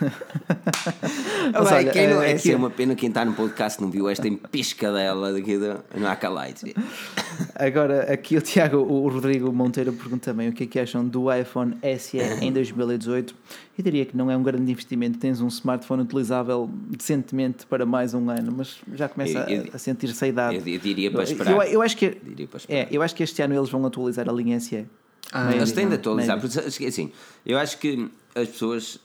Mas 1.52 1.72
Olha, 1.72 1.90
quem 1.90 2.08
não, 2.08 2.22
é 2.22 2.30
é, 2.30 2.34
assim- 2.34 2.42
que 2.48 2.52
é 2.52 2.56
uma 2.56 2.70
pena 2.70 2.94
quem 2.94 3.08
está 3.08 3.24
no 3.24 3.32
podcast 3.32 3.80
não 3.80 3.90
viu 3.90 4.08
esta 4.08 4.28
piscadela 4.50 5.32
daqui 5.32 5.56
do, 5.58 5.78
no 5.98 6.06
Acalite. 6.06 6.74
Agora, 7.54 8.12
aqui 8.12 8.36
o 8.36 8.40
Tiago, 8.40 8.78
o 8.78 9.08
Rodrigo 9.08 9.52
Monteiro 9.52 9.92
pergunta 9.92 10.30
também 10.30 10.48
o 10.48 10.52
que 10.52 10.64
é 10.64 10.66
que 10.66 10.78
acham 10.78 11.06
do 11.06 11.32
iPhone 11.32 11.76
SE 11.98 12.18
em 12.40 12.52
2018. 12.52 13.34
Eu 13.78 13.84
diria 13.84 14.04
que 14.04 14.16
não 14.16 14.30
é 14.30 14.36
um 14.36 14.42
grande 14.42 14.70
investimento, 14.70 15.18
tens 15.18 15.40
um 15.40 15.48
smartphone 15.48 16.02
utilizável 16.02 16.68
decentemente 16.88 17.64
para 17.66 17.86
mais 17.86 18.12
um 18.12 18.28
ano, 18.28 18.52
mas 18.56 18.76
já 18.94 19.08
começa 19.08 19.38
Eu- 19.50 19.62
eu- 19.64 19.70
a, 19.72 19.76
a 19.76 19.78
sentir-se 19.78 20.22
a 20.24 20.28
idade. 20.28 20.56
Eu, 20.56 20.74
eu 20.74 20.80
diria 20.80 21.10
para 21.10 21.22
esperar. 21.24 21.50
Eu, 21.52 21.62
eu 21.62 21.82
acho 21.82 21.96
que, 21.96 22.10
Diria 22.22 22.46
para 22.46 22.58
esperar. 22.58 22.78
é, 22.78 22.88
eu 22.90 23.00
acho 23.02 23.14
que 23.14 23.22
este 23.22 23.40
ano 23.42 23.54
eles 23.54 23.70
vão 23.70 23.84
atualizar 23.86 24.28
a 24.28 24.32
linha 24.32 24.58
SE. 24.60 24.86
Ah. 25.32 25.54
Eles 25.54 25.72
têm 25.72 25.88
de 25.88 25.94
atualizar, 25.94 26.38
porque 26.40 26.84
assim, 26.86 27.10
eu 27.46 27.56
acho 27.56 27.78
que 27.78 28.10
as 28.34 28.48
pessoas 28.48 28.98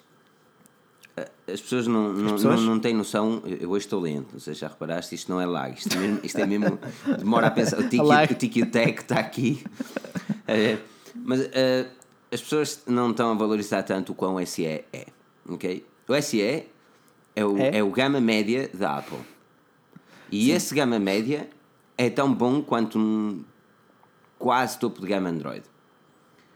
as 1.51 1.61
pessoas 1.61 1.87
não, 1.87 2.11
não, 2.11 2.33
pessoas? 2.33 2.59
não, 2.59 2.67
não 2.73 2.79
têm 2.79 2.93
noção. 2.93 3.41
Eu 3.45 3.69
hoje 3.69 3.85
estou 3.85 4.01
lento, 4.01 4.33
não 4.33 4.39
sei 4.39 4.53
se 4.53 4.61
já 4.61 4.67
reparaste, 4.67 5.15
isto 5.15 5.31
não 5.31 5.39
é 5.39 5.45
lag, 5.45 5.73
isto 5.77 5.93
é 5.95 5.97
mesmo, 5.99 6.19
isto 6.23 6.37
é 6.39 6.45
mesmo 6.45 6.79
demora 7.17 7.47
a 7.47 7.51
pensar. 7.51 7.79
O 7.79 7.83
tiki, 7.89 8.01
o 8.03 8.35
tiki 8.35 8.65
Tech 8.65 9.01
está 9.01 9.19
aqui, 9.19 9.63
Eh, 10.47 10.77
mas 11.15 11.39
eh, 11.53 11.87
as 12.31 12.39
pessoas 12.41 12.83
não 12.85 13.11
estão 13.11 13.31
a 13.31 13.33
valorizar 13.33 13.81
tanto 13.83 14.11
o 14.11 14.15
quão 14.15 14.35
o 14.35 14.45
SE 14.45 14.65
é. 14.65 14.83
ok? 15.49 15.83
O 16.07 16.21
SE 16.21 16.41
é 16.41 16.65
o, 17.45 17.57
É? 17.57 17.77
é? 17.77 17.83
o 17.83 17.89
gama 17.89 18.21
média 18.21 18.69
da 18.73 18.97
Apple 18.97 19.17
e 20.31 20.51
esse 20.51 20.75
gama 20.75 20.99
média 20.99 21.49
é 21.97 22.09
tão 22.11 22.31
bom 22.33 22.61
quanto 22.61 22.99
um 22.99 23.43
quase 24.37 24.77
topo 24.77 25.01
de 25.01 25.07
gama 25.07 25.29
Android. 25.29 25.63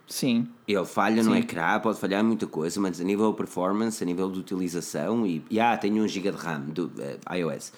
Sim, 0.09 0.47
Ele 0.67 0.85
falha 0.85 1.21
no 1.21 1.33
Sim. 1.33 1.37
ecrã, 1.37 1.79
pode 1.79 1.99
falhar 1.99 2.23
muita 2.23 2.47
coisa, 2.47 2.81
mas 2.81 2.99
a 2.99 3.03
nível 3.03 3.31
performance, 3.33 4.03
a 4.03 4.05
nível 4.07 4.29
de 4.31 4.39
utilização, 4.39 5.25
e, 5.25 5.43
e 5.51 5.59
ah, 5.59 5.77
tem 5.77 6.01
1 6.01 6.07
GB 6.07 6.31
de 6.31 6.37
RAM 6.37 6.61
do 6.61 6.91
eh, 6.97 7.37
iOS, 7.37 7.71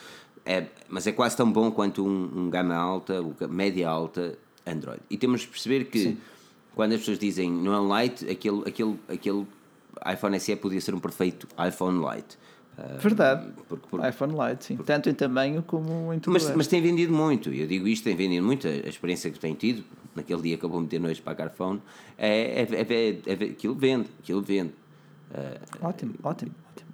é, 0.46 0.68
mas 0.88 1.06
é 1.06 1.12
quase 1.12 1.36
tão 1.36 1.52
bom 1.52 1.70
quanto 1.72 2.06
um, 2.06 2.32
um 2.46 2.50
gama 2.50 2.74
alta, 2.74 3.22
média 3.50 3.90
alta 3.90 4.38
Android. 4.66 5.02
E 5.10 5.18
temos 5.18 5.42
de 5.42 5.48
perceber 5.48 5.86
que 5.86 6.18
quando 6.74 6.94
as 6.94 7.00
pessoas 7.00 7.20
dizem 7.20 7.52
não 7.52 7.74
é 7.74 7.80
um 7.82 8.02
Lite, 8.02 8.30
aquele, 8.30 8.62
aquele, 8.66 8.98
aquele 9.10 9.46
iPhone 10.12 10.40
SE 10.40 10.56
podia 10.56 10.80
ser 10.80 10.96
um 10.96 11.00
perfeito 11.00 11.48
iPhone 11.68 12.00
Lite. 12.00 12.38
Ah, 12.78 12.96
verdade. 12.98 13.52
porque- 13.68 13.86
porque- 13.90 14.08
iPhone 14.08 14.34
Lite, 14.34 14.66
sim. 14.66 14.78
Tanto 14.78 15.10
em 15.10 15.14
tamanho 15.14 15.62
como 15.64 16.14
em 16.14 16.20
tudo. 16.20 16.32
mas, 16.34 16.50
mas 16.56 16.68
tem 16.68 16.82
vendido 16.82 17.14
muito, 17.14 17.50
eu 17.54 17.68
digo 17.68 17.88
isto, 17.88 18.06
tem 18.06 18.16
vendido 18.16 18.46
muito. 18.46 18.66
A 18.68 18.72
experiência 18.88 19.30
que 19.30 19.38
tem 19.38 19.54
tido, 19.54 19.84
naquele 20.16 20.42
dia 20.42 20.58
que 20.58 20.64
eu 20.64 20.70
vou 20.70 20.82
meter 20.82 21.00
noite 21.00 21.22
para 21.22 21.34
a 21.34 21.36
Carphone, 21.36 21.82
é, 22.18 22.62
é, 22.62 22.68
é, 22.72 22.82
é, 22.82 23.22
é- 23.26 23.52
aquilo 23.52 23.76
vende, 23.76 24.10
aquilo 24.20 24.42
vende. 24.42 24.74
Ótimo, 25.82 26.14
ótimo. 26.24 26.52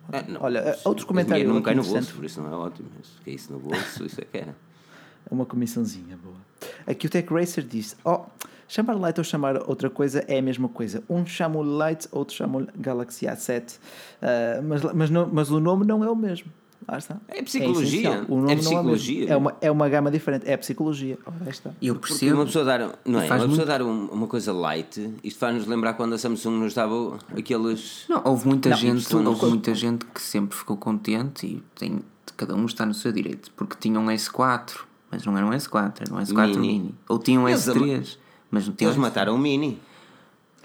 ótimo, 0.09 0.37
Ah, 0.39 0.45
Olha, 0.45 0.71
isso- 0.71 0.87
outro 0.87 1.03
o 1.03 1.07
comentário 1.07 1.35
dinheiro 1.43 1.53
não 1.53 1.61
cai 1.61 1.75
no 1.75 1.83
bolso, 1.83 2.13
por 2.13 2.23
isso 2.23 2.41
não 2.41 2.53
é 2.53 2.55
ótimo. 2.55 2.89
Mas 2.95 3.07
que 3.23 3.29
é 3.29 3.33
isso 3.33 3.51
no 3.51 3.59
bolso, 3.59 4.05
isso 4.05 4.21
é 4.21 4.25
que 4.25 4.37
era. 4.37 4.55
Uma 5.29 5.45
comissãozinha 5.45 6.17
boa. 6.23 6.37
Aqui 6.85 7.07
o 7.07 7.09
Tech 7.09 7.27
Racer 7.33 7.63
diz: 7.65 7.97
Oh, 8.05 8.21
chamar 8.67 8.95
Lite 8.95 9.19
ou 9.19 9.23
chamar 9.25 9.57
outra 9.69 9.89
coisa 9.89 10.23
é 10.27 10.37
a 10.37 10.41
mesma 10.41 10.69
coisa. 10.69 11.03
Um 11.09 11.25
chama 11.25 11.59
o 11.59 11.63
Lite, 11.89 12.07
outro 12.11 12.33
chama 12.35 12.59
o 12.59 12.67
Galaxy 12.77 13.25
A7. 13.25 13.77
Ah, 14.21 14.61
mas, 14.63 14.81
mas, 14.93 15.09
não, 15.09 15.27
mas 15.27 15.51
o 15.51 15.59
nome 15.59 15.85
não 15.85 16.01
é 16.03 16.09
o 16.09 16.15
mesmo. 16.15 16.49
Lá 16.85 16.97
está. 16.97 17.17
É 17.27 17.41
psicologia. 17.41 17.99
essencial. 18.09 18.25
O 18.29 18.35
nome 18.37 18.51
É 18.51 18.55
não 18.55 18.61
psicologia. 18.61 19.15
o 19.15 19.19
mesmo. 19.19 19.33
É, 19.33 19.37
uma, 19.37 19.57
é 19.61 19.71
uma 19.71 19.89
gama 19.89 20.11
diferente. 20.11 20.47
É 20.47 20.57
psicologia. 20.57 21.17
Aí 21.41 21.49
está. 21.49 21.71
Eu 21.81 21.95
Porque 21.95 22.09
percebo. 22.13 22.35
uma 22.35 22.45
pessoa 22.45 22.65
dar, 22.65 22.79
não 23.05 23.19
é? 23.19 23.27
Faz 23.27 23.41
Uma 23.41 23.49
pessoa 23.49 23.65
muito- 23.65 23.65
dar 23.65 23.81
um- 23.81 24.05
uma 24.07 24.27
coisa 24.27 24.53
light, 24.53 25.13
isto 25.23 25.39
faz-nos 25.39 25.65
lembrar 25.65 25.93
quando 25.93 26.13
a 26.13 26.17
Samsung 26.17 26.59
nos 26.59 26.73
dava 26.73 27.17
aqueles. 27.37 28.05
Não, 28.07 28.21
houve 28.25 28.47
muita 28.47 28.69
Não, 28.69 28.77
gente, 28.77 29.13
não- 29.15 29.25
houve 29.27 29.45
muita 29.47 29.73
gente 29.73 30.05
que 30.05 30.21
sempre 30.21 30.55
ficou 30.57 30.77
contente 30.77 31.45
e 31.47 31.63
tem, 31.77 31.99
cada 32.35 32.55
um 32.55 32.65
está 32.65 32.85
no 32.85 32.93
seu 32.93 33.11
direito, 33.11 33.51
porque 33.55 33.75
tinha 33.79 33.99
um 33.99 34.05
S4, 34.09 34.85
mas 35.11 35.25
não 35.25 35.35
era 35.37 35.45
um 35.45 35.51
S4, 35.51 36.01
era 36.01 36.13
um 36.13 36.19
S4 36.19 36.47
Mini. 36.59 36.67
mini. 36.79 36.95
Ou 37.09 37.17
tinha 37.19 37.39
um 37.39 37.49
Eles 37.49 37.67
S3, 37.67 38.17
mas 38.51 38.67
não 38.67 38.73
tinha 38.75 38.87
um 38.87 38.91
Eles 38.91 39.01
mataram 39.01 39.35
o 39.35 39.37
Mini. 39.37 39.79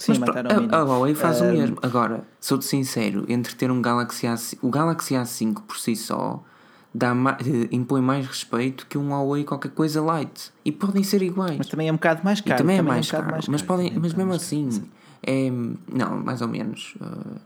Sim, 0.02 0.12
Mas 0.12 0.18
mataram 0.18 0.50
a, 0.70 0.76
a 0.78 0.82
Huawei 0.82 1.14
faz 1.14 1.40
o 1.40 1.44
mesmo. 1.44 1.78
Agora, 1.80 2.24
sou-te 2.40 2.64
sincero, 2.64 3.24
entre 3.28 3.54
ter 3.54 3.70
um 3.70 3.80
Galaxy 3.80 4.26
A5, 4.26 4.58
o 4.60 4.68
Galaxy 4.68 5.14
A5 5.14 5.62
por 5.62 5.78
si 5.78 5.94
só 5.94 6.42
dá 6.92 7.14
ma- 7.14 7.38
eh, 7.40 7.68
impõe 7.70 8.00
mais 8.02 8.26
respeito 8.26 8.84
que 8.88 8.98
um 8.98 9.10
Huawei 9.10 9.44
qualquer 9.44 9.70
coisa 9.70 10.02
light. 10.02 10.50
E 10.64 10.72
podem 10.72 11.04
ser 11.04 11.22
iguais. 11.22 11.56
Mas 11.56 11.68
também 11.68 11.88
é 11.88 11.92
um 11.92 11.94
bocado 11.94 12.20
mais 12.24 12.40
E 12.40 12.42
caro. 12.42 12.58
também 12.58 12.78
é 12.78 12.82
um 12.82 12.84
mais 12.84 13.06
bocado 13.06 13.22
caro, 13.22 13.32
mais 13.36 13.48
mas, 13.48 13.62
caro, 13.62 13.68
podem, 13.78 13.92
é 13.94 13.96
um 13.98 14.00
mas 14.02 14.12
mesmo 14.14 14.32
assim, 14.34 14.68
é, 15.22 15.50
não, 15.92 16.18
mais 16.20 16.42
ou 16.42 16.48
menos. 16.48 16.94
uh, 17.00 17.40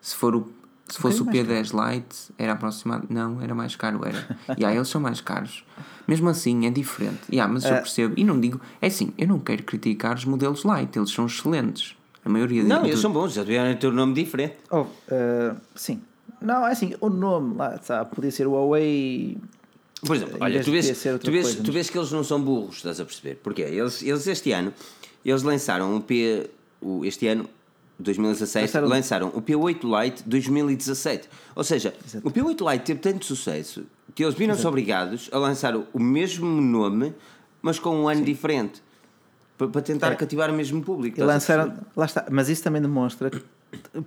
se 0.00 0.16
for 0.16 0.34
o, 0.34 0.48
se 0.88 0.98
fosse 0.98 1.20
o 1.22 1.24
bocadinho 1.24 1.46
mais 1.54 1.70
P10 1.72 1.94
Lite, 1.94 2.16
era 2.38 2.52
aproximado. 2.52 3.06
Não, 3.08 3.40
era 3.40 3.54
mais 3.54 3.74
caro, 3.76 4.00
era. 4.04 4.38
e 4.58 4.64
aí 4.64 4.76
eles 4.76 4.88
são 4.88 5.00
mais 5.00 5.20
caros. 5.20 5.64
Mesmo 6.06 6.28
assim, 6.28 6.66
é 6.66 6.70
diferente. 6.70 7.20
Yeah, 7.30 7.50
mas 7.52 7.64
Ah. 7.64 7.70
eu 7.70 7.74
percebo, 7.76 8.14
e 8.16 8.24
não 8.24 8.38
digo, 8.40 8.60
é 8.80 8.86
assim, 8.88 9.12
eu 9.16 9.26
não 9.28 9.38
quero 9.38 9.62
criticar 9.62 10.14
os 10.16 10.24
modelos 10.24 10.64
Lite, 10.64 10.98
eles 10.98 11.10
são 11.10 11.26
excelentes. 11.26 11.94
A 12.24 12.28
maioria 12.28 12.62
Não, 12.62 12.82
de- 12.82 12.88
eles 12.90 13.00
são 13.00 13.10
bons, 13.12 13.32
já 13.32 13.42
tiveram 13.44 13.74
ter 13.78 13.86
um 13.88 13.92
nome 13.92 14.14
diferente. 14.14 14.54
Oh, 14.70 14.84
ah, 15.10 15.56
sim. 15.74 16.00
Não, 16.40 16.66
é 16.66 16.72
assim, 16.72 16.94
o 17.00 17.08
nome 17.08 17.56
lá, 17.56 17.78
sabe, 17.82 18.14
podia 18.14 18.30
ser 18.30 18.46
o 18.46 18.52
Huawei. 18.52 19.38
Por 20.04 20.16
exemplo, 20.16 20.36
Em 20.38 20.42
olha, 20.42 20.62
tu 20.64 20.72
vês, 20.72 20.86
tu, 21.20 21.30
vês, 21.30 21.44
coisa, 21.46 21.62
tu 21.62 21.72
vês 21.72 21.88
que 21.88 21.96
eles 21.96 22.10
não 22.10 22.24
são 22.24 22.40
burros, 22.42 22.76
estás 22.76 22.98
a 23.00 23.04
perceber? 23.04 23.36
Porquê? 23.36 23.62
Eles, 23.62 24.02
eles 24.02 24.26
este 24.26 24.50
ano, 24.50 24.72
eles 25.24 25.42
lançaram 25.44 25.96
o 25.96 26.00
P, 26.00 26.50
o, 26.80 27.04
este 27.04 27.28
ano, 27.28 27.48
2017, 27.98 28.64
Lançaram- 28.66 28.88
lançaram 28.88 29.28
o 29.34 29.40
P8 29.42 30.02
Lite 30.02 30.22
2017. 30.26 31.28
Ou 31.54 31.62
seja, 31.64 31.94
o 32.24 32.30
P8 32.30 32.70
Lite 32.72 32.84
teve 32.84 33.00
tanto 33.00 33.24
sucesso 33.24 33.84
que 34.14 34.24
eles 34.24 34.34
viram-se 34.34 34.66
obrigados 34.66 35.28
a 35.32 35.38
lançar 35.38 35.74
o 35.76 35.98
mesmo 36.00 36.46
nome, 36.46 37.14
mas 37.60 37.78
com 37.78 37.96
um 37.96 38.08
ano 38.08 38.24
diferente. 38.24 38.82
Para, 39.56 39.80
tentar 39.80 40.16
cativar 40.16 40.50
o 40.50 40.54
mesmo 40.54 40.82
público. 40.82 41.20
E 41.20 41.22
lançaram, 41.22 41.72
lá 41.94 42.06
está, 42.06 42.26
mas 42.30 42.48
isso 42.48 42.64
também 42.64 42.82
demonstra 42.82 43.30
que 43.30 43.40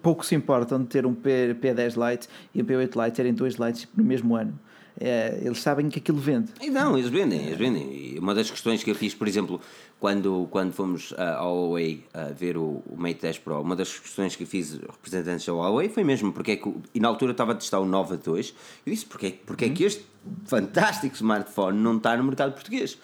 pouco 0.02 0.26
se 0.26 0.36
importam 0.36 0.80
de 0.82 0.88
ter 0.88 1.06
um 1.06 1.14
P, 1.14 1.56
P10 1.62 1.96
Lite 2.12 2.28
e 2.54 2.62
um 2.62 2.66
P8 2.66 3.04
Lite 3.06 3.16
terem 3.16 3.34
dois 3.34 3.56
lights 3.56 3.88
no 3.96 4.04
mesmo 4.04 4.36
ano. 4.36 4.60
É, 5.00 5.40
eles 5.44 5.62
sabem 5.62 5.90
que 5.90 6.00
aquilo 6.00 6.18
vende. 6.18 6.52
E 6.62 6.70
não, 6.70 6.98
eles 6.98 7.10
vendem, 7.10 7.46
eles 7.48 7.58
vendem. 7.58 8.14
E 8.16 8.20
uma 8.20 8.34
das 8.34 8.50
questões 8.50 8.82
que 8.84 8.90
eu 8.92 8.96
fiz, 8.96 9.14
por 9.14 9.28
exemplo, 9.28 9.60
quando, 10.06 10.48
quando 10.52 10.72
fomos 10.72 11.16
ah, 11.18 11.38
ao 11.38 11.56
Huawei 11.56 12.04
a 12.14 12.26
ver 12.26 12.58
o, 12.58 12.84
o 12.86 12.96
Mate 12.96 13.22
10 13.22 13.40
Pro, 13.40 13.60
uma 13.60 13.76
das 13.76 13.98
questões 13.98 14.36
que 14.36 14.46
fiz 14.46 14.74
representantes 14.74 15.44
da 15.48 15.52
Huawei 15.52 15.90
foi 15.90 16.04
mesmo 16.04 16.32
porque 16.32 16.52
é 16.52 16.56
que, 16.58 16.72
e 16.94 17.00
na 17.00 17.08
altura 17.08 17.32
estava 17.32 17.54
a 17.54 17.56
testar 17.56 17.80
o 17.80 17.88
Nova 17.88 18.16
2, 18.16 18.54
eu 18.86 18.94
disse 18.94 19.04
porque, 19.04 19.26
é- 19.26 19.36
porque 19.44 19.66
é 19.66 19.70
que 19.70 19.84
este 19.84 20.06
fantástico 20.46 21.16
smartphone 21.16 21.80
não 21.80 21.98
está 21.98 22.16
no 22.16 22.24
mercado 22.24 22.54
português. 22.54 23.00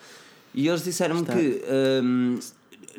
E 0.53 0.67
eles 0.67 0.83
disseram-me 0.83 1.25
que 1.25 1.63
hum, 2.03 2.37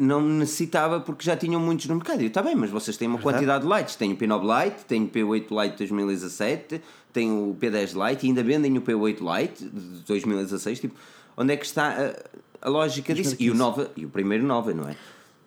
não 0.01 0.21
necessitava 0.21 0.99
porque 0.99 1.25
já 1.25 1.37
tinham 1.37 1.61
muitos 1.61 1.87
no 1.87 1.95
mercado. 1.95 2.23
E 2.23 2.25
eu, 2.25 2.29
está 2.29 2.43
bem, 2.43 2.57
mas 2.57 2.71
vocês 2.71 2.97
têm 2.97 3.07
uma 3.07 3.21
quantidade 3.21 3.63
de 3.63 3.71
lights. 3.71 3.95
Tem 3.95 4.11
o 4.13 4.17
P9 4.17 4.65
Lite, 4.65 4.85
tem 4.87 5.05
o 5.05 5.09
P8 5.09 5.63
Lite 5.63 5.77
2017, 5.79 6.83
tem 7.13 7.31
o 7.31 7.57
P10 7.61 7.93
Lite 8.09 8.27
e 8.27 8.31
ainda 8.31 8.43
vendem 8.43 8.77
o 8.77 8.83
P8 8.83 9.19
Lite 9.21 9.65
de 9.65 10.01
2016. 10.09 10.81
Tipo, 10.81 10.95
onde 11.37 11.53
é 11.53 11.57
que 11.57 11.65
está 11.67 11.89
a, 11.91 12.67
a 12.67 12.69
lógica 12.69 13.15
disso? 13.15 13.37
E 13.39 13.51
o, 13.51 13.55
Nova, 13.55 13.91
e 13.97 14.05
o 14.07 14.09
primeiro 14.09 14.45
Nova, 14.45 14.73
não 14.75 14.89
é? 14.89 14.97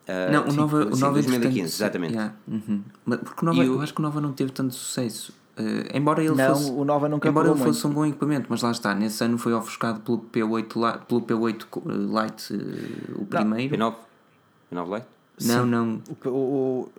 Ah, 0.07 0.29
Não, 0.31 0.47
o 0.47 0.51
sim, 0.51 0.57
Nova, 0.57 0.81
sim, 0.83 0.87
o 0.93 0.97
Nova 0.97 1.13
2015, 1.13 1.49
entretanto, 1.59 1.65
exatamente. 1.75 2.13
yeah, 2.13 2.33
uhum. 2.47 2.81
Mas 3.05 3.19
Porque 3.21 3.41
o 3.41 3.45
Nova, 3.45 3.63
E 3.63 3.69
o- 3.69 3.73
eu 3.75 3.81
acho 3.81 3.93
que 3.93 3.99
o 3.99 4.03
Nova 4.03 4.21
não 4.21 4.33
teve 4.33 4.51
tanto 4.51 4.73
sucesso. 4.73 5.33
Eh, 5.57 5.97
embora 5.97 6.21
ele 6.23 6.35
Não, 6.35 6.53
fosse, 6.55 6.69
o 6.71 6.83
Nova 6.85 7.07
nunca 7.09 7.27
embora 7.29 7.49
ele 7.49 7.57
fosse 7.57 7.87
um 7.87 7.89
bom 7.91 8.05
equipamento, 8.05 8.45
mas 8.49 8.61
lá 8.61 8.71
está, 8.71 8.93
nesse 8.93 9.23
ano 9.23 9.37
foi 9.37 9.53
ofuscado 9.53 10.01
pelo 10.01 10.19
P8, 10.19 10.75
Li- 10.75 10.99
pelo 11.07 11.21
P8 11.21 11.65
co- 11.71 11.81
eh, 11.89 11.93
Lite, 12.23 12.53
eh, 12.53 13.13
o 13.15 13.25
primeiro. 13.25 13.75
P9? 13.75 13.95
P9 14.71 14.95
Lite? 14.95 15.07
Não, 15.47 15.65
não. 15.65 16.01
O, 16.25 16.29
o, 16.29 16.89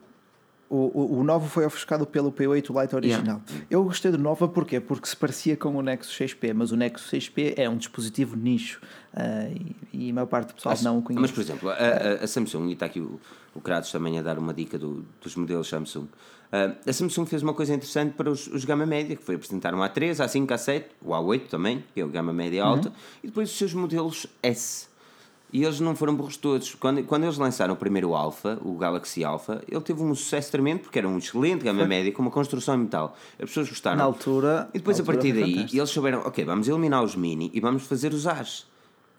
o, 0.68 0.76
o, 1.16 1.18
o 1.20 1.24
Nova 1.24 1.46
foi 1.46 1.64
ofuscado 1.64 2.04
pelo 2.06 2.32
P8 2.32 2.80
Lite 2.80 2.94
original. 2.96 3.40
Eu 3.70 3.84
gostei 3.84 4.10
do 4.10 4.18
Nova 4.18 4.48
porquê? 4.48 4.80
porque 4.80 5.06
se 5.08 5.16
parecia 5.16 5.56
com 5.56 5.74
o 5.76 5.82
Nexus 5.82 6.16
6P, 6.18 6.52
mas 6.54 6.72
o 6.72 6.76
Nexus 6.76 7.10
6P 7.10 7.54
é 7.56 7.68
um 7.68 7.76
dispositivo 7.76 8.36
nicho 8.36 8.80
ah, 9.14 9.48
e, 9.92 10.06
e 10.06 10.10
a 10.10 10.14
maior 10.14 10.26
parte 10.26 10.48
do 10.48 10.54
pessoal 10.54 10.74
não 10.82 10.98
o 10.98 11.02
conhece. 11.02 11.20
Mas, 11.22 11.30
por 11.30 11.40
exemplo, 11.40 11.68
a, 11.70 11.74
a- 11.74 12.24
a 12.24 12.26
Samsung, 12.26 12.68
e 12.68 12.72
está 12.72 12.86
aqui 12.86 13.00
o, 13.00 13.20
o 13.54 13.60
Kratos 13.60 13.90
também 13.92 14.18
a 14.18 14.22
dar 14.22 14.38
uma 14.38 14.52
dica 14.52 14.76
do- 14.78 15.04
dos 15.22 15.36
modelos 15.36 15.68
Samsung. 15.68 16.06
Ah, 16.52 16.72
a 16.86 16.92
Samsung 16.92 17.26
fez 17.26 17.42
uma 17.42 17.54
coisa 17.54 17.72
interessante 17.74 18.12
para 18.14 18.30
os, 18.30 18.46
os 18.48 18.64
gama 18.64 18.86
média, 18.86 19.16
que 19.16 19.22
foi 19.22 19.34
apresentar 19.36 19.74
um 19.74 19.78
A3, 19.78 20.12
A5, 20.24 20.46
A7, 20.46 20.84
o 21.02 21.10
A8 21.10 21.46
também, 21.48 21.84
que 21.94 22.00
é 22.00 22.04
o 22.04 22.08
gama 22.08 22.32
média 22.32 22.62
alta, 22.64 22.92
e 23.22 23.26
depois 23.28 23.50
os 23.50 23.56
seus 23.56 23.72
modelos 23.74 24.26
S. 24.42 24.88
E 25.52 25.62
eles 25.62 25.78
não 25.80 25.94
foram 25.94 26.14
burros 26.14 26.36
todos. 26.36 26.74
Quando, 26.74 27.02
quando 27.04 27.24
eles 27.24 27.38
lançaram 27.38 27.74
o 27.74 27.76
primeiro 27.76 28.14
Alpha, 28.14 28.58
o 28.62 28.74
Galaxy 28.74 29.24
Alpha, 29.24 29.62
ele 29.68 29.80
teve 29.80 30.02
um 30.02 30.14
sucesso 30.14 30.50
tremendo 30.50 30.80
porque 30.80 30.98
era 30.98 31.08
um 31.08 31.18
excelente 31.18 31.62
gama 31.62 31.86
média 31.86 32.12
com 32.12 32.22
uma 32.22 32.30
construção 32.30 32.74
em 32.74 32.78
metal. 32.78 33.16
As 33.38 33.48
pessoas 33.48 33.68
gostaram. 33.68 33.96
Na 33.96 34.04
altura. 34.04 34.68
E 34.74 34.78
depois, 34.78 34.98
a 34.98 35.04
partir 35.04 35.32
foi 35.32 35.40
daí, 35.40 35.52
fantástico. 35.54 35.78
eles 35.78 35.90
souberam, 35.90 36.18
ok, 36.20 36.44
vamos 36.44 36.68
eliminar 36.68 37.02
os 37.02 37.14
mini 37.14 37.50
e 37.54 37.60
vamos 37.60 37.84
fazer 37.84 38.12
os 38.12 38.26
As. 38.26 38.66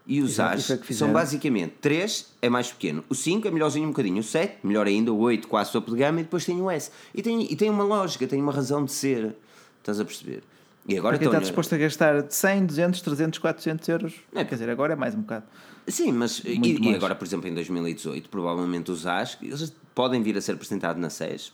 E 0.05 0.21
os 0.21 0.31
Exato, 0.31 0.55
As 0.55 0.71
é 0.71 0.93
são 0.93 1.11
basicamente 1.11 1.73
3 1.81 2.33
é 2.41 2.49
mais 2.49 2.71
pequeno, 2.71 3.03
o 3.09 3.15
5 3.15 3.45
é 3.45 3.51
melhorzinho 3.51 3.85
um 3.85 3.91
bocadinho, 3.91 4.21
o 4.21 4.23
7 4.23 4.59
melhor 4.63 4.87
ainda, 4.87 5.11
o 5.11 5.19
8 5.19 5.49
quase 5.49 5.69
topo 5.69 5.91
de 5.91 5.97
gama 5.97 6.21
e 6.21 6.23
depois 6.23 6.45
tem 6.45 6.61
o 6.61 6.71
S. 6.71 6.89
E 7.13 7.21
tem, 7.21 7.51
e 7.51 7.55
tem 7.57 7.69
uma 7.69 7.83
lógica, 7.83 8.25
tem 8.25 8.41
uma 8.41 8.53
razão 8.53 8.85
de 8.85 8.93
ser. 8.93 9.35
Estás 9.79 9.99
a 9.99 10.05
perceber? 10.05 10.43
E 10.87 10.97
agora 10.97 11.17
Para 11.17 11.19
quem 11.19 11.27
está 11.27 11.39
disposto 11.39 11.75
a 11.75 11.77
gastar 11.77 12.25
100, 12.29 12.65
200, 12.65 13.01
300, 13.01 13.39
400 13.39 13.89
euros, 13.89 14.13
É. 14.33 14.45
quer 14.45 14.55
dizer, 14.55 14.69
agora 14.69 14.93
é 14.93 14.95
mais 14.95 15.13
um 15.15 15.21
bocado. 15.21 15.45
Sim, 15.87 16.11
mas 16.13 16.41
e, 16.45 16.59
e 16.81 16.95
agora, 16.95 17.13
por 17.13 17.25
exemplo, 17.25 17.47
em 17.49 17.53
2018, 17.53 18.29
provavelmente 18.29 18.89
os 18.91 19.05
AS, 19.05 19.37
eles 19.41 19.73
podem 19.93 20.21
vir 20.23 20.37
a 20.37 20.41
ser 20.41 20.53
apresentados 20.53 21.01
na 21.01 21.09
SES, 21.09 21.51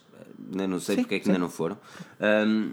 ainda 0.51 0.67
não 0.67 0.79
sei 0.79 0.95
Sim, 0.97 1.01
porque 1.03 1.15
é 1.15 1.19
que 1.19 1.25
sim. 1.25 1.31
ainda 1.31 1.39
não 1.39 1.49
foram. 1.49 1.77
Ahm, 2.19 2.71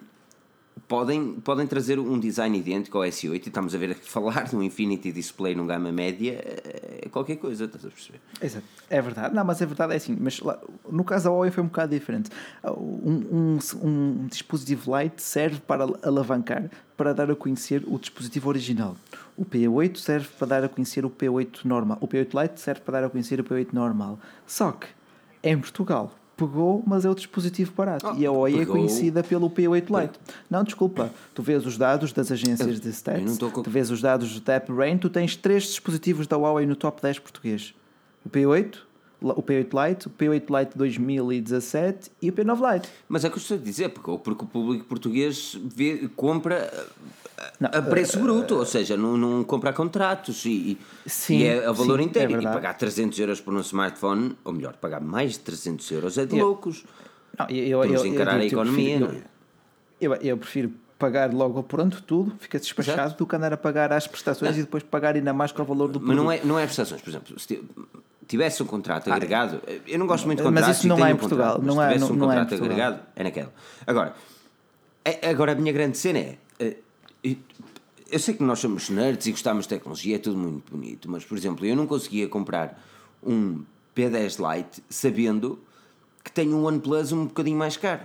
podem, 0.91 1.35
podem 1.35 1.69
trazer 1.69 2.01
um 2.01 2.19
design 2.19 2.59
idêntico 2.59 2.99
ao 2.99 3.05
S8 3.05 3.33
e 3.33 3.37
estamos 3.49 3.77
a 3.77 3.79
ver 3.79 3.95
que 3.95 4.05
falar 4.11 4.43
de 4.43 4.57
um 4.57 4.63
Infinity 4.63 5.13
Display 5.13 5.55
num 5.55 5.65
gama 5.65 5.93
média 5.93 6.43
é 6.45 7.09
qualquer 7.09 7.37
coisa, 7.37 7.67
estás 7.67 7.87
a 7.87 7.89
perceber? 7.89 8.21
Exato. 8.43 8.65
É 8.91 9.01
verdade. 9.01 9.33
Não, 9.33 9.45
mas 9.45 9.63
é 9.63 9.67
verdade, 9.67 9.93
é 9.93 9.97
assim. 9.97 10.17
Mas 10.19 10.41
lá, 10.41 10.61
no 10.91 11.05
caso 11.05 11.27
da 11.27 11.31
Huawei 11.31 11.53
foi 11.53 11.63
um 11.63 11.69
bocado 11.69 11.95
diferente. 11.95 12.29
Um, 12.65 13.57
um, 13.57 13.59
um 13.85 14.27
dispositivo 14.27 14.99
Lite 14.99 15.23
serve 15.23 15.61
para 15.61 15.87
alavancar, 16.03 16.69
para 16.97 17.15
dar 17.15 17.31
a 17.31 17.37
conhecer 17.37 17.85
o 17.87 17.97
dispositivo 17.97 18.49
original. 18.49 18.97
O 19.37 19.45
P8 19.45 19.97
serve 19.97 20.29
para 20.37 20.49
dar 20.49 20.65
a 20.65 20.69
conhecer 20.69 21.05
o 21.05 21.11
P8 21.11 21.65
normal. 21.65 21.99
O 22.01 22.09
P8 22.09 22.43
Lite 22.43 22.61
serve 22.61 22.81
para 22.81 23.01
dar 23.01 23.07
a 23.07 23.11
conhecer 23.11 23.39
o 23.39 23.45
P8 23.45 23.69
normal. 23.73 24.19
Só 24.45 24.73
que, 24.73 24.89
em 25.41 25.57
Portugal, 25.57 26.13
pegou, 26.47 26.83
mas 26.87 27.05
é 27.05 27.11
o 27.11 27.15
dispositivo 27.15 27.73
barato. 27.77 28.07
Oh, 28.09 28.15
e 28.19 28.27
a 28.27 28.31
Huawei 28.31 28.59
pegou. 28.59 28.75
é 28.75 28.79
conhecida 28.79 29.23
pelo 29.23 29.49
P8 29.51 30.01
Lite. 30.03 30.19
Não, 30.51 30.63
desculpa. 30.65 31.11
Tu 31.35 31.43
vês 31.43 31.65
os 31.67 31.77
dados 31.77 32.13
das 32.13 32.31
agências 32.33 32.81
de 32.81 32.87
eu 32.87 32.93
não 32.93 32.93
stats, 32.93 33.39
com- 33.53 33.63
tu 33.63 33.71
vês 33.71 33.91
os 33.91 34.01
dados 34.01 34.41
da 34.41 34.55
App 34.55 34.73
Rain, 34.73 34.99
tu 34.99 35.09
tens 35.11 35.37
três 35.37 35.65
dispositivos 35.65 36.27
da 36.27 36.37
Huawei 36.37 36.67
no 36.67 36.77
top 36.77 37.01
10 37.03 37.19
português. 37.19 37.75
O 38.25 38.29
P8, 38.29 38.79
o 39.21 39.43
P8 39.43 39.89
Lite, 39.89 40.07
o 40.07 40.11
P8 40.11 40.59
Lite 40.61 40.79
2017 40.79 42.11
e 42.23 42.31
o 42.31 42.33
P9 42.33 42.73
Lite. 42.75 42.89
Mas 43.09 43.25
é 43.25 43.29
o 43.29 43.31
que 43.31 43.37
eu 43.39 43.41
estou 43.43 43.57
a 43.57 43.61
dizer, 43.61 43.89
porque, 43.91 44.19
porque 44.23 44.45
o 44.45 44.47
público 44.47 44.85
português 44.85 45.59
vê, 45.63 46.09
compra 46.17 46.73
Não, 47.59 47.69
a, 47.73 47.79
a 47.79 47.83
preço 47.83 48.19
bruto, 48.19 48.57
ou 48.57 48.65
seja, 48.67 48.97
não, 48.97 49.17
não 49.17 49.45
compra 49.45 49.71
a 49.71 49.73
contratos 49.73 50.45
e, 50.47 50.79
Sim, 51.07 51.39
e 51.39 51.45
é 51.45 51.67
a 51.67 51.73
valor 51.73 51.99
sim, 51.99 52.07
inteiro. 52.07 52.35
é 52.37 52.41
e 52.41 52.43
pagar 52.43 52.75
300 52.75 53.19
euros 53.19 53.41
por 53.41 53.53
um 53.55 53.61
smartphone, 53.61 54.37
ou 54.45 54.53
melhor, 54.53 54.75
pagar 54.77 55.01
mais 55.01 55.33
de 55.33 55.41
300 55.41 55.91
euros 55.91 56.19
é 56.19 56.25
de 56.27 56.39
Eu- 56.39 56.47
loucos. 56.47 56.85
Não, 57.39 57.47
eu, 57.49 57.81
Temos 57.83 58.03
de 58.03 58.09
encarar 58.09 58.33
a 58.35 58.39
digo-te, 58.39 58.55
eu 58.55 58.61
economia, 58.61 58.99
prefiro- 58.99 59.13
não 59.13 59.19
é? 59.21 59.25
Eu, 60.01 60.15
eu 60.15 60.37
prefiro 60.39 60.73
pagar 61.01 61.33
logo 61.33 61.57
ao 61.57 61.65
pronto 61.65 62.01
tudo, 62.03 62.33
fica 62.39 62.59
despachado, 62.61 63.01
Exato. 63.01 63.17
do 63.19 63.27
que 63.27 63.35
andar 63.35 63.53
a 63.53 63.57
pagar 63.57 63.91
as 63.93 64.07
prestações 64.07 64.57
e 64.57 64.61
depois 64.61 64.83
pagar 64.85 65.17
ainda 65.17 65.33
mais 65.33 65.51
com 65.51 65.63
o 65.63 65.65
valor 65.65 65.89
do 65.89 65.99
Mas 65.99 66.15
não 66.17 66.27
produto. 66.27 66.45
é, 66.45 66.47
não 66.47 66.59
é 66.59 66.65
prestações, 66.67 67.01
por 67.01 67.09
exemplo, 67.11 67.41
se 67.41 67.47
ti- 67.49 67.63
tivesse 68.29 68.63
um 68.63 68.67
contrato 68.67 69.11
agregado, 69.11 69.61
eu 69.87 69.99
não 69.99 70.07
gosto 70.07 70.27
muito 70.27 70.43
de 70.43 70.47
Ah, 70.47 70.51
mas 70.51 70.61
contratos. 70.61 70.79
isso 70.79 70.89
não 70.89 71.03
há 71.03 71.11
em 71.11 71.15
um 71.15 71.17
contrato, 71.17 71.29
Portugal, 71.39 71.63
não 71.63 71.75
se 71.75 71.81
há- 71.81 71.87
tivesse 71.89 72.01
não- 72.01 72.07
um 72.07 72.19
não 72.19 72.27
em 72.27 72.29
contrato 72.29 72.49
Portugal. 72.51 72.73
agregado, 72.73 73.01
é 73.17 73.23
naquela. 73.25 73.53
Agora, 73.87 74.15
é- 75.05 75.29
agora 75.31 75.53
a 75.53 75.55
minha 75.55 75.73
grande 75.73 75.97
cena 75.99 76.19
é. 76.19 76.39
eh, 76.61 76.77
eu- 77.25 77.37
Eu 78.13 78.19
sei 78.19 78.35
que 78.35 78.43
nós 78.43 78.59
somos 78.59 78.91
nerds 78.91 79.25
e 79.29 79.31
gostamos 79.31 79.67
de 79.67 79.69
tecnologia, 79.69 80.17
é 80.17 80.19
tudo 80.19 80.37
muito 80.37 80.73
bonito, 80.73 81.09
mas 81.09 81.25
por 81.25 81.39
exemplo, 81.39 81.65
eu 81.65 81.77
não 81.77 81.87
conseguia 81.87 82.27
comprar 82.29 82.83
um 83.23 83.63
P10 83.95 84.37
Lite 84.41 84.83
sabendo 84.91 85.61
que 86.25 86.33
tenho 86.33 86.57
um 86.57 86.65
OnePlus 86.65 87.13
um 87.13 87.27
bocadinho 87.27 87.57
mais 87.57 87.77
caro. 87.77 88.01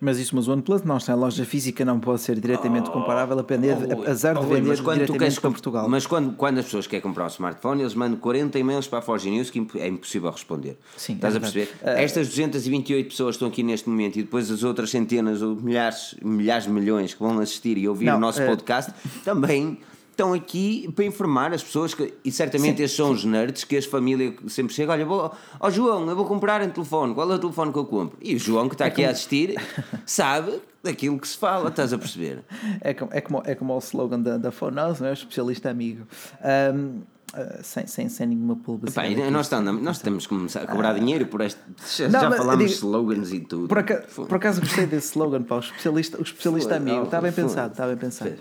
Mas 0.00 0.18
isso, 0.18 0.36
mas 0.36 0.46
o 0.46 0.52
OnePlus 0.52 0.82
não 0.84 0.96
está 0.96 1.12
em 1.12 1.16
loja 1.16 1.44
física, 1.44 1.84
não 1.84 1.98
pode 1.98 2.20
ser 2.20 2.38
diretamente 2.38 2.88
comparável, 2.90 3.34
a 3.36 3.42
depender, 3.42 3.76
Oh, 3.96 4.02
apesar 4.02 4.34
de 4.34 4.38
oh, 4.38 4.42
vender 4.42 4.68
mas 4.68 4.80
quando 4.80 4.94
diretamente 4.98 5.18
queres 5.18 5.38
comp- 5.38 5.52
Portugal. 5.54 5.88
Mas 5.88 6.06
quando, 6.06 6.34
quando 6.36 6.58
as 6.58 6.64
pessoas 6.66 6.86
querem 6.86 7.02
comprar 7.02 7.24
um 7.24 7.28
smartphone, 7.28 7.82
eles 7.82 7.94
mandam 7.94 8.18
40 8.18 8.58
e-mails 8.58 8.86
para 8.86 9.00
a 9.00 9.02
Forge 9.02 9.28
News 9.28 9.50
que 9.50 9.66
é 9.76 9.88
impossível 9.88 10.30
responder. 10.30 10.78
Sim, 10.96 11.14
Estás 11.14 11.34
é 11.34 11.38
a 11.38 11.40
perceber? 11.40 11.68
Estas 11.82 12.28
228 12.28 13.08
pessoas 13.08 13.30
que 13.30 13.36
estão 13.36 13.48
aqui 13.48 13.62
neste 13.62 13.88
momento 13.88 14.18
e 14.18 14.22
depois 14.22 14.50
as 14.50 14.62
outras 14.62 14.90
centenas 14.90 15.42
ou 15.42 15.56
milhares, 15.56 16.14
milhares 16.22 16.64
de 16.64 16.70
milhões 16.70 17.14
que 17.14 17.20
vão 17.20 17.38
assistir 17.40 17.76
e 17.76 17.88
ouvir 17.88 18.06
Não, 18.06 18.16
o 18.16 18.20
nosso 18.20 18.40
eh, 18.40 18.46
podcast 18.46 18.92
também 19.24 19.78
estão 20.18 20.32
aqui 20.32 20.90
para 20.96 21.04
informar 21.04 21.54
as 21.54 21.62
pessoas 21.62 21.94
que, 21.94 22.12
e 22.24 22.32
certamente 22.32 22.78
Sim, 22.78 22.82
estes 22.82 22.96
são 22.96 23.12
os 23.12 23.24
nerds 23.24 23.62
que 23.62 23.76
as 23.76 23.84
famílias 23.84 24.34
sempre 24.48 24.74
chegam, 24.74 24.92
olha, 24.92 25.06
vou, 25.06 25.32
ó 25.60 25.70
João, 25.70 26.08
eu 26.08 26.16
vou 26.16 26.24
comprar 26.24 26.60
um 26.60 26.68
telefone, 26.70 27.14
qual 27.14 27.30
é 27.30 27.36
o 27.36 27.38
telefone 27.38 27.72
que 27.72 27.78
eu 27.78 27.84
compro? 27.84 28.18
E 28.20 28.34
o 28.34 28.38
João 28.38 28.68
que 28.68 28.74
está 28.74 28.86
aqui 28.86 29.04
a 29.04 29.10
assistir 29.10 29.54
sabe 30.04 30.60
daquilo 30.82 31.20
que 31.20 31.28
se 31.28 31.38
fala, 31.38 31.68
estás 31.68 31.92
a 31.92 31.98
perceber? 31.98 32.42
É 32.80 32.92
como, 32.92 33.12
é 33.14 33.20
como, 33.20 33.42
é 33.44 33.54
como 33.54 33.74
o 33.74 33.78
slogan 33.78 34.20
da, 34.20 34.36
da 34.36 34.50
Fonos, 34.50 34.98
não 34.98 35.06
é? 35.06 35.10
O 35.10 35.14
especialista 35.14 35.70
amigo. 35.70 36.04
Ahm, 36.42 37.02
ah, 37.34 37.60
sem, 37.62 37.86
sem, 37.86 38.08
sem 38.08 38.26
nenhuma 38.26 38.56
publicidade. 38.56 39.12
e 39.14 39.30
nós, 39.30 39.46
estamos, 39.46 39.82
nós 39.82 40.26
começar 40.26 40.62
a 40.62 40.66
cobrar 40.66 40.94
dinheiro 40.94 41.26
por 41.26 41.40
este. 41.40 41.60
Já. 41.96 42.08
Não, 42.08 42.20
já 42.20 42.30
falámos 42.32 42.58
digo- 42.64 42.70
slogans 42.78 43.32
e 43.32 43.40
tudo. 43.40 43.68
Por, 43.68 43.78
aca- 43.78 44.04
Foda. 44.08 44.28
por 44.28 44.36
acaso 44.36 44.60
gostei 44.60 44.86
desse 44.86 45.08
slogan, 45.08 45.42
pá, 45.42 45.56
o 45.56 45.60
especialista, 45.60 46.18
o 46.18 46.22
especialista 46.22 46.74
Foda- 46.74 46.80
amigo. 46.82 47.00
oh, 47.00 47.04
Está 47.04 47.20
bem 47.20 47.32
foda- 47.32 47.46
pensado, 47.48 47.72
está 47.72 47.86
bem 47.86 47.96
pensado. 47.96 48.34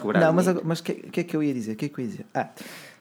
Cobrar 0.00 0.20
não, 0.20 0.32
mas 0.32 0.48
agora- 0.48 0.64
mas 0.66 0.80
o 0.80 0.82
que, 0.84 0.92
que 0.94 1.20
é 1.20 1.24
que 1.24 1.36
eu 1.36 1.42
ia 1.42 1.54
dizer? 1.54 1.72
O 1.72 1.76
que 1.76 1.86
é 1.86 1.88
que 1.88 1.98
eu 2.00 2.04
ia 2.04 2.10
dizer? 2.10 2.26
Ah, 2.34 2.48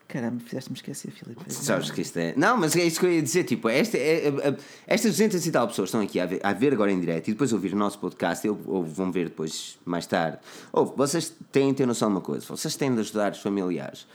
caramba, 0.07 0.39
fizeste-me 0.45 0.75
esquecer, 0.77 1.11
Filipe. 1.11 1.41
Sabes 1.51 1.89
que 1.91 2.01
isto 2.01 2.17
é. 2.17 2.33
Não, 2.37 2.55
mas 2.57 2.75
é 2.75 2.83
isso 2.83 2.99
que 2.99 3.05
eu 3.05 3.11
ia 3.11 3.21
dizer. 3.21 3.43
Tipo, 3.45 3.67
esta, 3.69 3.97
é, 3.97 4.27
é- 4.27 4.49
é- 4.49 4.57
estas 4.87 5.11
200 5.11 5.45
e 5.45 5.51
tal 5.51 5.67
pessoas 5.67 5.89
estão 5.89 6.01
aqui 6.01 6.19
a 6.19 6.25
ver, 6.25 6.39
a 6.43 6.53
ver 6.53 6.73
agora 6.73 6.91
em 6.91 6.99
direto 6.99 7.27
e 7.29 7.31
depois 7.31 7.51
ouvir 7.51 7.73
o 7.73 7.77
nosso 7.77 7.97
podcast 7.99 8.47
ou, 8.47 8.59
ou 8.67 8.83
vão 8.85 9.11
ver 9.11 9.25
depois 9.25 9.77
mais 9.85 10.05
tarde. 10.05 10.37
Ou 10.71 10.85
vocês 10.95 11.33
têm 11.51 11.69
de 11.71 11.77
ter 11.77 11.85
noção 11.87 12.09
de 12.09 12.15
uma 12.15 12.21
coisa: 12.21 12.45
vocês 12.47 12.75
têm 12.75 12.93
de 12.93 12.99
ajudar 13.01 13.31
os 13.31 13.39
familiares 13.41 14.05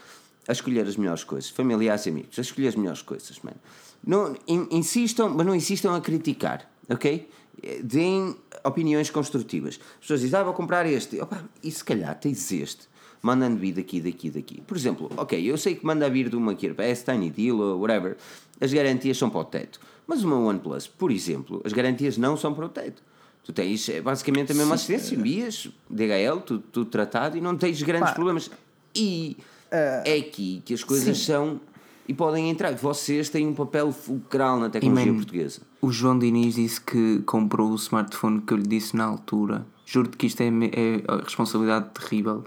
a 0.48 0.52
escolher 0.52 0.86
as 0.86 0.96
melhores 0.96 1.22
coisas, 1.22 1.50
familiares 1.50 2.06
e 2.06 2.08
amigos, 2.08 2.38
a 2.38 2.42
escolher 2.42 2.68
as 2.68 2.74
melhores 2.74 3.02
coisas, 3.02 3.38
mano. 3.42 3.58
Não, 4.04 4.34
in- 4.48 4.66
insistam, 4.70 5.28
mas 5.28 5.46
não 5.46 5.54
insistam 5.54 5.94
a 5.94 6.00
criticar, 6.00 6.68
ok? 6.88 7.28
Eh, 7.62 7.80
Deem 7.82 8.34
opiniões 8.64 9.10
construtivas. 9.10 9.78
As 9.94 10.00
pessoas 10.00 10.20
dizem, 10.22 10.38
ah, 10.40 10.42
vou 10.44 10.54
comprar 10.54 10.86
este. 10.86 11.20
Opa, 11.20 11.44
e 11.62 11.70
se 11.70 11.84
calhar 11.84 12.18
tens 12.18 12.50
este. 12.50 12.88
Mandando 13.20 13.56
vir 13.58 13.72
daqui, 13.72 14.00
daqui, 14.00 14.30
daqui. 14.30 14.60
Por 14.62 14.76
exemplo, 14.76 15.10
ok, 15.16 15.38
eu 15.50 15.58
sei 15.58 15.74
que 15.74 15.84
manda 15.84 16.08
vir 16.08 16.28
de 16.30 16.36
uma 16.36 16.56
Gearbest, 16.56 17.04
Tiny 17.04 17.30
Deal 17.30 17.58
ou 17.58 17.80
whatever. 17.80 18.16
As 18.60 18.72
garantias 18.72 19.18
são 19.18 19.28
para 19.28 19.40
o 19.40 19.44
teto. 19.44 19.80
Mas 20.06 20.22
uma 20.22 20.36
OnePlus, 20.38 20.86
por 20.86 21.10
exemplo, 21.10 21.60
as 21.64 21.72
garantias 21.72 22.16
não 22.16 22.36
são 22.36 22.54
para 22.54 22.64
o 22.64 22.68
teto. 22.68 23.02
Tu 23.44 23.52
tens 23.52 23.88
é, 23.88 24.00
basicamente 24.00 24.52
a 24.52 24.54
mesma 24.54 24.76
assistência, 24.76 25.14
envias, 25.16 25.68
DHL, 25.90 26.40
tudo, 26.46 26.62
tudo 26.72 26.90
tratado 26.90 27.36
e 27.36 27.40
não 27.40 27.56
tens 27.56 27.82
grandes 27.82 28.10
Pá. 28.10 28.14
problemas. 28.14 28.50
E 28.94 29.36
é 29.70 30.16
aqui 30.16 30.62
que 30.64 30.74
as 30.74 30.82
coisas 30.84 31.18
sim. 31.18 31.24
são 31.24 31.60
e 32.06 32.14
podem 32.14 32.48
entrar. 32.48 32.74
Vocês 32.74 33.28
têm 33.28 33.46
um 33.46 33.54
papel 33.54 33.92
fulcral 33.92 34.58
na 34.58 34.70
tecnologia 34.70 35.12
man, 35.12 35.18
portuguesa. 35.18 35.60
O 35.80 35.92
João 35.92 36.18
Diniz 36.18 36.54
disse 36.54 36.80
que 36.80 37.22
comprou 37.26 37.70
o 37.70 37.74
smartphone 37.76 38.40
que 38.40 38.52
eu 38.52 38.56
lhe 38.56 38.66
disse 38.66 38.96
na 38.96 39.04
altura. 39.04 39.66
Juro-te 39.84 40.16
que 40.16 40.26
isto 40.26 40.40
é, 40.40 40.46
é 40.46 41.02
a 41.06 41.16
responsabilidade 41.16 41.90
terrível. 41.90 42.44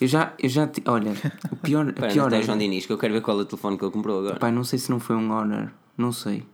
Eu 0.00 0.06
já, 0.06 0.34
eu 0.38 0.48
já 0.48 0.66
ti- 0.66 0.82
olha, 0.86 1.12
o 1.50 1.56
pior, 1.62 1.88
Espera, 1.88 2.12
pior 2.12 2.32
é, 2.32 2.38
o 2.38 2.42
João 2.42 2.58
Diniz, 2.58 2.86
que 2.86 2.92
eu 2.92 2.98
quero 2.98 3.14
ver 3.14 3.22
qual 3.22 3.38
é 3.38 3.42
o 3.42 3.44
telefone 3.44 3.76
que 3.78 3.84
ele 3.84 3.92
comprou 3.92 4.20
agora. 4.20 4.36
Pai, 4.36 4.52
não 4.52 4.62
sei 4.62 4.78
se 4.78 4.90
não 4.90 5.00
foi 5.00 5.16
um 5.16 5.30
Honor, 5.32 5.70
não 5.96 6.12
sei. 6.12 6.44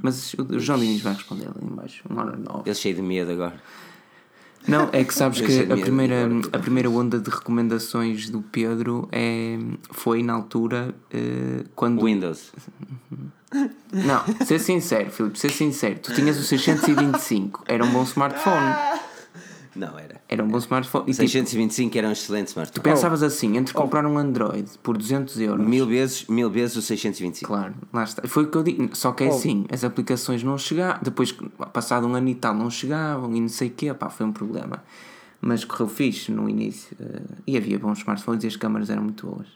Mas 0.00 0.34
o 0.34 0.42
o 0.42 0.60
João 0.60 0.78
Diniz 0.78 1.00
vai 1.00 1.14
responder 1.14 1.46
ali 1.46 1.64
em 1.64 1.74
baixo. 1.74 2.04
Um 2.10 2.18
Honor 2.18 2.38
9. 2.38 2.62
Ele 2.66 2.74
cheio 2.74 2.94
de 2.94 3.02
medo 3.02 3.32
agora. 3.32 3.60
Não, 4.66 4.90
é 4.92 5.02
que 5.02 5.14
sabes 5.14 5.40
que 5.40 5.72
a 5.72 5.76
primeira, 5.76 6.28
a 6.52 6.58
primeira 6.58 6.90
onda 6.90 7.18
de 7.18 7.30
recomendações 7.30 8.28
do 8.28 8.42
Pedro 8.42 9.08
é, 9.10 9.58
foi 9.90 10.22
na 10.22 10.34
altura 10.34 10.94
eh, 11.10 11.64
quando. 11.74 12.04
Windows. 12.04 12.52
Não, 13.92 14.22
ser 14.44 14.58
sincero, 14.58 15.10
Filipe, 15.10 15.38
ser 15.38 15.50
sincero. 15.50 15.98
Tu 16.02 16.14
tinhas 16.14 16.38
o 16.38 16.42
625, 16.42 17.64
era 17.66 17.82
um 17.82 17.90
bom 17.90 18.02
smartphone. 18.02 18.74
Não, 19.74 19.98
era. 19.98 20.17
Era 20.30 20.44
um 20.44 20.48
bom 20.48 20.58
smartphone. 20.58 21.04
E 21.04 21.12
tipo, 21.12 21.22
625 21.22 21.96
era 21.96 22.06
um 22.08 22.12
excelente 22.12 22.46
tu 22.48 22.50
smartphone. 22.50 22.84
pensavas 22.84 23.22
assim, 23.22 23.56
entre 23.56 23.72
comprar 23.72 24.04
um 24.04 24.18
Android 24.18 24.68
por 24.82 24.98
200 24.98 25.40
euros. 25.40 25.66
Mil 25.66 25.86
vezes, 25.86 26.26
mil 26.26 26.50
vezes 26.50 26.76
o 26.76 26.82
625. 26.82 27.46
Claro, 27.50 27.74
lá 27.92 28.04
está. 28.04 28.28
Foi 28.28 28.44
o 28.44 28.50
que 28.50 28.56
eu 28.58 28.62
digo. 28.62 28.94
Só 28.94 29.12
que 29.12 29.24
é 29.24 29.28
Oh. 29.28 29.30
assim, 29.30 29.64
as 29.72 29.84
aplicações 29.84 30.42
não 30.42 30.58
chegavam, 30.58 31.00
depois, 31.02 31.32
passado 31.72 32.06
um 32.06 32.14
ano 32.14 32.28
e 32.28 32.34
tal, 32.34 32.54
não 32.54 32.68
chegavam 32.70 33.34
e 33.34 33.40
não 33.40 33.48
sei 33.48 33.68
o 33.68 33.70
quê, 33.70 33.94
pá, 33.94 34.10
foi 34.10 34.26
um 34.26 34.32
problema. 34.32 34.84
Mas 35.40 35.64
correu 35.64 35.88
fixe 35.88 36.30
no 36.30 36.46
início. 36.48 36.94
eh, 37.00 37.22
e 37.46 37.56
havia 37.56 37.78
bons 37.78 37.98
smartphones 37.98 38.44
e 38.44 38.48
as 38.48 38.56
câmaras 38.56 38.90
eram 38.90 39.04
muito 39.04 39.26
boas. 39.26 39.46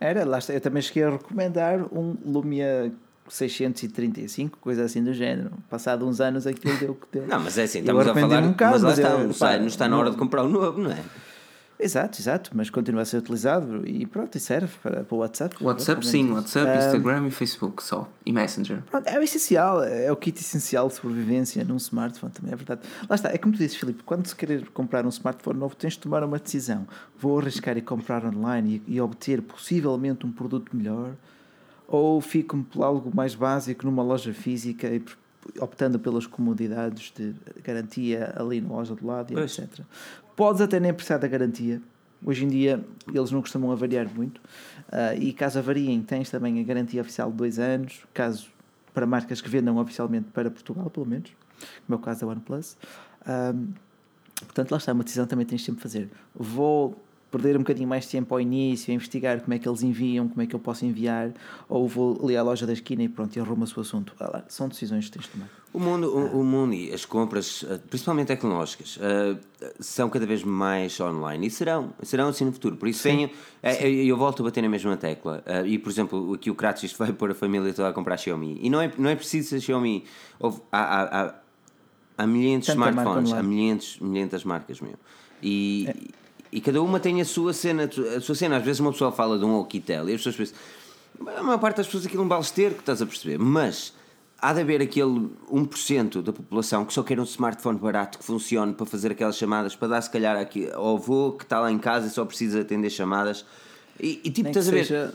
Era, 0.00 0.24
lá 0.24 0.38
está. 0.38 0.54
Eu 0.54 0.60
também 0.62 0.80
cheguei 0.80 1.02
a 1.04 1.10
recomendar 1.10 1.80
um 1.92 2.16
Lumia 2.24 2.90
635, 3.32 4.58
coisa 4.58 4.84
assim 4.84 5.02
do 5.02 5.12
género. 5.12 5.50
Passado 5.68 6.06
uns 6.06 6.20
anos 6.20 6.46
aquilo 6.46 6.76
deu 6.78 6.90
o 6.92 6.94
que 6.94 7.06
deu. 7.12 7.26
Não, 7.26 7.40
mas 7.40 7.56
é 7.58 7.62
assim, 7.64 7.78
Eu 7.78 7.82
estamos 8.00 8.06
a 8.08 8.14
falar. 8.14 8.42
um 8.42 8.48
bocado, 8.50 8.72
mas 8.72 8.82
lá 8.82 8.90
está, 8.92 9.08
eu- 9.10 9.26
não, 9.26 9.32
sai, 9.32 9.54
pá, 9.54 9.60
não 9.60 9.66
está 9.66 9.88
na 9.88 9.98
hora 9.98 10.10
de 10.10 10.16
comprar 10.16 10.42
o 10.44 10.48
novo, 10.48 10.80
não 10.80 10.90
é? 10.90 10.98
Exato, 11.82 12.20
exato, 12.20 12.50
mas 12.52 12.68
continua 12.68 13.00
a 13.00 13.04
ser 13.06 13.16
utilizado 13.16 13.88
e 13.88 14.04
pronto, 14.04 14.36
e 14.36 14.38
serve 14.38 14.70
para, 14.82 15.02
para 15.02 15.14
o 15.14 15.18
WhatsApp. 15.20 15.56
WhatsApp, 15.64 16.06
sim, 16.06 16.24
pelo 16.24 16.34
menos. 16.34 16.54
WhatsApp, 16.54 16.78
Instagram 16.84 17.26
e 17.26 17.30
Facebook 17.30 17.82
só. 17.82 18.06
E 18.26 18.32
Messenger. 18.34 18.82
Pronto, 18.90 19.06
é 19.08 19.18
o 19.18 19.22
essencial, 19.22 19.82
é 19.82 20.12
o 20.12 20.16
kit 20.16 20.38
essencial 20.38 20.88
de 20.88 20.94
sobrevivência 20.96 21.64
num 21.64 21.76
smartphone, 21.78 22.32
também 22.34 22.52
é 22.52 22.56
verdade. 22.56 22.82
Lá 23.08 23.16
está, 23.16 23.30
é 23.30 23.38
como 23.38 23.54
tu 23.54 23.58
dizes, 23.60 23.76
Filipe, 23.78 24.02
quando 24.02 24.26
se 24.26 24.36
querer 24.36 24.68
comprar 24.74 25.06
um 25.06 25.08
smartphone 25.08 25.58
novo, 25.58 25.74
tens 25.74 25.94
de 25.94 26.00
tomar 26.00 26.22
uma 26.22 26.38
decisão. 26.38 26.86
Vou 27.18 27.38
arriscar 27.38 27.78
e 27.78 27.80
comprar 27.80 28.26
online 28.26 28.82
e, 28.86 28.96
e 28.96 29.00
obter 29.00 29.40
possivelmente 29.40 30.26
um 30.26 30.30
produto 30.32 30.76
melhor, 30.76 31.12
ou 31.90 32.20
fico 32.20 32.56
por 32.64 32.84
algo 32.84 33.10
mais 33.14 33.34
básico 33.34 33.84
numa 33.84 34.02
loja 34.02 34.32
física 34.32 34.86
e 34.86 35.02
optando 35.58 35.98
pelas 35.98 36.26
comodidades 36.26 37.12
de 37.16 37.34
garantia 37.64 38.32
ali 38.36 38.60
na 38.60 38.68
loja 38.68 38.94
do 38.94 39.04
lado 39.04 39.32
e 39.32 39.34
Pois. 39.34 39.58
etc. 39.58 39.80
Podes 40.36 40.62
até 40.62 40.78
nem 40.78 40.94
precisar 40.94 41.18
da 41.18 41.26
garantia. 41.26 41.82
Hoje 42.24 42.44
em 42.44 42.48
dia 42.48 42.84
eles 43.12 43.30
não 43.32 43.40
costumam 43.40 43.72
avariar 43.72 44.08
muito 44.14 44.40
ah, 44.92 45.14
e 45.16 45.32
caso 45.32 45.58
avariem 45.58 46.00
tens 46.02 46.30
também 46.30 46.60
a 46.60 46.62
garantia 46.62 47.00
oficial 47.00 47.30
de 47.30 47.36
dois 47.36 47.58
anos, 47.58 48.04
caso 48.14 48.48
para 48.94 49.04
marcas 49.06 49.40
que 49.40 49.48
vendam 49.48 49.76
oficialmente 49.78 50.28
para 50.32 50.50
Portugal, 50.50 50.88
pelo 50.90 51.06
menos, 51.06 51.30
como 51.86 51.96
é 51.96 52.00
o 52.00 52.04
caso 52.04 52.20
da 52.20 52.26
OnePlus. 52.28 52.76
Ahm, 53.26 53.72
portanto, 54.40 54.70
lá 54.70 54.78
está, 54.78 54.92
uma 54.92 55.02
decisão 55.04 55.26
também 55.26 55.46
tens 55.46 55.64
sempre 55.64 55.78
de 55.78 55.82
fazer. 55.82 56.10
Vou 56.34 57.00
perder 57.30 57.56
um 57.56 57.60
bocadinho 57.60 57.88
mais 57.88 58.04
de 58.04 58.10
tempo 58.10 58.34
ao 58.34 58.40
início 58.40 58.90
a 58.90 58.94
investigar 58.94 59.40
como 59.40 59.54
é 59.54 59.58
que 59.58 59.68
eles 59.68 59.82
enviam, 59.82 60.28
como 60.28 60.42
é 60.42 60.46
que 60.46 60.54
eu 60.54 60.58
posso 60.58 60.84
enviar, 60.84 61.32
ou 61.68 61.86
vou 61.86 62.20
ali 62.24 62.36
à 62.36 62.42
loja 62.42 62.66
da 62.66 62.72
esquina 62.72 63.02
e 63.02 63.08
pronto, 63.08 63.36
e 63.36 63.40
arrumo 63.40 63.64
o 63.64 63.66
seu 63.66 63.82
assunto. 63.82 64.14
Ah 64.18 64.30
lá, 64.32 64.44
são 64.48 64.68
decisões 64.68 65.06
que 65.06 65.12
tens 65.12 65.24
de 65.26 65.30
tomar. 65.30 65.48
O 65.72 65.78
mundo, 65.78 66.08
o, 66.08 66.40
o 66.40 66.44
mundo 66.44 66.74
e 66.74 66.92
as 66.92 67.04
compras, 67.04 67.64
eh, 67.68 67.78
principalmente 67.88 68.26
tecnológicas, 68.26 68.98
eh, 69.00 69.36
são 69.78 70.10
cada 70.10 70.26
vez 70.26 70.42
mais 70.42 70.98
online 70.98 71.46
e 71.46 71.50
serão, 71.50 71.92
serão 72.02 72.26
assim 72.26 72.44
no 72.44 72.52
futuro. 72.52 72.76
Por 72.76 72.88
isso 72.88 73.04
tenho, 73.04 73.30
eh, 73.62 73.88
eu, 73.88 74.06
eu 74.06 74.16
volto 74.16 74.42
a 74.42 74.46
bater 74.46 74.62
na 74.62 74.68
mesma 74.68 74.96
tecla. 74.96 75.44
e, 75.64 75.78
por 75.78 75.88
exemplo, 75.88 76.34
aqui 76.34 76.50
o 76.50 76.56
Kratos 76.56 76.82
isto 76.82 76.98
vai 76.98 77.12
pôr 77.14 77.30
a 77.30 77.34
família 77.34 77.72
toda 77.72 77.88
a 77.88 77.92
comprar 77.92 78.16
Xiaomi. 78.16 78.58
E 78.60 78.68
não 78.68 78.80
é, 78.80 78.92
não 78.98 79.08
é 79.08 79.14
preciso 79.14 79.50
ser 79.50 79.60
Xiaomi. 79.60 80.04
Houve, 80.40 80.60
há, 80.72 80.80
há, 80.80 81.22
há, 81.22 81.34
há 82.18 82.26
milhares 82.26 82.64
de 82.64 82.72
smartphones, 82.72 83.32
há 83.32 83.40
milhares, 83.40 83.98
milhares 84.00 84.42
marcas 84.42 84.80
mesmo. 84.80 84.98
E, 85.40 85.88
e 86.52 86.60
cada 86.60 86.82
uma 86.82 86.98
tem 86.98 87.20
a 87.20 87.24
sua 87.24 87.52
cena, 87.52 87.88
a 88.16 88.20
sua 88.20 88.34
cena. 88.34 88.56
Às 88.56 88.64
vezes 88.64 88.80
uma 88.80 88.92
pessoa 88.92 89.12
fala 89.12 89.38
de 89.38 89.44
um 89.44 89.52
Alquitel 89.52 90.08
e 90.08 90.14
as 90.14 90.22
pessoas 90.22 90.36
pensam, 90.36 90.56
a 91.38 91.42
maior 91.42 91.58
parte 91.58 91.78
das 91.78 91.86
pessoas 91.86 92.06
aquilo 92.06 92.22
é 92.22 92.24
um 92.26 92.28
balesteiro 92.28 92.74
que 92.74 92.80
estás 92.80 93.00
a 93.00 93.06
perceber, 93.06 93.38
mas 93.38 93.92
há 94.40 94.52
de 94.52 94.60
haver 94.60 94.80
aquele 94.80 95.28
1% 95.52 96.22
da 96.22 96.32
população 96.32 96.84
que 96.84 96.92
só 96.92 97.02
quer 97.02 97.20
um 97.20 97.24
smartphone 97.24 97.78
barato 97.78 98.18
que 98.18 98.24
funcione 98.24 98.72
para 98.72 98.86
fazer 98.86 99.12
aquelas 99.12 99.36
chamadas, 99.36 99.76
para 99.76 99.88
dar 99.88 100.00
se 100.00 100.10
calhar 100.10 100.36
aqui 100.36 100.70
ao 100.72 100.96
avô 100.96 101.32
que 101.32 101.44
está 101.44 101.60
lá 101.60 101.70
em 101.70 101.78
casa 101.78 102.06
e 102.06 102.10
só 102.10 102.24
precisa 102.24 102.62
atender 102.62 102.90
chamadas. 102.90 103.44
E, 103.98 104.20
e 104.24 104.30
tipo, 104.30 104.44
Nem 104.44 104.50
estás 104.50 104.68
a 104.68 104.70
ver? 104.70 104.86
seja 104.86 105.14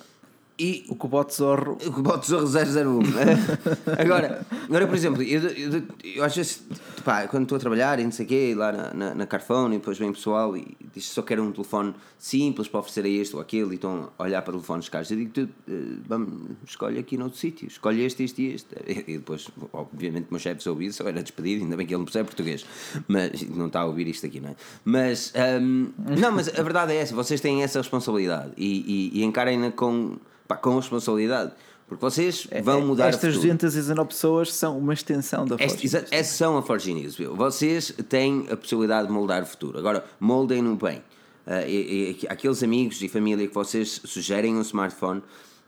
E, 0.57 0.85
o 0.87 0.95
Cobote 0.95 1.35
Zorro. 1.35 1.77
o 1.85 2.01
Bote 2.01 2.27
Zorro 2.27 2.47
001. 2.47 2.99
agora, 3.99 4.45
agora, 4.63 4.87
por 4.87 4.95
exemplo, 4.95 5.21
eu, 5.21 5.41
eu, 5.49 5.83
eu 6.01 6.23
às 6.23 6.33
vezes, 6.33 6.63
pá, 7.03 7.27
quando 7.27 7.43
estou 7.43 7.57
a 7.57 7.59
trabalhar 7.59 7.99
e 7.99 8.05
não 8.05 8.11
sei 8.11 8.25
o 8.25 8.29
quê, 8.29 8.53
lá 8.55 8.71
na, 8.71 8.93
na, 8.93 9.15
na 9.15 9.25
Carphone, 9.25 9.75
e 9.75 9.79
depois 9.79 9.97
vem 9.97 10.13
pessoal 10.13 10.55
e 10.55 10.77
diz 10.93 11.09
que 11.09 11.13
só 11.13 11.21
quero 11.21 11.43
um 11.43 11.51
telefone 11.51 11.93
simples 12.17 12.69
para 12.69 12.79
oferecer 12.79 13.03
a 13.03 13.09
este 13.09 13.35
ou 13.35 13.41
aquele, 13.41 13.71
e 13.71 13.75
estão 13.75 14.09
a 14.17 14.23
olhar 14.23 14.41
para 14.43 14.53
telefones 14.53 14.87
caros. 14.87 15.11
Eu 15.11 15.17
digo, 15.17 15.31
tu, 15.31 15.41
eh, 15.41 15.73
vamos, 16.07 16.51
escolhe 16.65 16.99
aqui 16.99 17.17
noutro 17.17 17.37
sítio, 17.37 17.67
escolhe 17.67 18.05
este, 18.05 18.23
este 18.23 18.41
e 18.41 18.53
este. 18.53 18.75
E 19.05 19.17
depois, 19.17 19.47
obviamente, 19.73 20.27
o 20.29 20.33
meu 20.33 20.39
chefe 20.39 20.63
soube 20.63 20.85
isso, 20.85 21.03
eu 21.03 21.07
era 21.09 21.21
despedido, 21.21 21.63
ainda 21.63 21.75
bem 21.75 21.85
que 21.85 21.93
ele 21.93 21.99
não 21.99 22.05
percebe 22.05 22.27
português, 22.27 22.65
mas 23.07 23.41
não 23.49 23.67
está 23.67 23.81
a 23.81 23.85
ouvir 23.85 24.07
isto 24.07 24.25
aqui, 24.25 24.39
não 24.39 24.49
é? 24.49 24.55
Mas, 24.85 25.33
hum, 25.61 25.91
não, 26.17 26.31
mas 26.31 26.47
a 26.47 26.63
verdade 26.63 26.93
é 26.93 26.95
essa, 26.95 27.13
vocês 27.13 27.41
têm 27.41 27.61
essa 27.61 27.79
responsabilidade 27.79 28.53
e, 28.57 29.11
e, 29.13 29.19
e 29.19 29.23
encarem-na 29.23 29.71
com, 29.71 30.17
pá, 30.47 30.55
com 30.55 30.75
responsabilidade. 30.77 31.51
Porque 31.87 32.01
vocês 32.03 32.47
vão 32.63 32.81
mudar 32.81 33.05
É, 33.05 33.09
Estas 33.09 33.35
o 33.35 33.37
futuro. 33.37 33.57
219 33.57 34.07
pessoas 34.09 34.51
são 34.53 34.75
uma 34.77 34.91
extensão 34.93 35.45
da 35.45 35.55
Forge. 35.57 35.85
exa- 35.85 36.05
Essas 36.09 36.35
são 36.35 36.57
a 36.57 36.63
Forge 36.63 36.91
News. 36.93 37.15
viu? 37.15 37.35
Vocês 37.35 37.93
têm 38.09 38.47
a 38.49 38.57
possibilidade 38.57 39.07
de 39.07 39.13
moldar 39.13 39.43
o 39.43 39.45
futuro. 39.45 39.77
Agora, 39.77 40.03
moldem-no 40.19 40.75
bem. 40.75 41.03
Ah, 41.45 41.61
e- 41.61 42.17
e- 42.23 42.27
aqueles 42.27 42.63
amigos 42.63 42.99
e 43.03 43.07
família 43.07 43.47
que 43.47 43.53
vocês 43.53 44.01
sugerem 44.03 44.55
um 44.55 44.61
smartphone, 44.61 45.21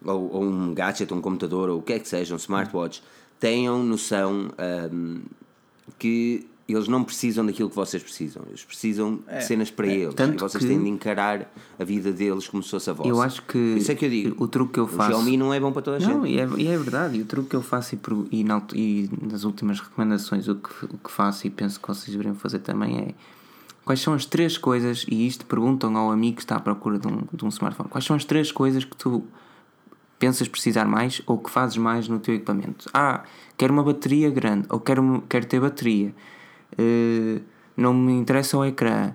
ou, 0.03 0.31
ou 0.33 0.43
um 0.43 0.73
gadget, 0.73 1.13
um 1.13 1.21
computador, 1.21 1.69
ou 1.69 1.77
o 1.79 1.81
que 1.83 1.93
é 1.93 1.99
que 1.99 2.07
seja, 2.09 2.33
um 2.33 2.37
smartwatch, 2.37 3.03
tenham 3.39 3.83
noção 3.83 4.49
ahm, 4.57 5.19
que 5.99 6.47
eles 6.73 6.87
não 6.89 7.03
precisam 7.03 7.45
daquilo 7.45 7.69
que 7.69 7.75
vocês 7.75 8.03
precisam. 8.03 8.43
Eles 8.47 8.63
precisam 8.65 9.19
de 9.25 9.43
cenas 9.45 9.71
para 9.71 9.87
eles. 9.87 10.13
Tanto 10.13 10.35
E 10.35 10.39
vocês 10.39 10.61
que- 10.61 10.69
têm 10.69 10.83
de 10.83 10.89
encarar 10.89 11.49
a 11.79 11.83
vida 11.83 12.11
deles 12.11 12.47
como 12.47 12.61
se 12.61 12.69
fosse 12.71 12.89
a 12.89 12.93
vossa. 12.93 13.09
Eu 13.09 13.21
acho 13.21 13.41
que 13.43 13.57
Isso 13.57 13.91
é 13.91 13.95
que 13.95 14.05
eu 14.05 14.09
digo. 14.09 14.43
o 14.43 14.47
truque 14.47 14.73
que 14.73 14.79
eu 14.79 14.83
O 14.83 14.87
faço- 14.87 15.11
Xiaomi 15.11 15.37
não 15.37 15.53
é 15.53 15.59
bom 15.59 15.71
para 15.71 15.81
toda 15.81 15.97
a 15.97 15.99
Não, 16.01 16.25
gente. 16.25 16.33
e 16.35 16.39
é, 16.39 16.47
e 16.57 16.67
é 16.67 16.77
verdade. 16.77 17.17
E 17.17 17.21
o 17.21 17.25
truque 17.25 17.49
que 17.51 17.55
eu 17.55 17.61
faço 17.61 17.95
e, 17.95 17.97
por- 17.97 18.27
e, 18.31 18.43
na 18.43 18.61
e 18.73 19.09
nas 19.21 19.43
últimas 19.45 19.79
recomendações 19.79 20.47
o 20.49 20.55
que, 20.55 20.85
o 20.85 20.97
que 20.97 21.09
faço 21.11 21.47
e 21.47 21.49
penso 21.49 21.79
que 21.79 21.87
vocês 21.87 22.09
deveriam 22.11 22.35
fazer 22.35 22.59
também 22.59 22.97
é 22.99 23.07
quais 23.85 24.01
são 24.01 24.13
as 24.13 24.25
três 24.25 24.57
coisas, 24.57 25.05
e 25.09 25.25
isto 25.25 25.45
perguntam 25.45 25.95
ao 25.95 26.11
amigo 26.11 26.35
que 26.35 26.41
está 26.41 26.57
à 26.57 26.59
procura 26.59 26.99
de 26.99 27.07
um, 27.07 27.21
de 27.31 27.45
um 27.45 27.47
smartphone, 27.47 27.87
quais 27.87 28.03
são 28.03 28.17
as 28.17 28.25
três 28.25 28.51
coisas 28.51 28.83
que 28.83 28.97
tu 28.97 29.23
pensas 30.19 30.47
precisar 30.49 30.83
mais 30.85 31.21
ou 31.25 31.37
que 31.37 31.49
fazes 31.49 31.77
mais 31.77 32.09
no 32.09 32.19
teu 32.19 32.35
equipamento? 32.35 32.89
Ah, 32.93 33.23
quero 33.55 33.71
uma 33.71 33.83
bateria 33.83 34.29
grande 34.29 34.67
ou 34.69 34.81
quero, 34.81 35.23
quero 35.29 35.45
ter 35.45 35.61
bateria. 35.61 36.13
Eh, 36.77 37.41
não 37.75 37.93
me 37.93 38.13
interessa 38.13 38.57
o 38.57 38.65
ecrã. 38.65 39.13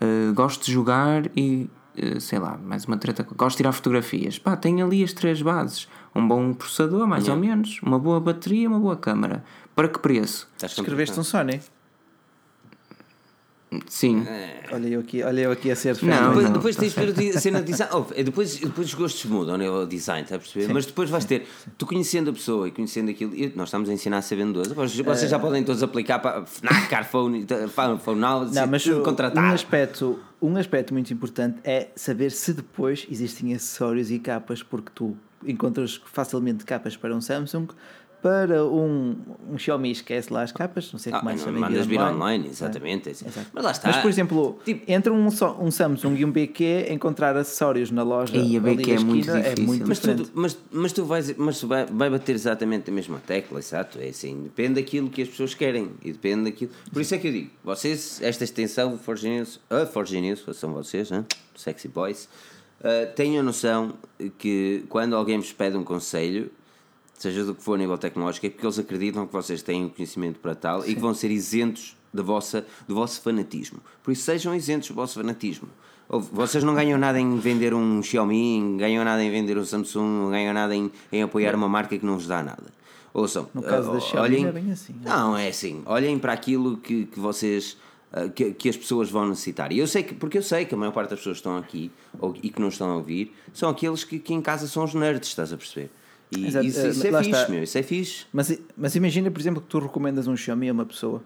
Eh, 0.00 0.32
gosto 0.34 0.64
de 0.64 0.72
jogar 0.72 1.30
e 1.36 1.70
eh, 1.96 2.18
sei 2.18 2.38
lá, 2.38 2.58
mais 2.58 2.84
uma 2.84 2.96
treta. 2.96 3.26
Gosto 3.36 3.56
de 3.56 3.58
tirar 3.58 3.72
fotografias. 3.72 4.38
Pá, 4.38 4.56
tem 4.56 4.82
ali 4.82 5.02
as 5.02 5.12
três 5.12 5.40
bases: 5.40 5.88
um 6.14 6.26
bom 6.26 6.52
processador, 6.52 7.06
mais 7.06 7.28
ou 7.28 7.36
menos, 7.36 7.80
uma 7.82 7.98
boa 7.98 8.20
bateria, 8.20 8.68
uma 8.68 8.80
boa 8.80 8.96
câmara. 8.96 9.44
Para 9.74 9.88
que 9.88 9.98
preço? 9.98 10.48
Escreveste 10.62 11.18
um 11.18 11.24
Sony. 11.24 11.60
Sim. 13.88 14.24
Olha 14.72 14.88
eu 14.88 15.00
aqui, 15.00 15.22
olha 15.22 15.40
eu 15.42 15.52
aqui 15.52 15.70
a 15.70 15.76
ser 15.76 15.96
Não, 16.02 16.28
Depois, 16.28 16.44
não, 16.44 16.52
depois 16.52 16.76
tens 16.76 16.94
de 16.94 17.12
ver 17.12 17.36
a 17.36 17.40
cena 17.40 17.60
de 17.60 17.72
design. 17.72 17.92
Oh, 17.94 18.04
é 18.14 18.22
depois, 18.22 18.56
depois 18.56 18.88
os 18.88 18.94
gostos 18.94 19.24
mudam, 19.24 19.56
né? 19.56 19.70
o 19.70 19.86
design, 19.86 20.22
está 20.22 20.36
a 20.36 20.38
perceber? 20.38 20.72
Mas 20.72 20.86
depois 20.86 21.10
vais 21.10 21.24
ter, 21.24 21.46
tu 21.78 21.86
conhecendo 21.86 22.30
a 22.30 22.32
pessoa 22.32 22.68
e 22.68 22.70
conhecendo 22.70 23.10
aquilo, 23.10 23.34
e 23.34 23.52
nós 23.54 23.68
estamos 23.68 23.88
a 23.88 23.92
ensinar 23.92 24.18
a 24.18 24.22
ser 24.22 24.36
vendedores. 24.36 24.72
Vocês, 24.72 25.30
já 25.30 25.38
podem 25.38 25.62
todos 25.64 25.82
aplicar 25.82 26.18
para 26.18 26.44
FNAC, 26.46 26.88
Carphone, 26.88 27.46
Phone, 28.02 28.20
Now, 28.20 28.44
Não, 28.44 28.66
mas 28.66 28.84
contratar. 28.86 29.44
um 29.44 29.54
aspecto, 29.54 30.18
um 30.40 30.56
aspecto 30.56 30.92
muito 30.92 31.12
importante 31.12 31.58
é 31.64 31.88
saber 31.94 32.30
se 32.30 32.52
depois 32.52 33.06
existem 33.10 33.54
acessórios 33.54 34.10
e 34.10 34.18
capas, 34.18 34.62
porque 34.62 34.90
tu 34.94 35.16
encontras 35.46 36.00
facilmente 36.06 36.64
capas 36.64 36.96
para 36.96 37.14
um 37.14 37.20
Samsung, 37.20 37.68
para 38.24 38.64
um, 38.64 39.14
um 39.52 39.58
Xiaomi 39.58 39.90
esquece 39.90 40.32
lá 40.32 40.40
as 40.40 40.50
capas, 40.50 40.90
não 40.90 40.98
sei 40.98 41.12
Ah, 41.12 41.16
como 41.16 41.26
mais 41.26 41.40
não, 41.40 41.44
sabem 41.44 41.60
mandas 41.60 41.84
vir 41.84 41.98
online. 42.00 42.16
online, 42.16 42.48
exatamente. 42.48 43.08
é 43.10 43.12
assim. 43.12 43.26
Exato. 43.28 43.48
Mas 43.52 43.64
lá 43.64 43.70
está. 43.70 43.88
Mas, 43.88 43.96
por 43.98 44.08
exemplo, 44.08 44.58
Tipo- 44.64 44.90
entre 44.90 45.12
um, 45.12 45.26
um 45.26 45.70
Samsung 45.70 46.14
e 46.16 46.24
um 46.24 46.32
BQ, 46.32 46.86
encontrar 46.88 47.36
acessórios 47.36 47.90
na 47.90 48.02
loja 48.02 48.34
E 48.34 48.56
a 48.56 48.60
BQ 48.60 48.92
é 48.92 48.98
muito 48.98 49.26
esquina 49.28 49.42
difícil. 49.42 49.64
muito 49.66 49.86
Mas 49.86 49.98
tu, 49.98 50.30
mas, 50.32 50.58
mas 50.72 50.92
tu 50.94 51.04
vais, 51.04 51.36
mas 51.36 51.60
tu 51.60 51.68
vai, 51.68 51.84
vai 51.84 52.08
bater 52.08 52.34
exatamente 52.34 52.88
a 52.90 52.94
mesma 52.94 53.20
tecla, 53.26 53.58
exato. 53.58 53.98
É 54.00 54.08
assim, 54.08 54.42
depende 54.44 54.80
daquilo 54.80 55.10
que 55.10 55.20
as 55.20 55.28
pessoas 55.28 55.52
querem 55.52 55.90
e 56.02 56.10
depende 56.10 56.44
daquilo. 56.50 56.70
Por 56.90 57.02
isso 57.02 57.14
é 57.14 57.18
que 57.18 57.28
eu 57.28 57.32
digo, 57.32 57.50
vocês, 57.62 58.22
esta 58.22 58.42
extensão, 58.42 58.96
Forge 58.96 59.28
News, 59.28 59.60
a 59.68 59.84
Forge 59.84 60.18
News, 60.18 60.42
são 60.54 60.72
vocês, 60.72 61.12
hein? 61.12 61.26
Sexy 61.54 61.88
Boys, 61.88 62.26
uh, 62.80 63.12
tenham 63.14 63.44
noção 63.44 63.92
que 64.38 64.82
quando 64.88 65.14
alguém 65.14 65.36
vos 65.38 65.52
pede 65.52 65.76
um 65.76 65.84
conselho, 65.84 66.50
seja 67.18 67.44
do 67.44 67.54
que 67.54 67.62
for 67.62 67.74
a 67.74 67.78
nível 67.78 67.96
tecnológico, 67.98 68.46
é 68.46 68.50
porque 68.50 68.66
eles 68.66 68.78
acreditam 68.78 69.26
que 69.26 69.32
vocês 69.32 69.62
têm 69.62 69.84
o 69.86 69.90
conhecimento 69.90 70.38
para 70.40 70.54
tal 70.54 70.84
e 70.86 70.94
que 70.94 71.00
vão 71.00 71.14
ser 71.14 71.30
isentos 71.30 71.96
da 72.12 72.22
vossa, 72.22 72.64
do 72.86 72.94
vosso 72.94 73.20
fanatismo. 73.20 73.80
Por 74.02 74.12
isso, 74.12 74.22
sejam 74.22 74.54
isentos 74.54 74.88
do 74.88 74.94
vosso 74.94 75.14
fanatismo. 75.20 75.68
Vocês 76.08 76.62
não 76.62 76.74
ganham 76.74 76.98
nada 76.98 77.18
em 77.18 77.38
vender 77.38 77.72
um 77.72 78.02
Xiaomi, 78.02 78.60
não 78.60 78.76
ganham 78.76 79.02
nada 79.04 79.22
em 79.24 79.30
vender 79.30 79.56
um 79.56 79.64
Samsung, 79.64 80.02
não 80.24 80.30
ganham 80.30 80.52
nada 80.52 80.74
em, 80.76 80.90
em 81.10 81.22
apoiar 81.22 81.54
uma 81.54 81.68
marca 81.68 81.96
que 81.96 82.04
não 82.04 82.14
vos 82.14 82.26
dá 82.26 82.42
nada. 82.42 82.64
Ouçam, 83.12 83.48
No 83.54 83.62
caso 83.62 83.90
da 83.90 83.98
uh, 83.98 84.00
Xiaomi 84.00 84.28
olhem, 84.28 84.42
não 84.42 84.48
é 84.48 84.52
bem 84.52 84.70
assim. 84.72 84.94
Não, 85.02 85.36
é 85.36 85.48
assim. 85.48 85.82
Olhem 85.86 86.18
para 86.18 86.32
aquilo 86.32 86.76
que, 86.76 87.06
que 87.06 87.18
vocês. 87.18 87.78
uh, 88.12 88.28
Que, 88.30 88.52
que 88.52 88.68
as 88.68 88.76
pessoas 88.76 89.08
vão 89.10 89.28
necessitar. 89.28 89.72
E 89.72 89.78
eu 89.78 89.86
sei 89.86 90.02
que, 90.02 90.14
porque 90.14 90.36
eu 90.38 90.42
sei 90.42 90.66
que 90.66 90.74
a 90.74 90.78
maior 90.78 90.92
parte 90.92 91.10
das 91.10 91.20
pessoas 91.20 91.36
que 91.36 91.40
estão 91.40 91.56
aqui 91.56 91.90
ou, 92.20 92.34
e 92.42 92.50
que 92.50 92.60
não 92.60 92.68
estão 92.68 92.90
a 92.90 92.96
ouvir 92.96 93.34
são 93.52 93.70
aqueles 93.70 94.04
que, 94.04 94.18
que 94.18 94.34
em 94.34 94.42
casa 94.42 94.66
são 94.68 94.84
os 94.84 94.94
nerds, 94.94 95.28
estás 95.30 95.52
a 95.52 95.56
perceber? 95.56 95.90
E 96.36 96.46
Exato, 96.46 96.66
isso, 96.66 96.80
eh, 96.80 96.88
isso 96.90 97.06
é 97.06 97.10
lá 97.10 97.22
fixe, 97.22 97.38
está. 97.40 97.52
meu, 97.52 97.62
isso 97.62 97.78
é 97.78 97.82
fixe. 97.82 98.24
Mas, 98.32 98.58
mas 98.76 98.94
imagina, 98.94 99.30
por 99.30 99.40
exemplo, 99.40 99.60
que 99.62 99.68
tu 99.68 99.78
recomendas 99.78 100.26
um 100.26 100.36
Xiaomi 100.36 100.68
a 100.68 100.72
uma 100.72 100.84
pessoa 100.86 101.22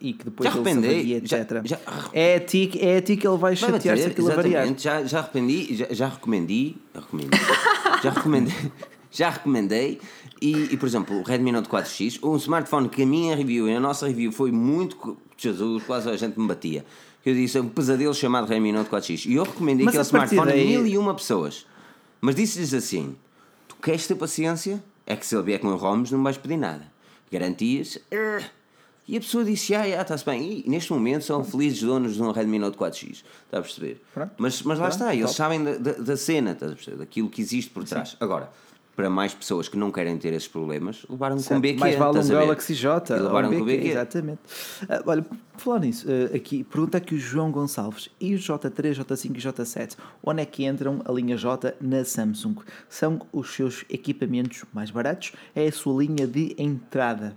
e 0.00 0.12
que 0.12 0.24
depois 0.24 0.50
Já 0.50 0.56
ele 0.58 0.64
se 0.64 0.70
arrependei, 0.70 0.98
avaria, 0.98 1.22
já- 1.24 1.38
etc. 1.38 1.62
já- 1.64 1.80
é, 2.12 2.34
a 2.36 2.40
ti, 2.40 2.70
é 2.80 2.96
a 2.96 3.02
ti 3.02 3.16
que 3.16 3.26
ele 3.26 3.36
vai 3.36 3.54
Vai 3.54 3.70
chatear-se 3.70 4.06
aquilo 4.06 4.30
a 4.32 4.34
variar. 4.34 4.74
Já, 4.78 5.04
já 5.04 5.18
arrependi, 5.20 5.74
já, 5.76 5.86
já 5.90 6.08
recomendei, 6.08 6.76
recomendei 6.94 7.40
já 8.02 8.10
recomendei, 8.10 8.54
já 9.10 9.30
recomendei 9.30 10.00
e, 10.40 10.68
e, 10.72 10.76
por 10.76 10.86
exemplo, 10.86 11.18
o 11.18 11.22
Redmi 11.22 11.52
Note 11.52 11.68
4X, 11.68 12.18
um 12.22 12.36
smartphone 12.36 12.88
que 12.88 13.02
a 13.02 13.06
minha 13.06 13.36
review 13.36 13.68
e 13.68 13.74
a 13.74 13.80
nossa 13.80 14.06
review 14.08 14.32
foi 14.32 14.50
muito. 14.50 15.16
Jesus, 15.38 15.82
quase 15.84 16.08
a 16.10 16.16
gente 16.16 16.38
me 16.38 16.46
batia. 16.46 16.84
que 17.22 17.30
eu 17.30 17.34
disse 17.34 17.58
um 17.60 17.68
pesadelo 17.68 18.12
chamado 18.14 18.46
Redmi 18.48 18.72
Note 18.72 18.90
4X. 18.90 19.26
E 19.26 19.34
eu 19.34 19.44
recomendei 19.44 19.84
Mas 19.84 19.94
aquele 19.94 20.00
a 20.00 20.24
smartphone 20.26 20.50
a 20.52 20.54
daí- 20.54 20.66
mil 20.66 20.86
e 20.86 20.98
uma 20.98 21.14
pessoas. 21.14 21.64
Mas 22.20 22.34
disse-lhes 22.34 22.74
assim: 22.74 23.14
queres 23.82 24.06
ter 24.06 24.14
paciência? 24.14 24.82
É 25.06 25.16
que 25.16 25.26
se 25.26 25.34
ele 25.34 25.42
vier 25.44 25.60
com 25.60 25.74
ROMs 25.74 26.12
não 26.14 26.22
vais 26.22 26.36
pedir 26.38 26.56
nada. 26.56 26.86
Garantias? 27.30 27.98
"Eh." 28.10 28.42
E 29.08 29.16
a 29.16 29.20
pessoa 29.20 29.44
disse: 29.44 29.74
Ah, 29.74 29.88
já, 29.88 30.00
está-se 30.00 30.24
bem. 30.24 30.62
E 30.64 30.70
neste 30.70 30.92
momento 30.92 31.24
são 31.24 31.42
felizes 31.42 31.82
donos 31.82 32.14
de 32.14 32.22
um 32.22 32.30
Redmi 32.30 32.58
Note 32.58 32.78
4X. 32.78 33.24
Está 33.46 33.58
a 33.58 33.60
perceber? 33.62 34.00
Pronto. 34.14 34.32
Mas, 34.38 34.62
mas 34.62 34.78
lá 34.78 34.86
Pronto, 34.88 35.00
está, 35.00 35.12
eles 35.14 35.24
top. 35.26 35.36
sabem 35.36 35.64
da, 35.64 35.72
da, 35.76 35.92
da 35.92 36.16
cena, 36.16 36.52
estás 36.52 36.70
a 36.70 36.74
perceber? 36.76 36.96
Daquilo 36.98 37.28
que 37.28 37.42
existe 37.42 37.70
por 37.72 37.82
trás. 37.84 38.16
Agora, 38.20 38.50
para 38.94 39.08
mais 39.08 39.32
pessoas 39.32 39.68
que 39.68 39.76
não 39.76 39.90
querem 39.90 40.18
ter 40.18 40.32
esses 40.32 40.48
problemas, 40.48 41.06
levaram 41.08 41.40
com 41.40 41.60
BQ. 41.60 41.78
Mais 41.78 41.96
vale 41.96 42.18
um? 42.18 42.28
Galaxy 42.28 42.74
J. 42.74 43.14
Levaram 43.16 43.50
um 43.50 43.58
com 43.58 43.64
BQ. 43.64 43.88
Exatamente. 43.88 44.40
Ah, 44.88 45.02
olha, 45.06 45.24
falar 45.56 45.80
nisso, 45.80 46.06
ah, 46.08 46.36
aqui, 46.36 46.62
pergunta 46.64 46.98
aqui 46.98 47.14
o 47.14 47.18
João 47.18 47.50
Gonçalves. 47.50 48.10
E 48.20 48.34
o 48.34 48.38
J3, 48.38 49.02
J5 49.02 49.36
e 49.36 49.40
J7? 49.40 49.96
Onde 50.22 50.42
é 50.42 50.44
que 50.44 50.66
entram 50.66 51.00
a 51.04 51.12
linha 51.12 51.36
J 51.36 51.74
na 51.80 52.04
Samsung? 52.04 52.56
São 52.88 53.20
os 53.32 53.54
seus 53.54 53.84
equipamentos 53.88 54.64
mais 54.72 54.90
baratos? 54.90 55.32
É 55.54 55.66
a 55.66 55.72
sua 55.72 56.02
linha 56.02 56.26
de 56.26 56.54
entrada? 56.58 57.34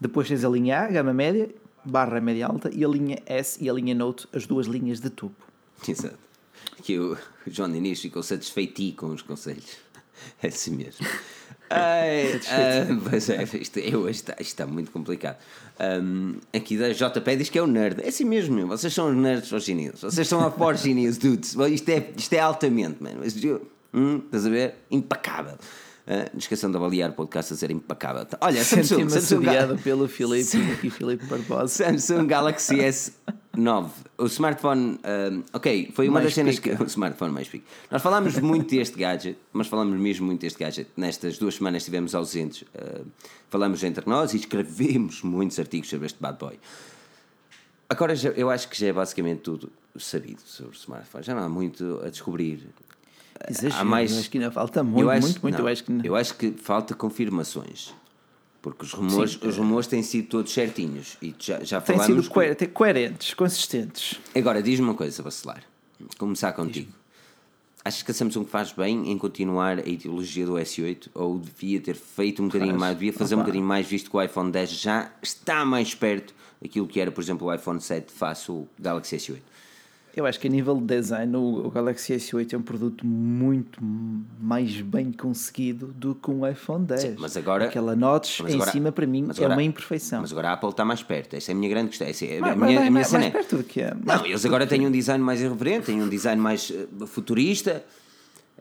Depois 0.00 0.28
tens 0.28 0.44
a 0.44 0.48
linha 0.48 0.80
A, 0.80 0.88
gama 0.88 1.12
média, 1.12 1.50
barra 1.84 2.20
média 2.20 2.46
alta, 2.46 2.70
e 2.72 2.84
a 2.84 2.88
linha 2.88 3.18
S 3.26 3.62
e 3.62 3.68
a 3.68 3.72
linha 3.72 3.94
Note, 3.94 4.26
as 4.32 4.46
duas 4.46 4.66
linhas 4.66 5.00
de 5.00 5.10
topo. 5.10 5.44
Exato. 5.86 6.18
Que 6.82 6.98
o 6.98 7.18
João 7.46 7.70
Diniz 7.70 8.00
ficou 8.00 8.22
satisfeitinho 8.22 8.94
com 8.94 9.06
os 9.08 9.20
conselhos. 9.20 9.83
É 10.42 10.48
assim 10.48 10.72
mesmo. 10.72 11.06
Ai, 11.70 12.40
ah, 12.50 13.08
pois 13.08 13.28
é, 13.30 13.42
isto, 13.60 13.78
eu, 13.78 14.00
hoje 14.00 14.18
está, 14.18 14.32
isto 14.34 14.42
está 14.50 14.66
muito 14.66 14.90
complicado. 14.90 15.36
Ahm, 15.78 16.34
aqui 16.52 16.76
da 16.76 16.90
JP 16.90 17.36
diz 17.36 17.48
que 17.48 17.58
é 17.58 17.62
o 17.62 17.66
nerd. 17.66 18.02
É 18.02 18.08
assim 18.08 18.24
mesmo, 18.24 18.66
vocês 18.66 18.92
são 18.92 19.08
os 19.10 19.16
nerds 19.16 19.64
chineses. 19.64 20.00
Vocês 20.02 20.28
são 20.28 20.40
a 20.46 20.50
for 20.50 20.76
chineses, 20.76 21.18
dudes. 21.18 21.56
Isto 21.70 21.88
é, 21.88 22.10
isto 22.16 22.32
é 22.34 22.40
altamente, 22.40 23.02
mano. 23.02 23.24
Isto- 23.24 23.62
Hum, 23.96 24.22
estás 24.26 24.44
a 24.44 24.50
ver? 24.50 24.74
Impecável. 24.90 25.56
Ah, 26.06 26.28
não 26.32 26.38
esqueçam 26.38 26.68
de 26.70 26.76
avaliar 26.76 27.10
o 27.10 27.12
podcast 27.12 27.52
a 27.54 27.56
ser 27.56 27.70
impecável. 27.70 28.26
Olha, 28.40 28.62
Samsung, 28.64 29.08
Samsung, 29.08 29.16
assediado 29.16 29.78
pelo 29.78 30.08
Filipe 30.08 30.58
e 30.82 30.90
Filipe 30.90 31.24
Barbosa. 31.26 31.68
Samsung 31.68 32.26
Galaxy 32.26 32.80
S9. 33.56 33.88
O 34.18 34.26
smartphone. 34.26 34.98
um, 35.32 35.42
ok, 35.52 35.90
foi 35.94 36.08
uma 36.08 36.14
Mais 36.14 36.26
das 36.26 36.34
cenas 36.34 36.58
pica. 36.58 36.76
que. 36.76 36.82
O 36.84 36.86
smartphone 36.86 37.32
mais 37.32 37.48
pico. 37.48 37.64
Nós 37.90 38.02
falámos 38.02 38.38
muito 38.38 38.70
deste 38.74 38.96
gadget, 38.98 39.38
mas 39.52 39.66
falámos 39.66 39.98
mesmo 39.98 40.26
muito 40.26 40.40
deste 40.40 40.58
gadget. 40.58 40.88
Nestas 40.96 41.38
duas 41.38 41.54
semanas 41.56 41.82
estivemos 41.82 42.14
ausentes. 42.14 42.62
uh, 42.62 43.04
falámos 43.50 43.82
entre 43.84 44.08
nós 44.08 44.34
e 44.34 44.38
escrevemos 44.38 45.22
muitos 45.22 45.58
artigos 45.58 45.88
sobre 45.88 46.06
este 46.06 46.20
bad 46.20 46.38
boy. 46.38 46.58
Agora 47.88 48.16
já- 48.16 48.30
eu 48.30 48.50
acho 48.50 48.68
que 48.68 48.78
já 48.78 48.88
é 48.88 48.92
basicamente 48.92 49.40
tudo 49.40 49.70
sabido 49.98 50.40
sobre 50.44 50.72
o 50.72 50.74
smartphone. 50.76 51.22
Já 51.24 51.34
não 51.34 51.42
há 51.44 51.48
muito 51.48 52.00
a 52.04 52.08
descobrir. 52.10 52.66
Exagero, 53.48 53.74
há 53.80 53.84
mais. 53.84 54.16
acho 54.16 54.30
que 54.30 54.38
ainda 54.38 54.50
falta 54.50 54.82
muito, 54.82 55.10
acho, 55.10 55.22
muito, 55.22 55.42
muito. 55.42 55.58
não, 55.58 55.64
eu 55.66 55.72
acho 55.72 55.84
que 55.84 55.92
eu 56.08 56.16
acho 56.16 56.34
que 56.36 56.50
falta 56.52 56.94
confirmações. 56.94 57.92
Porque 58.64 58.82
os 58.82 58.92
rumores, 58.94 59.32
Sim. 59.32 59.46
os 59.46 59.58
rumores 59.58 59.86
têm 59.86 60.02
sido 60.02 60.26
todos 60.26 60.50
certinhos. 60.50 61.18
E 61.20 61.34
já, 61.38 61.62
já 61.62 61.82
têm 61.82 61.96
falamos. 61.98 62.24
sido 62.24 62.32
coer- 62.32 62.54
te- 62.56 62.66
coerentes, 62.66 63.34
consistentes. 63.34 64.18
Agora, 64.34 64.62
diz-me 64.62 64.86
uma 64.86 64.94
coisa, 64.94 65.22
vacilar. 65.22 65.62
Começar 66.16 66.50
contigo. 66.54 66.90
Achas 67.84 68.02
que 68.02 68.10
a 68.10 68.14
Samsung 68.14 68.46
faz 68.46 68.72
bem 68.72 69.10
em 69.12 69.18
continuar 69.18 69.78
a 69.80 69.86
ideologia 69.86 70.46
do 70.46 70.54
S8 70.54 71.08
ou 71.12 71.38
devia 71.38 71.78
ter 71.78 71.94
feito 71.94 72.42
um 72.42 72.46
bocadinho 72.46 72.70
Faz. 72.70 72.80
mais, 72.80 72.94
devia 72.96 73.12
fazer 73.12 73.34
um 73.34 73.38
Opa. 73.40 73.44
bocadinho 73.44 73.66
mais, 73.66 73.86
visto 73.86 74.10
que 74.10 74.16
o 74.16 74.22
iPhone 74.22 74.50
10 74.50 74.70
já 74.70 75.12
está 75.22 75.62
mais 75.66 75.94
perto 75.94 76.34
daquilo 76.62 76.86
que 76.88 76.98
era, 76.98 77.10
por 77.12 77.20
exemplo, 77.20 77.46
o 77.46 77.54
iPhone 77.54 77.78
7 77.82 78.10
face 78.10 78.50
o 78.50 78.66
Galaxy 78.80 79.16
S8? 79.18 79.36
Eu 80.16 80.26
acho 80.26 80.38
que 80.38 80.46
a 80.46 80.50
nível 80.50 80.76
de 80.76 80.84
design 80.86 81.36
o, 81.36 81.68
Galaxy 81.70 82.14
S8 82.14 82.52
é 82.52 82.56
um 82.56 82.62
produto 82.62 83.04
muito 83.04 83.80
mais 84.40 84.80
bem 84.80 85.10
conseguido 85.10 85.88
do 85.88 86.14
que 86.14 86.30
um 86.30 86.46
iPhone 86.48 86.84
10. 86.86 87.00
Sim, 87.00 87.16
mas 87.18 87.36
agora- 87.36 87.64
Aquela 87.64 87.96
notch 87.96 88.40
em 88.40 88.54
agora- 88.54 88.70
cima 88.70 88.92
para 88.92 89.06
mim 89.06 89.26
é 89.26 89.30
agora- 89.32 89.54
uma 89.54 89.62
imperfeição. 89.62 90.20
Mas 90.20 90.30
agora 90.30 90.50
a 90.50 90.52
Apple 90.52 90.68
está 90.70 90.84
mais 90.84 91.02
perto. 91.02 91.34
Essa 91.34 91.50
é 91.50 91.52
a 91.52 91.56
minha 91.56 91.68
grande 91.68 91.88
questão. 91.88 92.06
Essa 92.06 92.24
é 92.26 92.38
a 92.38 92.40
Mas- 92.40 92.56
minha, 92.56 92.56
mas- 92.66 92.76
a 92.76 92.80
minha 92.80 92.90
mas- 92.92 93.12
mais 93.12 93.24
é- 93.26 93.30
perto 93.30 93.56
do 93.56 93.64
que 93.64 93.80
é. 93.80 93.92
Não, 94.04 94.24
eles 94.24 94.46
agora 94.46 94.66
têm 94.66 94.86
um 94.86 94.90
design 94.92 95.22
mais 95.24 95.40
irreverente, 95.40 95.86
têm 95.86 96.00
um 96.00 96.08
design 96.08 96.40
mais 96.40 96.70
eh, 96.70 97.06
futurista. 97.06 97.84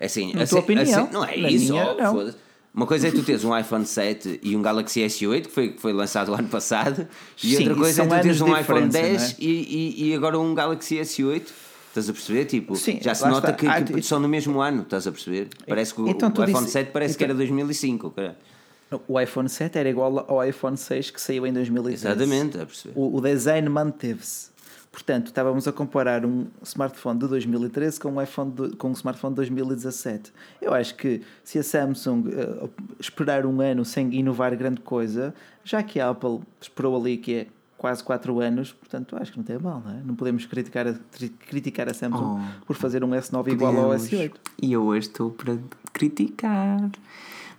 Assim, 0.01 0.33
Na 0.33 0.41
assim, 0.43 0.49
tua 0.55 0.59
opinião. 0.61 1.03
assim- 1.03 1.13
não 1.13 1.23
é 1.23 1.37
isso, 1.37 1.71
minha, 1.71 1.93
não. 1.93 2.33
Uma 2.73 2.87
coisa 2.87 3.07
é 3.07 3.11
tu 3.11 3.21
teres 3.21 3.43
um 3.43 3.55
iPhone 3.55 3.85
7 3.85 4.39
e 4.41 4.55
um 4.55 4.61
Galaxy 4.61 5.01
S8, 5.01 5.43
que 5.43 5.51
foi, 5.51 5.69
que 5.73 5.79
foi 5.81 5.93
lançado 5.93 6.29
o 6.31 6.33
ano 6.33 6.47
passado, 6.49 7.07
e 7.43 7.55
Sim, 7.55 7.59
outra 7.59 7.75
coisa 7.75 8.01
é 8.03 8.07
tu 8.07 8.21
teres 8.21 8.41
um 8.41 8.57
iPhone 8.57 8.87
diferença, 8.87 9.27
10 9.27 9.35
e, 9.37 9.45
e, 9.47 10.09
e 10.09 10.15
agora 10.15 10.39
um 10.39 10.55
Galaxy 10.55 10.95
S8. 10.95 11.43
Estás 11.89 12.09
a 12.09 12.13
perceber? 12.13 12.45
Tipo, 12.45 12.75
Sim, 12.75 12.97
já 12.99 13.13
se 13.13 13.23
nota 13.27 13.51
está. 13.51 13.53
que, 13.53 13.67
Ah, 13.67 13.79
que 13.79 14.01
são 14.01 14.19
no 14.19 14.27
mesmo 14.27 14.59
ano, 14.59 14.81
estás 14.81 15.05
a 15.05 15.11
perceber? 15.11 15.49
Parece 15.67 15.93
que 15.93 16.01
o, 16.01 16.07
Então 16.07 16.29
o 16.29 16.31
iPhone 16.31 16.53
disse- 16.65 16.71
7 16.71 16.91
parece 16.91 17.15
que 17.15 17.23
então- 17.23 17.35
era 17.35 17.37
2005. 17.37 18.09
cara. 18.09 18.35
O 19.07 19.19
iPhone 19.19 19.47
7 19.49 19.77
era 19.77 19.89
igual 19.89 20.25
ao 20.27 20.43
iPhone 20.43 20.75
6 20.75 21.11
que 21.11 21.21
saiu 21.21 21.45
em 21.45 21.53
2013. 21.53 22.07
Exatamente, 22.07 22.59
a 22.59 22.65
perceber. 22.65 22.93
O, 22.97 23.15
o 23.17 23.21
design 23.21 23.69
manteve-se. 23.69 24.52
Portanto, 24.93 25.27
estávamos 25.27 25.67
a 25.67 25.71
comparar 25.73 26.23
um 26.23 26.45
smartphone 26.61 27.19
de 27.19 27.27
2013 27.27 27.99
com 27.99 28.11
um, 28.11 28.21
iPhone 28.21 28.51
de- 28.51 28.75
com 28.77 28.89
um 28.89 28.93
smartphone 28.93 29.33
de 29.33 29.37
2017. 29.37 30.31
Eu 30.61 30.71
acho 30.71 30.93
que 30.95 31.21
se 31.43 31.57
a 31.57 31.63
Samsung 31.63 32.25
eh, 32.31 32.69
esperar 32.99 33.43
um 33.47 33.59
ano 33.59 33.83
sem 33.83 34.13
inovar 34.13 34.55
grande 34.55 34.81
coisa, 34.81 35.33
já 35.63 35.81
que 35.81 35.99
a 35.99 36.09
Apple 36.09 36.41
esperou 36.61 36.95
ali 36.95 37.17
que 37.17 37.33
é 37.33 37.47
quase 37.75 38.03
4 38.03 38.39
anos, 38.39 38.71
portanto, 38.71 39.17
acho 39.19 39.31
que 39.31 39.37
não 39.39 39.43
tem 39.43 39.57
mal, 39.57 39.81
não 39.83 39.91
é? 39.91 40.01
Não 40.05 40.13
podemos 40.15 40.45
criticar 40.45 40.87
a, 40.87 40.93
criticar 41.49 41.89
a 41.89 41.93
Samsung 41.95 42.37
Oh. 42.39 42.65
por 42.67 42.75
fazer 42.75 43.03
um 43.03 43.09
S9 43.09 43.51
igual 43.51 43.75
ao 43.75 43.83
Podemos. 43.89 44.09
S8. 44.11 44.31
E 44.61 44.73
eu 44.73 44.83
hoje 44.85 45.07
estou 45.07 45.31
para 45.31 45.57
criticar. 45.91 46.89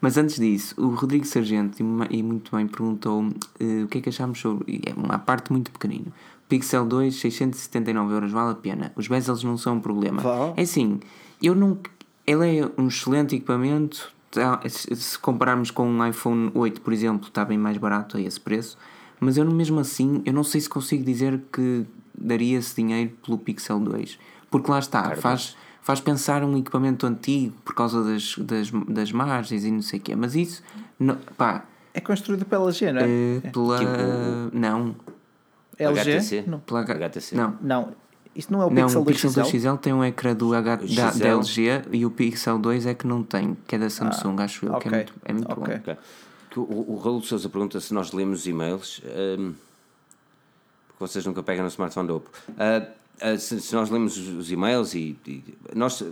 Mas 0.00 0.16
antes 0.18 0.36
disso, 0.36 0.74
o 0.80 0.94
Rodrigo 0.94 1.24
Sargento, 1.24 1.82
e 2.10 2.22
muito 2.22 2.54
bem, 2.54 2.66
perguntou 2.66 3.26
eh, 3.58 3.82
o 3.84 3.88
que 3.88 3.98
é 3.98 4.00
que 4.02 4.08
achámos 4.10 4.38
sobre. 4.38 4.80
É 4.86 4.92
uma 4.94 5.18
parte 5.18 5.50
muito 5.50 5.70
pequenina. 5.70 6.06
Pixel 6.48 6.84
2, 6.86 7.14
679 7.14 8.12
euros, 8.14 8.30
vale 8.32 8.52
a 8.52 8.54
pena. 8.54 8.92
Os 8.96 9.08
bezels 9.08 9.42
não 9.44 9.56
são 9.56 9.76
um 9.76 9.80
problema. 9.80 10.20
Vale. 10.22 10.52
É 10.56 10.62
assim, 10.62 11.00
eu 11.42 11.54
não. 11.54 11.78
Ele 12.26 12.58
é 12.58 12.70
um 12.78 12.88
excelente 12.88 13.34
equipamento. 13.36 14.12
tá- 14.30 14.60
se 14.68 15.18
compararmos 15.18 15.70
com 15.70 15.88
um 15.88 16.06
iPhone 16.06 16.50
8, 16.54 16.80
por 16.80 16.92
exemplo, 16.92 17.28
está 17.28 17.44
bem 17.44 17.56
mais 17.58 17.76
barato 17.78 18.16
a 18.16 18.20
esse 18.20 18.40
preço. 18.40 18.76
Mas 19.20 19.36
eu 19.36 19.44
mesmo 19.50 19.78
assim, 19.78 20.22
eu 20.24 20.32
não 20.32 20.42
sei 20.42 20.60
se 20.60 20.68
consigo 20.68 21.04
dizer 21.04 21.40
que 21.52 21.86
daria 22.16 22.58
esse 22.58 22.74
dinheiro 22.74 23.12
pelo 23.24 23.38
Pixel 23.38 23.78
2. 23.80 24.18
Porque 24.50 24.70
lá 24.70 24.78
está, 24.80 25.14
faz, 25.16 25.56
faz 25.82 26.00
pensar 26.00 26.42
um 26.44 26.56
equipamento 26.58 27.06
antigo 27.06 27.54
por 27.64 27.74
causa 27.74 28.02
das, 28.02 28.36
das, 28.38 28.70
das 28.88 29.12
margens 29.12 29.64
e 29.64 29.70
não 29.70 29.82
sei 29.82 29.98
o 30.00 30.02
quê. 30.02 30.16
Mas 30.16 30.34
isso, 30.34 30.62
não, 30.98 31.16
pá, 31.36 31.64
É 31.92 32.00
construído 32.00 32.44
pela 32.44 32.64
LG, 32.64 32.92
não 32.92 33.00
é? 33.00 33.04
eh, 33.04 33.50
pela. 33.52 33.78
Tipo- 33.78 33.90
não, 34.58 34.96
LG? 35.78 36.00
HTC? 36.00 36.44
Não. 36.46 36.60
pela 36.60 36.80
H- 36.80 36.94
HTC. 36.94 37.34
Não, 37.36 37.58
Não, 37.60 37.92
isto 38.34 38.52
não 38.52 38.62
é 38.62 38.66
o 38.66 38.70
não, 38.70 38.82
Pixel 38.86 39.00
o 39.00 39.04
2 39.04 39.16
Pixel 39.16 39.30
XL? 39.30 39.40
2 39.50 39.62
XL 39.62 39.76
tem 39.76 39.92
um 39.92 40.04
ecrã 40.04 40.34
do 40.34 40.54
H, 40.54 40.80
O 40.82 40.94
da, 40.94 41.10
da. 41.10 41.28
LG 41.28 41.82
e 41.92 42.04
o 42.06 42.10
Pixel 42.10 42.58
2 42.58 42.86
é 42.86 42.94
que 42.94 43.06
não 43.06 43.22
tem, 43.22 43.56
que 43.66 43.76
é 43.76 43.78
da 43.78 43.88
Samsung, 43.90 44.40
acho 44.40 44.66
eu, 44.66 44.74
que 44.78 44.88
é 44.88 44.90
muito, 44.90 45.14
é 45.24 45.32
muito 45.32 45.50
ok. 45.52 45.64
bom. 45.64 45.80
Ok. 45.80 45.96
Que 46.50 46.58
O, 46.60 46.92
o 46.92 46.96
Raul 47.02 47.20
de 47.20 47.26
Souza 47.26 47.48
pergunta 47.48 47.80
se 47.80 47.92
nós 47.94 48.12
lemos 48.12 48.40
os 48.40 48.46
e-mails. 48.46 49.00
hum, 49.38 49.54
porque 50.88 51.12
vocês 51.12 51.26
nunca 51.26 51.42
pegam 51.42 51.62
no 51.64 51.68
smartphone 51.68 52.06
do 52.08 52.16
Oppo. 52.16 52.30
Ah, 52.58 52.86
ah, 53.20 53.36
se, 53.38 53.60
se 53.60 53.74
nós 53.74 53.90
lemos 53.90 54.16
os, 54.16 54.28
os 54.28 54.52
e-mails 54.52 54.94
e, 54.94 55.16
e 55.26 55.42
nós, 55.74 56.04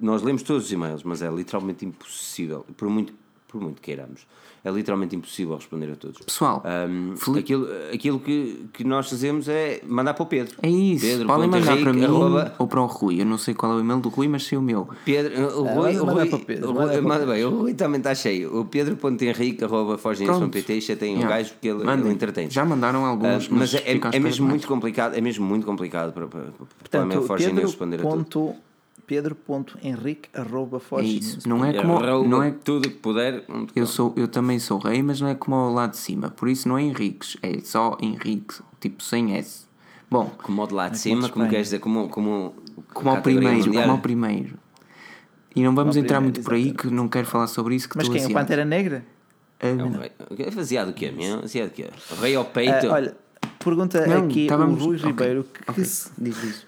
nós 0.00 0.22
lemos 0.22 0.42
todos 0.42 0.64
os 0.66 0.72
e-mails, 0.72 1.02
mas 1.02 1.20
é 1.22 1.28
literalmente 1.30 1.84
impossível, 1.84 2.64
por 2.76 2.88
muito, 2.88 3.12
por 3.46 3.60
muito 3.60 3.80
queiramos, 3.82 4.26
é 4.68 4.72
literalmente 4.72 5.16
impossível 5.16 5.56
responder 5.56 5.90
a 5.92 5.96
todos. 5.96 6.18
Pessoal, 6.20 6.62
Hum, 6.88 7.14
Felipe- 7.16 7.40
aquilo 7.40 7.68
aquilo 7.92 8.20
que, 8.20 8.66
que 8.72 8.84
nós 8.84 9.08
fazemos 9.10 9.48
é 9.48 9.80
mandar 9.86 10.14
para 10.14 10.22
o 10.22 10.26
Pedro. 10.26 10.54
é 10.62 10.68
isso, 10.68 11.04
Pedro 11.06 11.26
podem 11.26 11.48
mandar 11.48 11.64
para 11.66 11.74
Henrique, 11.74 11.92
mim 11.92 12.04
arroba- 12.04 12.54
ou 12.58 12.66
para 12.66 12.80
o 12.80 12.86
Rui. 12.86 13.20
Eu 13.20 13.26
não 13.26 13.38
sei 13.38 13.54
qual 13.54 13.72
é 13.72 13.74
o 13.76 13.80
e-mail 13.80 14.00
do 14.00 14.08
Rui, 14.08 14.28
mas 14.28 14.44
sei 14.44 14.58
o 14.58 14.62
meu. 14.62 14.88
Pedro, 15.04 15.32
o 15.62 15.68
Ah, 15.68 15.72
Rui, 15.72 15.92
manda- 15.94 16.02
o 16.02 16.06
Rui, 16.14 16.26
para 16.28 16.36
o 16.36 16.40
Pedro, 16.44 16.70
o 16.70 16.74
manda 16.74 16.86
Rui- 16.86 16.96
para 16.96 17.04
o 17.04 17.08
manda 17.08 17.26
bem, 17.32 17.44
o 17.44 17.50
Rui 17.50 17.74
também 17.74 17.98
está 17.98 18.14
cheio. 18.14 18.58
O 18.58 18.64
pedro.henrique.forginhas.pt 18.64 20.80
já 20.80 20.96
tem 20.96 21.14
o 21.14 21.18
Yeah. 21.18 21.36
gajo 21.36 21.50
porque 21.52 21.68
ele, 21.68 21.90
ele 21.90 22.10
entretém. 22.10 22.50
Já 22.50 22.64
mandaram 22.64 23.04
Ah, 23.04 23.08
alguns, 23.08 23.48
mas 23.48 23.74
é, 23.74 23.78
fica 23.78 23.88
à 23.88 23.92
é 24.10 24.16
espera 24.16 24.20
mesmo 24.22 24.46
de 24.46 24.50
muito 24.50 24.62
mais. 24.62 24.66
complicado, 24.66 25.14
é 25.14 25.20
mesmo 25.20 25.44
muito 25.46 25.66
complicado 25.66 26.12
para, 26.12 26.26
para, 26.26 26.40
para, 26.40 26.50
para 26.52 26.64
o 26.64 26.68
Portanto, 26.78 27.06
meu 27.08 27.22
Forginhas 27.22 27.52
Pedro 27.54 27.66
responder 27.68 27.96
a 27.96 28.02
tudo. 28.02 28.12
Ponto, 29.34 29.78
Pedro.henrique 29.78 30.28
arroba 30.34 30.80
É 30.98 31.02
isso. 31.02 31.48
Não 31.48 31.64
é 31.64 31.72
como. 31.72 31.96
Arroba 31.96 32.28
Não 32.28 32.42
é, 32.42 32.50
tudo 32.50 32.88
que 32.88 32.96
puder. 32.96 33.44
eu, 33.74 33.86
for. 33.86 33.92
sou, 33.92 34.12
eu 34.16 34.28
também 34.28 34.58
sou 34.58 34.78
rei, 34.78 35.02
mas 35.02 35.20
não 35.20 35.28
é 35.28 35.34
como 35.34 35.56
ao 35.56 35.72
lado 35.72 35.92
de 35.92 35.96
cima. 35.98 36.30
Por 36.30 36.48
isso 36.48 36.68
não 36.68 36.76
é 36.76 36.82
Henriques, 36.82 37.36
é 37.42 37.58
só 37.60 37.96
Henrique, 38.00 38.54
tipo 38.80 39.02
sem 39.02 39.34
S. 39.36 39.66
Bom, 40.10 40.30
Como 40.42 40.66
de 40.66 40.72
lá 40.74 40.88
de 40.88 40.98
cima, 40.98 41.28
como 41.28 41.48
queres 41.48 41.66
dizer, 41.66 41.80
como, 41.80 42.08
como, 42.08 42.54
como 42.94 43.10
ao 43.10 43.20
primeiro, 43.20 43.70
como 43.70 43.90
ao 43.92 43.98
primeiro. 43.98 44.58
E 45.54 45.62
não 45.62 45.74
vamos 45.74 45.96
entrar 45.96 46.20
muito 46.20 46.40
por 46.42 46.54
aí, 46.54 46.72
que 46.72 46.86
não 46.88 47.08
quero 47.08 47.26
falar 47.26 47.46
sobre 47.46 47.74
isso. 47.74 47.88
Que 47.88 47.96
Mas 47.96 48.06
quem? 48.08 48.14
O 48.14 48.18
ansiado. 48.24 48.34
Pantera 48.34 48.64
Negra? 48.64 49.04
Ah, 49.60 49.66
É 49.66 49.72
um 49.74 49.90
rei. 49.90 50.12
É 50.38 50.50
baseado 50.50 50.90
o 50.90 50.92
quê? 50.92 51.10
meu? 51.10 51.40
Baseado 51.40 51.68
o 51.68 51.72
quê? 51.72 51.90
Rei 52.20 52.36
ao 52.36 52.44
peito? 52.44 52.86
Ah, 52.88 52.94
olha, 52.94 53.16
pergunta 53.68 54.06
Não, 54.06 54.24
aqui 54.26 54.42
estávamos- 54.42 54.82
o 54.82 54.86
Rui 54.86 54.96
Ribeiro 54.96 55.44
que 55.52 55.70
ok. 55.70 55.84
se- 55.84 56.10
Diz 56.18 56.42
isso. 56.42 56.66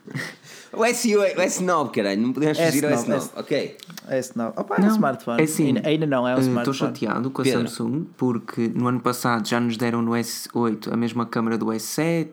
O 0.72 0.84
S8, 0.84 1.36
o 1.36 1.40
S9, 1.40 1.90
caralho, 1.90 2.22
não 2.22 2.32
podemos 2.32 2.56
fugir 2.58 2.84
ao 2.86 2.92
S9, 2.92 3.16
S9. 3.18 3.30
Ok. 3.40 3.76
é 4.08 4.18
esse 4.18 4.38
não. 4.38 4.48
Opa, 4.50 4.76
é 4.76 4.80
um 4.80 4.84
Não, 4.84 4.90
smartphone. 4.92 5.40
é 5.40 5.44
assim, 5.44 5.66
ainda, 5.68 5.88
ainda 5.88 6.06
não 6.06 6.28
é 6.28 6.34
um 6.34 6.38
eh, 6.38 6.40
smartphone. 6.42 6.60
Estou 6.60 6.74
chateado 6.74 7.30
com 7.30 7.42
a 7.42 7.44
Pedro. 7.44 7.68
Samsung 7.68 8.06
porque 8.16 8.68
no 8.74 8.86
ano 8.86 9.00
passado 9.00 9.48
já 9.48 9.58
nos 9.58 9.76
deram 9.76 10.00
no 10.00 10.12
S8 10.12 10.92
a 10.92 10.96
mesma 10.96 11.26
câmera 11.26 11.58
do 11.58 11.66
S7, 11.72 12.28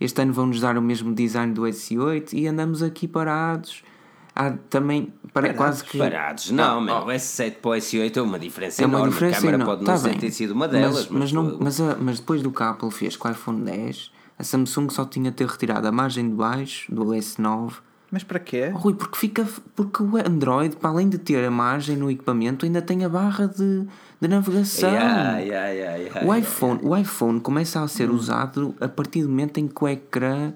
este 0.00 0.22
ano 0.22 0.32
vão-nos 0.32 0.60
dar 0.60 0.78
o 0.78 0.82
mesmo 0.82 1.14
design 1.14 1.52
do 1.52 1.62
S8 1.66 2.32
e 2.32 2.46
andamos 2.46 2.82
aqui 2.82 3.06
parados. 3.06 3.82
Há 4.34 4.50
também 4.70 5.12
para, 5.32 5.52
quase 5.54 5.84
que. 5.84 5.98
Parados. 5.98 6.50
Não, 6.50 6.78
Ah, 6.78 6.80
meu, 6.80 6.94
oh. 6.94 7.04
o 7.04 7.06
S7 7.08 7.56
para 7.56 7.70
o 7.70 7.74
S8 7.74 8.16
é 8.16 8.22
uma 8.22 8.38
diferença 8.38 8.82
É 8.82 8.86
uma 8.86 8.94
enorme. 8.98 9.12
diferença 9.12 9.36
a 9.36 9.40
câmera 9.40 9.56
enorme. 9.62 9.84
pode 9.84 10.02
Tá 10.02 10.08
não 10.08 10.18
ter 10.18 10.30
sido 10.30 10.50
uma 10.52 10.66
delas, 10.68 11.08
mas, 11.08 11.20
mas, 11.20 11.32
não, 11.32 11.48
foi- 11.50 11.58
mas, 11.60 11.80
a- 11.80 11.96
mas 12.00 12.18
depois 12.20 12.42
do 12.42 12.50
que 12.50 12.62
a 12.62 12.70
Apple 12.70 12.90
fez 12.90 13.16
com 13.16 13.28
o 13.28 13.30
iPhone 13.30 13.60
10, 13.62 14.10
a 14.38 14.42
Samsung 14.44 14.88
só 14.90 15.04
tinha 15.04 15.30
de 15.30 15.36
ter 15.36 15.46
retirado 15.46 15.86
a 15.86 15.92
margem 15.92 16.28
de 16.28 16.34
baixo 16.34 16.90
do 16.94 17.06
S9. 17.12 17.74
Mas 18.10 18.22
para 18.24 18.38
quê? 18.38 18.70
Oh, 18.74 18.78
Rui, 18.78 18.94
porque 18.94 19.16
fica. 19.18 19.46
Porque 19.74 20.02
o 20.02 20.16
Android, 20.18 20.76
para 20.76 20.90
além 20.90 21.08
de 21.08 21.16
ter 21.18 21.42
a 21.46 21.50
margem 21.50 21.96
no 21.96 22.10
equipamento, 22.10 22.64
ainda 22.66 22.82
tem 22.82 23.04
a 23.06 23.08
barra 23.08 23.46
de, 23.48 23.86
de 24.20 24.28
navegação. 24.28 24.90
Yeah, 24.90 25.38
yeah, 25.38 25.68
yeah, 25.68 26.26
O 26.26 26.34
iPhone, 26.34 26.80
o 26.82 26.94
iPhone 26.96 27.40
começa 27.40 27.80
a 27.82 27.88
ser 27.88 28.10
usado 28.10 28.74
a 28.80 28.88
partir 28.88 29.22
do 29.22 29.30
momento 29.30 29.56
em 29.58 29.66
que 29.66 29.82
o 29.82 29.88
ecrã 29.88 30.52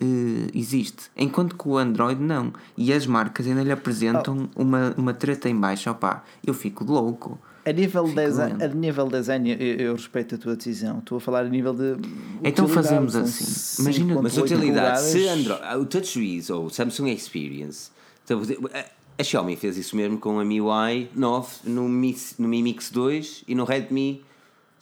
eh, 0.00 0.50
existe, 0.54 1.10
enquanto 1.16 1.56
que 1.56 1.68
o 1.68 1.76
Android 1.76 2.20
não. 2.22 2.52
E 2.76 2.92
as 2.92 3.06
marcas 3.06 3.46
ainda 3.46 3.62
lhe 3.62 3.72
apresentam 3.72 4.48
uma, 4.56 4.94
uma 4.96 5.12
treta 5.14 5.48
em 5.48 5.54
baixo. 5.56 5.90
Opá, 5.90 6.24
eu 6.46 6.54
fico 6.54 6.84
louco. 6.84 7.38
A 7.64 7.72
nível, 7.72 8.04
de 8.04 8.10
Fico 8.10 8.22
design, 8.22 8.52
lento. 8.54 8.64
a 8.64 8.74
nível 8.74 9.04
de 9.06 9.12
design, 9.18 9.50
eu, 9.52 9.58
eu 9.58 9.92
respeito 9.94 10.34
a 10.34 10.38
tua 10.38 10.56
decisão. 10.56 10.98
Estou 10.98 11.18
a 11.18 11.20
falar 11.20 11.40
a 11.40 11.48
nível 11.48 11.74
de. 11.74 11.96
Então 12.42 12.66
fazemos 12.66 13.14
assim. 13.14 13.82
Imagina- 13.82 14.14
5.8 14.14 14.22
Mas 14.22 14.36
utilidade, 14.38 15.00
se. 15.02 15.28
Android, 15.28 15.62
o 15.76 15.84
TouchWiz 15.84 16.48
ou 16.50 16.64
o 16.66 16.70
Samsung 16.70 17.10
Experience, 17.10 17.90
então, 18.24 18.40
a, 18.72 18.84
a 19.20 19.22
Xiaomi 19.22 19.56
fez 19.56 19.76
isso 19.76 19.94
mesmo 19.94 20.16
com 20.18 20.40
a 20.40 20.44
MIUI 20.44 21.10
9 21.14 21.48
no, 21.64 21.86
Mi, 21.86 22.16
no 22.38 22.48
Mi 22.48 22.62
Mix 22.62 22.90
2 22.90 23.44
e 23.46 23.54
no 23.54 23.64
Redmi 23.64 24.22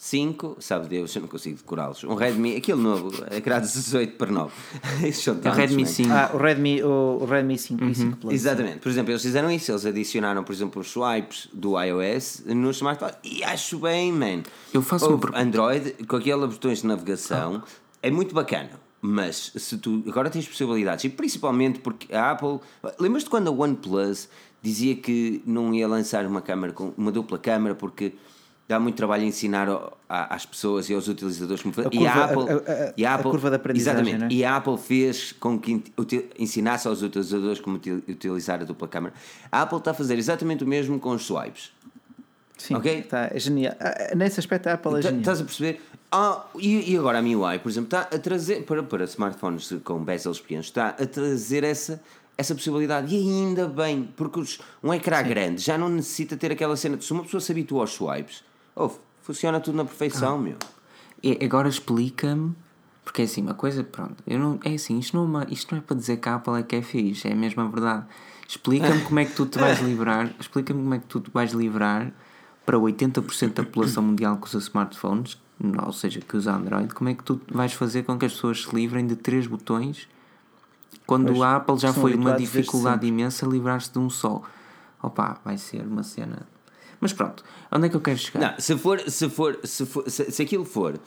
5, 0.01 0.59
sabe 0.61 0.87
Deus, 0.87 1.15
eu 1.17 1.23
não 1.23 1.29
consigo 1.29 1.57
decorá-los. 1.57 2.05
Um 2.05 2.15
Redmi, 2.15 2.55
aquele 2.55 2.81
novo, 2.81 3.11
é 3.29 3.41
que 3.41 3.49
era 3.49 3.59
18 3.59 4.17
para 4.17 4.31
9. 4.31 4.53
Esses 5.03 5.25
são 5.25 5.35
O 5.35 5.39
tantos, 5.39 5.59
Redmi 5.59 5.83
man. 5.83 5.89
5. 5.89 6.13
Ah, 6.13 6.31
o 6.35 6.37
Redmi, 6.37 6.83
o, 6.85 7.19
o 7.21 7.25
Redmi 7.25 7.59
5 7.59 7.85
e 7.85 7.95
5 7.97 8.17
Plus. 8.19 8.33
Exatamente. 8.33 8.79
Por 8.79 8.89
exemplo, 8.89 9.11
eles 9.11 9.23
fizeram 9.23 9.51
isso. 9.51 9.73
Eles 9.73 9.85
adicionaram, 9.85 10.45
por 10.45 10.53
exemplo, 10.53 10.81
os 10.81 10.89
swipes 10.89 11.49
do 11.53 11.77
iOS 11.83 12.45
nos 12.47 12.77
smartphones. 12.77 13.17
E 13.25 13.43
acho 13.43 13.81
bem, 13.81 14.13
man. 14.13 14.45
Eu 14.73 14.83
faço 14.83 15.07
Houve 15.07 15.21
pergunta. 15.21 15.43
Android, 15.43 15.91
com 16.07 16.15
aqueles 16.15 16.49
botões 16.49 16.83
de 16.83 16.87
navegação, 16.87 17.61
é 18.01 18.09
muito 18.09 18.33
bacana. 18.33 18.71
Mas 19.01 19.53
se 19.57 19.79
tu 19.79 20.05
agora 20.07 20.31
tens 20.31 20.47
possibilidades, 20.47 21.05
e 21.05 21.09
principalmente 21.09 21.81
porque 21.81 22.15
a 22.15 22.31
Apple. 22.31 22.61
Lembras-te 23.01 23.29
quando 23.29 23.49
a 23.49 23.51
OnePlus 23.51 24.29
dizia 24.63 24.95
que 24.95 25.43
não 25.45 25.75
ia 25.75 25.89
lançar 25.89 26.25
uma 26.25 26.41
câmera 26.41 26.73
com 26.73 26.93
uma 26.97 27.11
dupla 27.11 27.37
câmera 27.37 27.75
porque 27.75 28.15
dá 28.69 28.79
muito 28.79 28.97
trabalho 28.97 29.25
ensinar 29.25 29.67
às 30.09 30.45
pessoas 30.45 30.91
e 30.91 30.95
aos 30.95 31.09
utilizadores 31.09 31.63
como 31.63 31.73
fazer. 31.75 31.89
A 31.89 31.95
e 31.95 32.07
a 32.07 32.13
curva- 32.13 32.25
Apple, 32.43 32.53
a- 32.53 32.73
a- 32.89 32.95
e 32.97 33.07
a 33.07 33.15
Apple 33.15 33.31
curva 33.31 33.49
de 33.51 33.57
aprendizagem, 33.57 34.01
exatamente, 34.03 34.21
não 34.21 34.27
é? 34.29 34.33
e 34.33 34.45
a 34.45 34.57
Apple 34.57 34.77
fez 34.77 35.33
com 35.33 35.59
que 35.59 35.83
ensinasse 36.39 36.87
aos 36.87 37.01
utilizadores 37.03 37.61
como 37.61 37.77
util- 37.77 38.03
utilizar 38.07 38.61
a 38.61 38.65
dupla 38.65 38.87
câmera. 38.87 39.15
A 39.51 39.63
Apple 39.63 39.79
está 39.79 39.93
a 39.93 39.95
fazer 39.95 40.19
exatamente 40.19 40.63
o 40.65 40.67
mesmo 40.67 41.01
com 41.01 41.11
os 41.13 41.25
swipes. 41.25 41.73
Sim, 42.59 42.75
Ok? 42.75 43.03
tá, 43.03 43.31
é 43.33 43.39
genial. 43.39 43.75
Ah, 43.81 44.15
Nesse 44.15 44.39
aspecto, 44.41 44.67
a 44.67 44.75
Apple 44.75 44.91
é 44.91 44.95
Tá- 44.97 45.01
genial. 45.03 45.21
Estás 45.21 45.41
a 45.41 45.45
perceber? 45.45 45.81
Ah, 46.13 46.45
e, 46.59 46.93
e 46.93 46.97
agora 46.99 47.19
a 47.19 47.23
MIUI, 47.23 47.59
por 47.61 47.71
exemplo, 47.71 47.87
está 47.87 48.01
a 48.15 48.19
trazer 48.19 48.65
para, 48.65 48.83
para 48.83 49.05
smartphones 49.05 49.73
com 49.85 50.03
bezels 50.03 50.41
pequenos, 50.41 50.67
está 50.67 50.89
a 50.89 51.07
trazer 51.07 51.63
essa, 51.65 52.03
essa 52.37 52.55
possibilidade. 52.55 53.15
E 53.15 53.19
ainda 53.19 53.67
bem, 53.69 54.09
porque 54.17 54.41
os- 54.41 54.59
um 54.83 54.93
ecrã 54.93 55.23
grande 55.23 55.63
já 55.63 55.79
não 55.79 55.89
necessita 55.89 56.37
ter 56.37 56.51
aquela 56.51 56.77
cena 56.77 56.97
de 56.97 57.05
se 57.05 57.13
uma 57.13 57.23
pessoa 57.23 57.41
se 57.41 57.53
habitua 57.53 57.83
aos 57.83 57.93
swipes, 57.93 58.43
oh, 58.79 58.91
funciona 59.23 59.61
tudo 59.61 59.77
na 59.77 59.85
perfeição, 59.85 60.37
Ah. 60.37 60.39
meu. 60.39 60.57
E 61.23 61.39
agora 61.45 61.69
explica-me, 61.69 62.55
porque 63.05 63.23
é 63.23 63.25
assim, 63.25 63.43
uma 63.43 63.55
coisa, 63.55 63.83
pronto, 63.83 64.23
eu 64.27 64.39
não, 64.39 64.59
é 64.65 64.75
assim, 64.75 64.99
isto 64.99 65.17
não, 65.17 65.25
é 65.25 65.27
uma- 65.27 65.47
isto 65.51 65.73
não 65.75 65.79
é 65.79 65.83
para 65.83 65.97
dizer 65.97 66.19
que 66.19 66.29
a 66.29 66.37
Apple 66.37 66.55
é 66.61 66.63
que 66.63 66.77
é 66.77 66.83
fixe, 66.83 67.27
é 67.29 67.35
mesmo 67.35 67.61
a 67.63 67.67
verdade. 67.69 68.07
Explica-me 68.47 69.03
como 69.03 69.19
é 69.19 69.25
que 69.25 69.35
tu 69.35 69.45
te 69.47 69.59
vais 69.59 69.81
livrar, 69.81 70.33
explica-me 70.41 70.81
como 70.81 70.95
é 70.95 70.99
que 70.99 71.07
tu 71.07 71.21
te 71.21 71.31
vais 71.31 71.53
livrar 71.53 72.13
para 72.65 72.79
80% 72.79 73.55
da 73.55 73.63
população 73.65 74.03
mundial 74.03 74.37
que 74.37 74.47
usa 74.47 74.59
smartphones, 74.59 75.39
ou 75.85 75.93
seja, 75.93 76.21
que 76.21 76.37
usa 76.37 76.53
Android, 76.55 76.95
como 76.95 77.11
é 77.11 77.15
que 77.15 77.25
tu 77.25 77.41
vais 77.51 77.73
fazer 77.73 78.05
com 78.05 78.17
que 78.19 78.27
as 78.27 78.33
pessoas 78.33 78.63
se 78.65 78.75
livrem 78.75 79.07
de 79.07 79.17
três 79.17 79.47
botões 79.47 80.07
quando 81.07 81.27
Pois, 81.29 81.41
a 81.43 81.57
Apple 81.57 81.77
já 81.79 81.93
foi 81.93 82.15
uma 82.15 82.33
dificuldade 82.35 83.07
imensa 83.07 83.47
livrar-se 83.47 83.91
de 83.93 83.99
um 83.99 84.09
só. 84.11 84.43
Opa, 85.03 85.39
vai 85.45 85.57
ser 85.59 85.83
uma 85.87 86.03
cena. 86.03 86.47
Mas 87.01 87.13
pronto, 87.13 87.45
onde 87.71 87.87
é 87.87 87.89
que 87.89 87.97
eu 87.97 88.01
quero 88.01 88.19
chegar? 88.19 88.53
Não, 88.53 88.61
se 88.61 88.77
for, 88.77 89.01
se 89.09 89.29
for, 89.29 89.59
se, 89.65 89.87
for, 89.87 90.11
se, 90.11 90.31
se 90.31 90.43
aquilo 90.43 90.65
for 90.65 90.99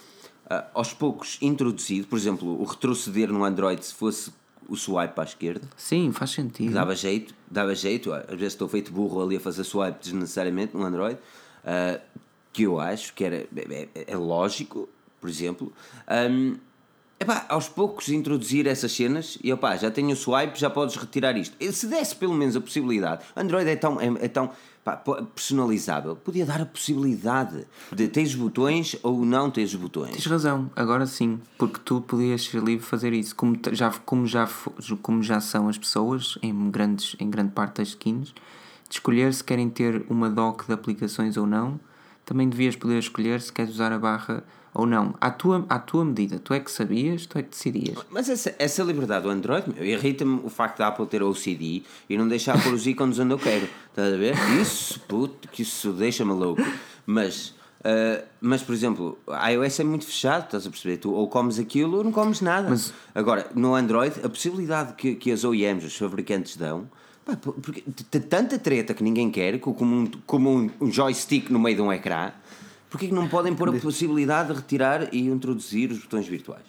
ah, 0.50 0.66
aos 0.74 0.94
poucos 0.94 1.38
introduzido, 1.42 2.08
por 2.08 2.18
exemplo, 2.18 2.60
o 2.62 2.64
retroceder 2.64 3.32
no 3.32 3.44
Android 3.44 3.84
se 3.86 3.94
fosse 3.94 4.32
o 4.70 4.76
swipe 4.78 5.20
a 5.20 5.24
esquerda, 5.24 5.68
Sim, 5.76 6.12
faz 6.14 6.30
sentido. 6.32 6.74
dava 6.74 6.96
jeito, 6.96 7.34
dava 7.50 7.76
jeito. 7.76 8.14
Às 8.14 8.26
vezes 8.30 8.54
estou 8.54 8.70
feito 8.70 8.92
burro 8.92 9.22
ali 9.22 9.36
a 9.36 9.40
fazer 9.40 9.64
swipe 9.66 10.00
desnecessariamente 10.02 10.76
no 10.78 10.84
Android, 10.84 11.18
ah, 11.66 12.00
que 12.54 12.64
eu 12.64 12.80
acho 12.80 13.14
que 13.14 13.24
era, 13.24 13.36
é, 13.38 13.88
é- 13.96 14.06
é 14.08 14.18
lógico, 14.18 14.88
por 15.20 15.30
exemplo. 15.30 15.74
Ahm, 16.08 16.56
epá, 17.22 17.46
aos 17.50 17.70
poucos 17.70 18.10
introduzir 18.10 18.66
essas 18.66 18.92
cenas 18.92 19.38
e 19.44 19.54
opá, 19.54 19.78
já 19.78 19.92
tenho 19.92 20.10
o 20.10 20.16
swipe, 20.16 20.60
já 20.60 20.72
podes 20.72 20.96
retirar 20.96 21.38
isto. 21.38 21.56
Se 21.72 21.86
desse 21.86 22.16
pelo 22.16 22.34
menos 22.34 22.56
a 22.56 22.62
possibilidade, 22.62 23.24
Android 23.36 23.70
é 23.70 23.76
tão, 23.76 24.02
é, 24.02 24.08
é 24.22 24.28
tão 24.28 24.50
pá, 24.84 24.98
personalizável, 25.36 26.16
podia 26.16 26.48
dar 26.48 26.62
a 26.62 26.66
possibilidade 26.66 27.68
de 27.92 28.08
tens 28.08 28.34
botões 28.34 28.96
ou 29.04 29.24
não 29.24 29.52
tens 29.52 29.76
botões. 29.76 30.14
Tens 30.14 30.26
razão, 30.26 30.72
agora 30.76 31.06
sim, 31.06 31.40
porque 31.60 31.80
tu 31.86 32.02
podias 32.02 32.44
ser 32.44 32.64
livre 32.64 32.84
fazer 32.84 33.14
isso, 33.14 33.36
como 33.36 33.56
já, 33.72 33.92
como 34.04 34.26
já, 34.26 34.50
como 35.04 35.22
já 35.22 35.40
são 35.40 35.70
as 35.70 35.78
pessoas 35.78 36.40
em, 36.42 36.72
grandes, 36.72 37.16
em 37.20 37.30
grande 37.30 37.52
parte 37.52 37.78
das 37.78 37.90
skins, 37.90 38.34
de 38.90 38.96
escolher 38.96 39.32
se 39.32 39.44
querem 39.44 39.70
ter 39.70 40.04
uma 40.10 40.28
dock 40.28 40.66
de 40.66 40.74
aplicações 40.74 41.38
ou 41.38 41.46
não, 41.46 41.80
também 42.26 42.50
devias 42.50 42.76
poder 42.76 42.98
escolher 42.98 43.42
se 43.42 43.54
queres 43.54 43.76
usar 43.76 43.92
a 43.92 44.00
barra 44.00 44.44
ou 44.74 44.86
não, 44.86 45.14
à 45.20 45.30
tua, 45.30 45.66
à 45.70 45.78
tua 45.80 46.06
medida, 46.06 46.40
tu 46.40 46.54
é 46.54 46.60
que 46.60 46.72
sabias, 46.72 47.26
tu 47.26 47.38
é 47.38 47.44
que 47.44 47.50
decidias. 47.50 47.98
Mas 48.10 48.30
essa, 48.30 48.56
essa 48.58 48.82
liberdade 48.84 49.24
do 49.24 49.30
Android, 49.30 49.66
meu, 49.74 49.84
irrita-me 49.86 50.40
o 50.44 50.50
facto 50.50 50.78
da 50.78 50.88
Apple 50.88 51.06
ter 51.08 51.22
OCD 51.22 51.84
e 52.10 52.18
não 52.18 52.28
deixar 52.28 52.62
pôr 52.64 52.74
os 52.74 52.88
ícones 52.88 53.20
onde 53.20 53.34
eu 53.34 53.40
quero. 53.40 53.68
Estás 53.90 54.14
a 54.14 54.18
ver? 54.18 54.34
Isso, 54.62 55.00
puto, 55.02 55.48
que 55.50 55.62
isso 55.64 55.92
deixa-me 55.92 56.32
louco. 56.34 56.62
Mas, 57.06 57.54
ah, 57.84 58.24
mas, 58.40 58.62
por 58.64 58.74
exemplo, 58.74 59.18
a 59.28 59.50
iOS 59.50 59.80
é 59.82 59.84
muito 59.84 60.06
fechado, 60.06 60.46
estás 60.46 60.66
a 60.66 60.70
perceber? 60.70 60.98
Tu 60.98 61.12
ou 61.12 61.28
comes 61.28 61.60
aquilo 61.60 61.98
ou 61.98 62.04
não 62.04 62.12
comes 62.12 62.40
nada. 62.40 62.70
Mas- 62.70 62.94
Agora, 63.14 63.50
no 63.54 63.76
Android, 63.76 64.16
a 64.24 64.30
possibilidade 64.30 64.94
que, 64.94 65.16
que 65.16 65.32
as 65.32 65.44
OEMs, 65.44 65.84
os 65.86 65.98
fabricantes, 65.98 66.56
dão. 66.56 66.90
pá, 67.26 67.36
por- 67.36 67.54
porque 67.56 67.82
tanta 68.30 68.58
treta 68.58 68.94
que 68.94 69.04
ninguém 69.04 69.30
quer, 69.30 69.60
co- 69.60 69.74
como 69.74 69.96
um, 69.96 70.08
como 70.26 70.50
um, 70.50 70.70
um 70.80 70.90
joystick 70.92 71.50
no 71.50 71.60
meio 71.60 71.76
de 71.76 71.82
um 71.82 71.92
ecrã, 71.92 72.32
porque 72.92 73.06
é 73.08 73.10
que 73.10 73.16
não 73.16 73.28
podem 73.28 73.56
pôr 73.56 73.70
a 73.70 73.80
possibilidade 73.80 74.50
de 74.50 74.56
retirar 74.56 75.12
e 75.12 75.28
introduzir 75.28 75.90
os 75.92 75.98
botões 76.00 76.28
virtuais? 76.28 76.66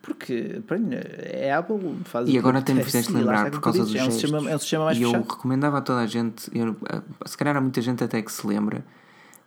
Porque, 0.00 0.60
pronto, 0.66 0.88
é 0.92 1.52
a 1.52 1.58
Apple 1.60 1.78
faz 2.04 2.28
E 2.28 2.36
agora 2.36 2.56
que 2.58 2.62
até 2.70 2.74
me 2.74 2.82
fizeste 2.84 3.12
lembrar 3.12 3.50
por 3.50 3.60
causa 3.60 3.80
dos 3.84 3.94
é 3.94 4.02
um 4.02 4.04
gestos. 4.06 4.20
sistema, 4.20 4.50
é 4.50 4.54
um 4.56 4.58
sistema 4.58 4.84
mais 4.86 4.98
e 4.98 5.02
eu 5.02 5.10
fechado. 5.10 5.30
recomendava 5.30 5.78
a 5.78 5.80
toda 5.80 6.00
a 6.00 6.06
gente, 6.06 6.50
eu, 6.56 6.76
eh, 6.90 7.02
se 7.24 7.36
calhar 7.36 7.56
há 7.56 7.60
muita 7.60 7.80
gente 7.80 8.02
até 8.04 8.20
que 8.20 8.30
se 8.32 8.44
lembra, 8.46 8.84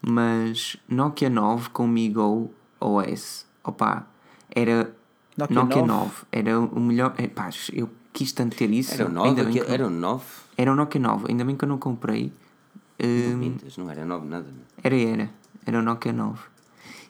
mas 0.02 0.78
Nokia 0.88 1.30
9 1.30 1.70
com 1.72 1.86
Migo 1.88 2.52
OS, 2.80 3.46
opa, 3.64 4.08
era 4.50 4.92
Nokia 5.38 5.56
Nokia, 5.56 5.82
9? 5.82 5.88
9. 5.88 6.14
era 6.32 6.60
o 6.60 6.80
melhor. 6.80 7.14
É, 7.18 7.28
pá, 7.28 7.50
eu 7.74 7.90
quis 8.14 8.32
tanto 8.32 8.56
ter 8.56 8.70
isso. 8.72 8.94
Era 8.94 9.08
o 9.08 9.12
9, 9.12 9.28
ainda 9.30 9.44
bem 9.44 9.54
que 9.54 9.60
não- 9.60 9.74
era 9.74 9.88
o 9.88 9.90
9. 9.90 10.24
era 10.58 10.72
o 10.72 10.76
Nokia 10.76 11.02
9, 11.02 11.26
ainda 11.30 11.44
bem 11.44 11.56
que 11.58 11.66
eu 11.66 11.70
não 11.70 11.78
comprei. 11.78 12.32
Hum, 13.04 13.38
Mintas, 13.38 13.76
não 13.78 13.92
era 13.92 14.06
9 14.06 14.26
nada. 14.26 14.46
meu. 14.46 14.62
era, 14.82 14.96
era, 14.96 15.30
era 15.66 15.80
o 15.80 15.82
Nokia 15.82 16.14
9. 16.14 16.40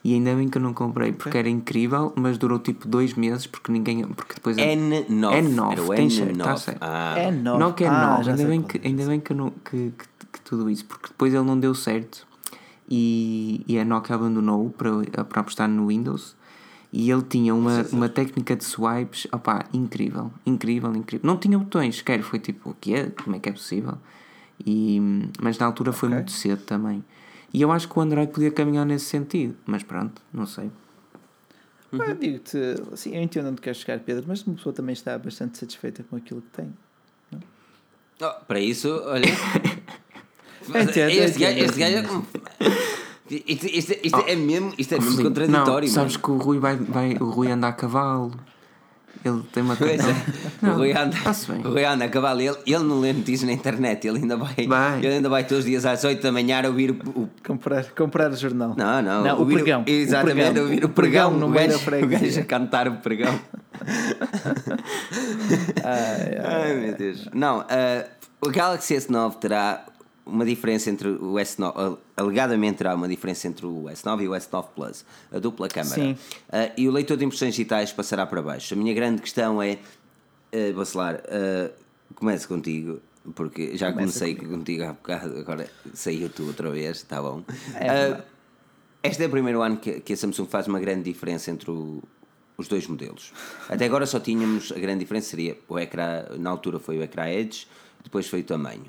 E 0.03 0.14
ainda 0.14 0.36
bem 0.36 0.48
que 0.48 0.57
eu 0.60 0.61
não 0.61 0.72
comprei, 0.73 1.11
porque 1.11 1.36
era 1.36 1.49
incrível, 1.49 2.14
mas 2.15 2.38
durou 2.38 2.60
tipo 2.60 2.88
dois 2.88 3.15
meses, 3.15 3.48
porque 3.48 3.72
ninguém. 3.72 4.06
Porque 4.07 4.36
depois 4.36 4.56
N9. 4.56 5.07
N9, 5.10 5.72
Era 5.72 5.82
o 5.84 5.88
tem 5.95 6.10
certo, 6.11 6.36
N9. 6.36 6.44
tá 6.44 6.57
certo. 6.57 6.77
Ah, 6.82 7.15
É 7.18 7.32
9. 7.32 7.60
Nokia 7.60 7.91
ah, 7.91 8.10
9, 8.11 8.23
já 8.23 8.32
ainda 8.32 8.44
sei 8.44 8.48
bem, 8.52 8.61
que, 8.61 8.77
é. 8.77 8.82
ainda 8.88 9.06
bem 9.07 9.19
que, 9.19 9.34
não- 9.34 9.49
que, 9.49 9.91
que- 9.98 10.26
que 10.34 10.41
tudo 10.41 10.69
isso, 10.69 10.86
porque 10.86 11.07
depois 11.07 11.34
ele 11.34 11.44
não 11.44 11.60
deu 11.60 11.73
certo 11.73 12.27
e, 12.88 13.64
e 13.68 13.80
a 13.80 13.86
Nokia 13.86 14.15
abandonou 14.15 14.69
para, 14.69 15.23
para 15.26 15.41
apostar 15.41 15.68
no 15.68 15.88
Windows 15.88 16.36
e 16.94 17.10
ele 17.10 17.23
tinha 17.23 17.53
uma, 17.56 17.82
uma 17.91 18.07
técnica 18.07 18.56
de 18.56 18.64
swipes 18.64 19.27
opá, 19.34 19.65
incrível, 19.73 20.32
incrível, 20.45 20.95
incrível. 20.95 21.26
Não 21.27 21.38
tinha 21.38 21.57
botões 21.57 21.98
sequer, 21.98 22.22
foi 22.22 22.38
tipo, 22.40 22.69
o 22.69 22.76
que 22.80 22.94
é? 22.94 23.07
Como 23.23 23.36
é 23.36 23.40
que 23.40 23.49
é 23.49 23.52
possível? 23.52 23.98
E, 24.64 25.02
mas 25.41 25.57
na 25.57 25.65
altura 25.65 25.91
foi 25.91 26.10
muito 26.10 26.32
cedo 26.32 26.61
também. 26.61 27.03
E 27.53 27.61
eu 27.61 27.72
acho 27.72 27.88
que 27.88 27.97
o 27.97 28.01
Android 28.01 28.31
podia 28.31 28.51
caminhar 28.51 28.85
nesse 28.85 29.05
sentido, 29.05 29.55
mas 29.65 29.81
pronto, 29.84 30.22
não 30.34 30.45
sei. 30.45 30.69
Ah, 31.97 32.13
Digo-te, 32.13 32.57
assim, 32.91 33.15
eu 33.15 33.22
entendo 33.22 33.47
onde 33.49 33.61
queres 33.61 33.80
chegar, 33.80 33.99
Pedro, 33.99 34.26
mas 34.27 34.43
uma 34.43 34.55
pessoa 34.55 34.73
também 34.73 34.91
está 34.93 35.17
bastante 35.17 35.57
satisfeita 35.57 36.03
com 36.09 36.17
aquilo 36.17 36.41
que 36.41 36.49
tem. 36.61 36.73
Oh, 38.22 38.45
para 38.45 38.59
isso, 38.59 38.89
olha. 39.05 39.26
Entendo, 40.67 41.09
este, 41.11 41.39
gajo, 41.39 41.57
entendo. 41.59 41.65
este 41.69 41.80
gajo 41.80 42.26
é. 42.59 42.95
Isto, 43.47 43.65
isto- 43.67 43.95
isto 44.03 44.19
é 44.27 44.35
mesmo, 44.35 44.73
isto 44.77 44.95
é 44.95 44.99
mesmo 44.99 45.22
contraditório. 45.23 45.88
Não, 45.88 45.93
sabes 45.93 46.13
mano. 46.17 46.23
que 46.23 46.31
o 46.31 46.38
Rui, 46.38 46.59
vai, 46.59 46.76
vai, 46.76 47.13
o 47.15 47.30
Rui 47.30 47.51
anda 47.51 47.67
a 47.67 47.73
cavalo. 47.73 48.31
Ele 49.26 49.41
tem 49.52 49.64
uma 49.64 49.76
não, 50.61 50.72
é. 50.72 50.73
o 50.73 50.77
Rui 50.77 50.91
anda, 50.93 51.15
o 51.65 51.72
Rui 51.72 51.84
anda 51.84 52.06
a 52.06 52.10
cavalo. 52.10 52.41
Ele, 52.41 52.56
ele 52.65 52.84
não 52.84 52.99
lê 52.99 53.11
notícias 53.11 53.43
na 53.43 53.53
internet. 53.53 54.07
Ele 54.07 54.19
ainda 54.19 54.38
vai, 54.38 54.53
Vai. 54.68 54.99
Ele 54.99 55.07
ainda 55.07 55.30
vai 55.30 55.43
todos 55.43 55.60
os 55.64 55.65
dias 55.65 55.85
às 55.85 56.03
8 56.03 56.22
da 56.22 56.31
manhã 56.31 56.61
a 56.64 56.68
ouvir 56.68 56.91
o. 56.91 56.93
o- 57.22 57.30
Comprar, 57.45 57.84
comprar 57.91 58.31
o 58.31 58.35
jornal. 58.35 58.76
não, 58.77 59.02
não. 59.02 59.23
Não, 59.23 59.35
o 59.38 59.39
ouvir 59.39 59.56
pregão. 59.56 59.81
o 59.85 59.89
Exatamente, 59.89 60.35
pregão. 60.52 60.64
ouvir 60.64 60.85
o 60.85 60.89
pregão. 60.89 61.31
no 61.31 61.45
o 61.47 61.49
meio 61.49 61.68
da 61.69 61.77
gajo, 61.77 62.06
o 62.06 62.07
gajo 62.07 62.39
a 62.39 62.43
cantar 62.43 62.88
o 62.88 62.97
pregão. 62.97 63.39
Ai, 65.84 66.38
ai. 66.43 66.64
Ai 66.64 66.73
meu 66.76 66.95
Deus. 66.95 67.27
Não, 67.34 67.61
ah, 67.69 68.06
o 68.41 68.49
Galaxy 68.49 68.95
S9 68.95 69.35
terá 69.39 69.84
uma 70.26 70.43
diferença 70.45 70.89
entre 70.89 71.07
o 71.10 71.34
S9, 71.35 71.73
ah, 71.76 71.97
alegadamente 72.18 72.77
terá 72.80 72.95
uma 72.95 73.07
diferença 73.07 73.47
entre 73.47 73.65
o 73.65 73.84
S9 73.84 74.23
e 74.23 74.27
o 74.27 74.31
S9 74.31 74.65
Plus, 74.76 75.06
a 75.31 75.38
dupla 75.39 75.68
câmara. 75.68 75.95
Sim. 76.02 76.18
Ah, 76.52 76.72
e 76.76 76.88
o 76.88 76.91
leitor 76.91 77.15
de 77.18 77.26
impressões 77.26 77.52
digitais 77.53 77.91
passará 77.91 78.26
para 78.26 78.41
baixo. 78.41 78.73
A 78.73 78.77
minha 78.77 78.93
grande 78.93 79.22
questão 79.22 79.61
é, 79.61 79.77
uh, 80.53 80.73
Bacelar, 80.76 81.15
uh, 81.26 81.72
começo 82.15 82.47
contigo, 82.47 82.99
porque 83.35 83.76
já 83.77 83.91
Começa 83.91 84.19
comecei 84.26 84.35
contigo 84.35 84.84
há 84.84 84.93
bocado, 84.93 85.38
agora 85.38 85.69
saiu 85.93 86.30
tu 86.30 86.47
outra 86.47 86.69
vez, 86.72 86.97
está 86.97 87.22
bom. 87.22 87.43
É 87.76 87.91
verdade. 87.93 88.23
este 89.03 89.23
é 89.23 89.27
o 89.27 89.30
primeiro 89.30 89.61
ano 89.61 89.77
que, 89.77 89.99
que 89.99 90.14
a 90.14 90.18
Samsung 90.18 90.47
faz 90.47 90.68
uma 90.68 90.80
grande 90.80 91.03
diferença 91.03 91.52
entre 91.52 91.69
o- 91.69 92.02
os 92.57 92.68
dois 92.68 92.88
modelos. 92.88 93.31
Até 93.69 93.85
agora 93.85 94.06
só 94.06 94.19
tínhamos, 94.19 94.72
a 94.72 94.80
grande 94.80 94.99
diferença 94.99 95.30
seria 95.30 95.57
o 95.68 95.77
ecrã, 95.77 96.23
na 96.39 96.49
altura 96.49 96.80
foi 96.80 96.97
o 96.97 97.03
ecrã 97.03 97.27
Edge, 97.27 97.68
depois 98.03 98.27
foi 98.27 98.41
o 98.41 98.43
tamanho. 98.43 98.85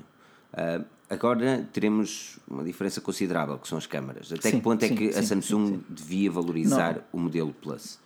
Ah, 0.53 0.81
agora 1.09 1.67
teremos 1.71 2.39
uma 2.47 2.63
diferença 2.63 3.01
considerável, 3.01 3.57
que 3.57 3.67
são 3.67 3.77
as 3.77 3.87
câmaras. 3.87 4.31
Até 4.31 4.49
Sim, 4.49 4.57
que 4.57 4.63
ponto 4.63 4.83
é 4.83 4.87
sim, 4.87 4.95
que 4.95 5.09
a 5.09 5.21
sim, 5.21 5.41
Samsung 5.41 5.79
devia 5.89 6.29
valorizar 6.31 7.01
o 7.11 7.19
modelo 7.19 7.53
Plus? 7.53 7.99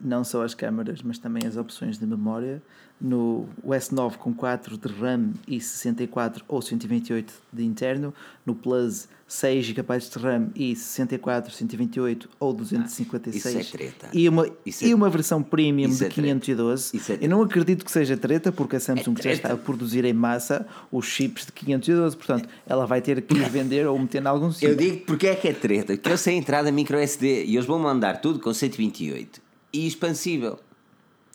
Não 0.00 0.22
só 0.24 0.44
as 0.44 0.54
câmaras, 0.54 1.02
mas 1.02 1.18
também 1.18 1.46
as 1.46 1.56
opções 1.56 1.98
de 1.98 2.06
memória. 2.06 2.62
No 3.00 3.48
S9 3.66 4.16
com 4.18 4.34
4 4.34 4.76
de 4.76 4.88
RAM 4.92 5.30
e 5.48 5.58
64 5.60 6.44
ou 6.46 6.60
128 6.60 7.32
de 7.50 7.64
interno. 7.64 8.12
No 8.44 8.54
Plus 8.54 9.08
6 9.26 9.64
GB 9.64 9.98
de 9.98 10.18
RAM 10.18 10.48
e 10.54 10.76
64, 10.76 11.50
128 11.54 12.28
ou 12.38 12.52
256. 12.52 13.44
isso 13.54 13.74
é 13.74 13.78
treta. 13.78 14.08
E 14.12 14.28
uma, 14.28 14.46
Isso 14.66 14.84
é- 14.84 14.88
e 14.88 14.94
uma 14.94 15.08
versão 15.08 15.42
premium 15.42 15.88
isso 15.88 15.98
de 16.00 16.04
é 16.04 16.08
treta. 16.08 16.20
512. 16.40 16.96
Isso 16.96 17.12
é 17.12 17.18
Eu 17.22 17.28
não 17.30 17.40
acredito 17.42 17.84
que 17.84 17.90
seja 17.92 18.16
treta, 18.16 18.50
porque 18.52 18.76
a 18.76 18.80
Samsung 18.80 19.14
já 19.16 19.22
treta. 19.22 19.36
está 19.36 19.52
a 19.52 19.56
produzir 19.56 20.04
em 20.04 20.12
massa 20.12 20.66
os 20.92 21.06
chips 21.06 21.46
de 21.46 21.52
512. 21.52 22.16
Portanto, 22.16 22.48
ela 22.66 22.86
vai 22.86 23.00
ter 23.00 23.22
que 23.22 23.34
vender 23.34 23.86
ou 23.86 23.98
meter 23.98 24.20
em 24.22 24.26
algum 24.26 24.50
sítio. 24.52 24.68
Eu 24.70 24.76
digo 24.76 25.06
porque 25.06 25.28
é 25.28 25.34
que 25.36 25.48
é 25.48 25.52
treta, 25.54 25.94
porque 25.96 26.10
eu 26.10 26.18
sei 26.18 26.34
a 26.34 26.38
entrada 26.38 26.70
micro 26.72 26.98
SD 26.98 27.44
e 27.44 27.54
eles 27.56 27.66
vão 27.66 27.78
mandar 27.78 28.20
tudo 28.20 28.40
com 28.40 28.52
128 28.52 29.40
e 29.72 29.86
expansível. 29.86 30.58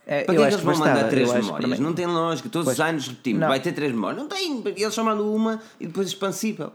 É, 0.08 0.24
Para 0.24 0.36
que 0.36 0.42
é 0.42 0.48
que 0.48 0.54
eles 0.54 0.64
vão 0.64 0.78
mandar 0.78 1.10
três 1.10 1.30
acho 1.32 1.40
que 1.40 1.46
memórias? 1.46 1.80
Não 1.80 1.94
tem 1.94 2.06
lógica, 2.06 2.48
todos 2.50 2.68
os 2.68 2.76
Pois. 2.78 2.90
anos 2.90 3.08
repetimos, 3.08 3.42
Não. 3.42 3.48
vai 3.48 3.60
ter 3.60 3.72
três 3.72 3.92
memórias. 3.92 4.22
Não 4.22 4.28
tem, 4.28 4.62
eles 4.66 4.94
só 4.94 5.04
mandam 5.04 5.34
uma 5.34 5.60
e 5.80 5.88
depois 5.88 6.08
expansível. 6.08 6.72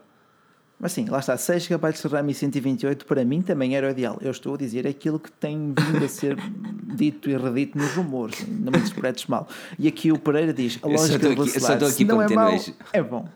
Mas 0.82 0.92
sim, 0.92 1.04
lá 1.10 1.18
está, 1.18 1.36
6 1.36 1.64
GB 1.64 1.92
de 1.92 2.08
RAM 2.08 2.30
e 2.30 2.32
128 2.32 3.04
para 3.04 3.22
mim 3.22 3.42
também 3.42 3.76
era 3.76 3.86
o 3.86 3.90
ideal. 3.90 4.16
Eu 4.22 4.30
estou 4.30 4.54
a 4.54 4.56
dizer 4.56 4.86
aquilo 4.86 5.20
que 5.20 5.30
tem 5.30 5.74
vindo 5.78 6.02
a 6.02 6.08
ser 6.08 6.36
dito 6.96 7.28
e 7.28 7.36
redito 7.36 7.76
nos 7.76 7.92
rumores, 7.92 8.46
não 8.48 8.72
me 8.72 8.78
interpretes 8.78 9.26
mal. 9.26 9.46
E 9.78 9.86
aqui 9.86 10.10
o 10.10 10.18
Pereira 10.18 10.54
diz: 10.54 10.78
a 10.82 10.86
lógica 10.88 11.16
estou 11.16 11.34
do 11.34 11.42
aqui- 11.42 11.56
eu 11.56 11.60
só 11.60 11.74
estou 11.74 11.86
aqui 11.86 12.02
não 12.02 12.22
é 12.22 12.28
mau, 12.30 12.58
é 12.94 13.02
bom. 13.02 13.28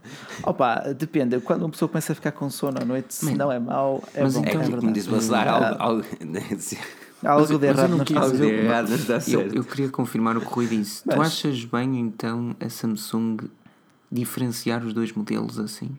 Opa, 0.43 0.77
depende, 0.99 1.39
quando 1.41 1.61
uma 1.65 1.69
pessoa 1.71 1.87
começa 1.89 2.13
a 2.13 2.15
ficar 2.17 2.33
com 2.33 2.49
sono 2.49 2.79
à 2.81 2.85
noite, 2.85 3.13
se 3.15 3.35
não 3.35 3.53
é 3.53 3.59
mau, 3.59 4.03
é 4.15 4.23
Mas 4.23 4.33
bom. 4.35 4.41
então- 4.41 4.63
É 4.63 4.65
é 4.65 4.71
como 4.71 4.93
diz 4.93 5.07
Bacelar, 5.07 5.47
algo, 5.47 5.83
algo, 5.83 6.05
Algo 7.25 7.59
de 7.59 7.67
errado 7.67 7.89
não 7.91 8.23
algo 8.23 8.37
de 8.37 8.45
errado 8.45 8.89
não 8.89 8.97
está 8.97 9.15
Eu, 9.15 9.21
certo. 9.21 9.55
eu 9.57 9.65
queria 9.65 9.89
confirmar 9.89 10.37
o 10.37 10.41
que 10.41 10.47
o 10.47 10.51
Rui 10.51 10.67
disse. 10.67 11.03
Tu 11.03 11.17
Mas- 11.17 11.29
achas 11.29 11.65
bem 11.65 11.99
então 11.99 12.55
a 12.61 12.69
Samsung 12.69 13.39
diferenciar 14.13 14.85
os 14.85 14.93
dois 14.93 15.13
modelos 15.13 15.59
assim? 15.59 15.91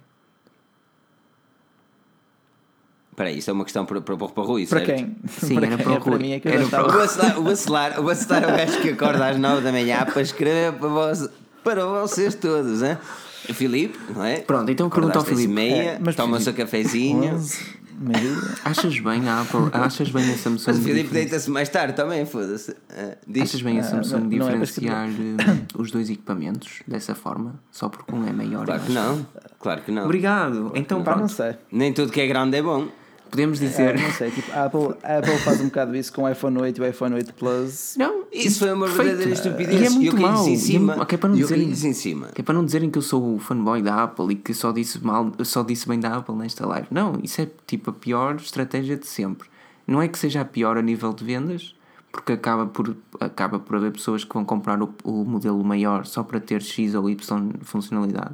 Espera 3.11 3.29
aí, 3.29 3.37
isso 3.37 3.49
é 3.49 3.53
uma 3.53 3.63
questão 3.63 3.85
para, 3.85 4.01
para, 4.01 4.17
para 4.17 4.43
o 4.43 4.45
Rui, 4.45 4.67
Para 4.67 4.79
certo? 4.85 4.93
quem? 4.97 5.15
Sim, 5.27 5.55
para 5.55 5.67
era 5.67 5.77
quem? 5.77 5.85
para 5.85 5.93
o 5.93 5.95
É 5.95 5.99
para 6.01 6.09
Rui. 6.11 6.19
mim 6.21 6.31
é 6.33 6.39
que 6.39 6.47
Era 6.49 6.67
para 6.67 6.83
O. 6.83 6.91
Bacelar, 6.91 7.39
o 7.39 7.43
Bacelar, 7.43 7.99
o 7.99 8.03
Bacelar 8.03 8.43
é 8.43 8.47
o 8.53 8.57
gajo 8.57 8.81
que 8.81 8.89
acorda 8.89 9.27
às 9.29 9.37
9 9.39 9.61
da 9.61 9.71
manhã 9.71 10.05
para 10.05 10.21
escrever 10.21 10.73
para, 10.73 10.89
vós, 10.89 11.29
para 11.63 11.85
vocês 11.85 12.35
todos, 12.35 12.81
hein? 12.83 12.97
Filipe, 13.53 13.97
não 14.13 14.23
é? 14.25 14.39
Pronto, 14.41 14.69
então 14.69 14.89
pergunta 14.89 15.19
ao 15.19 15.23
Filipe. 15.23 15.47
meia, 15.47 16.01
É, 16.03 16.11
toma 16.13 16.37
o 16.37 16.41
seu 16.41 16.53
cafezinho. 16.53 17.35
11, 17.35 17.59
Achas 18.63 18.99
bem 18.99 19.27
a 19.29 19.41
Apple? 19.41 19.69
Achas 19.71 20.09
bem 20.11 20.33
a 20.33 20.37
Samsung? 20.37 20.65
Mas 20.67 20.77
o 20.79 20.81
Filipe 20.81 21.09
deita-se 21.13 21.49
mais 21.49 21.69
tarde 21.69 21.93
também, 21.93 22.25
foda-se. 22.25 22.75
Ah, 22.89 23.15
diz. 23.27 23.43
Achas 23.43 23.61
bem 23.61 23.77
a 23.77 23.81
Ah, 23.81 23.83
Samsung 23.83 24.19
não- 24.19 24.29
não 24.37 24.49
é 24.49 24.57
diferenciar 24.57 25.07
eh, 25.09 25.65
os 25.77 25.91
dois 25.91 26.09
equipamentos 26.09 26.81
dessa 26.87 27.15
forma? 27.15 27.55
Só 27.71 27.87
porque 27.89 28.13
um 28.13 28.27
é 28.27 28.31
maior 28.33 28.65
Claro 28.65 28.81
e 28.83 28.85
que 28.87 28.91
não, 28.93 29.27
claro 29.59 29.81
que 29.81 29.91
não. 29.91 30.03
Obrigado. 30.05 30.71
Então 30.75 30.97
não 30.99 31.05
pronto. 31.05 31.27
sei. 31.31 31.55
Nem 31.71 31.93
tudo 31.93 32.11
que 32.11 32.19
é 32.21 32.27
grande 32.27 32.57
é 32.57 32.61
bom. 32.61 32.87
Podemos 33.29 33.61
É, 33.61 33.65
dizer. 33.67 33.99
não 33.99 34.11
sei, 34.11 34.31
tipo, 34.31 34.51
a 34.51 34.65
Apple, 34.65 34.95
a 35.03 35.17
Apple 35.17 35.37
faz 35.39 35.59
um 35.59 35.65
bocado 35.65 35.95
isso 35.95 36.13
com 36.13 36.23
o 36.23 36.29
iPhone 36.29 36.57
8 36.61 36.77
e 36.77 36.81
o 36.81 36.87
iPhone 36.87 37.15
8 37.15 37.33
Plus. 37.33 37.95
Não, 37.97 38.23
Isso 38.31 38.59
foi 38.59 38.71
uma 38.71 38.85
perfeito. 38.85 39.05
verdadeira 39.07 39.33
estupidez. 39.33 39.81
E 39.81 39.85
é 39.85 39.89
muito 39.89 40.15
caí-lhes 40.15 40.31
mau. 40.31 40.47
em 40.47 40.53
é 40.53 40.57
cima. 40.57 41.01
ok, 41.01 41.17
para 41.17 41.29
não 41.29 41.35
dizerem- 41.35 41.69
em 41.69 41.93
cima. 41.93 42.27
Que 42.27 42.41
é 42.41 42.43
para 42.43 42.53
não 42.53 42.63
dizerem 42.65 42.89
que 42.89 42.97
eu 42.97 43.01
sou 43.01 43.35
o 43.35 43.39
fanboy 43.39 43.81
da 43.81 44.03
Apple 44.03 44.31
e 44.31 44.35
que 44.35 44.53
só 44.53 44.71
disse 44.71 45.03
mal, 45.03 45.31
só 45.43 45.63
disse 45.63 45.87
bem 45.87 45.99
da 45.99 46.15
Apple 46.17 46.35
nesta 46.35 46.65
live. 46.65 46.87
Não, 46.91 47.19
isso 47.23 47.41
é 47.41 47.47
tipo 47.67 47.89
a 47.89 47.93
pior 47.93 48.35
estratégia 48.35 48.95
de 48.95 49.07
sempre. 49.07 49.49
Não 49.87 50.01
é 50.01 50.07
que 50.07 50.17
seja 50.17 50.41
a 50.41 50.45
pior 50.45 50.77
a 50.77 50.81
nível 50.81 51.11
de 51.13 51.23
vendas, 51.25 51.75
porque 52.11 52.31
acaba 52.31 52.65
por, 52.65 52.95
acaba 53.19 53.59
por 53.59 53.75
haver 53.75 53.91
pessoas 53.91 54.23
que 54.23 54.33
vão 54.33 54.45
comprar 54.45 54.81
o, 54.81 54.93
o 55.03 55.25
modelo 55.25 55.61
maior 55.63 56.05
só 56.05 56.23
para 56.23 56.39
ter 56.39 56.61
X 56.61 56.95
ou 56.95 57.09
Y 57.09 57.51
funcionalidade. 57.63 58.33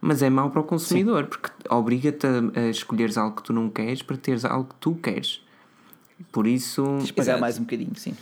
Mas 0.00 0.22
é 0.22 0.30
mau 0.30 0.50
para 0.50 0.60
o 0.60 0.64
consumidor, 0.64 1.26
porque 1.26 1.50
obriga-te 1.68 2.26
a, 2.26 2.60
a 2.60 2.70
escolheres 2.70 3.18
algo 3.18 3.36
que 3.36 3.42
tu 3.42 3.52
não 3.52 3.68
queres 3.68 4.02
para 4.02 4.16
teres 4.16 4.44
algo 4.44 4.70
que 4.70 4.74
tu 4.80 4.94
queres. 4.94 5.42
Por 6.32 6.46
isso. 6.46 6.82
Tens 6.98 7.10
pagar 7.10 7.38
mais 7.38 7.58
um 7.58 7.62
bocadinho, 7.62 7.92
sim. 7.96 8.14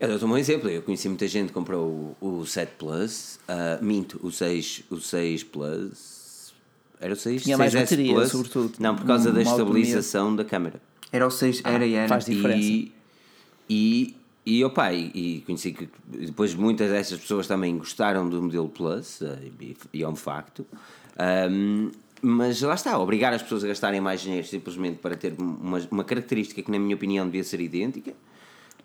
Eu 0.00 0.08
dou-te 0.08 0.24
um 0.24 0.36
exemplo. 0.36 0.68
Eu 0.68 0.82
conheci 0.82 1.08
muita 1.08 1.26
gente 1.28 1.48
que 1.48 1.54
comprou 1.54 2.16
o, 2.20 2.40
o 2.40 2.46
7 2.46 2.72
Plus, 2.78 3.38
ah, 3.46 3.78
minto, 3.80 4.18
o 4.22 4.30
6, 4.30 4.84
o 4.90 5.00
6 5.00 5.44
Plus. 5.44 6.52
Era 7.00 7.12
o 7.12 7.16
6? 7.16 7.42
Tinha 7.42 7.58
mais 7.58 7.72
6S 7.72 7.80
bateria, 7.80 8.14
Plus? 8.14 8.30
sobretudo. 8.30 8.72
Não, 8.78 8.96
por 8.96 9.06
causa 9.06 9.32
da 9.32 9.40
Uma 9.40 9.50
autonomia. 9.50 9.82
estabilização 9.82 10.34
da 10.34 10.44
câmera. 10.44 10.80
Era 11.12 11.26
o 11.26 11.30
6, 11.30 11.62
era 11.64 11.86
e 11.86 11.94
era. 11.94 12.08
faz 12.08 12.24
diferença. 12.24 12.66
E, 12.66 12.92
e, 13.68 14.16
e 14.44 14.64
opa, 14.64 14.92
e, 14.92 15.10
e 15.14 15.40
conheci 15.42 15.72
que 15.72 15.88
depois 16.06 16.54
muitas 16.54 16.90
dessas 16.90 17.18
pessoas 17.20 17.46
também 17.46 17.76
gostaram 17.78 18.28
do 18.28 18.42
modelo 18.42 18.68
Plus, 18.68 19.22
eh, 19.22 19.38
e, 19.60 19.76
e 19.92 20.02
é 20.02 20.08
um 20.08 20.16
facto. 20.16 20.66
Ahm, 21.18 21.90
mas 22.20 22.62
lá 22.62 22.74
está, 22.74 22.98
obrigar 22.98 23.34
as 23.34 23.42
pessoas 23.42 23.64
a 23.64 23.68
gastarem 23.68 24.00
mais 24.00 24.22
dinheiro 24.22 24.46
simplesmente 24.46 24.98
para 24.98 25.14
ter 25.14 25.34
uma, 25.38 25.78
uma 25.90 26.04
característica 26.04 26.62
que, 26.62 26.70
na 26.70 26.78
minha 26.78 26.96
opinião, 26.96 27.26
devia 27.26 27.44
ser 27.44 27.60
idêntica. 27.60 28.14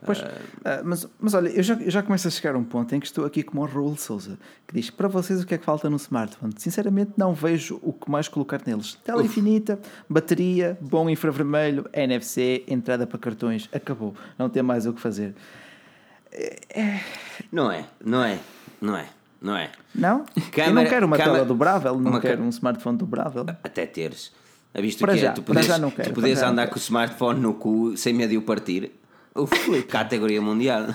Pois, 0.06 0.22
ah, 0.64 0.82
mas, 0.84 1.08
mas 1.20 1.34
olha, 1.34 1.50
eu 1.50 1.62
já, 1.62 1.74
eu 1.76 1.92
já 1.92 2.02
começo 2.02 2.28
a 2.28 2.32
chegar 2.32 2.56
a 2.56 2.58
um 2.58 2.64
ponto 2.64 2.96
em 2.96 3.00
que 3.00 3.06
estou 3.06 3.26
aqui 3.26 3.44
como 3.44 3.62
o 3.62 3.66
Raul 3.66 3.98
Souza, 3.98 4.38
que 4.66 4.74
diz: 4.74 4.90
para 4.90 5.08
vocês 5.08 5.42
o 5.42 5.46
que 5.46 5.54
é 5.54 5.58
que 5.58 5.66
falta 5.66 5.90
no 5.90 5.98
smartphone? 5.98 6.54
Sinceramente, 6.58 7.14
não 7.18 7.34
vejo 7.34 7.80
o 7.82 7.92
que 7.92 8.10
mais 8.10 8.28
colocar 8.28 8.62
neles. 8.66 8.98
Tela 9.04 9.24
infinita, 9.24 9.80
bateria, 10.10 10.78
bom 10.80 11.10
infravermelho, 11.10 11.86
NFC, 11.94 12.64
entrada 12.68 13.06
para 13.06 13.20
cartões. 13.20 13.68
Acabou. 13.74 14.16
Não 14.38 14.50
tem 14.50 14.64
mais 14.64 14.86
o 14.86 14.94
que 14.94 15.02
fazer. 15.02 15.36
Não 17.52 17.72
é, 17.72 17.86
não 18.04 18.24
é, 18.24 18.40
não 18.80 18.96
é, 18.96 19.10
não 19.42 19.56
é. 19.56 19.72
Não? 19.96 20.26
eu 20.36 20.44
Câmara- 20.52 20.74
não 20.74 20.86
quero 20.90 21.06
uma 21.06 21.18
câmara- 21.18 21.36
tela 21.36 21.46
dobrável, 21.46 22.00
não 22.00 22.12
uma 22.12 22.20
quero 22.20 22.44
um 22.44 22.50
smartphone 22.50 22.98
dobrável. 22.98 23.46
Até 23.64 23.86
teres. 23.86 24.32
A 24.74 24.82
visto 24.82 25.00
Para 25.00 25.14
que 25.14 25.20
é, 25.20 25.22
já, 25.24 25.32
tu 25.34 25.42
para 25.42 25.54
podes, 25.56 25.68
já 25.68 25.78
não 25.80 25.90
quero, 25.90 26.10
tu 26.10 26.14
podes 26.22 26.42
andar 26.44 26.68
com 26.68 26.76
o 26.76 26.78
smartphone 26.80 27.40
no 27.40 27.54
cu 27.56 27.98
sem 27.98 28.14
medo 28.14 28.30
de 28.32 28.38
o 28.38 28.42
partir. 28.44 28.92
Uf, 29.36 29.84
categoria 29.90 30.42
mundial. 30.42 30.88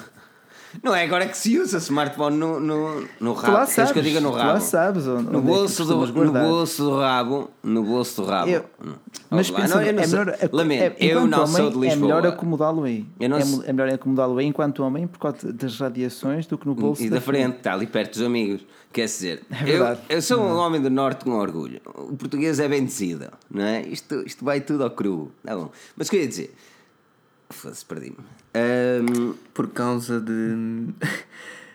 Não 0.83 0.95
é 0.95 1.05
agora 1.05 1.27
que 1.27 1.37
se 1.37 1.59
usa 1.59 1.79
smartphone 1.79 2.37
no, 2.37 2.59
no, 2.61 3.01
no 3.21 3.35
Tu 3.35 3.41
rabo. 3.41 3.53
lá 3.53 3.59
Queres 3.61 3.75
sabes, 3.75 3.93
que 3.93 3.99
eu 3.99 4.03
diga 4.03 4.21
no 4.21 4.31
tu 4.31 4.37
rabo? 4.37 4.49
lá 4.55 4.61
sabes 4.61 5.07
onde, 5.07 5.25
No 5.31 5.39
é 5.39 5.41
que 5.43 5.47
bolso, 5.47 5.85
do, 5.85 5.97
costumas 5.99 6.27
no 6.27 6.33
bolso 6.33 6.83
do 6.85 6.97
rabo. 6.99 7.51
No 7.63 7.83
bolso 7.85 8.23
do 8.23 8.29
rabo. 8.29 8.51
Eu- 8.51 8.65
Hum. 8.85 8.93
Mas 9.31 9.49
lá. 9.51 9.61
pensa, 9.61 9.75
Não, 9.77 9.83
eu 9.83 9.93
não 9.95 10.03
é 10.03 10.07
sou- 10.07 10.19
melhor, 10.21 10.39
Lamento, 10.53 10.83
é, 10.83 10.97
eu 11.01 11.27
não 11.27 11.43
homem, 11.45 11.57
sou 11.57 11.71
de 11.71 11.79
Lisboa. 11.79 11.87
É 11.93 11.97
melhor 11.97 12.27
acomodá-lo 12.27 12.83
aí. 12.85 13.07
Não 13.19 13.37
é, 13.37 13.43
é 13.67 13.73
melhor 13.73 13.89
acomodá-lo 13.95 14.39
aí 14.39 14.47
enquanto 14.47 14.81
homem 14.83 15.07
por 15.07 15.19
causa 15.19 15.53
das 15.53 15.79
radiações 15.79 16.47
do 16.47 16.59
que 16.59 16.67
no 16.67 16.75
bolso 16.75 17.03
E 17.03 17.09
da 17.09 17.21
frente, 17.21 17.57
está 17.57 17.73
ali 17.73 17.87
perto 17.87 18.13
dos 18.19 18.23
amigos. 18.23 18.61
Quer 18.93 19.07
dizer, 19.07 19.43
É 19.51 19.71
eu, 19.71 19.99
eu 20.09 20.23
sou 20.23 20.41
um 20.41 20.57
homem 20.57 20.81
do 20.81 20.91
Norte 20.91 21.25
com 21.25 21.33
orgulho. 21.33 21.81
O 21.95 22.15
português 22.17 22.61
é 22.61 22.69
bendecido, 22.69 23.29
não 23.51 23.65
é? 23.65 23.83
Isto, 23.83 24.23
isto 24.27 24.45
vai 24.45 24.61
tudo 24.61 24.85
ao 24.85 24.91
cru. 24.91 25.33
Tá 25.45 25.57
bom. 25.57 25.71
Mas 25.97 26.07
o 26.09 26.11
que 26.11 26.17
eu 26.19 26.21
ia 26.21 26.29
dizer? 26.29 26.55
Foda-se, 27.51 27.85
perdi-me. 27.85 28.17
Ahm, 28.55 29.35
Por 29.53 29.69
causa 29.69 30.21
de. 30.21 30.89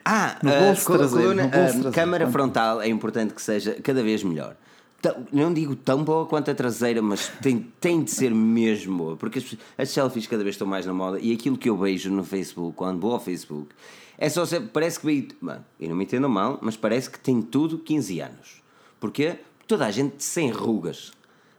Ah, 0.04 0.40
No 0.42 0.50
bolso 0.52 0.86
traseiro, 0.92 1.10
coluna- 1.24 1.44
no 1.44 1.50
bolso 1.50 1.60
a 1.60 1.72
traseiro. 1.72 1.92
câmara 1.92 2.28
frontal 2.30 2.82
é 2.82 2.88
importante 2.88 3.34
que 3.34 3.42
seja 3.42 3.74
cada 3.84 4.02
vez 4.02 4.24
melhor. 4.24 4.56
Tão- 5.02 5.26
não 5.32 5.54
digo 5.54 5.76
tão 5.76 6.04
boa 6.04 6.26
quanto 6.26 6.52
a 6.52 6.56
traseira, 6.56 7.02
mas 7.02 7.30
tem, 7.42 7.72
tem 7.80 8.04
de 8.04 8.12
ser 8.12 8.32
mesmo 8.34 8.98
boa, 8.98 9.16
porque 9.16 9.40
as, 9.40 9.56
as 9.78 9.90
selfies 9.92 10.28
cada 10.28 10.44
vez 10.44 10.56
estão 10.56 10.68
mais 10.68 10.86
na 10.86 10.94
moda 10.94 11.20
e 11.22 11.32
aquilo 11.32 11.58
que 11.58 11.70
eu 11.70 11.78
vejo 11.78 12.12
no 12.12 12.24
Facebook, 12.24 12.76
quando 12.76 13.00
vou 13.00 13.14
ao 13.14 13.20
Facebook, 13.20 13.70
é 14.18 14.28
só 14.28 14.46
ser, 14.46 14.60
parece 14.74 15.00
que 15.00 15.06
veio. 15.06 15.28
Bom, 15.42 15.58
eu 15.80 15.90
não 15.90 15.96
me 15.96 16.04
entendo 16.04 16.28
mal, 16.28 16.60
mas 16.62 16.76
parece 16.76 17.10
que 17.10 17.18
tem 17.20 17.42
tudo 17.42 17.78
15 17.78 18.20
anos. 18.20 18.62
Porquê? 19.00 19.38
Toda 19.68 19.86
a 19.86 19.92
gente 19.92 20.22
sem 20.24 20.50
rugas. 20.52 21.14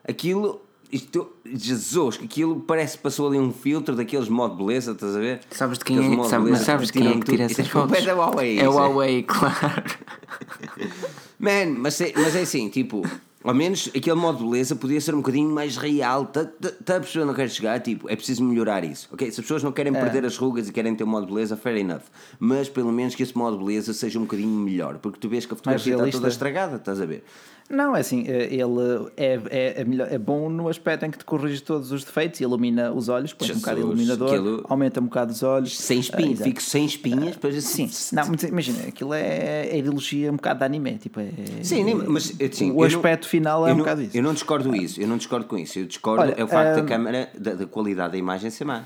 Aquilo. 0.06 0.60
Isto, 0.92 1.30
Jesus, 1.44 2.16
que 2.16 2.24
aquilo 2.24 2.60
parece 2.60 2.96
que 2.96 3.02
passou 3.02 3.28
ali 3.28 3.38
um 3.38 3.52
filtro 3.52 3.94
daqueles 3.94 4.28
modo 4.28 4.56
beleza, 4.56 4.92
estás 4.92 5.14
a 5.14 5.20
ver? 5.20 5.40
Sabes 5.50 5.78
de 5.78 5.84
quem 5.84 5.98
Aqueles 5.98 6.26
é, 6.26 6.28
sabe- 6.28 6.50
mas 6.50 6.60
sabes 6.62 6.86
de 6.88 6.92
quem 6.94 7.08
é 7.08 7.14
que 7.20 7.24
tira 7.30 7.44
essas 7.44 7.58
é 7.66 7.68
fotos? 7.68 8.04
da 8.04 8.14
Huawei, 8.14 8.58
É 8.58 8.68
o 8.68 8.72
é. 8.72 8.74
Huawei, 8.74 9.22
claro. 9.22 9.84
Man, 11.38 11.74
mas 11.78 12.00
é, 12.00 12.12
mas 12.16 12.34
é 12.36 12.42
assim, 12.42 12.68
tipo, 12.68 13.02
ao 13.42 13.54
menos 13.54 13.88
aquele 13.96 14.16
modo 14.16 14.38
de 14.38 14.44
beleza 14.50 14.76
podia 14.76 15.00
ser 15.00 15.14
um 15.14 15.18
bocadinho 15.18 15.48
mais 15.50 15.76
real. 15.76 16.24
Está 16.24 16.44
tá 16.84 16.96
a 16.96 17.00
pessoa 17.00 17.24
não 17.24 17.32
quer 17.32 17.48
chegar, 17.48 17.80
tipo, 17.80 18.08
é 18.10 18.16
preciso 18.16 18.44
melhorar 18.44 18.84
isso. 18.84 19.08
Ok? 19.12 19.30
Se 19.30 19.40
as 19.40 19.44
pessoas 19.44 19.62
não 19.62 19.72
querem 19.72 19.92
perder 19.92 20.24
as 20.26 20.36
rugas 20.36 20.68
e 20.68 20.72
querem 20.72 20.94
ter 20.94 21.04
um 21.04 21.06
modo 21.06 21.26
de 21.26 21.32
beleza, 21.32 21.56
fair 21.56 21.78
enough. 21.78 22.02
Mas 22.38 22.68
pelo 22.68 22.92
menos 22.92 23.14
que 23.14 23.22
esse 23.22 23.36
modo 23.36 23.58
de 23.58 23.64
beleza 23.64 23.94
seja 23.94 24.18
um 24.18 24.22
bocadinho 24.22 24.50
melhor, 24.50 24.98
porque 24.98 25.18
tu 25.18 25.28
vês 25.28 25.46
que 25.46 25.54
a 25.54 25.56
fotografia 25.56 25.94
está 25.94 26.08
toda 26.10 26.28
estragada, 26.28 26.76
estás 26.76 27.00
a 27.00 27.06
ver? 27.06 27.24
Não, 27.70 27.94
é 27.94 28.00
assim, 28.00 28.24
eh, 28.26 28.48
ele 28.52 29.10
é, 29.16 29.40
é, 29.48 29.80
é, 29.80 29.84
melhor, 29.84 30.12
é 30.12 30.18
bom 30.18 30.48
no 30.50 30.68
aspecto 30.68 31.06
em 31.06 31.10
que 31.10 31.18
te 31.18 31.24
corrige 31.24 31.62
todos 31.62 31.92
os 31.92 32.02
defeitos 32.02 32.40
e 32.40 32.42
ilumina 32.42 32.90
os 32.92 33.08
olhos, 33.08 33.32
põe 33.32 33.52
um 33.52 33.54
bocado 33.54 33.76
de 33.76 33.82
iluminador, 33.86 34.28
aquilo- 34.28 34.64
aumenta 34.68 35.00
um 35.00 35.04
bocado 35.04 35.30
os 35.32 35.42
olhos. 35.44 35.76
Sem 35.78 35.98
Ah, 35.98 36.00
espinhos, 36.00 36.32
exato. 36.32 36.50
fico 36.50 36.62
sem 36.62 36.84
espinhas, 36.84 37.36
depois 37.36 37.56
assim. 37.56 37.86
Sim, 37.86 38.16
não, 38.16 38.24
imagina, 38.48 38.88
aquilo 38.88 39.14
é, 39.14 39.68
é 39.68 39.78
ideologia 39.78 40.32
um 40.32 40.36
bocado 40.36 40.58
de 40.58 40.64
anime, 40.64 40.98
tipo, 40.98 41.20
é, 41.20 41.30
Sim, 41.62 41.84
nem- 41.84 41.94
mas 41.94 42.34
assim, 42.42 42.72
o 42.72 42.82
aspecto 42.82 43.22
não, 43.22 43.30
final 43.30 43.64
é 43.68 43.72
um 43.72 43.76
não- 43.76 43.84
bocado 43.84 44.02
isso. 44.02 44.16
Eu 44.16 44.22
não 44.24 44.34
discordo 44.34 44.74
isso, 44.74 45.00
eu 45.00 45.06
não 45.06 45.16
discordo 45.16 45.46
com 45.46 45.56
isso. 45.56 45.78
Eu 45.78 45.86
discordo 45.86 46.22
Olha, 46.22 46.34
é 46.36 46.42
o 46.42 46.48
facto 46.48 46.74
da 46.74 46.82
hum, 46.82 46.86
câmera, 46.86 47.30
da, 47.38 47.54
da 47.54 47.66
qualidade 47.66 48.12
da 48.12 48.18
imagem 48.18 48.50
ser 48.50 48.64
má. 48.64 48.82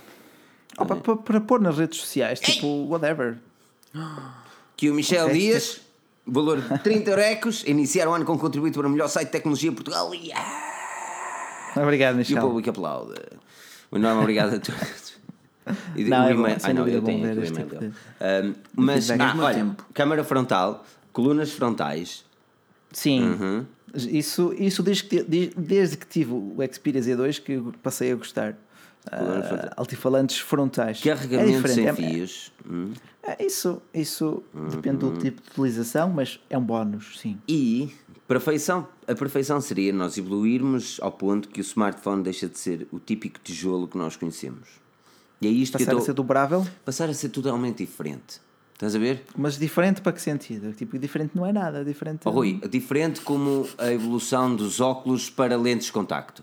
Opa, 0.77 0.97
para, 0.97 1.16
para 1.16 1.40
pôr 1.40 1.59
nas 1.61 1.78
redes 1.78 1.98
sociais, 2.01 2.39
tipo, 2.39 2.66
whatever. 2.86 3.39
Que 4.77 4.90
o 4.90 4.94
Michel. 4.94 5.31
Dias, 5.32 5.81
valor 6.27 6.61
de 6.61 6.79
30 6.81 7.11
eurecos, 7.11 7.65
iniciar 7.67 8.09
o 8.09 8.15
ano 8.15 8.25
com 8.25 8.39
contributo 8.39 8.79
para 8.79 8.89
o 8.89 8.91
melhor 8.91 9.09
site 9.09 9.27
de 9.27 9.33
tecnologia 9.33 9.71
de 9.71 9.77
Portugal. 9.77 10.15
Yeah! 10.15 10.73
Obrigado, 11.77 12.13
E 12.13 12.15
o 12.15 12.19
Michel. 12.19 12.41
público 12.41 12.71
aplaude. 12.71 13.15
O 13.91 13.97
enorme 13.97 14.21
obrigado 14.23 14.55
a 14.55 14.59
todos. 14.61 15.15
E 15.97 16.05
Não, 16.05 16.27
sem 16.59 16.71
ah, 16.71 16.75
não, 16.75 16.87
eu 16.87 17.01
tenho 17.03 17.25
aqui 17.25 17.31
o 17.41 17.45
e-mail 17.45 17.53
tipo 17.53 17.75
dele. 17.81 17.93
Um, 18.21 18.55
mas, 18.77 19.11
ah, 19.11 19.35
olha, 19.39 19.55
tempo. 19.55 19.87
câmara 19.95 20.23
frontal, 20.23 20.85
colunas 21.13 21.53
frontais. 21.53 22.25
Sim, 22.93 23.23
Uhum. 23.25 23.67
isso, 23.95 24.55
isso 24.59 24.83
desde, 24.83 25.05
que, 25.05 25.23
de- 25.23 25.53
desde 25.57 25.97
que 25.97 26.07
tive 26.07 26.33
o 26.33 26.57
Xperia 26.71 27.01
Z2 27.01 27.41
que 27.43 27.53
eu 27.53 27.73
passei 27.83 28.13
a 28.13 28.15
gostar. 28.15 28.55
Ah, 29.11 29.43
frontal. 29.49 29.71
altifalantes 29.77 30.39
frontais. 30.39 31.01
Carregamento 31.03 31.67
é 31.67 31.71
sem 31.71 31.87
é- 31.89 31.93
fios. 31.95 32.53
Hum. 32.71 32.93
É- 33.27 33.45
isso 33.45 33.81
isso 33.93 34.43
depende 34.71 35.05
Uhum. 35.05 35.13
do 35.13 35.19
tipo 35.21 35.41
de 35.43 35.49
utilização, 35.51 36.11
mas 36.11 36.39
é 36.51 36.57
um 36.59 36.63
bónus, 36.65 37.19
sim. 37.21 37.39
E 37.49 37.91
perfeição, 38.29 38.87
a 39.07 39.15
perfeição 39.15 39.61
seria 39.61 39.93
nós 39.93 40.17
evoluirmos 40.19 40.99
ao 41.03 41.13
ponto 41.13 41.49
que 41.49 41.61
o 41.61 41.63
smartphone 41.63 42.23
deixa 42.23 42.49
de 42.49 42.59
ser 42.59 42.87
o 42.93 42.99
típico 42.99 43.39
tijolo 43.41 43.89
que 43.89 43.97
nós 43.99 44.17
conhecemos. 44.17 44.69
E 45.41 45.47
é 45.47 45.51
isto 45.51 45.77
que 45.77 45.85
Passar 45.85 45.93
eu 45.93 45.99
a 45.99 46.03
ser 46.03 46.13
dobrável, 46.15 46.67
Passar 46.85 47.09
a 47.11 47.15
ser 47.15 47.29
totalmente 47.29 47.79
diferente. 47.79 48.41
Estás 48.73 48.95
a 48.97 48.99
ver? 48.99 49.23
mas 49.37 49.57
diferente 49.57 50.01
para 50.01 50.13
que 50.13 50.21
sentido? 50.21 50.73
Tipo, 50.73 50.99
diferente 50.99 51.31
não 51.37 51.47
é 51.47 51.53
nada, 51.53 51.85
diferente. 51.85 52.23
Oh, 52.25 52.31
Rui, 52.31 52.61
diferente 52.69 53.21
como 53.21 53.69
a 53.79 53.93
evolução 53.93 54.55
dos 54.55 54.81
óculos 54.81 55.31
para 55.31 55.57
lentes 55.57 55.87
de 55.87 55.93
contacto. 55.93 56.43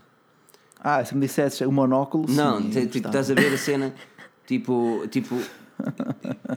Ah, 0.80 1.04
se 1.04 1.14
me 1.14 1.20
dissesses 1.26 1.60
o 1.60 1.70
monóculo. 1.70 2.24
Não, 2.28 2.58
sim, 2.60 2.70
eu 2.80 2.88
tipo, 2.88 3.06
estás 3.06 3.30
a 3.30 3.34
ver 3.34 3.52
a 3.52 3.58
cena, 3.58 3.94
tipo, 4.46 5.06
tipo, 5.10 5.38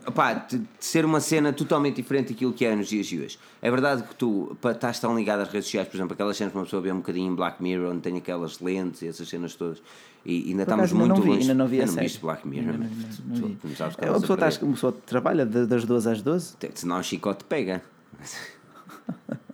opá, 0.07 0.33
de 0.33 0.57
de 0.59 0.67
ser 0.79 1.05
uma 1.05 1.19
cena 1.19 1.51
totalmente 1.53 1.95
diferente 1.97 2.33
daquilo 2.33 2.53
que 2.53 2.65
é 2.65 2.75
nos 2.75 2.87
dias 2.87 3.05
de 3.07 3.19
hoje. 3.21 3.39
É 3.61 3.69
verdade 3.71 4.03
que 4.03 4.15
tu 4.15 4.55
pá, 4.61 4.71
estás 4.71 4.99
tão 4.99 5.15
ligado 5.17 5.41
às 5.41 5.49
redes 5.49 5.65
sociais, 5.65 5.87
por 5.87 5.97
exemplo, 5.97 6.13
aquelas 6.13 6.37
cenas 6.37 6.51
que 6.51 6.57
uma 6.57 6.63
pessoa 6.65 6.81
vê 6.81 6.91
um 6.91 6.97
bocadinho 6.97 7.31
em 7.31 7.35
Black 7.35 7.61
Mirror, 7.61 7.91
onde 7.91 8.01
tem 8.01 8.17
aquelas 8.17 8.59
lentes 8.59 9.01
e 9.01 9.07
essas 9.07 9.27
cenas 9.27 9.55
todas, 9.55 9.81
e 10.25 10.49
ainda 10.49 10.63
estamos 10.63 10.91
muito 10.91 11.09
não 11.15 11.21
vi, 11.21 11.29
longe. 11.29 11.41
ainda 11.41 11.53
não 11.53 11.67
vi 11.67 11.77
a 11.77 11.81
Ainda 11.81 11.91
série. 11.93 12.05
viste 12.07 12.21
Black 12.21 12.47
Mirror? 12.47 12.71
Ainda 12.73 12.83
não 12.83 12.89
vi, 12.89 13.05
não 13.25 13.35
Tu- 13.41 13.47
vi. 13.47 13.55
tu 13.55 13.67
não 13.67 13.75
sabes 13.75 13.95
que 13.95 14.03
É, 14.03 14.07
elas 14.07 14.17
uma, 14.17 14.21
pessoa 14.27 14.45
a 14.45 14.49
está, 14.49 14.65
uma 14.65 14.73
pessoa 14.73 14.91
trabalha 15.05 15.45
de- 15.45 15.65
das 15.65 15.85
12 15.85 16.09
às 16.09 16.21
12. 16.21 16.55
perder. 16.57 16.77
Senão 16.77 16.99
o 16.99 17.03
chicote 17.03 17.43
pega. 17.45 17.81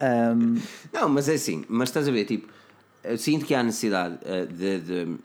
Ahm, 0.00 0.56
Não, 0.92 1.08
mas 1.08 1.28
é 1.28 1.34
assim, 1.34 1.64
mas 1.68 1.88
estás 1.88 2.08
a 2.08 2.10
ver, 2.10 2.24
tipo, 2.24 2.48
eu 3.06 3.18
sinto 3.18 3.44
que 3.44 3.54
há 3.54 3.62
necessidade 3.62 4.18
eh, 4.24 4.46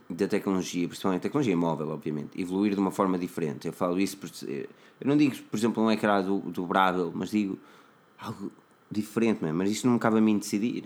da 0.10 0.28
tecnologia, 0.28 0.88
principalmente 0.88 1.20
a 1.20 1.24
tecnologia 1.24 1.56
móvel, 1.58 1.90
obviamente, 1.90 2.40
evoluir 2.40 2.74
de 2.74 2.80
uma 2.80 2.92
forma 2.92 3.18
diferente. 3.18 3.68
Eu 3.68 3.74
falo 3.74 4.00
isso, 4.00 4.18
por, 4.18 4.30
eu 4.48 4.68
não 5.06 5.18
digo, 5.18 5.36
por 5.50 5.58
exemplo, 5.58 5.84
um 5.84 5.92
ecrã 5.92 6.22
do, 6.22 6.40
dobrável, 6.40 7.12
mas 7.14 7.30
digo 7.32 7.58
algo 8.20 8.52
diferente 8.90 9.44
mesmo. 9.44 9.58
Mas 9.58 9.72
isso 9.72 9.88
não 9.88 9.94
me 9.94 10.00
cabe 10.00 10.18
a 10.18 10.22
mim 10.22 10.38
decidir. 10.38 10.86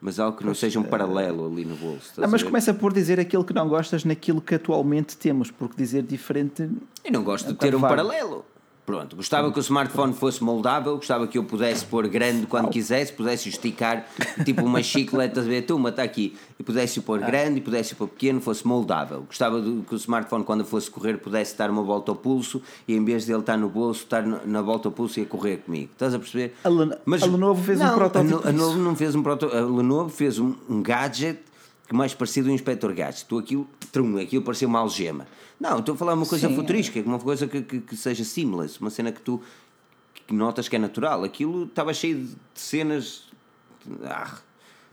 Mas 0.00 0.20
algo 0.20 0.38
que 0.38 0.46
não 0.46 0.54
seja 0.54 0.78
um 0.78 0.84
paralelo 0.84 1.46
ali 1.50 1.64
no 1.64 1.74
bolso. 1.74 2.20
não, 2.20 2.28
mas 2.28 2.42
começa 2.42 2.72
por 2.72 2.92
dizer 2.92 3.18
aquilo 3.18 3.44
que 3.44 3.52
não 3.52 3.68
gostas 3.68 4.04
naquilo 4.04 4.40
que 4.40 4.54
atualmente 4.54 5.16
temos, 5.16 5.50
porque 5.50 5.74
dizer 5.76 6.02
diferente. 6.04 6.70
Eu 7.04 7.10
não 7.12 7.24
gosto 7.24 7.48
É 7.48 7.52
de 7.52 7.58
ter 7.58 7.74
um 7.74 7.80
vago. 7.80 7.96
paralelo. 7.96 8.44
Pronto, 8.88 9.16
gostava 9.16 9.52
que 9.52 9.58
o 9.58 9.60
smartphone 9.60 10.14
fosse 10.14 10.42
moldável, 10.42 10.96
gostava 10.96 11.26
que 11.26 11.36
eu 11.36 11.44
pudesse 11.44 11.84
pôr 11.84 12.08
grande 12.08 12.46
quando 12.46 12.70
quisesse, 12.70 13.12
pudesse 13.12 13.50
esticar 13.50 14.06
tipo 14.46 14.64
uma 14.64 14.82
chiclete, 14.82 15.32
estás 15.32 15.46
a 15.46 15.50
ver, 15.50 15.66
tuma, 15.66 15.90
está 15.90 16.02
aqui, 16.02 16.34
e 16.58 16.62
pudesse 16.62 16.98
pôr 17.02 17.18
grande 17.20 17.58
e 17.58 17.60
pudesse 17.60 17.94
pôr 17.94 18.08
pequeno, 18.08 18.40
fosse 18.40 18.66
moldável. 18.66 19.24
Gostava 19.26 19.60
de, 19.60 19.82
que 19.82 19.92
o 19.94 19.96
smartphone, 19.96 20.42
quando 20.42 20.64
fosse 20.64 20.90
correr, 20.90 21.18
pudesse 21.18 21.54
dar 21.54 21.70
uma 21.70 21.82
volta 21.82 22.12
ao 22.12 22.16
pulso 22.16 22.62
e 22.88 22.94
em 22.94 23.04
vez 23.04 23.26
dele 23.26 23.40
estar 23.40 23.58
no 23.58 23.68
bolso, 23.68 24.04
estar 24.04 24.22
na, 24.24 24.62
volta 24.62 24.88
ao 24.88 24.92
pulso 24.92 25.20
e 25.20 25.24
a 25.24 25.26
correr 25.26 25.58
comigo. 25.58 25.90
Estás 25.92 26.14
a 26.14 26.18
perceber? 26.18 26.54
A 26.64 26.70
Len- 26.70 26.92
a 26.94 27.26
Lenovo 27.26 27.62
fez 27.62 27.78
um 27.82 27.84
não, 27.84 27.94
protótipo 27.94 28.36
A, 28.36 28.38
disso. 28.38 28.46
Lenovo 28.64 28.78
não 28.78 28.96
fez 28.96 29.14
um 29.14 29.22
protótipo, 29.22 29.58
a 29.58 29.66
Lenovo 29.66 30.08
fez 30.08 30.38
um, 30.38 30.54
um 30.66 30.80
gadget 30.82 31.40
mais 31.94 32.14
parecido 32.14 32.50
um 32.50 32.54
inspector 32.54 32.92
gadget. 32.94 33.24
Tu 33.26 33.38
aquilo, 33.38 33.68
trum, 33.92 34.18
aquilo 34.18 34.42
parecia 34.42 34.68
uma 34.68 34.78
algema. 34.80 35.26
Não, 35.58 35.78
estou 35.78 35.94
a 35.94 35.98
falar 35.98 36.14
uma 36.14 36.26
coisa 36.26 36.48
Sim. 36.48 36.54
futurística, 36.54 37.00
uma 37.00 37.18
coisa 37.18 37.46
que, 37.46 37.62
que, 37.62 37.80
que 37.80 37.96
seja 37.96 38.24
seamless, 38.24 38.80
uma 38.80 38.90
cena 38.90 39.10
que 39.12 39.20
tu 39.20 39.40
que 40.26 40.34
notas 40.34 40.68
que 40.68 40.76
é 40.76 40.78
natural. 40.78 41.24
Aquilo 41.24 41.64
estava 41.64 41.92
cheio 41.94 42.24
de 42.24 42.36
cenas. 42.54 43.28
Ah, 44.04 44.38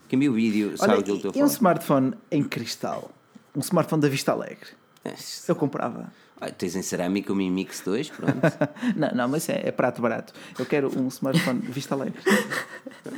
quem 0.07 0.17
viu 0.17 0.31
o 0.31 0.35
vídeo 0.35 0.77
sabe 0.77 0.93
Olha, 0.93 1.01
do 1.01 1.05
que 1.05 1.11
eu 1.11 1.15
estou 1.17 1.31
a 1.31 1.34
e 1.34 1.38
um 1.38 1.47
falar. 1.47 1.53
smartphone 1.53 2.13
em 2.31 2.43
cristal? 2.43 3.11
Um 3.53 3.59
smartphone 3.59 4.01
da 4.01 4.07
Vista 4.07 4.31
Alegre? 4.31 4.69
É, 5.03 5.13
Eu 5.47 5.55
comprava. 5.55 6.11
Ah, 6.40 6.49
tens 6.52 6.76
em 6.76 6.82
cerâmica 6.82 7.32
o 7.32 7.36
Mi 7.36 7.49
Mix 7.49 7.82
2, 7.86 8.10
pronto. 8.10 8.34
Não, 8.95 9.10
não, 9.16 9.28
mas 9.30 9.48
é, 9.49 9.68
é 9.68 9.72
prato 9.72 10.02
barato. 10.02 10.34
Eu 10.60 10.66
quero 10.66 10.91
um 10.99 11.07
smartphone 11.07 11.62
de 11.62 11.72
Vista 11.72 11.95
Alegre. 11.95 12.20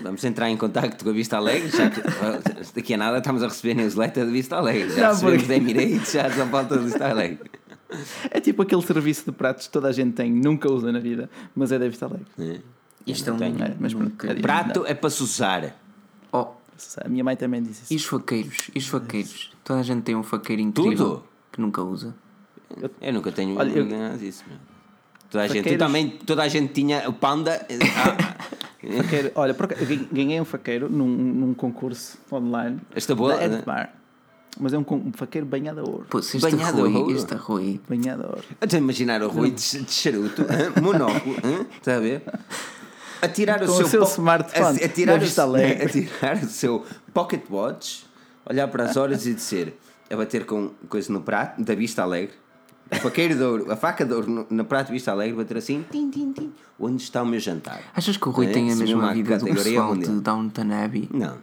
Vamos 0.03 0.23
entrar 0.23 0.49
em 0.49 0.57
contacto 0.57 1.03
com 1.03 1.09
a 1.09 1.13
Vista 1.13 1.37
Alegre. 1.37 1.69
Já 1.69 1.89
que, 1.89 2.01
daqui 2.75 2.93
a 2.93 2.97
nada 2.97 3.17
estamos 3.17 3.41
a 3.43 3.47
receber 3.47 3.73
newsletter 3.73 4.25
da 4.25 4.31
Vista 4.31 4.55
Alegre. 4.57 4.89
Já 4.91 5.01
Não, 5.01 5.09
recebemos 5.09 5.41
porque- 5.43 5.47
da 5.47 5.55
Emirates, 5.57 6.11
já 6.11 6.31
só 6.31 6.45
falta 6.47 6.75
da 6.75 6.81
Vista 6.81 7.07
Alegre. 7.09 7.51
É 8.29 8.39
tipo 8.39 8.61
aquele 8.61 8.81
serviço 8.81 9.25
de 9.25 9.31
pratos 9.31 9.67
que 9.67 9.73
toda 9.73 9.87
a 9.87 9.91
gente 9.91 10.13
tem, 10.13 10.31
nunca 10.31 10.69
usa 10.71 10.91
na 10.91 10.99
vida, 10.99 11.29
mas 11.55 11.71
é 11.71 11.79
da 11.79 11.87
Vista 11.87 12.05
Alegre. 12.05 12.27
É. 12.37 12.59
Isto 13.07 13.29
é 13.29 13.33
um. 13.33 13.37
tenho. 13.37 13.63
É, 13.63 13.73
mas 13.79 13.93
nunca- 13.93 14.29
é- 14.29 14.35
Prato 14.35 14.85
é 14.85 14.93
para 14.93 15.09
se 15.09 15.23
usar. 15.23 15.75
Oh, 16.31 16.47
A 17.03 17.07
minha 17.07 17.23
mãe 17.23 17.35
também 17.37 17.63
disse 17.63 17.83
isso. 17.83 17.93
e 17.93 17.95
os 17.95 18.05
faqueiros? 18.05 18.69
E 18.75 18.77
os 18.79 18.87
faqueiros? 18.87 19.51
Toda 19.63 19.79
a 19.79 19.83
gente 19.83 20.03
tem 20.03 20.15
um 20.15 20.23
faqueiro 20.23 20.61
incrível 20.61 20.97
Tudo? 21.09 21.23
que 21.53 21.61
nunca 21.61 21.81
usa. 21.81 22.13
Eu 23.01 23.13
nunca 23.13 23.31
tenho 23.31 23.57
Olha, 23.57 23.71
eu- 23.71 23.85
nada 23.85 24.17
disso, 24.17 24.43
meu. 24.47 24.57
Toda 25.29 25.43
a, 25.43 25.47
gente, 25.47 25.75
também, 25.77 26.09
toda 26.25 26.43
a 26.43 26.47
gente 26.47 26.71
tinha 26.73 27.07
o 27.09 27.13
panda. 27.13 27.65
Ah, 27.69 28.35
Faqueiro- 29.03 29.31
olha, 29.35 29.53
por 29.53 29.65
acaso, 29.65 29.81
eu 29.83 29.87
gan- 29.97 30.07
ganhei 30.11 30.39
um 30.39 30.45
faqueiro 30.45 30.89
num, 30.89 31.07
num 31.07 31.53
concurso 31.53 32.17
online 32.31 32.79
Esta 32.95 33.13
boa, 33.13 33.35
da 33.35 33.47
né? 33.47 33.89
Mas 34.59 34.71
é 34.73 34.77
um, 34.77 34.85
um 34.89 35.11
faqueiro 35.13 35.45
banhado 35.45 35.81
a 35.81 35.83
ouro. 35.83 36.05
Pô, 36.09 36.21
se 36.21 36.37
este 36.37 36.49
Banhado 36.49 36.77
a 36.79 36.81
Rui, 36.87 36.95
ouro. 36.95 37.15
este 37.15 37.33
Rui. 37.35 37.81
Banhado 37.89 38.23
a 38.23 38.27
ouro. 38.27 38.43
Estou 38.61 38.77
a 38.77 38.81
imaginar 38.81 39.21
o 39.21 39.27
Rui 39.27 39.51
de, 39.51 39.81
de 39.83 39.91
charuto, 39.91 40.43
hã? 40.43 40.81
monóculo, 40.81 41.35
hã? 41.43 41.65
está 41.77 41.95
a 41.97 41.99
ver? 41.99 42.23
A 43.21 43.27
tirar 43.27 43.61
o 43.61 43.65
Com 43.65 43.71
o 43.73 43.75
seu, 43.75 43.87
seu 43.87 43.99
po- 44.01 44.07
smartphone 44.07 44.81
a, 44.81 44.85
a 44.85 44.89
tirar 44.89 45.19
o, 45.21 45.41
Alegre. 45.41 45.83
a 45.85 45.89
tirar 45.89 46.37
o 46.37 46.47
seu 46.47 46.85
pocket 47.13 47.41
watch, 47.49 48.05
olhar 48.49 48.67
para 48.69 48.85
as 48.85 48.95
horas 48.95 49.25
e 49.27 49.33
dizer 49.33 49.77
a 50.09 50.15
bater 50.15 50.45
com 50.45 50.69
coisa 50.87 51.11
no 51.11 51.21
prato 51.21 51.61
da 51.61 51.75
Vista 51.75 52.01
Alegre, 52.03 52.33
o 52.91 52.95
faqueiro 52.95 53.35
de 53.35 53.43
ouro, 53.43 53.71
a 53.71 53.75
faca 53.75 54.05
de 54.05 54.13
ouro 54.13 54.47
no 54.49 54.65
prato 54.65 54.87
de 54.87 54.93
Vista 54.93 55.11
Alegre, 55.11 55.35
bater 55.35 55.57
assim, 55.57 55.85
tim, 55.91 56.09
tim, 56.09 56.31
tim, 56.33 56.51
onde 56.79 57.01
está 57.03 57.21
o 57.21 57.25
meu 57.25 57.39
jantar? 57.39 57.81
Achas 57.95 58.17
que 58.17 58.27
o 58.27 58.31
Rui 58.31 58.47
É, 58.47 58.51
tem 58.51 58.71
a 58.71 58.75
mesma 58.75 59.13
vida 59.13 59.37
do 59.37 59.45
pessoal 59.45 59.95
de 59.95 60.07
Downton 60.21 60.71
Abbey? 60.83 61.09
Não. 61.13 61.37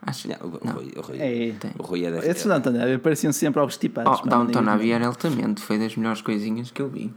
Acho 0.00 0.28
Não, 0.28 0.36
o, 0.36 0.60
não. 0.64 0.72
Rui, 0.74 0.92
o, 0.96 1.00
Rui, 1.00 1.18
É. 1.18 1.54
o 1.78 1.82
Rui 1.82 2.04
é 2.04 2.10
da 2.10 2.18
Esses 2.24 2.44
não 2.46 2.58
estão 2.58 2.72
a 2.72 2.98
pareciam 2.98 3.32
sempre 3.32 3.60
obstipados. 3.60 4.20
Oh, 4.24 4.28
Downton 4.28 4.68
Abbey 4.68 4.92
era 4.92 5.06
altamente, 5.06 5.60
foi 5.60 5.78
das 5.78 5.96
melhores 5.96 6.22
coisinhas 6.22 6.70
que 6.70 6.80
eu 6.80 6.88
vi. 6.88 7.12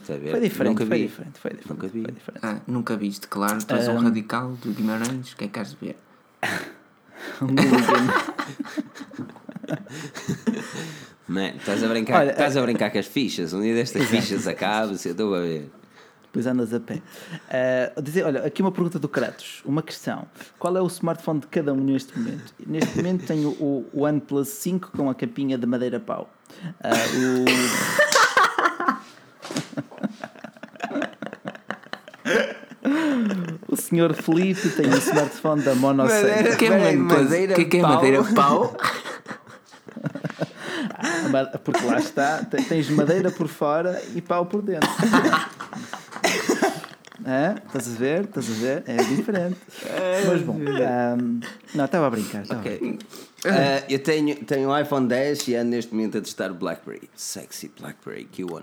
A? 0.00 0.04
Foi 0.06 0.40
diferente, 0.40 0.70
Nunca 0.72 0.86
foi 0.86 0.98
vi. 0.98 1.06
diferente, 1.06 1.38
foi 1.38 1.50
diferente. 1.52 1.70
Nunca 1.70 1.88
vi. 1.88 2.02
Foi 2.02 2.12
diferente. 2.12 2.40
Ah, 2.44 2.60
nunca 2.66 2.96
viste, 2.96 3.28
claro, 3.28 3.62
tu 3.64 3.74
és 3.74 3.88
um 3.88 3.98
Ahm. 3.98 4.04
radical 4.04 4.52
do 4.62 4.70
Guimarães, 4.72 5.32
o 5.32 5.36
que 5.36 5.44
é 5.44 5.48
que 5.48 5.60
has 5.60 5.70
de 5.70 5.76
ver? 5.80 5.96
Um. 7.40 7.54
Man, 11.26 11.56
estás 11.56 11.82
a 11.82 11.88
brincar, 11.88 12.20
Olha, 12.20 12.30
estás 12.32 12.56
a 12.56 12.62
brincar 12.62 12.90
com 12.90 12.98
as 12.98 13.06
fichas. 13.06 13.52
Um 13.52 13.62
dia 13.62 13.74
destas 13.74 14.04
fichas 14.08 14.46
acabam-se, 14.46 15.08
eu 15.08 15.12
estou 15.12 15.34
a 15.34 15.40
ver. 15.40 15.70
Depois 16.24 16.46
andas 16.46 16.74
a 16.74 16.80
pé. 16.80 17.00
Ah, 17.48 17.92
dizer, 18.00 18.24
olha, 18.24 18.44
aqui 18.44 18.60
uma 18.60 18.72
pergunta 18.72 18.98
do 18.98 19.08
Kratos, 19.08 19.62
uma 19.64 19.82
questão. 19.82 20.26
Qual 20.58 20.76
é 20.76 20.82
o 20.82 20.86
smartphone 20.88 21.40
de 21.40 21.46
cada 21.46 21.72
um 21.72 21.76
neste 21.80 22.18
momento? 22.18 22.52
Neste 22.66 22.96
momento 22.96 23.24
tenho 23.26 23.50
o 23.50 23.86
OnePlus 23.94 24.48
5 24.48 24.90
com 24.96 25.08
a 25.08 25.14
capinha 25.14 25.56
de 25.56 25.64
madeira 25.66 26.00
pau. 26.00 26.28
Ah, 26.82 26.90
o... 27.14 27.44
o 33.72 33.76
senhor 33.76 34.14
Felipe 34.14 34.68
tem 34.70 34.86
o 34.88 34.98
smartphone 34.98 35.62
da 35.62 35.74
Mono 35.74 36.08
100. 36.08 36.22
Madeira- 36.22 36.52
O 36.52 36.56
que 36.56 36.64
é, 36.66 36.70
madeira, 36.70 36.98
madeira 36.98 37.54
que 37.54 37.60
é, 37.60 37.64
que 37.64 37.76
é 37.78 37.82
madeira 37.82 38.24
pau? 38.34 38.76
Ma- 41.30 41.46
Porque 41.46 41.84
lá 41.84 41.98
está, 41.98 42.44
te- 42.44 42.62
tens 42.64 42.88
madeira 42.90 43.30
por 43.30 43.48
fora 43.48 44.00
e 44.14 44.20
pau 44.20 44.46
por 44.46 44.62
dentro. 44.62 44.88
Hã? 47.26 47.54
Estás 47.66 47.88
a 47.88 47.98
ver? 47.98 48.24
Estás 48.24 48.50
a 48.50 48.54
ver? 48.54 48.82
É 48.86 48.96
diferente. 48.96 49.56
Mas 50.28 50.42
bom, 50.42 50.56
ahm, 50.58 51.40
não, 51.74 51.84
estava 51.84 52.06
a 52.08 52.10
brincar. 52.10 52.42
estava 52.42 52.60
a 52.60 52.62
brincar. 52.64 52.86
Ok. 52.86 52.98
Ah, 53.46 53.84
eu 53.88 53.98
tenho, 53.98 54.36
tenho 54.44 54.68
um 54.70 54.78
iPhone 54.78 55.06
10 55.06 55.48
e 55.48 55.54
ando 55.56 55.70
neste 55.70 55.94
momento 55.94 56.18
a 56.18 56.20
testar 56.20 56.50
o 56.50 56.54
BlackBerry. 56.54 57.08
Sexy 57.14 57.70
BlackBerry 57.78 58.28
Q1. 58.36 58.62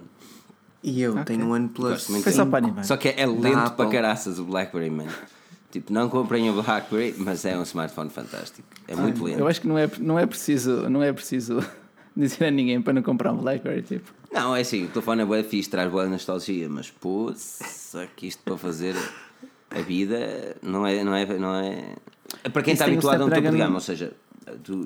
E 0.84 1.02
eu 1.02 1.24
tenho 1.24 1.46
um 1.46 1.52
OnePlus. 1.54 2.06
Foi 2.08 2.22
só 2.32 2.44
5. 2.44 2.48
para 2.48 2.58
animar. 2.66 2.84
Só 2.86 2.98
que 2.98 3.10
é 3.10 3.26
Da 3.26 3.32
lento 3.32 3.58
Apple. 3.58 3.78
para 3.78 3.90
caraças 3.90 4.38
o 4.40 4.44
BlackBerry, 4.44 4.90
man. 4.90 5.06
Tipo, 5.72 5.94
não 5.94 6.10
comprem 6.10 6.50
o 6.50 6.62
BlackBerry, 6.62 7.16
mas 7.18 7.46
é 7.46 7.58
um 7.58 7.64
smartphone 7.64 8.10
fantástico. 8.10 8.68
É 8.88 8.96
muito 8.96 9.24
lento. 9.24 9.40
Eu 9.40 9.48
acho 9.48 9.62
que 9.62 9.68
não 9.68 9.78
é, 9.78 9.90
não 10.00 10.20
é 10.20 10.26
preciso, 10.26 10.90
não 10.90 11.02
é 11.02 11.14
preciso 11.14 11.64
dizer 12.16 12.46
a 12.46 12.52
ninguém 12.52 12.82
para 12.82 12.94
não 12.94 13.02
comprar 13.02 13.32
um 13.34 13.38
Blackberry. 13.38 13.82
Tipo. 13.82 14.12
Não, 14.32 14.56
é 14.56 14.62
assim, 14.62 14.86
o 14.86 14.88
telefone 14.88 15.22
é 15.22 15.26
bué 15.26 15.44
fixe, 15.44 15.70
traz 15.70 15.92
boa 15.92 16.06
nostalgia, 16.08 16.70
mas 16.70 16.90
pô, 16.90 17.34
só 17.36 18.06
que 18.16 18.28
isto 18.28 18.42
para 18.44 18.58
fazer 18.58 18.96
a 19.70 19.82
vida 19.82 20.56
não 20.62 20.86
é. 20.86 21.04
Não 21.04 21.16
é, 21.16 21.26
não 21.38 21.56
é... 21.56 21.96
é 22.44 22.50
para 22.50 22.62
quem 22.62 22.74
Isso 22.74 22.84
está 22.84 22.86
habituado 22.92 23.22
a 23.22 23.26
um 23.26 23.30
topo 23.30 23.42
de 23.52 23.58
gama, 23.58 23.76
ou 23.76 23.82
seja, 23.82 24.14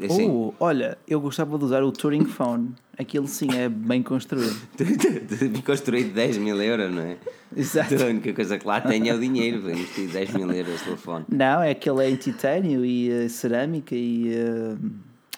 é 0.01 0.05
assim, 0.05 0.29
Oh, 0.29 0.53
olha, 0.59 0.97
eu 1.07 1.19
gostava 1.21 1.57
de 1.57 1.63
usar 1.63 1.83
o 1.83 1.91
Turing 1.91 2.25
Phone. 2.25 2.73
Aquilo 2.97 3.27
sim 3.27 3.47
é 3.55 3.69
bem 3.69 4.03
construído. 4.03 4.55
construído 5.65 6.13
10 6.13 6.37
mil 6.37 6.61
euros, 6.61 6.93
não 6.93 7.01
é? 7.01 7.17
Exato. 7.55 7.95
A 7.95 8.07
única 8.07 8.33
coisa 8.33 8.57
que 8.57 8.67
lá 8.67 8.81
tem 8.81 9.09
é 9.09 9.13
o 9.13 9.19
dinheiro, 9.19 9.61
para 9.61 9.71
investir 9.71 10.09
10 10.09 10.33
mil 10.33 10.51
euros 10.51 10.79
no 10.79 10.85
telefone. 10.85 11.25
Não, 11.29 11.61
é 11.61 11.71
aquele 11.71 12.03
é 12.03 12.09
em 12.09 12.15
titânio 12.15 12.85
e 12.85 13.09
eh, 13.09 13.29
cerâmica 13.29 13.95
e. 13.95 14.33
eh, 14.33 14.75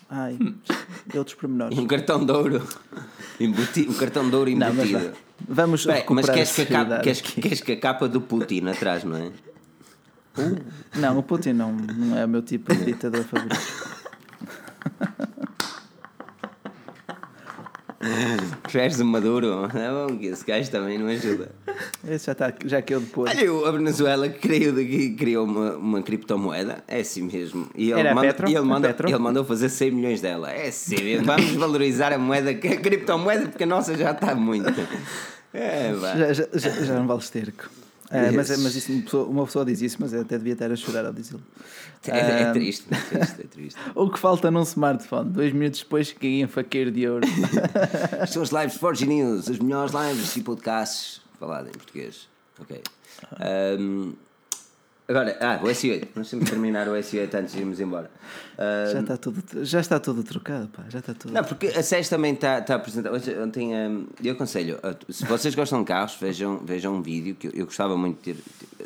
ai, 0.09 0.37
e 1.13 1.17
outros 1.17 1.35
pormenores. 1.35 1.77
Um 1.79 1.85
cartão 1.87 2.25
de 2.25 2.31
ouro 2.31 2.67
embutido, 3.39 3.91
um 3.91 3.95
cartão 3.95 4.29
de 4.29 4.35
ouro 4.35 4.55
Não, 4.55 4.69
embutido. 4.71 4.99
vá. 4.99 5.11
Vamos 5.47 5.87
aí, 5.87 6.03
mas 6.09 6.29
queres 6.29 6.51
que, 6.51 6.61
a 6.61 6.65
capa, 6.65 6.99
queres, 6.99 7.21
queres 7.21 7.61
que 7.61 7.71
a 7.73 7.79
capa 7.79 8.07
do 8.07 8.19
Putin 8.21 8.67
atrás, 8.67 9.03
não 9.03 9.15
é? 9.17 9.31
Não, 10.95 11.17
o 11.17 11.23
Putin 11.23 11.53
não, 11.53 11.71
não 11.71 12.17
é 12.17 12.25
o 12.25 12.27
meu 12.27 12.41
tipo 12.41 12.73
de 12.73 12.85
ditador 12.85 13.23
favorito. 13.23 13.57
Preferes 18.63 18.99
o 18.99 19.05
Maduro? 19.05 19.65
É 19.65 19.89
bom 20.07 20.17
que 20.17 20.27
esse 20.27 20.45
gajo 20.45 20.69
também 20.69 20.97
não 20.97 21.07
ajuda. 21.07 21.51
Esse 22.07 22.25
já, 22.27 22.31
está, 22.31 22.53
já 22.65 22.81
que 22.81 22.93
eu 22.93 22.99
depois. 22.99 23.31
Olha, 23.31 23.67
a 23.67 23.71
Venezuela 23.71 24.29
criou, 24.29 24.73
criou 25.17 25.45
uma, 25.45 25.71
uma 25.77 26.01
criptomoeda, 26.01 26.83
é 26.87 26.99
assim 26.99 27.23
mesmo. 27.23 27.69
E 27.75 27.91
ele, 27.91 27.99
Era 27.99 28.15
manda, 28.15 28.27
Petro? 28.27 28.49
ele, 28.49 28.61
manda, 28.61 28.87
Petro? 28.87 29.09
ele 29.09 29.17
mandou 29.17 29.45
fazer 29.45 29.69
100 29.69 29.91
milhões 29.91 30.21
dela. 30.21 30.51
É 30.51 30.67
assim 30.67 31.03
mesmo. 31.03 31.25
Vamos 31.25 31.51
valorizar 31.53 32.13
a 32.13 32.17
moeda, 32.17 32.51
a 32.51 32.55
criptomoeda, 32.55 33.47
porque 33.47 33.63
a 33.63 33.67
nossa 33.67 33.95
já 33.95 34.11
está 34.11 34.35
muito. 34.35 34.73
É. 35.53 35.93
Já, 35.99 36.33
já, 36.33 36.47
já, 36.53 36.69
já 36.69 36.93
não 36.95 37.07
vale 37.07 37.19
esterco. 37.19 37.69
Ah, 38.09 38.31
mas, 38.33 38.49
Yes. 38.49 38.59
mas 38.63 38.75
isso, 38.75 38.91
uma, 38.91 39.01
pessoa, 39.01 39.25
uma 39.27 39.45
pessoa 39.45 39.65
diz 39.65 39.81
isso, 39.81 39.97
mas 39.99 40.13
até 40.13 40.37
devia 40.37 40.53
estar 40.53 40.71
a 40.71 40.75
chorar 40.75 41.05
ao 41.05 41.11
dizê-lo. 41.13 41.41
É, 42.07 42.41
é 42.43 42.51
triste, 42.53 42.85
é 42.91 42.95
triste, 43.17 43.41
é 43.41 43.43
triste. 43.47 43.79
O 43.95 44.09
que 44.09 44.17
falta 44.17 44.49
num 44.49 44.61
smartphone? 44.63 45.29
Dois 45.29 45.51
minutos 45.51 45.81
depois 45.81 46.13
caí 46.13 46.41
em 46.41 46.47
faqueiro 46.47 46.89
de 46.91 47.07
ouro. 47.07 47.27
São 48.27 48.41
as 48.43 48.49
lives 48.51 48.75
Forge 48.77 49.05
News, 49.05 49.49
as 49.49 49.59
melhores 49.59 49.93
lives 49.93 50.35
e 50.37 50.41
podcasts 50.41 51.21
falados 51.39 51.69
em 51.69 51.73
português. 51.73 52.29
Ok. 52.59 52.81
Ahm, 53.39 54.13
agora, 55.07 55.37
ah, 55.39 55.59
o 55.63 55.67
SE8. 55.67 56.07
Vamos 56.13 56.29
sempre 56.29 56.49
terminar 56.49 56.87
o 56.87 56.91
SE8 56.91 57.33
antes 57.33 57.53
de 57.53 57.59
irmos 57.59 57.79
embora. 57.79 58.09
Ah, 58.57 58.89
já, 58.91 58.99
está 58.99 59.17
tudo, 59.17 59.65
já 59.65 59.79
está 59.79 59.99
tudo 59.99 60.23
trocado, 60.23 60.67
pá. 60.67 60.83
Já 60.89 60.99
está 60.99 61.13
tudo. 61.13 61.33
Não, 61.33 61.43
porque 61.43 61.67
a 61.67 61.83
SES 61.83 62.09
também 62.09 62.33
está 62.33 62.61
tá 62.61 62.75
apresentada. 62.75 63.15
Ontem, 63.43 63.73
hum, 63.75 64.07
eu 64.23 64.33
aconselho, 64.33 64.77
uh, 64.77 65.13
se 65.13 65.25
vocês 65.25 65.53
gostam 65.55 65.79
de 65.79 65.85
carros, 65.85 66.15
vejam, 66.19 66.59
vejam 66.59 66.95
um 66.95 67.01
vídeo 67.01 67.35
que 67.35 67.47
eu, 67.47 67.51
eu 67.53 67.65
gostava 67.65 67.95
muito 67.95 68.17
de 68.17 68.33
ter. 68.33 68.43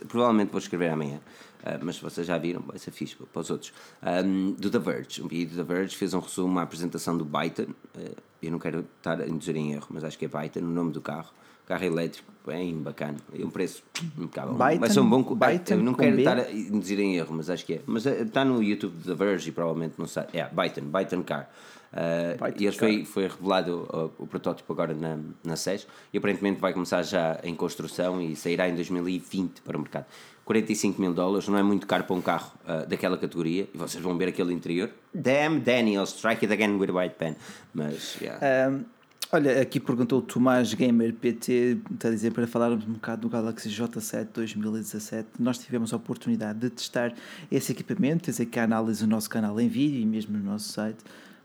Provavelmente 0.07 0.51
vou 0.51 0.59
escrever 0.59 0.89
amanhã, 0.89 1.19
uh, 1.63 1.79
mas 1.81 1.95
se 1.95 2.01
vocês 2.01 2.27
já 2.27 2.37
viram, 2.37 2.61
vai 2.61 2.77
ser 2.77 2.91
fixe 2.91 3.15
para 3.15 3.39
os 3.39 3.49
outros. 3.49 3.73
Um, 4.03 4.51
do 4.51 4.69
The 4.69 4.79
Verge, 4.79 5.21
um 5.21 5.27
vídeo 5.27 5.55
do 5.55 5.63
The 5.63 5.73
Verge 5.73 5.95
fez 5.95 6.13
um 6.13 6.19
resumo, 6.19 6.47
uma 6.47 6.63
apresentação 6.63 7.17
do 7.17 7.25
Byton. 7.25 7.67
Uh, 7.95 8.15
eu 8.41 8.51
não 8.51 8.59
quero 8.59 8.85
estar 8.97 9.21
a 9.21 9.27
induzir 9.27 9.55
em 9.55 9.73
erro, 9.73 9.87
mas 9.91 10.03
acho 10.03 10.17
que 10.17 10.25
é 10.25 10.27
Byton, 10.27 10.61
o 10.61 10.63
nome 10.63 10.91
do 10.91 11.01
carro. 11.01 11.31
Carro 11.71 11.85
elétrico, 11.85 12.29
bem 12.45 12.75
bacana. 12.75 13.15
E 13.33 13.45
um 13.45 13.49
preço 13.49 13.81
impecável. 14.17 14.55
Byton? 14.55 14.79
Vai 14.81 14.89
ser 14.89 14.99
um 14.99 15.09
bom. 15.09 15.23
Byton 15.23 15.75
eu 15.75 15.83
não 15.83 15.93
quero 15.93 16.19
estar 16.19 16.37
a 16.37 16.51
induzir 16.51 16.99
em 16.99 17.15
erro, 17.15 17.33
mas 17.33 17.49
acho 17.49 17.65
que 17.65 17.75
é. 17.75 17.81
Mas 17.85 18.05
eh, 18.05 18.23
está 18.23 18.43
no 18.43 18.61
YouTube 18.61 18.93
The 19.05 19.13
Verge 19.13 19.47
e 19.47 19.51
provavelmente 19.53 19.93
não 19.97 20.05
sei. 20.05 20.23
É, 20.33 20.49
Byton, 20.49 20.81
Byton 20.81 21.23
Car. 21.23 21.49
Uh, 21.93 22.43
Byton 22.43 22.59
e 22.61 22.65
eles 22.65 22.75
foi, 22.75 23.05
foi 23.05 23.23
revelado 23.25 23.87
uh, 23.89 24.11
o 24.21 24.27
protótipo 24.27 24.73
agora 24.73 24.93
na, 24.93 25.17
na 25.45 25.55
SES 25.55 25.87
e 26.11 26.17
aparentemente 26.17 26.59
vai 26.59 26.73
começar 26.73 27.03
já 27.03 27.39
em 27.41 27.55
construção 27.55 28.21
e 28.21 28.35
sairá 28.35 28.67
em 28.67 28.75
2020 28.75 29.61
para 29.61 29.77
o 29.77 29.79
mercado. 29.79 30.07
45 30.43 30.99
mil 30.99 31.13
dólares, 31.13 31.47
não 31.47 31.57
é 31.57 31.63
muito 31.63 31.87
caro 31.87 32.03
para 32.03 32.15
um 32.17 32.21
carro 32.21 32.51
uh, 32.65 32.85
daquela 32.85 33.17
categoria 33.17 33.69
e 33.73 33.77
vocês 33.77 34.03
vão 34.03 34.17
ver 34.17 34.27
aquele 34.27 34.51
interior. 34.53 34.89
Damn 35.13 35.61
Daniel, 35.61 36.03
strike 36.03 36.45
it 36.45 36.51
again 36.51 36.77
with 36.77 36.89
a 36.89 36.93
white 36.93 37.15
pen. 37.15 37.37
Mas, 37.73 38.17
yeah. 38.19 38.67
Ahm, 38.67 38.83
olha, 39.31 39.61
aqui 39.61 39.79
perguntou 39.79 40.19
o 40.19 40.21
Tomás 40.21 40.73
Gamer 40.73 41.13
PT, 41.13 41.77
está 41.93 42.07
a 42.09 42.11
dizer 42.11 42.31
para 42.31 42.45
falarmos 42.47 42.85
um 42.85 42.93
bocado 42.93 43.21
do 43.21 43.29
Galaxy 43.29 43.69
J7 43.69 44.27
2017. 44.33 45.27
Nós 45.39 45.57
tivemos 45.57 45.93
a 45.93 45.95
oportunidade 45.97 46.59
de 46.59 46.69
testar 46.69 47.13
esse 47.51 47.71
equipamento, 47.71 48.29
dizer 48.29 48.45
que 48.47 48.59
há 48.59 48.63
análise 48.63 49.03
no 49.03 49.09
nosso 49.09 49.29
canal 49.29 49.59
em 49.59 49.67
vídeo 49.67 49.99
e 49.99 50.05
mesmo 50.05 50.37
no 50.37 50.43
nosso 50.43 50.69
site, 50.69 50.99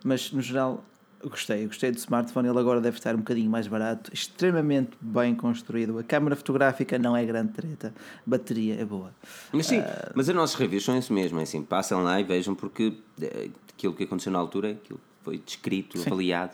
mas 0.04 0.32
no 0.32 0.40
geral 0.40 0.84
eu 1.22 1.30
gostei, 1.30 1.64
eu 1.64 1.68
gostei 1.68 1.90
do 1.90 1.96
smartphone, 1.96 2.46
ele 2.46 2.58
agora 2.58 2.80
deve 2.80 2.98
estar 2.98 3.14
um 3.14 3.18
bocadinho 3.18 3.50
mais 3.50 3.66
barato, 3.66 4.12
extremamente 4.12 4.90
bem 5.00 5.34
construído. 5.34 5.98
A 5.98 6.04
câmara 6.04 6.36
fotográfica 6.36 6.98
não 6.98 7.16
é 7.16 7.24
grande 7.24 7.52
treta, 7.52 7.92
a 7.96 8.30
bateria 8.30 8.80
é 8.80 8.84
boa. 8.84 9.12
Mas 9.52 9.66
sim, 9.66 9.78
Ah. 9.78 10.12
mas 10.14 10.28
as 10.28 10.34
nossas 10.34 10.54
reviews 10.56 10.84
são 10.84 10.96
isso 10.96 11.12
mesmo, 11.12 11.40
é 11.40 11.42
assim, 11.42 11.62
passam 11.62 12.02
lá 12.02 12.20
e 12.20 12.24
vejam 12.24 12.54
porque 12.54 12.92
eh, 13.20 13.48
aquilo 13.72 13.94
que 13.94 14.04
aconteceu 14.04 14.30
na 14.30 14.38
altura, 14.38 14.72
aquilo 14.72 15.00
foi 15.24 15.38
descrito, 15.38 16.00
avaliado 16.06 16.52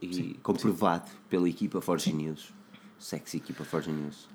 e 0.00 0.34
comprovado 0.42 1.10
pela 1.28 1.48
equipa 1.48 1.80
Forge 1.80 2.12
News. 2.12 2.52
Sexy 2.98 3.38
equipa 3.38 3.64
Forge 3.64 3.90
News. 3.90 4.28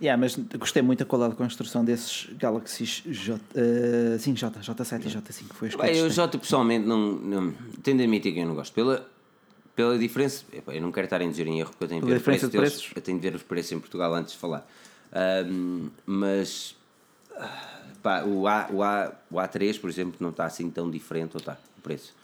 Yeah, 0.00 0.18
mas 0.18 0.36
gostei 0.58 0.80
muito 0.82 1.00
da 1.00 1.04
qualidade 1.04 1.34
de 1.34 1.38
construção 1.38 1.84
desses 1.84 2.26
Galaxy 2.38 2.84
J, 2.84 3.38
eh, 3.54 4.16
sim, 4.18 4.32
J, 4.32 4.58
J7 4.60 5.00
e 5.04 5.08
J5. 5.10 5.52
Foi 5.52 5.68
os 5.68 5.74
Bem, 5.74 5.96
eu. 5.96 6.08
Jota 6.08 6.38
pessoalmente 6.38 6.86
não, 6.86 7.12
não 7.12 7.52
tenho 7.82 7.98
de 7.98 8.02
admitir 8.04 8.32
que 8.32 8.40
eu 8.40 8.46
não 8.46 8.54
gosto. 8.54 8.72
Pela, 8.72 9.06
pela 9.76 9.98
diferença, 9.98 10.44
eu 10.68 10.80
não 10.80 10.90
quero 10.90 11.04
estar 11.04 11.20
a 11.20 11.24
induzir 11.24 11.46
em 11.46 11.60
erro 11.60 11.70
porque 11.70 11.84
eu 11.84 11.88
tenho 11.88 12.00
Pela 12.00 12.14
ver 12.14 12.22
preço 12.22 12.46
de 12.46 12.52
deles, 12.52 12.72
preços? 12.72 12.92
eu 12.96 13.02
tenho 13.02 13.18
de 13.18 13.28
ver 13.30 13.36
os 13.36 13.42
preços 13.42 13.72
em 13.72 13.80
Portugal 13.80 14.14
antes 14.14 14.32
de 14.32 14.38
falar. 14.38 14.66
Ahm, 15.12 15.88
mas 16.06 16.74
pá, 18.02 18.24
o, 18.24 18.46
A, 18.48 18.68
o, 18.72 18.82
A, 18.82 19.12
o 19.30 19.34
A3, 19.36 19.78
por 19.78 19.90
exemplo, 19.90 20.14
não 20.20 20.30
está 20.30 20.46
assim 20.46 20.70
tão 20.70 20.90
diferente, 20.90 21.32
ou 21.34 21.38
está 21.38 21.58
o 21.78 21.80
preço? 21.82 22.14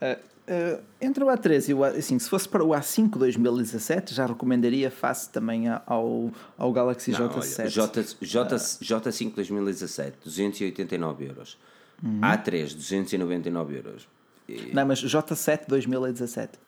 Eh, 0.00 0.18
eh, 0.48 0.80
entre 1.00 1.22
o 1.22 1.26
A3 1.26 1.68
e 1.68 1.74
o 1.74 1.84
A, 1.84 1.88
assim, 1.88 2.18
se 2.18 2.28
fosse 2.28 2.48
para 2.48 2.64
o 2.64 2.68
A5 2.70 3.10
2017, 3.18 4.14
já 4.14 4.26
recomendaria 4.26 4.90
face 4.90 5.28
também 5.28 5.68
ao, 5.86 6.32
ao 6.56 6.72
Galaxy 6.72 7.10
Não, 7.12 7.28
J7. 7.28 7.60
olha, 7.60 7.68
J, 7.68 8.02
J, 8.22 8.56
J5 8.56 9.34
2017, 9.34 10.16
289 10.24 11.24
euros. 11.26 11.58
Uhum. 12.02 12.20
A3, 12.20 12.74
299 12.74 13.76
euros. 13.76 14.08
E, 14.48 14.72
Não, 14.72 14.86
mas 14.86 15.02
J7 15.02 15.66
2017. 15.68 16.58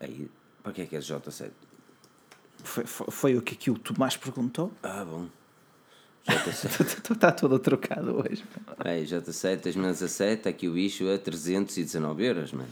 aí, 0.00 0.30
para 0.62 0.72
que 0.72 0.82
é 0.82 0.86
que 0.86 0.96
é 0.96 0.98
J7? 1.00 1.50
Foi, 2.62 2.86
foi, 2.86 3.06
foi 3.10 3.36
o 3.36 3.42
que 3.42 3.54
aqui 3.54 3.70
o 3.70 3.78
Tomás 3.78 4.16
perguntou. 4.16 4.72
Ah, 4.82 5.04
bom. 5.04 5.26
J7. 6.26 7.12
Está 7.12 7.32
todo 7.32 7.58
trocado 7.58 8.16
hoje. 8.16 8.44
É, 8.84 9.02
J7 9.02 9.62
2017, 9.62 10.48
aqui 10.48 10.68
o 10.68 10.72
bicho 10.72 11.08
a 11.08 11.18
319 11.18 12.24
euros, 12.24 12.52
mano. 12.52 12.68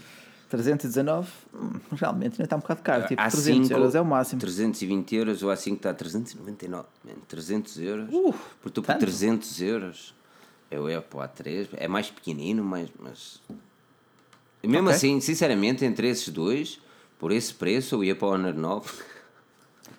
319, 0.48 1.28
hum, 1.54 1.70
realmente 1.92 2.32
ainda 2.34 2.44
está 2.44 2.56
um 2.56 2.60
bocado 2.60 2.82
caro. 2.82 3.06
Tipo, 3.06 3.22
A5, 3.22 3.30
300 3.30 3.70
euros 3.70 3.94
é 3.94 4.00
o 4.00 4.04
máximo. 4.04 4.40
320 4.40 5.16
euros, 5.16 5.42
o 5.42 5.46
A5 5.46 5.76
está 5.76 5.90
a 5.90 5.94
399, 5.94 6.86
man, 7.04 7.12
300 7.26 7.78
euros. 7.78 8.08
Uh, 8.12 8.34
por 8.60 8.70
tu 8.70 8.82
por 8.82 8.86
tanto? 8.88 9.00
300 9.00 9.60
euros. 9.62 10.14
Para 10.68 10.80
o 10.80 10.86
A3, 11.22 11.68
é 11.72 11.86
mais 11.86 12.10
pequenino, 12.10 12.64
mas. 12.64 12.88
mas... 12.98 13.40
Mesmo 14.62 14.88
Ok. 14.88 14.96
assim, 14.96 15.20
sinceramente, 15.20 15.84
entre 15.84 16.08
esses 16.08 16.28
dois, 16.28 16.80
por 17.18 17.30
esse 17.30 17.52
preço, 17.52 17.96
eu 17.96 18.04
ia 18.04 18.14
para 18.14 18.28
o 18.28 18.30
Honor 18.32 18.54
9. 18.54 18.90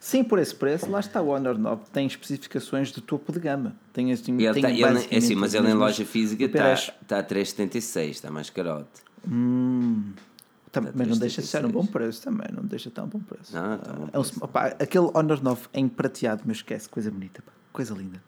Sim, 0.04 0.22
por 0.22 0.38
esse 0.38 0.54
preço, 0.54 0.90
lá 0.92 1.00
está 1.00 1.22
o 1.22 1.30
Honor 1.30 1.58
9. 1.58 1.84
Tem 1.94 2.06
especificações 2.06 2.90
de 2.92 3.00
topo 3.00 3.32
de 3.32 3.40
gama. 3.40 3.74
Tem 3.94 4.12
assim, 4.12 4.34
ele 4.34 4.52
tem 4.54 4.62
tá, 4.62 4.70
ele, 4.70 4.84
é 5.10 5.18
assim, 5.18 5.34
mas 5.34 5.56
as 5.56 5.62
ele 5.64 5.70
em 5.72 5.76
loja 5.76 6.04
física 6.06 6.44
está 6.44 6.76
tá 7.08 7.20
a 7.20 7.24
3,76, 7.24 8.10
está 8.10 8.30
mais 8.30 8.50
carote. 8.50 8.90
Também, 9.24 10.92
mas 10.94 11.08
não 11.08 11.18
deixa 11.18 11.42
de 11.42 11.48
ser 11.48 11.64
um 11.64 11.70
3,76. 11.70 11.72
bom 11.72 11.86
preço 11.86 12.22
também. 12.22 12.48
Não 12.54 12.66
deixa 12.66 12.92
um 13.02 13.08
bom 13.08 13.20
preço. 13.22 13.56
Não, 13.56 13.78
tá 13.78 13.94
bom 13.94 14.10
É 14.12 14.20
um- 14.20 14.24
opá, 14.42 14.66
aquele 14.78 15.10
Honor 15.14 15.42
9 15.42 15.68
em 15.74 15.88
prateado, 15.88 16.44
mas 16.46 16.58
esquece, 16.58 16.90
coisa 16.90 17.10
bonita. 17.10 17.42
pá, 17.42 17.54
Coisa 17.72 17.94
linda. 17.94 18.22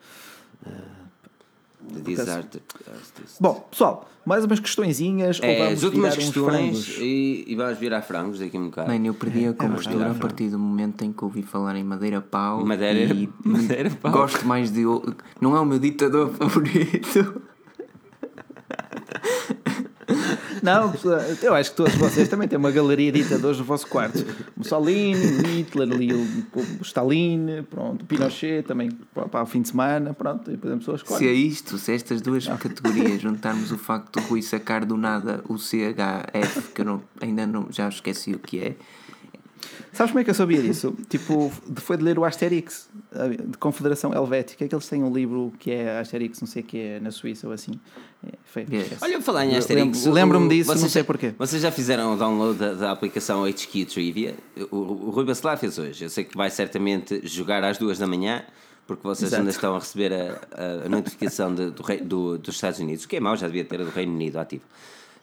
The 1.93 1.99
Desert 2.01 2.47
Artist. 2.87 3.37
Bom, 3.39 3.67
pessoal, 3.69 4.09
mais 4.25 4.43
umas 4.43 4.59
questõezinhas. 4.59 5.39
ou 5.39 5.45
É, 5.45 5.57
vamos 5.59 5.73
as 5.73 5.83
últimas 5.83 6.15
questões 6.15 6.85
frangos? 6.85 6.97
e, 6.99 7.43
e 7.47 7.55
vamos 7.55 7.77
virar 7.77 8.01
frangos 8.01 8.39
daqui 8.39 8.57
a 8.57 8.59
um 8.59 8.65
bocado. 8.65 8.91
Mano, 8.91 9.05
eu 9.05 9.13
perdi 9.13 9.45
a 9.47 9.53
compostura 9.53 9.97
verdade. 9.97 10.17
a 10.17 10.21
partir 10.21 10.49
do 10.49 10.57
momento 10.57 11.03
em 11.05 11.13
que 11.13 11.23
ouvi 11.23 11.43
falar 11.43 11.75
em 11.75 11.83
Madeira 11.83 12.21
Pau. 12.21 12.65
Madeira- 12.65 13.13
e 13.13 13.29
Madeira 13.45 13.91
Pau. 14.01 14.11
Gosto 14.11 14.45
mais 14.47 14.71
de. 14.71 14.81
Não 15.39 15.55
é 15.55 15.59
o 15.59 15.65
meu 15.65 15.77
ditador 15.79 16.31
favorito. 16.33 17.41
Não, 20.65 20.93
eu 21.41 21.53
acho 21.53 21.69
que 21.71 21.77
todos 21.77 21.93
vocês 21.95 22.27
também 22.27 22.47
têm 22.47 22.57
uma 22.57 22.71
galeria 22.71 23.11
de 23.11 23.23
ditadores 23.23 23.57
no 23.59 23.63
vosso 23.63 23.87
quarto. 23.87 24.25
Mussolini, 24.57 25.13
Hitler, 25.59 25.91
ali, 25.91 26.13
o, 26.13 26.19
o 26.79 26.81
Stalin, 26.81 27.63
pronto, 27.69 28.03
Pinochet 28.05 28.63
também 28.63 28.89
para, 29.13 29.43
o 29.43 29.45
fim 29.45 29.61
de 29.61 29.69
semana, 29.69 30.13
pronto, 30.13 30.49
e 30.49 30.55
depois 30.55 30.73
a 30.73 30.77
pessoa 30.77 30.95
escolhe. 30.97 31.19
Se 31.19 31.27
é 31.27 31.33
isto, 31.33 31.77
se 31.77 31.91
estas 31.93 32.21
duas 32.21 32.47
categorias 32.47 33.21
juntarmos 33.21 33.71
o 33.71 33.77
facto 33.77 34.19
do 34.19 34.27
Rui 34.27 34.41
sacar 34.41 34.83
do 34.85 34.97
nada 34.97 35.43
o 35.47 35.57
CHF, 35.57 36.71
que 36.73 36.81
eu 36.81 36.85
não- 36.85 37.01
ainda 37.21 37.45
não, 37.45 37.67
já 37.71 37.87
esqueci 37.87 38.33
o 38.33 38.39
que 38.39 38.59
é, 38.59 38.75
Sabes 39.95 40.11
como 40.11 40.19
é 40.19 40.23
que 40.23 40.29
eu 40.29 40.33
sabia 40.35 40.61
disso? 40.61 40.93
Tipo, 41.09 41.51
foi 41.77 41.97
de 41.97 42.03
ler 42.03 42.19
o 42.19 42.25
Asterix, 42.25 42.89
de 43.49 43.57
Confederação 43.57 44.13
Helvética, 44.13 44.67
que 44.67 44.75
eles 44.75 44.87
têm 44.87 45.01
um 45.03 45.13
livro 45.13 45.53
que 45.57 45.71
é 45.71 45.97
Asterix, 45.99 46.41
não 46.41 46.47
sei 46.47 46.61
o 46.61 46.65
que 46.65 46.77
é, 46.77 46.99
na 46.99 47.11
Suíça 47.11 47.47
ou 47.47 47.53
assim. 47.53 47.71
É, 48.27 48.31
foi, 48.43 48.63
esquece. 48.63 48.97
Olha, 49.01 49.21
falar 49.21 49.45
em 49.45 49.55
Asterix. 49.55 49.99
lembro- 50.05 50.13
Lembro-me 50.13 50.49
disso, 50.49 50.69
não 50.71 50.77
vocês 50.77 50.91
sei 50.91 51.01
já- 51.01 51.05
porquê. 51.05 51.33
Vocês 51.37 51.61
já 51.61 51.71
fizeram 51.71 52.13
o 52.13 52.17
download 52.17 52.59
da, 52.59 52.73
da 52.73 52.91
aplicação 52.91 53.43
HQ 53.45 53.85
Trivia? 53.85 54.35
O, 54.69 54.75
o 54.77 55.09
Rui 55.11 55.23
Bacelar 55.25 55.57
fez 55.57 55.77
hoje. 55.79 56.03
Eu 56.05 56.09
sei 56.09 56.23
que 56.25 56.35
vai 56.35 56.49
certamente 56.49 57.21
jogar 57.25 57.63
às 57.63 57.77
duas 57.77 57.97
da 57.97 58.05
manhã, 58.07 58.43
porque 58.85 59.01
vocês 59.03 59.29
Exato. 59.29 59.41
ainda 59.41 59.51
estão 59.51 59.75
a 59.75 59.79
receber 59.79 60.11
a, 60.13 60.85
a- 60.85 60.89
notificação 60.89 61.55
de- 61.55 61.71
do 61.71 61.83
do- 62.03 62.37
dos 62.37 62.55
Estados 62.55 62.79
Unidos, 62.79 63.05
o 63.05 63.07
que 63.07 63.15
é 63.15 63.19
mau, 63.19 63.37
já 63.37 63.47
devia 63.47 63.63
ter 63.63 63.79
a 63.79 63.83
do 63.85 63.91
Reino 63.91 64.13
Unido 64.13 64.37
ativo. 64.39 64.63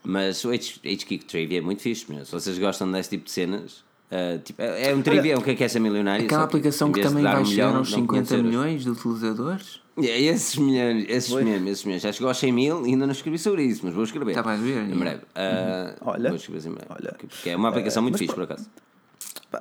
Mas 0.04 0.44
o 0.44 0.48
H- 0.50 0.80
HQ 0.84 1.18
Trivia 1.18 1.58
é 1.58 1.60
muito 1.60 1.82
fixe, 1.82 2.10
meu. 2.10 2.24
se 2.24 2.32
vocês 2.32 2.58
gostam 2.58 2.90
desse 2.90 3.10
tipo 3.10 3.24
de 3.26 3.30
cenas. 3.30 3.84
Ah, 4.12 4.38
tipo, 4.44 4.60
é 4.62 4.90
é 4.90 4.94
um 4.94 5.00
trivia, 5.02 5.34
é 5.34 5.38
um 5.38 5.40
que 5.40 5.50
é 5.50 5.54
que 5.54 5.64
é 5.64 5.68
ser 5.68 5.80
milionário. 5.80 6.24
aquela 6.26 6.42
que 6.42 6.46
aplicação 6.46 6.92
que 6.92 7.00
de 7.00 7.06
também 7.08 7.22
vai 7.22 7.40
um 7.40 7.44
chegar 7.44 7.66
milhão, 7.68 7.78
aos 7.78 7.90
dão 7.90 8.06
500 8.06 8.28
50 8.28 8.34
euros. 8.34 8.46
milhões 8.50 8.82
de 8.84 8.90
utilizadores. 8.90 9.80
É, 9.96 10.20
esses 10.22 10.56
milhões, 10.56 11.04
esses 11.08 11.30
mesmo, 11.32 11.68
esses 11.68 11.84
mesmo. 11.84 12.00
Já 12.00 12.12
chegou 12.12 12.28
aos 12.28 12.38
100 12.38 12.52
mil 12.52 12.86
e 12.86 12.90
ainda 12.90 13.06
não 13.06 13.12
escrevi 13.12 13.38
sobre 13.38 13.62
isso, 13.64 13.80
mas 13.84 13.94
vou 13.94 14.04
escrever. 14.04 14.34
Tá, 14.34 14.40
vais 14.42 14.60
ver, 14.60 14.84
Em 14.88 14.92
é. 14.92 14.94
breve. 14.94 15.20
Ah, 15.34 15.94
Olha. 16.02 16.28
Vou 16.30 16.36
escrever 16.36 16.66
em 16.68 16.72
breve. 16.72 16.86
Olha. 16.90 17.14
Porque 17.18 17.50
é 17.50 17.56
uma 17.56 17.68
aplicação 17.68 18.02
muito 18.02 18.14
mas 18.14 18.20
fixe, 18.20 18.34
por- 18.34 18.46
por 18.46 18.52
acaso. 18.54 18.70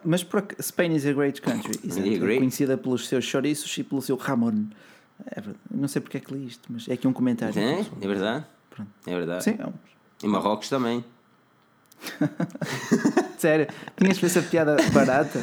Mas 0.05 0.23
por 0.23 0.45
Spain 0.61 0.95
is 0.95 1.05
a 1.05 1.11
great 1.11 1.41
country, 1.41 1.77
é 1.83 2.37
conhecida 2.37 2.77
pelos 2.77 3.07
seus 3.09 3.25
chouriços 3.25 3.77
e 3.77 3.83
pelo 3.83 4.01
seu 4.01 4.15
Ramon. 4.15 4.67
É 5.25 5.35
verdade. 5.41 5.59
Não 5.69 5.87
sei 5.89 6.01
porque 6.01 6.15
é 6.17 6.19
que 6.21 6.33
li 6.33 6.47
isto, 6.47 6.63
mas 6.69 6.87
é 6.87 6.93
aqui 6.93 7.05
um 7.07 7.13
comentário. 7.13 7.57
É, 7.59 7.81
é 8.01 8.07
verdade. 8.07 8.45
Pronto. 8.69 8.89
É 9.05 9.11
verdade. 9.15 9.43
Sim, 9.43 9.55
é 9.59 9.67
um- 9.67 9.73
Em 10.23 10.27
Marrocos 10.29 10.69
também. 10.69 11.03
sério. 13.41 13.68
Tinhas 13.97 14.18
feito 14.19 14.38
essa 14.38 14.47
piada 14.47 14.77
barata 14.93 15.39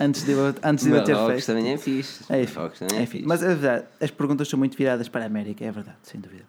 antes 0.00 0.22
de 0.24 0.32
eu, 0.32 0.54
antes 0.62 0.84
de 0.84 0.90
eu 0.90 1.02
ter 1.04 1.16
feito. 1.16 1.46
também 1.46 1.72
é 1.72 1.76
fixe. 1.78 2.20
É, 2.28 2.46
Marrocos 2.54 2.78
também 2.78 2.98
é 2.98 3.02
é 3.02 3.06
fixe. 3.06 3.24
Mas 3.26 3.42
é 3.42 3.48
verdade, 3.48 3.84
as 4.00 4.10
perguntas 4.10 4.48
são 4.48 4.58
muito 4.58 4.76
viradas 4.76 5.08
para 5.08 5.24
a 5.24 5.26
América, 5.26 5.64
é 5.64 5.72
verdade, 5.72 5.96
sem 6.02 6.20
dúvida. 6.20 6.44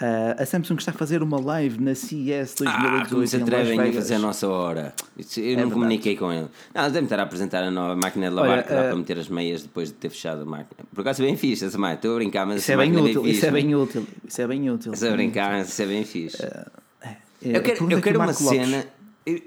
Ah, 0.00 0.36
a 0.38 0.46
Samsung 0.46 0.76
está 0.76 0.90
a 0.92 0.94
fazer 0.94 1.22
uma 1.22 1.40
live 1.40 1.80
na 1.82 1.94
CES 1.94 2.54
Ah, 2.64 2.72
como 2.72 2.90
2018 3.20 3.28
se 3.28 3.36
atrevem 3.36 3.80
a 3.80 3.92
fazer 3.92 4.14
a 4.14 4.18
nossa 4.18 4.48
hora. 4.48 4.94
Eu 5.18 5.24
não 5.24 5.44
verdade. 5.54 5.70
comuniquei 5.72 6.16
com 6.16 6.32
ele. 6.32 6.48
Não, 6.74 6.82
eles 6.82 6.92
devem 6.92 7.04
estar 7.04 7.18
a 7.20 7.22
apresentar 7.24 7.62
a 7.62 7.70
nova 7.70 7.94
máquina 7.96 8.28
de 8.28 8.34
lavar 8.34 8.50
Olha, 8.52 8.62
que 8.62 8.68
dá 8.72 8.80
eh, 8.80 8.88
para 8.88 8.96
meter 8.96 9.18
as 9.18 9.28
meias 9.28 9.62
depois 9.62 9.88
de 9.88 9.94
ter 9.94 10.08
fechado 10.10 10.42
a 10.42 10.44
máquina. 10.44 10.84
Por 10.94 11.00
acaso 11.02 11.22
é 11.22 11.26
bem 11.26 11.36
fixe 11.36 11.64
essa 11.64 11.76
máquina. 11.78 11.96
Estou 11.96 12.12
a 12.12 12.16
brincar, 12.16 12.46
mas 12.46 12.62
Isso 12.62 12.70
é 12.70 12.74
essa 12.74 12.82
bem 12.82 12.96
útil, 12.96 13.22
fixe. 13.22 13.36
isso 13.36 13.46
é 13.46 13.50
bem 13.50 13.74
útil, 13.74 14.06
isso 14.26 14.40
é 14.42 14.46
bem 14.46 14.70
útil. 14.70 14.92
Estás 14.92 15.12
a 15.12 15.16
brincar, 15.16 15.52
mas 15.52 15.68
isso 15.68 15.82
é 15.82 15.86
bem 15.86 16.04
fixe. 16.04 16.42
É, 16.42 17.16
Eu 17.42 17.62
quero, 17.62 17.90
eu 17.92 18.00
quero 18.00 18.18
uma 18.18 18.26
Lopes. 18.26 18.46
cena. 18.46 18.84
Eu, 19.26 19.40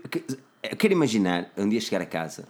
eu 0.71 0.77
quero 0.77 0.93
imaginar 0.93 1.51
um 1.57 1.67
dia 1.67 1.79
chegar 1.81 2.01
a 2.01 2.05
casa 2.05 2.45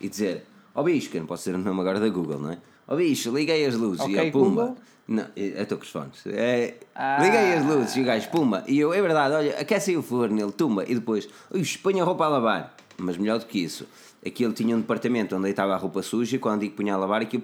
e 0.00 0.08
dizer: 0.08 0.44
Ó 0.74 0.82
bicho, 0.82 1.10
que 1.10 1.16
eu 1.16 1.20
não 1.20 1.26
posso 1.26 1.42
ser 1.44 1.54
o 1.54 1.58
nome 1.58 1.80
agora 1.80 2.00
da 2.00 2.08
Google, 2.08 2.38
não 2.40 2.50
é? 2.52 2.58
Ó 2.86 2.96
bicho, 2.96 3.30
liguei 3.34 3.64
as 3.66 3.74
luzes 3.74 4.00
Ok, 4.00 4.14
e 4.14 4.26
eu, 4.26 4.32
pumba. 4.32 4.62
Google. 4.66 4.76
Não, 5.08 5.26
eu 5.34 5.62
estou 5.62 5.78
com 5.78 5.84
os 5.84 5.90
fones. 5.90 6.26
É, 6.26 6.74
Ah. 6.94 7.18
Liguei 7.22 7.54
as 7.54 7.64
luzes 7.64 7.96
e 7.96 8.00
o 8.02 8.04
gajo, 8.04 8.28
pumba. 8.30 8.62
E 8.66 8.78
eu, 8.78 8.92
é 8.92 9.00
verdade, 9.00 9.34
olha, 9.34 9.58
aquece 9.58 9.96
o 9.96 10.02
forno, 10.02 10.38
ele, 10.40 10.52
tumba. 10.52 10.84
E 10.86 10.94
depois, 10.94 11.26
"Ux, 11.50 11.76
põe 11.78 11.98
a 12.00 12.04
roupa 12.04 12.26
a 12.26 12.28
lavar. 12.28 12.76
Mas 12.98 13.16
melhor 13.16 13.38
do 13.38 13.46
que 13.46 13.58
isso, 13.62 13.86
aquilo 14.26 14.52
tinha 14.52 14.76
um 14.76 14.80
departamento 14.80 15.34
onde 15.34 15.44
deitava 15.44 15.72
a 15.72 15.76
roupa 15.76 16.02
suja 16.02 16.36
e 16.36 16.38
quando 16.38 16.60
digo 16.60 16.74
punha 16.74 16.94
a 16.94 16.96
lavar, 16.98 17.22
aquilo 17.22 17.42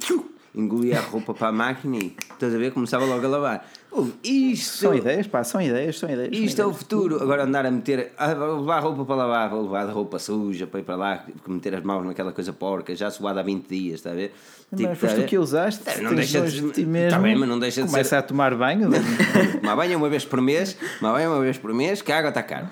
engolia 0.55 0.99
a 0.99 1.03
roupa 1.03 1.33
para 1.35 1.49
a 1.49 1.53
máquina 1.53 1.97
e, 1.97 2.15
estás 2.33 2.55
a 2.55 2.59
ver, 2.59 2.73
começava 2.73 3.05
logo 3.05 3.25
a 3.25 3.29
lavar. 3.29 3.71
Isto. 4.23 4.77
São 4.79 4.95
ideias, 4.95 5.27
pá, 5.27 5.45
são 5.45 5.61
ideias, 5.61 5.99
são 5.99 6.11
ideias. 6.11 6.35
são 6.35 6.45
Isto 6.45 6.61
é 6.63 6.65
o 6.65 6.69
ideias. 6.69 6.79
futuro. 6.83 7.23
Agora 7.23 7.45
andar 7.45 7.65
a 7.67 7.71
meter. 7.71 8.13
A 8.19 8.27
levar 8.33 8.77
a 8.79 8.81
roupa 8.81 9.05
para 9.05 9.15
lavar, 9.15 9.51
vou 9.51 9.63
levar 9.63 9.89
a 9.89 9.93
roupa 9.93 10.19
suja 10.19 10.67
para 10.67 10.81
ir 10.81 10.83
para 10.83 10.97
lá, 10.97 11.25
meter 11.47 11.75
as 11.77 11.83
mãos 11.83 12.05
naquela 12.05 12.33
coisa 12.33 12.53
porca, 12.53 12.95
já 12.97 13.11
suada 13.11 13.41
há 13.41 13.43
20 13.43 13.67
dias, 13.69 13.95
está 14.01 14.11
a 14.11 14.15
ver? 14.15 14.35
Mas 14.71 14.81
Tipo, 14.81 14.95
foste 14.97 15.07
está 15.07 15.13
a 15.21 15.25
tu 15.25 15.29
que 15.29 15.37
ver? 15.37 15.43
usaste, 15.43 15.83
É, 15.89 16.01
não 16.01 16.15
deixa 16.15 16.41
de- 16.41 16.71
ti 16.73 16.83
tá 16.83 16.89
mesmo. 16.89 17.23
bem, 17.23 17.37
mas 17.37 17.49
não 17.49 17.59
deixa 17.59 17.83
de 17.83 17.89
Começa 17.89 18.09
ser- 18.11 18.17
a 18.17 18.23
tomar 18.23 18.55
banho. 18.57 18.89
Tomar 19.61 19.77
banho 19.77 19.99
uma 19.99 20.09
vez 20.09 20.25
por 20.25 20.41
mês, 20.41 20.77
tomar 20.99 21.13
banho 21.13 21.31
uma 21.33 21.41
vez 21.41 21.57
por 21.59 21.73
mês, 21.73 22.03
que 22.03 22.11
a 22.11 22.19
água 22.19 22.31
está 22.31 22.43
cara. 22.43 22.71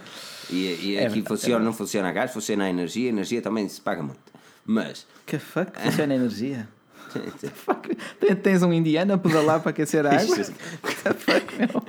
E, 0.51 0.55
e 0.57 0.97
É 0.97 1.07
aqui 1.07 1.15
verdade, 1.15 1.29
funciona, 1.29 1.65
não 1.65 1.73
funciona 1.73 2.09
a 2.09 2.13
gás, 2.13 2.33
funciona 2.33 2.65
a 2.65 2.69
energia, 2.71 3.09
a 3.09 3.13
energia 3.13 3.41
também 3.41 3.69
se 3.69 3.81
paga 3.81 4.03
muito. 4.03 4.21
Mas. 4.67 5.07
que 5.27 5.39
fuck, 5.39 5.71
funciona 5.81 6.13
a 6.13 6.17
energia. 6.17 6.69
Tem- 8.21 8.37
Tens 8.37 8.63
um 8.63 8.73
indiano 8.73 9.15
a 9.15 9.19
pedalar 9.19 9.61
para 9.61 9.71
aquecer 9.71 10.07
a 10.07 10.11
água? 10.21 10.37
Fuck, 11.17 11.57
meu? 11.59 11.83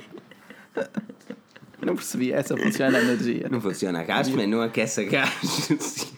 Não 1.84 1.94
percebi, 1.96 2.32
essa 2.32 2.56
funciona 2.56 2.98
a 2.98 3.02
energia. 3.02 3.46
Não 3.50 3.60
funciona 3.60 4.00
a 4.00 4.04
gás, 4.04 4.28
mas 4.28 4.48
não 4.48 4.62
aquece 4.62 5.02
a 5.02 5.04
gás. 5.04 6.10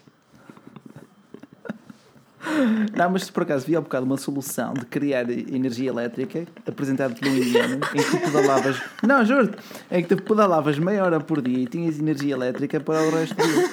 Não, 2.97 3.11
mas 3.11 3.29
por 3.29 3.43
acaso 3.43 3.67
vi 3.67 3.75
há 3.75 3.81
bocado 3.81 4.07
uma 4.07 4.17
solução 4.17 4.73
de 4.73 4.87
criar 4.87 5.29
energia 5.29 5.91
elétrica 5.91 6.47
apresentada 6.65 7.13
por 7.15 7.27
um 7.27 7.37
indiano 7.37 7.75
em 7.93 7.99
que 7.99 8.05
tu 8.11 8.19
pedalavas. 8.21 8.81
Não, 9.03 9.25
juro 9.25 9.51
em 9.91 10.03
que 10.05 10.15
tu 10.15 10.23
pedalavas 10.23 10.79
meia 10.79 11.03
hora 11.05 11.19
por 11.21 11.43
dia 11.43 11.59
e 11.59 11.67
tinhas 11.67 11.99
energia 11.99 12.35
elétrica 12.35 12.79
para 12.79 13.03
o 13.03 13.11
resto 13.11 13.35
do 13.35 13.43
dia. 13.43 13.69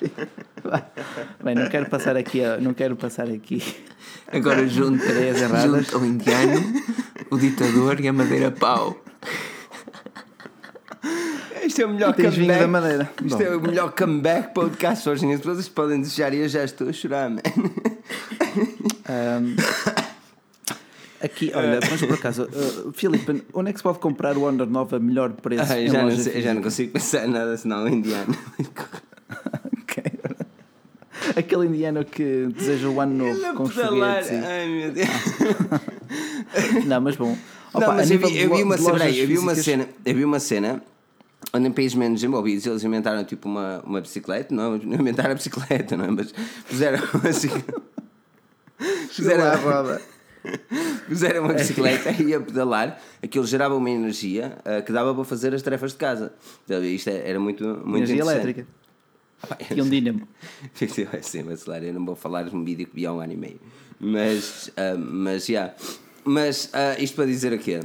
Bem, 1.42 1.54
não 1.54 1.68
quero 1.68 1.88
passar 1.88 2.16
aqui, 2.16 2.42
a- 2.44 2.58
não 2.58 2.74
quero 2.74 2.96
passar 2.96 3.28
aqui. 3.28 3.62
Agora 4.32 4.66
junto, 4.68 5.02
junto 5.62 5.96
ao 5.96 6.04
indiano, 6.04 6.60
o 7.30 7.38
ditador 7.38 8.00
e 8.00 8.08
a 8.08 8.12
madeira 8.12 8.50
pau. 8.50 8.96
Isto 11.64 11.82
é 11.82 11.86
o 11.86 11.90
melhor 11.90 12.14
comeback. 12.14 12.60
da 12.60 12.68
Madeira. 12.68 13.10
Isto 13.24 13.38
Bom. 13.38 13.44
é 13.44 13.56
o 13.56 13.60
melhor 13.60 13.92
comeback 13.92 14.54
podcast 14.54 15.08
hoje. 15.08 15.32
As 15.32 15.40
pessoas 15.40 15.68
podem 15.68 16.00
desejar 16.00 16.32
e 16.32 16.38
eu 16.38 16.48
já 16.48 16.62
estou 16.64 16.88
a 16.88 16.92
chorar, 16.92 17.28
man. 17.28 17.40
Ahm, 19.08 19.56
aqui, 21.22 21.50
olha, 21.54 21.80
mas 21.90 22.00
por 22.02 22.14
acaso, 22.14 22.44
uh, 22.44 22.92
Filipe, 22.92 23.42
onde 23.52 23.70
é 23.70 23.72
que 23.72 23.78
se 23.78 23.82
pode 23.82 23.98
comprar 23.98 24.36
o 24.36 24.42
Honor 24.42 24.66
9 24.68 24.96
a 24.96 24.98
melhor 25.00 25.32
preço? 25.32 25.72
Em 25.72 25.88
já, 25.88 26.02
não 26.02 26.10
sei- 26.16 26.40
já 26.42 26.54
não 26.54 26.62
consigo 26.62 26.92
pensar 26.92 27.26
nada 27.26 27.56
senão 27.56 27.86
indiano. 27.88 28.36
Aquele 31.36 31.66
indiano 31.66 32.04
que 32.04 32.46
deseja 32.56 32.88
o 32.88 33.00
ano 33.00 33.14
novo 33.26 33.54
com 33.54 33.62
os 33.64 33.74
Pedalar. 33.74 34.24
foguetes. 34.24 34.30
e- 34.30 34.46
Ai 34.46 34.68
meu 34.68 34.92
Deus. 34.92 35.08
Não, 36.86 37.00
mas 37.00 37.16
bom. 37.16 37.36
Não, 37.74 37.80
Opa, 37.82 37.92
mas 37.94 38.10
a 38.10 38.14
eu 38.14 38.18
vi, 38.20 38.38
eu 38.38 38.54
vi 38.56 38.62
uma 38.62 38.78
cena, 38.78 39.10
eu 39.10 39.26
vi 39.26 39.38
uma 39.38 39.54
cena, 39.54 39.88
eu 40.04 40.14
vi 40.14 40.24
uma 40.24 40.40
cena 40.40 40.82
onde 41.52 41.68
em 41.68 41.72
países 41.72 41.94
menos 41.94 42.20
desenvolvidos 42.20 42.64
eles 42.66 42.82
inventaram 42.84 43.22
tipo 43.24 43.48
uma, 43.48 43.82
uma 43.84 44.00
bicicleta, 44.00 44.54
não, 44.54 44.78
não 44.78 44.94
inventaram 44.94 45.32
a 45.32 45.34
bicicleta, 45.34 45.96
não 45.96 46.06
é? 46.06 46.10
Mas 46.10 46.32
fizeram 46.64 46.98
assim. 47.28 47.50
Fizeram 49.10 49.44
a 49.44 49.54
roda. 49.56 50.00
Fizeram 51.08 51.44
uma 51.44 51.54
bicicleta 51.54 52.10
e 52.22 52.34
a 52.34 52.40
pedalar, 52.40 53.00
aquilo 53.22 53.46
gerava 53.46 53.74
uma 53.74 53.90
energia 53.90 54.58
uh, 54.60 54.82
que 54.84 54.92
dava 54.92 55.14
para 55.14 55.24
fazer 55.24 55.54
as 55.54 55.62
tarefas 55.62 55.92
de 55.92 55.98
casa. 55.98 56.32
Então, 56.64 56.82
isto 56.84 57.08
é- 57.08 57.28
era 57.30 57.40
muito, 57.40 57.64
muito 57.64 57.96
Energia 58.04 58.20
elétrica. 58.20 58.66
E 59.74 59.80
um 59.82 59.88
dínamo. 59.88 60.26
Sim, 61.22 61.42
mas 61.44 61.62
claro, 61.64 61.84
eu 61.84 61.92
não 61.94 62.04
vou 62.04 62.16
falar 62.16 62.44
de 62.44 62.54
um 62.56 62.64
vídeo 62.64 62.86
que 62.86 62.94
vi 62.94 63.06
há 63.06 63.12
um 63.12 63.20
ano 63.20 63.32
e 63.32 63.36
meio. 63.36 63.60
Mas, 64.00 64.70
ah, 64.76 64.96
mas, 64.98 65.46
já. 65.46 65.74
Mas 66.24 66.70
ah, 66.72 66.96
isto 66.98 67.14
para 67.16 67.26
dizer 67.26 67.52
o 67.52 67.58
quê? 67.58 67.80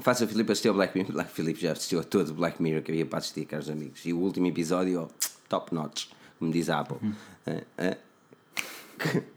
Faça 0.00 0.24
o 0.24 0.28
Filipe 0.28 0.50
assistir 0.52 0.68
ao 0.68 0.74
Black 0.74 0.96
Mirror. 0.96 1.12
Black 1.12 1.30
Filipe 1.32 1.60
já 1.60 1.72
assistiu 1.72 2.00
a 2.00 2.04
todo 2.04 2.30
o 2.30 2.34
Black 2.34 2.60
Mirror 2.62 2.82
que 2.82 2.90
havia 2.90 3.06
para 3.06 3.18
assistir, 3.18 3.44
caros 3.46 3.70
amigos. 3.70 4.04
E 4.04 4.12
o 4.12 4.18
último 4.18 4.46
episódio, 4.46 5.08
oh, 5.08 5.28
top 5.48 5.74
notch, 5.74 6.06
como 6.38 6.50
diz 6.52 6.68
a 6.70 6.80
Apple. 6.80 6.98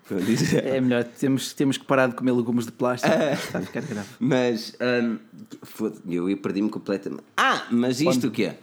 Como 0.09 0.19
diz- 0.19 0.53
É 0.53 0.81
melhor, 0.81 1.05
temos, 1.05 1.53
temos 1.53 1.77
que 1.77 1.85
parar 1.85 2.07
de 2.07 2.15
comer 2.15 2.33
legumes 2.33 2.65
de 2.65 2.71
plástico. 2.73 3.13
Está 3.13 3.59
a 3.59 3.61
ficar 3.61 3.81
grave. 3.81 4.09
Mas 4.19 4.75
hum, 4.81 5.17
foda- 5.61 5.95
eu 6.05 6.35
perdi-me 6.37 6.69
completamente. 6.69 7.23
Ah, 7.37 7.65
mas 7.71 8.01
isto 8.01 8.27
o 8.27 8.31
quê? 8.31 8.53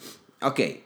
Ok. 0.42 0.84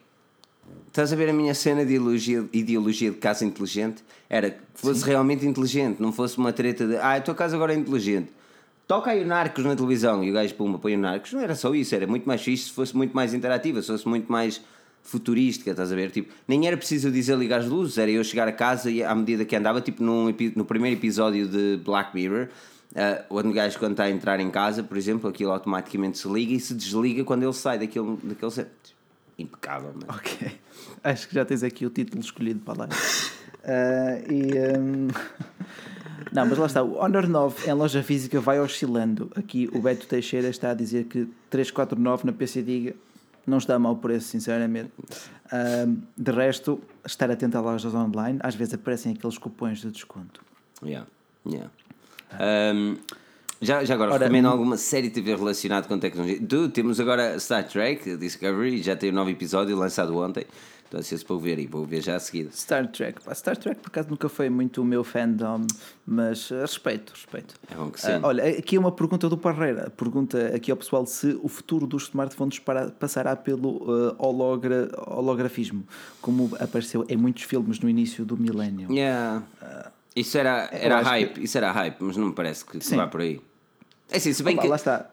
Estás 0.95 1.13
a 1.13 1.17
ver 1.17 1.29
a 1.29 1.33
minha 1.33 1.55
cena 1.55 1.85
de 1.85 1.93
ideologia, 1.95 2.49
ideologia 2.53 3.11
de 3.11 3.17
casa 3.17 3.45
inteligente? 3.45 4.05
Era 4.31 4.51
que 4.51 4.61
fosse 4.77 5.05
realmente 5.05 5.45
inteligente, 5.45 6.01
não 6.01 6.13
fosse 6.13 6.39
uma 6.39 6.53
treta 6.53 6.87
de 6.87 6.95
ah, 6.99 7.17
a 7.17 7.21
tua 7.21 7.35
casa 7.35 7.57
agora 7.57 7.75
é 7.75 7.77
inteligente. 7.77 8.31
Toca 8.87 9.11
aí 9.11 9.25
o 9.25 9.27
Narcos 9.27 9.65
na 9.65 9.75
televisão 9.75 10.23
e 10.23 10.31
o 10.31 10.33
gajo 10.33 10.55
puma 10.55 10.79
põe 10.79 10.95
o 10.95 10.99
Narcos. 10.99 11.33
Não 11.33 11.41
era 11.41 11.57
só 11.57 11.75
isso, 11.75 11.97
era 11.97 12.07
muito 12.07 12.29
mais 12.29 12.43
fixe 12.43 12.67
se 12.67 12.71
fosse 12.71 12.97
muito 12.97 13.13
mais 13.13 13.35
interativa, 13.35 13.83
se 13.83 13.89
fosse 13.89 14.07
muito 14.07 14.31
mais 14.31 14.63
futurística, 15.03 15.73
estás 15.73 15.91
a 15.91 15.97
ver? 15.97 16.13
Tipo, 16.13 16.33
nem 16.47 16.65
era 16.65 16.77
preciso 16.77 17.11
dizer 17.11 17.37
ligar 17.37 17.59
as 17.59 17.67
luzes, 17.67 17.99
era 17.99 18.13
eu 18.13 18.23
chegar 18.23 18.47
a 18.47 18.53
casa 18.53 18.89
e 18.89 19.03
à 19.03 19.13
medida 19.17 19.45
que 19.45 19.57
andava, 19.57 19.81
tipo 19.81 20.01
num, 20.01 20.33
no 20.55 20.65
primeiro 20.65 20.97
episódio 20.97 21.49
de 21.49 21.77
Black 21.85 22.15
Mirror, 22.15 22.47
uh, 22.93 23.25
onde 23.31 23.49
o 23.49 23.53
gajo 23.53 23.81
quando 23.81 23.95
está 23.95 24.05
a 24.05 24.11
entrar 24.13 24.39
em 24.39 24.49
casa, 24.49 24.81
por 24.85 24.97
exemplo, 24.97 25.29
aquilo 25.29 25.51
automaticamente 25.51 26.19
se 26.19 26.29
liga 26.29 26.53
e 26.53 26.61
se 26.61 26.73
desliga 26.73 27.25
quando 27.25 27.43
ele 27.43 27.53
sai 27.53 27.81
daquele, 27.81 28.17
daquele 28.23 28.53
set. 28.53 28.71
Impecável, 29.37 29.93
mano. 29.93 30.07
Ok. 30.09 30.63
Acho 31.05 31.29
que 31.29 31.35
já 31.35 31.45
tens 31.45 31.63
aqui 31.63 31.87
o 31.87 31.91
título 31.91 32.21
escolhido 32.21 32.61
para 32.61 32.81
lá. 32.81 32.89
Ah, 33.67 34.19
e, 34.29 34.79
hum, 34.79 35.09
Não, 36.31 36.45
mas 36.45 36.59
lá 36.59 36.67
está. 36.67 36.83
O 36.83 36.99
Honor 36.99 37.29
9 37.29 37.71
em 37.71 37.73
loja 37.73 38.03
física 38.03 38.41
vai 38.41 38.59
oscilando. 38.61 39.31
Aqui 39.37 39.71
o 39.73 39.81
Beto 39.81 40.07
Teixeira 40.07 40.49
está 40.49 40.73
a 40.73 40.75
dizer 40.75 41.05
que 41.05 41.29
349 41.49 42.27
na 42.27 42.33
PC 42.33 42.63
Diga 42.63 42.95
não 43.47 43.59
está 43.59 43.75
a 43.75 43.79
mau 43.79 43.97
preço, 43.97 44.29
sinceramente. 44.29 44.91
Ahm, 45.53 45.99
de 46.17 46.33
resto, 46.33 46.81
estar 47.07 47.31
atento 47.31 47.57
a 47.57 47.61
lojas 47.61 47.95
online. 47.95 48.39
Às 48.43 48.55
vezes 48.55 48.75
aparecem 48.75 49.13
aqueles 49.13 49.39
cupons 49.39 49.81
de 49.81 49.91
desconto. 49.91 50.43
Yeah, 50.83 51.07
yeah. 51.47 51.71
Um, 52.75 52.97
já, 53.61 53.85
já 53.85 53.95
agora, 53.95 54.13
Ora, 54.13 54.25
recomendo 54.25 54.47
alguma 54.49 54.77
série 54.77 55.11
TV 55.11 55.35
relacionada 55.35 55.87
com 55.89 55.99
tecnologia. 55.99 56.39
Du, 56.41 56.69
temos 56.69 57.01
agora 57.01 57.39
Star 57.39 57.67
Trek 57.67 58.17
Discovery, 58.17 58.83
já 58.83 58.95
tem 58.97 59.11
um 59.11 59.15
novo 59.15 59.31
episódio 59.31 59.77
lançado 59.77 60.17
ontem. 60.17 60.45
Estou 60.85 61.01
ansioso 61.01 61.25
para 61.25 61.37
ver 61.39 61.59
e 61.59 61.67
vou 61.67 61.85
ver 61.87 62.03
já 62.03 62.15
a 62.15 62.21
seguida. 62.21 62.51
Star 62.53 62.87
Trek. 62.89 63.19
Star 63.35 63.57
Trek, 63.57 63.81
por 63.81 63.89
acaso, 63.89 64.11
nunca 64.11 64.29
foi 64.29 64.51
muito 64.51 64.83
o 64.83 64.85
meu 64.85 65.03
fandom, 65.03 65.67
mas 66.07 66.51
ah, 66.53 66.61
respeito, 66.61 67.13
respeito. 67.15 67.55
É 67.73 67.75
bom 67.75 67.91
que 67.91 68.01
sim. 68.01 68.13
Ah, 68.13 68.21
olha, 68.23 68.45
aqui 68.47 68.77
uma 68.77 68.93
pergunta 68.93 69.29
do 69.29 69.37
Parreira. 69.39 69.91
Pergunta 69.97 70.53
aqui 70.55 70.71
ao 70.71 70.77
pessoal 70.77 71.07
se 71.07 71.37
o 71.43 71.49
futuro 71.49 71.87
dos 71.87 72.05
smartphones 72.05 72.59
para- 72.59 72.91
passará 72.91 73.35
pelo 73.35 73.83
ah, 73.91 74.15
hologra- 74.19 74.91
holografismo, 75.07 75.85
como 76.21 76.55
apareceu 76.61 77.05
em 77.09 77.17
muitos 77.17 77.45
filmes 77.45 77.81
no 77.81 77.89
início 77.89 78.25
do 78.25 78.37
milénio. 78.37 78.93
Yeah. 78.93 79.43
Isso 80.15 80.39
era, 80.39 80.69
era 80.73 80.99
acho 80.99 81.11
hype, 81.11 81.43
isso 81.43 81.59
era 81.59 81.73
hype, 81.73 81.97
mas 82.01 82.17
não 82.17 82.29
me 82.29 82.33
parece 82.33 82.65
que, 82.65 82.79
que 82.79 82.85
Sim. 82.85 82.97
vá 82.97 83.07
por 83.09 83.21
aí. 83.21 83.41
É 84.11 84.17
assim, 84.19 84.33
se 84.33 84.43
bem 84.43 84.55
Opa, 84.55 84.63
que. 84.63 84.69
lá 84.69 84.77
está. 84.77 85.11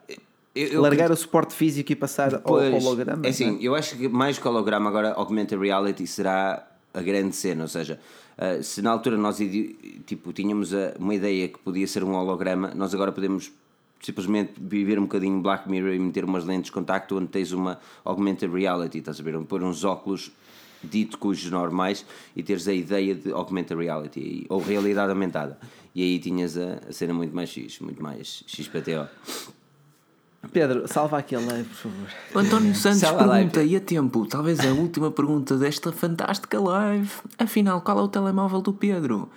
eu- 0.54 0.68
eu- 0.68 0.80
Largar 0.80 1.10
o 1.10 1.16
suporte 1.16 1.54
físico 1.54 1.90
e 1.90 1.96
passar 1.96 2.34
ao 2.36 2.40
Pois, 2.42 2.72
holograma. 2.84 3.26
É 3.26 3.30
assim, 3.30 3.56
é? 3.58 3.66
eu 3.66 3.74
acho 3.74 3.96
que 3.96 4.08
mais 4.08 4.38
que 4.38 4.46
holograma 4.46 4.88
agora 4.88 5.12
augmented 5.14 5.58
reality 5.60 6.06
será 6.06 6.66
a 6.94 7.00
grande 7.00 7.34
cena, 7.34 7.62
ou 7.62 7.68
seja, 7.68 7.98
uh, 8.38 8.62
se 8.62 8.80
na 8.82 8.90
altura 8.90 9.16
nós 9.16 9.38
tipo, 10.06 10.32
tínhamos 10.32 10.72
a- 10.72 10.94
uma 10.98 11.14
ideia 11.14 11.48
que 11.48 11.58
podia 11.58 11.86
ser 11.86 12.04
um 12.04 12.14
holograma, 12.14 12.72
nós 12.74 12.94
agora 12.94 13.10
podemos 13.10 13.50
simplesmente 14.00 14.52
viver 14.60 14.98
um 14.98 15.02
bocadinho 15.02 15.40
Black 15.40 15.68
Mirror 15.70 15.94
e 15.94 15.98
meter 15.98 16.24
umas 16.24 16.44
lentes 16.44 16.66
de 16.66 16.72
contacto 16.72 17.16
onde 17.16 17.28
tens 17.28 17.50
uma 17.52 17.80
augmented 18.04 18.52
reality, 18.52 18.98
estás 18.98 19.18
a 19.18 19.22
ver? 19.22 19.36
Onde 19.36 19.46
pôr 19.46 19.62
uns 19.62 19.84
óculos 19.84 20.30
dito 20.82 21.18
cujos 21.18 21.50
normais 21.50 22.04
e 22.34 22.42
teres 22.42 22.66
a 22.68 22.72
ideia 22.72 23.14
de 23.14 23.32
augmented 23.32 23.78
reality 23.78 24.46
ou 24.48 24.60
realidade 24.60 25.10
aumentada. 25.10 25.58
E 25.94 26.02
aí 26.02 26.18
tinhas 26.18 26.56
a, 26.56 26.80
a 26.88 26.92
cena 26.92 27.12
muito 27.12 27.34
mais 27.34 27.50
X, 27.50 27.80
muito 27.80 28.02
mais 28.02 28.42
XPTO. 28.46 29.08
Pedro, 30.52 30.88
salva 30.88 31.18
aquele 31.18 31.44
live, 31.46 31.68
por 31.68 31.76
favor. 31.76 32.08
O 32.34 32.38
António 32.38 32.74
Santos 32.76 33.00
Salva 33.00 33.28
pergunta, 33.28 33.62
e 33.62 33.76
a 33.76 33.80
tempo, 33.80 34.26
talvez 34.26 34.58
a 34.60 34.72
última 34.72 35.10
pergunta 35.10 35.56
desta 35.56 35.92
fantástica 35.92 36.58
live. 36.58 37.10
Afinal, 37.38 37.80
qual 37.80 37.98
é 38.00 38.02
o 38.02 38.08
telemóvel 38.08 38.60
do 38.60 38.72
Pedro? 38.72 39.30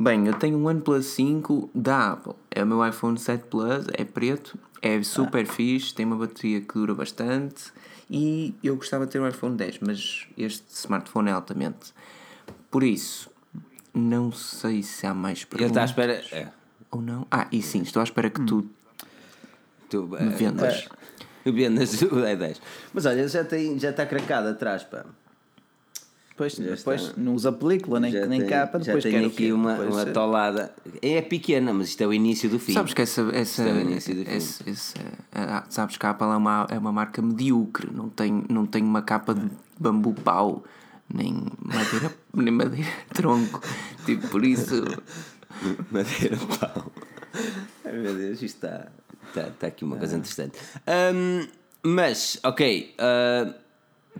Bem, 0.00 0.26
eu 0.26 0.34
tenho 0.34 0.58
um 0.58 0.66
OnePlus 0.66 1.06
5 1.06 1.70
da 1.74 2.12
Apple. 2.12 2.34
É 2.50 2.62
o 2.62 2.66
meu 2.66 2.86
iPhone 2.86 3.18
7 3.18 3.44
Plus, 3.48 3.86
é 3.92 4.04
preto, 4.04 4.58
é 4.82 5.00
super 5.02 5.46
fixe, 5.46 5.94
tem 5.94 6.06
uma 6.06 6.16
bateria 6.16 6.60
que 6.60 6.74
dura 6.74 6.94
bastante 6.94 7.72
e 8.10 8.54
eu 8.62 8.76
gostava 8.76 9.06
de 9.06 9.12
ter 9.12 9.20
um 9.20 9.28
iPhone 9.28 9.56
10, 9.56 9.78
mas 9.80 10.26
este 10.36 10.64
smartphone 10.70 11.28
é 11.28 11.32
altamente. 11.32 11.92
Por 12.70 12.82
isso, 12.82 13.30
não 13.94 14.32
sei 14.32 14.82
se 14.82 15.06
há 15.06 15.14
mais 15.14 15.38
Ele 15.40 15.46
perguntas. 15.46 15.70
está 15.70 15.82
à 15.82 15.84
espera. 15.84 16.24
É, 16.32 16.48
Ou 16.90 17.00
não? 17.02 17.26
Ah, 17.30 17.46
e 17.52 17.60
sim, 17.62 17.82
estou 17.82 18.00
à 18.00 18.04
espera 18.04 18.30
que 18.30 18.44
tu 18.44 18.68
tu, 19.88 20.06
me 20.06 20.30
vendas. 20.30 20.88
O 21.44 21.52
Vendas 21.52 22.02
o 22.02 22.20
10. 22.20 22.60
Mas 22.92 23.06
olha, 23.06 23.26
já, 23.26 23.42
tem, 23.44 23.78
já 23.78 23.90
está 23.90 24.04
cracado 24.04 24.48
atrás, 24.48 24.84
pá. 24.84 25.04
Depois, 26.38 26.52
Já 26.54 26.62
depois 26.76 27.00
está. 27.02 27.14
não 27.20 27.34
usa 27.34 27.50
película 27.50 27.98
nem, 27.98 28.12
Já 28.12 28.24
nem 28.26 28.38
tem- 28.40 28.48
capa, 28.48 28.78
já 28.78 28.84
depois 28.94 29.02
tem 29.02 29.24
aqui 29.26 29.30
quê? 29.46 29.52
uma, 29.52 29.72
Depois, 29.72 29.90
uma 29.94 30.02
eh, 30.02 30.12
tolada. 30.12 30.72
É 31.02 31.20
pequena, 31.20 31.74
mas 31.74 31.88
isto 31.88 32.00
é 32.00 32.06
o 32.06 32.12
início 32.14 32.48
do 32.48 32.60
fim. 32.60 32.72
Sabes 32.74 32.94
que 32.94 33.02
essa. 33.02 33.22
essa, 33.32 33.62
é 33.64 33.72
o 33.72 33.80
início 33.80 34.14
do 34.14 34.24
fim. 34.24 34.36
esse- 34.36 34.70
esse- 34.70 34.94
ah, 35.32 35.64
sabes 35.68 35.96
que 35.96 36.06
a 36.06 36.10
Apple 36.10 36.28
é 36.28 36.36
uma, 36.36 36.66
é 36.70 36.78
uma 36.78 36.92
marca 36.92 37.20
medíocre, 37.20 37.90
não 37.92 38.08
tem, 38.08 38.44
não 38.48 38.66
tem 38.66 38.84
uma 38.84 39.02
capa 39.02 39.34
de 39.34 39.50
bambu 39.80 40.14
pau, 40.14 40.62
nem 41.12 41.44
madeira, 41.60 42.14
nem 42.32 42.54
madeira 42.54 42.86
de 42.88 43.14
tronco. 43.14 43.60
Tipo, 44.06 44.28
por 44.28 44.44
isso. 44.44 44.84
Madeira 45.90 46.36
pau. 46.60 46.92
Ai 47.84 47.92
meu 47.98 48.14
Deus, 48.14 48.40
isto 48.42 48.44
está, 48.64 48.86
está, 49.28 49.48
está 49.48 49.66
aqui 49.66 49.84
uma 49.84 49.96
coisa 49.96 50.16
interessante. 50.16 50.56
Ahm, 50.86 51.48
mas, 51.82 52.38
ok. 52.44 52.94
ah, 52.98 53.54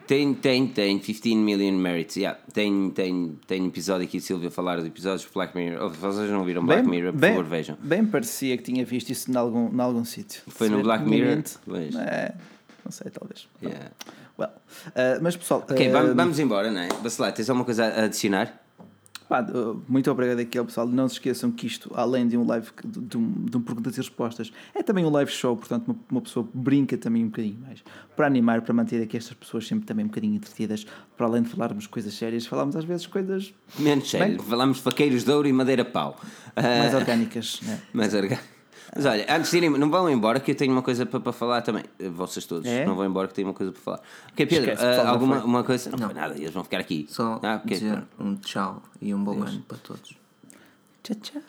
tem, 0.07 0.35
tem, 0.35 0.67
tem 0.67 0.99
15 0.99 1.35
million 1.37 1.73
merits. 1.73 2.17
Yeah, 2.17 2.39
tem, 2.53 2.91
tem, 2.91 3.39
tem 3.47 3.67
episódio 3.67 4.07
aqui, 4.07 4.21
Silvia, 4.21 4.51
falar 4.51 4.81
de 4.81 4.87
episódios 4.87 5.23
de 5.23 5.29
Black 5.33 5.57
Mirror. 5.57 5.87
Oh, 5.87 5.91
vocês 5.91 6.31
não 6.31 6.45
viram 6.45 6.65
Black 6.65 6.89
Mirror, 6.89 7.13
por 7.13 7.21
bem, 7.21 7.31
favor, 7.31 7.45
vejam. 7.45 7.77
Bem 7.81 8.05
parecia 8.07 8.57
que 8.57 8.63
tinha 8.63 8.85
visto 8.85 9.11
isso 9.11 9.31
em 9.31 9.37
algum, 9.37 9.75
em 9.75 9.81
algum 9.81 10.05
sítio. 10.05 10.43
Foi 10.49 10.69
Se 10.69 10.73
no 10.73 10.83
Black 10.83 11.05
Mirror? 11.05 11.43
É, 11.99 12.35
não 12.85 12.93
sei, 12.93 13.11
talvez. 13.11 13.49
Yeah. 13.63 13.91
Well, 14.39 14.51
uh, 14.51 15.23
mas 15.23 15.37
pessoal, 15.37 15.67
Ok, 15.69 15.89
uh, 15.89 15.93
vamos, 15.93 16.15
vamos 16.15 16.39
embora, 16.39 16.71
não 16.71 16.81
é? 16.81 16.89
Bacelar, 17.03 17.33
tens 17.33 17.51
alguma 17.51 17.65
coisa 17.65 17.85
a 17.87 18.05
adicionar? 18.05 18.63
Pá, 19.29 19.45
muito 19.89 20.11
obrigado 20.11 20.41
aqui 20.41 20.59
ao 20.59 20.65
pessoal. 20.65 20.87
Não 20.87 21.09
se 21.09 21.15
esqueçam 21.15 21.51
que 21.51 21.67
isto, 21.67 21.91
além 21.95 22.27
de 22.27 22.37
um 22.37 22.47
live 22.47 22.69
de, 22.85 23.17
um, 23.17 23.33
de 23.45 23.57
um 23.57 23.61
perguntas 23.61 23.95
e 23.95 23.99
respostas, 23.99 24.53
é 24.75 24.83
também 24.83 25.05
um 25.05 25.11
live 25.11 25.31
show, 25.31 25.57
portanto, 25.57 25.89
uma, 25.89 25.97
uma 26.11 26.21
pessoa 26.21 26.49
brinca 26.53 26.97
também 26.97 27.25
um 27.25 27.29
bocadinho 27.29 27.59
mais 27.61 27.83
para 28.17 28.27
animar, 28.27 28.63
para 28.63 28.75
manter 28.75 29.03
aqui 29.03 29.17
estas 29.17 29.35
pessoas 29.35 29.67
sempre 29.67 29.87
também 29.87 30.05
um 30.05 30.09
bocadinho 30.09 30.35
entretidas. 30.35 30.87
Para 31.17 31.27
além 31.27 31.43
de 31.43 31.51
falarmos 31.51 31.87
coisas 31.87 32.15
sérias, 32.15 32.47
falamos 32.47 32.75
às 32.77 32.85
vezes 32.85 33.07
coisas 33.07 33.53
Menos 33.79 34.11
sério. 34.11 34.43
Falamos 34.43 34.79
de 34.79 34.83
faqueiros 34.83 35.25
de 35.25 35.31
ouro 35.31 35.47
e 35.47 35.53
madeira 35.53 35.85
pau. 35.85 36.19
Ah, 36.57 36.63
mais 36.81 36.95
orgânicas. 36.95 37.61
né? 37.63 37.81
mais 37.93 38.15
orgânico. 38.15 38.58
Mas 38.99 39.07
olha, 39.07 39.25
antes 39.29 39.51
de 39.53 39.57
irem, 39.59 39.71
não 39.71 39.89
vão 39.89 40.11
embora 40.11 40.41
que 40.41 40.51
eu 40.51 40.55
tenho 40.57 40.73
uma 40.73 40.83
coisa 40.83 41.07
para, 41.07 41.21
para 41.21 41.33
falar 41.33 41.63
também. 41.63 41.85
Eh, 42.01 42.09
Vocês 42.09 42.45
todos, 42.45 42.67
É? 42.67 42.85
não 42.85 42.97
vão 42.97 43.07
embora 43.07 43.29
que 43.29 43.35
tenho 43.35 43.47
uma 43.47 43.55
coisa 43.55 43.71
para 43.73 43.81
falar. 43.81 44.01
Ok, 44.33 44.45
Pedro, 44.45 44.73
Esquece, 44.73 44.97
não 45.05 45.09
alguma 45.09 45.45
uma 45.45 45.63
coisa? 45.63 45.91
Não, 45.91 45.99
foi 46.07 46.15
nada, 46.15 46.35
eles 46.37 46.51
vão 46.53 46.65
ficar 46.65 46.81
aqui. 46.81 47.07
Só 47.09 47.39
Ah, 47.41 47.61
ok, 47.65 47.77
dizer 47.79 47.93
pronto. 47.93 48.09
um 48.19 48.35
tchau 48.37 48.83
e 49.01 49.15
um 49.15 49.23
bom 49.23 49.41
ano 49.41 49.63
para 49.69 49.79
todos. 49.79 50.17
Tchau, 51.05 51.17
tchau. 51.23 51.43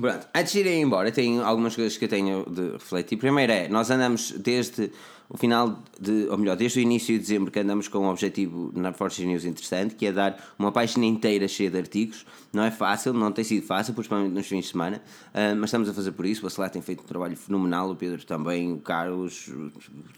Pronto, 0.00 0.26
antes 0.34 0.52
de 0.52 0.58
irem 0.60 0.82
embora, 0.82 1.12
tenho 1.12 1.44
algumas 1.44 1.76
coisas 1.76 1.96
que 1.96 2.06
eu 2.06 2.08
tenho 2.08 2.44
de 2.50 2.72
refletir. 2.72 3.16
Primeiro 3.18 3.52
é, 3.52 3.68
nós 3.68 3.88
andamos 3.90 4.32
desde 4.32 4.90
o 5.28 5.36
final 5.36 5.78
de, 6.00 6.26
ou 6.28 6.36
melhor, 6.36 6.56
desde 6.56 6.80
o 6.80 6.82
início 6.82 7.14
de 7.14 7.20
dezembro 7.20 7.52
que 7.52 7.60
andamos 7.60 7.86
com 7.86 7.98
um 7.98 8.08
objetivo 8.08 8.72
na 8.74 8.92
Forge 8.92 9.24
News 9.24 9.44
interessante, 9.44 9.94
que 9.94 10.06
é 10.06 10.12
dar 10.12 10.52
uma 10.58 10.72
página 10.72 11.04
inteira 11.06 11.46
cheia 11.46 11.70
de 11.70 11.78
artigos. 11.78 12.26
Não 12.52 12.64
é 12.64 12.70
fácil, 12.70 13.12
não 13.12 13.30
tem 13.30 13.44
sido 13.44 13.64
fácil, 13.64 13.94
principalmente 13.94 14.32
nos 14.32 14.46
fins 14.46 14.64
de 14.64 14.72
semana, 14.72 14.96
uh, 15.28 15.54
mas 15.56 15.68
estamos 15.68 15.88
a 15.88 15.94
fazer 15.94 16.10
por 16.12 16.26
isso. 16.26 16.40
O 16.40 16.44
Bacelar 16.44 16.68
tem 16.68 16.82
feito 16.82 17.02
um 17.02 17.06
trabalho 17.06 17.36
fenomenal, 17.36 17.90
o 17.90 17.94
Pedro 17.94 18.24
também, 18.24 18.72
o 18.72 18.78
Carlos, 18.78 19.48
o 19.48 19.70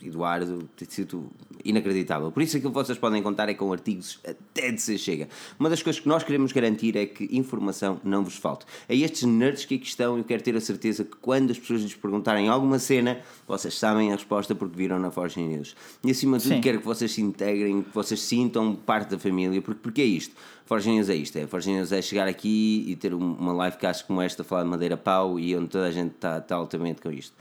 Eduardo, 0.02 0.68
tem 0.74 0.88
sido 0.88 1.30
inacreditável. 1.62 2.32
Por 2.32 2.42
isso 2.42 2.56
aquilo 2.56 2.72
que 2.72 2.78
vocês 2.78 2.96
podem 2.96 3.22
contar 3.22 3.50
é 3.50 3.54
com 3.54 3.70
artigos 3.70 4.18
até 4.26 4.70
de 4.70 4.80
ser 4.80 4.96
chega. 4.96 5.28
Uma 5.58 5.68
das 5.68 5.82
coisas 5.82 6.00
que 6.00 6.08
nós 6.08 6.22
queremos 6.22 6.52
garantir 6.52 6.96
é 6.96 7.04
que 7.04 7.28
informação 7.36 8.00
não 8.02 8.24
vos 8.24 8.36
falte. 8.36 8.64
A 8.88 8.94
estes 8.94 9.24
nerds 9.24 9.66
que 9.66 9.74
aqui 9.74 9.86
estão, 9.86 10.16
eu 10.16 10.24
quero 10.24 10.42
ter 10.42 10.56
a 10.56 10.60
certeza 10.60 11.04
que 11.04 11.16
quando 11.16 11.50
as 11.50 11.58
pessoas 11.58 11.82
lhes 11.82 11.94
perguntarem 11.94 12.48
alguma 12.48 12.78
cena, 12.78 13.20
vocês 13.46 13.78
sabem 13.78 14.10
a 14.10 14.16
resposta 14.16 14.54
porque 14.54 14.76
viram 14.76 14.98
na 14.98 15.10
Forge 15.10 15.38
News. 15.38 15.76
E 16.02 16.10
acima 16.10 16.38
de 16.38 16.44
tudo, 16.44 16.54
Sim. 16.54 16.60
quero 16.62 16.78
que 16.78 16.86
vocês 16.86 17.12
se 17.12 17.20
integrem, 17.20 17.82
que 17.82 17.94
vocês 17.94 18.20
sintam 18.20 18.74
parte 18.74 19.10
da 19.10 19.18
família, 19.18 19.60
porque, 19.60 19.80
porque 19.82 20.00
é 20.00 20.06
isto. 20.06 20.34
Forge 20.64 20.90
News 20.90 21.08
é 21.08 21.14
isto, 21.14 21.36
é. 21.38 21.46
Forge 21.46 21.70
News 21.70 21.92
é 21.92 22.00
chegar 22.02 22.26
aqui 22.28 22.84
e 22.88 22.96
ter 22.96 23.14
um- 23.14 23.34
uma 23.34 23.64
livecast 23.66 24.04
como 24.04 24.20
esta, 24.22 24.42
falar 24.44 24.62
de 24.64 24.68
madeira 24.70 24.96
pau 24.96 25.38
e 25.38 25.54
onde 25.56 25.68
toda 25.68 25.86
a 25.86 25.90
gente 25.92 26.14
está 26.14 26.38
está 26.38 26.56
altamente 26.56 27.00
com 27.02 27.10
isto. 27.10 27.34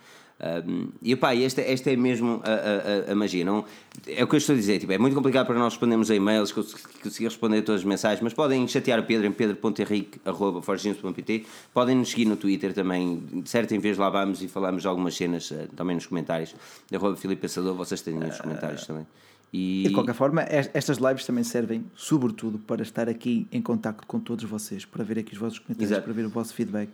Um, 0.67 0.87
e 1.03 1.15
pá, 1.15 1.35
esta, 1.35 1.61
esta 1.61 1.91
é 1.91 1.95
mesmo 1.95 2.41
a, 2.43 3.09
a- 3.09 3.11
a, 3.11 3.15
magia, 3.15 3.45
não? 3.45 3.63
É 4.07 4.23
o 4.23 4.27
que 4.27 4.33
eu 4.33 4.37
estou 4.39 4.55
a 4.55 4.57
dizer, 4.57 4.79
tipo, 4.79 4.91
é 4.91 4.97
muito 4.97 5.13
complicado 5.13 5.45
para 5.45 5.53
nós 5.53 5.73
respondermos 5.73 6.09
a 6.09 6.15
e-mails, 6.15 6.51
cons- 6.51 6.73
conseguir 7.03 7.25
responder 7.27 7.61
todas 7.61 7.81
as 7.81 7.85
mensagens, 7.85 8.21
mas 8.23 8.33
podem 8.33 8.67
chatear 8.67 8.99
o 8.99 9.03
Pedro 9.03 9.27
em 9.27 9.31
pedro.henrique.forgenews.pt 9.31 11.45
podem 11.71 11.95
nos 11.95 12.09
seguir 12.09 12.25
no 12.25 12.35
Twitter 12.35 12.73
também, 12.73 13.21
de 13.31 13.47
certo 13.49 13.75
em 13.75 13.79
vez 13.79 13.97
lá 13.99 14.09
vamos 14.09 14.41
e 14.41 14.47
falamos 14.47 14.83
algumas 14.85 15.15
cenas 15.15 15.51
eh, 15.51 15.67
também 15.75 15.93
nos 15.95 16.07
comentários, 16.07 16.55
arroba 16.91 17.15
Filipe 17.15 17.41
Pensador, 17.41 17.75
vocês 17.75 18.01
têm 18.01 18.15
nos 18.15 18.39
comentários 18.39 18.85
também. 18.87 19.05
E, 19.53 19.81
E 19.83 19.87
de 19.89 19.93
qualquer 19.93 20.13
forma, 20.15 20.43
es- 20.43 20.69
estas 20.73 20.97
lives 20.97 21.25
também 21.25 21.43
servem, 21.43 21.83
sobretudo, 21.95 22.57
para 22.59 22.81
estar 22.81 23.09
aqui 23.09 23.45
em 23.51 23.61
contacto 23.61 24.07
com 24.07 24.19
todos 24.19 24.45
vocês, 24.45 24.85
para 24.85 25.03
ver 25.03 25.19
aqui 25.19 25.33
os 25.33 25.39
vossos 25.39 25.59
comentários, 25.59 25.91
Exato. 25.91 26.03
para 26.05 26.13
ver 26.13 26.25
o 26.25 26.29
vosso 26.29 26.53
feedback. 26.53 26.89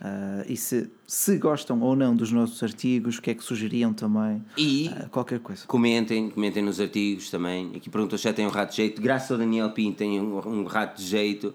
Ah, 0.00 0.44
e 0.48 0.56
se, 0.56 0.88
se 1.06 1.36
gostam 1.38 1.80
ou 1.80 1.96
não 1.96 2.14
dos 2.14 2.30
nossos 2.30 2.62
artigos, 2.62 3.18
o 3.18 3.22
que 3.22 3.30
é 3.30 3.34
que 3.34 3.42
sugeriam 3.42 3.92
também, 3.92 4.42
E- 4.56 4.88
ah, 4.94 5.08
qualquer 5.10 5.40
coisa. 5.40 5.66
Comentem, 5.66 6.30
comentem 6.30 6.62
nos 6.62 6.78
artigos 6.80 7.30
também. 7.30 7.72
Aqui 7.74 7.90
perguntou 7.90 8.16
se 8.16 8.24
já 8.24 8.32
tem 8.32 8.46
um 8.46 8.50
rato 8.50 8.70
de 8.70 8.76
jeito. 8.76 9.02
Graças 9.02 9.30
ao 9.32 9.38
Daniel 9.38 9.70
Pinto 9.70 9.98
tem 9.98 10.20
um, 10.20 10.36
um 10.46 10.64
rato 10.64 10.98
de 10.98 11.04
jeito 11.06 11.52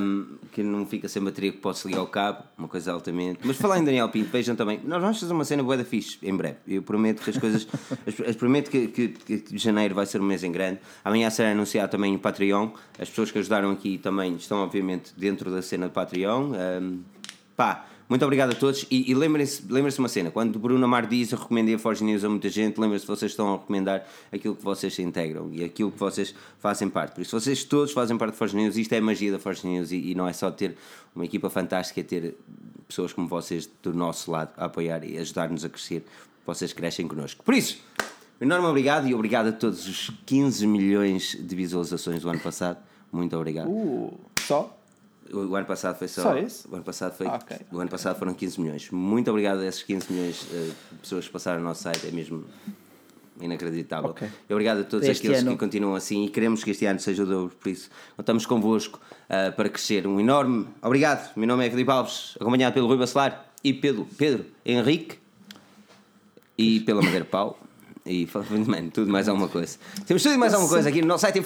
um, 0.00 0.26
que 0.52 0.62
não 0.62 0.84
fica 0.86 1.06
sem 1.08 1.22
bateria 1.22 1.52
que 1.52 1.58
pode-se 1.58 1.86
ligar 1.86 2.00
ao 2.00 2.06
cabo, 2.08 2.42
uma 2.58 2.66
coisa 2.68 2.92
altamente. 2.92 3.38
Mas 3.44 3.56
falar 3.56 3.78
em 3.78 3.84
Daniel 3.84 4.08
Pinto, 4.08 4.30
vejam 4.30 4.56
também. 4.56 4.80
Nós 4.84 5.00
vamos 5.00 5.20
fazer 5.20 5.32
uma 5.32 5.44
cena 5.44 5.62
boa 5.62 5.76
da 5.76 5.84
fixe 5.84 6.18
em 6.22 6.34
breve. 6.34 6.56
Eu 6.66 6.82
prometo 6.82 7.22
que 7.22 7.30
as 7.30 7.38
coisas. 7.38 7.68
as- 8.06 8.28
as- 8.30 8.36
prometo 8.36 8.70
que, 8.70 8.88
que, 8.88 9.08
que 9.08 9.58
janeiro 9.58 9.94
vai 9.94 10.06
ser 10.06 10.20
um 10.20 10.24
mês 10.24 10.42
em 10.42 10.50
grande. 10.50 10.80
Amanhã 11.04 11.30
será 11.30 11.52
anunciado 11.52 11.90
também 11.92 12.16
o 12.16 12.18
Patreon. 12.18 12.70
As 12.98 13.08
pessoas 13.08 13.30
que 13.30 13.38
ajudaram 13.38 13.70
aqui 13.70 13.98
também 13.98 14.34
estão, 14.36 14.58
obviamente, 14.58 15.12
dentro 15.16 15.50
da 15.52 15.62
cena 15.62 15.86
do 15.86 15.92
Patreon. 15.92 16.50
Um, 16.82 17.00
Pá, 17.56 17.86
muito 18.08 18.24
obrigado 18.24 18.52
a 18.52 18.54
todos 18.54 18.86
e, 18.90 19.10
e 19.10 19.14
lembrem-se 19.14 19.62
lembrem 19.68 19.92
uma 19.98 20.08
cena, 20.08 20.30
quando 20.30 20.54
o 20.56 20.58
Bruno 20.58 20.84
Amar 20.84 21.06
diz 21.06 21.32
eu 21.32 21.38
recomendei 21.38 21.74
a 21.74 21.78
Forge 21.78 22.04
News 22.04 22.22
a 22.22 22.28
muita 22.28 22.48
gente, 22.48 22.78
lembrem-se 22.78 23.04
que 23.04 23.10
vocês 23.10 23.32
estão 23.32 23.54
a 23.54 23.58
recomendar 23.58 24.06
aquilo 24.32 24.54
que 24.54 24.62
vocês 24.62 24.94
se 24.94 25.02
integram 25.02 25.50
e 25.52 25.64
aquilo 25.64 25.90
que 25.90 25.98
vocês 25.98 26.32
fazem 26.60 26.88
parte. 26.88 27.14
Por 27.14 27.22
isso, 27.22 27.38
vocês 27.38 27.64
todos 27.64 27.92
fazem 27.92 28.16
parte 28.16 28.32
da 28.32 28.38
Forge 28.38 28.54
News, 28.54 28.76
isto 28.76 28.92
é 28.92 28.98
a 28.98 29.02
magia 29.02 29.32
da 29.32 29.38
Forge 29.38 29.66
News 29.66 29.90
e, 29.90 30.12
e 30.12 30.14
não 30.14 30.28
é 30.28 30.32
só 30.32 30.50
ter 30.50 30.76
uma 31.14 31.24
equipa 31.24 31.50
fantástica, 31.50 32.00
é 32.00 32.04
ter 32.04 32.36
pessoas 32.86 33.12
como 33.12 33.26
vocês 33.26 33.68
do 33.82 33.92
nosso 33.92 34.30
lado 34.30 34.52
a 34.56 34.66
apoiar 34.66 35.02
e 35.02 35.18
ajudar-nos 35.18 35.64
a 35.64 35.68
crescer. 35.68 36.04
Vocês 36.46 36.72
crescem 36.72 37.08
connosco. 37.08 37.42
Por 37.42 37.54
isso, 37.54 37.80
enorme 38.40 38.68
obrigado 38.68 39.08
e 39.08 39.14
obrigado 39.14 39.48
a 39.48 39.52
todos 39.52 39.88
os 39.88 40.10
15 40.24 40.64
milhões 40.66 41.36
de 41.40 41.56
visualizações 41.56 42.22
do 42.22 42.28
ano 42.28 42.38
passado. 42.38 42.78
Muito 43.10 43.36
obrigado. 43.36 43.68
Uh, 43.68 44.16
só? 44.38 44.75
O, 45.32 45.38
o 45.50 45.56
ano 45.56 45.66
passado 45.66 45.98
foi 45.98 46.08
só. 46.08 46.22
Só 46.22 46.38
isso? 46.38 46.68
O 46.70 46.74
ano 46.74 46.84
passado 46.84 47.14
foi. 47.16 47.26
Ah, 47.26 47.38
ok. 47.42 47.56
O 47.72 47.78
ano 47.78 47.90
passado 47.90 48.18
foram 48.18 48.34
15 48.34 48.60
milhões. 48.60 48.90
Muito 48.90 49.30
obrigado 49.30 49.60
a 49.60 49.66
esses 49.66 49.82
15 49.82 50.12
milhões 50.12 50.46
eh, 50.52 50.70
de 50.92 50.98
pessoas 50.98 51.26
que 51.26 51.32
passaram 51.32 51.60
no 51.60 51.64
nosso 51.66 51.82
site. 51.82 52.06
É 52.06 52.10
mesmo 52.10 52.44
inacreditável. 53.40 54.10
Ok. 54.10 54.28
E 54.48 54.52
obrigado 54.52 54.80
a 54.80 54.84
todos 54.84 55.06
Este 55.08 55.26
aqueles 55.26 55.42
ano- 55.42 55.52
que 55.52 55.58
continuam 55.58 55.94
assim 55.94 56.24
e 56.24 56.28
queremos 56.30 56.64
que 56.64 56.70
este 56.70 56.86
ano 56.86 57.00
seja 57.00 57.22
o 57.22 57.26
dobro. 57.26 57.54
Por 57.56 57.68
isso, 57.68 57.90
contamos 58.16 58.46
convosco 58.46 59.00
eh, 59.28 59.50
para 59.50 59.68
crescer. 59.68 60.06
Um 60.06 60.20
enorme 60.20 60.66
obrigado. 60.82 61.34
Meu 61.36 61.46
nome 61.46 61.66
é 61.66 61.70
Filipe 61.70 61.90
Alves, 61.90 62.36
acompanhado 62.40 62.74
pelo 62.74 62.86
Rui 62.86 62.96
Bacelar 62.96 63.46
e 63.62 63.72
pelo 63.72 64.06
Pedro 64.06 64.46
Henrique 64.64 65.18
e 66.56 66.80
pela 66.80 67.02
Madeira 67.02 67.24
Pau. 67.24 67.58
E 68.04 68.26
mano, 68.66 68.90
tudo 68.90 69.10
mais 69.10 69.28
alguma 69.28 69.48
coisa. 69.48 69.78
Temos 70.06 70.22
tudo 70.22 70.34
e 70.34 70.38
mais 70.38 70.54
alguma 70.54 70.70
coisa 70.70 70.88
aqui 70.88 71.02
no 71.02 71.08
nosso 71.08 71.22
site 71.22 71.38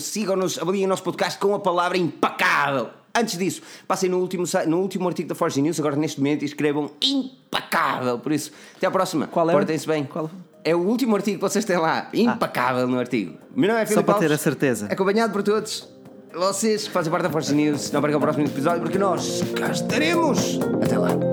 isso 0.00 0.10
sigam-nos, 0.10 0.58
avaliem 0.58 0.86
o 0.86 0.88
nosso 0.88 1.02
podcast 1.02 1.38
com 1.38 1.54
a 1.54 1.60
palavra 1.60 1.98
impecável. 1.98 2.88
Antes 3.14 3.36
disso, 3.36 3.62
passem 3.88 4.08
no 4.08 4.18
último, 4.18 4.44
no 4.66 4.78
último 4.80 5.08
artigo 5.08 5.28
da 5.28 5.34
Forge 5.34 5.60
News, 5.60 5.78
agora 5.80 5.96
neste 5.96 6.18
momento, 6.20 6.42
e 6.42 6.44
escrevam 6.44 6.90
impecável. 7.02 8.18
Por 8.18 8.32
isso, 8.32 8.52
até 8.76 8.86
à 8.86 8.90
próxima. 8.90 9.26
Qual 9.26 9.48
é? 9.50 9.52
Portem-se 9.52 9.86
bem. 9.86 10.04
Qual? 10.04 10.30
É 10.62 10.76
o 10.76 10.80
último 10.80 11.16
artigo 11.16 11.38
que 11.38 11.42
vocês 11.42 11.64
têm 11.64 11.78
lá. 11.78 12.08
Impecável 12.12 12.86
no 12.86 12.98
artigo. 12.98 13.36
Meu 13.54 13.68
nome 13.68 13.82
é 13.82 13.86
Só 13.86 13.92
Filipe 13.92 14.06
para 14.06 14.18
ter 14.18 14.24
Alves, 14.26 14.40
a 14.40 14.42
certeza. 14.42 14.86
Acompanhado 14.86 15.32
por 15.32 15.42
todos. 15.42 15.88
Vocês 16.32 16.86
que 16.86 16.90
fazem 16.90 17.10
parte 17.10 17.24
da 17.24 17.30
Forge 17.30 17.54
News. 17.54 17.90
Não 17.90 18.00
percam 18.00 18.18
o 18.18 18.22
próximo 18.22 18.46
episódio, 18.46 18.82
porque 18.82 18.98
nós 18.98 19.42
cá 19.56 19.70
estaremos. 19.70 20.58
Até 20.82 20.96
lá. 20.96 21.29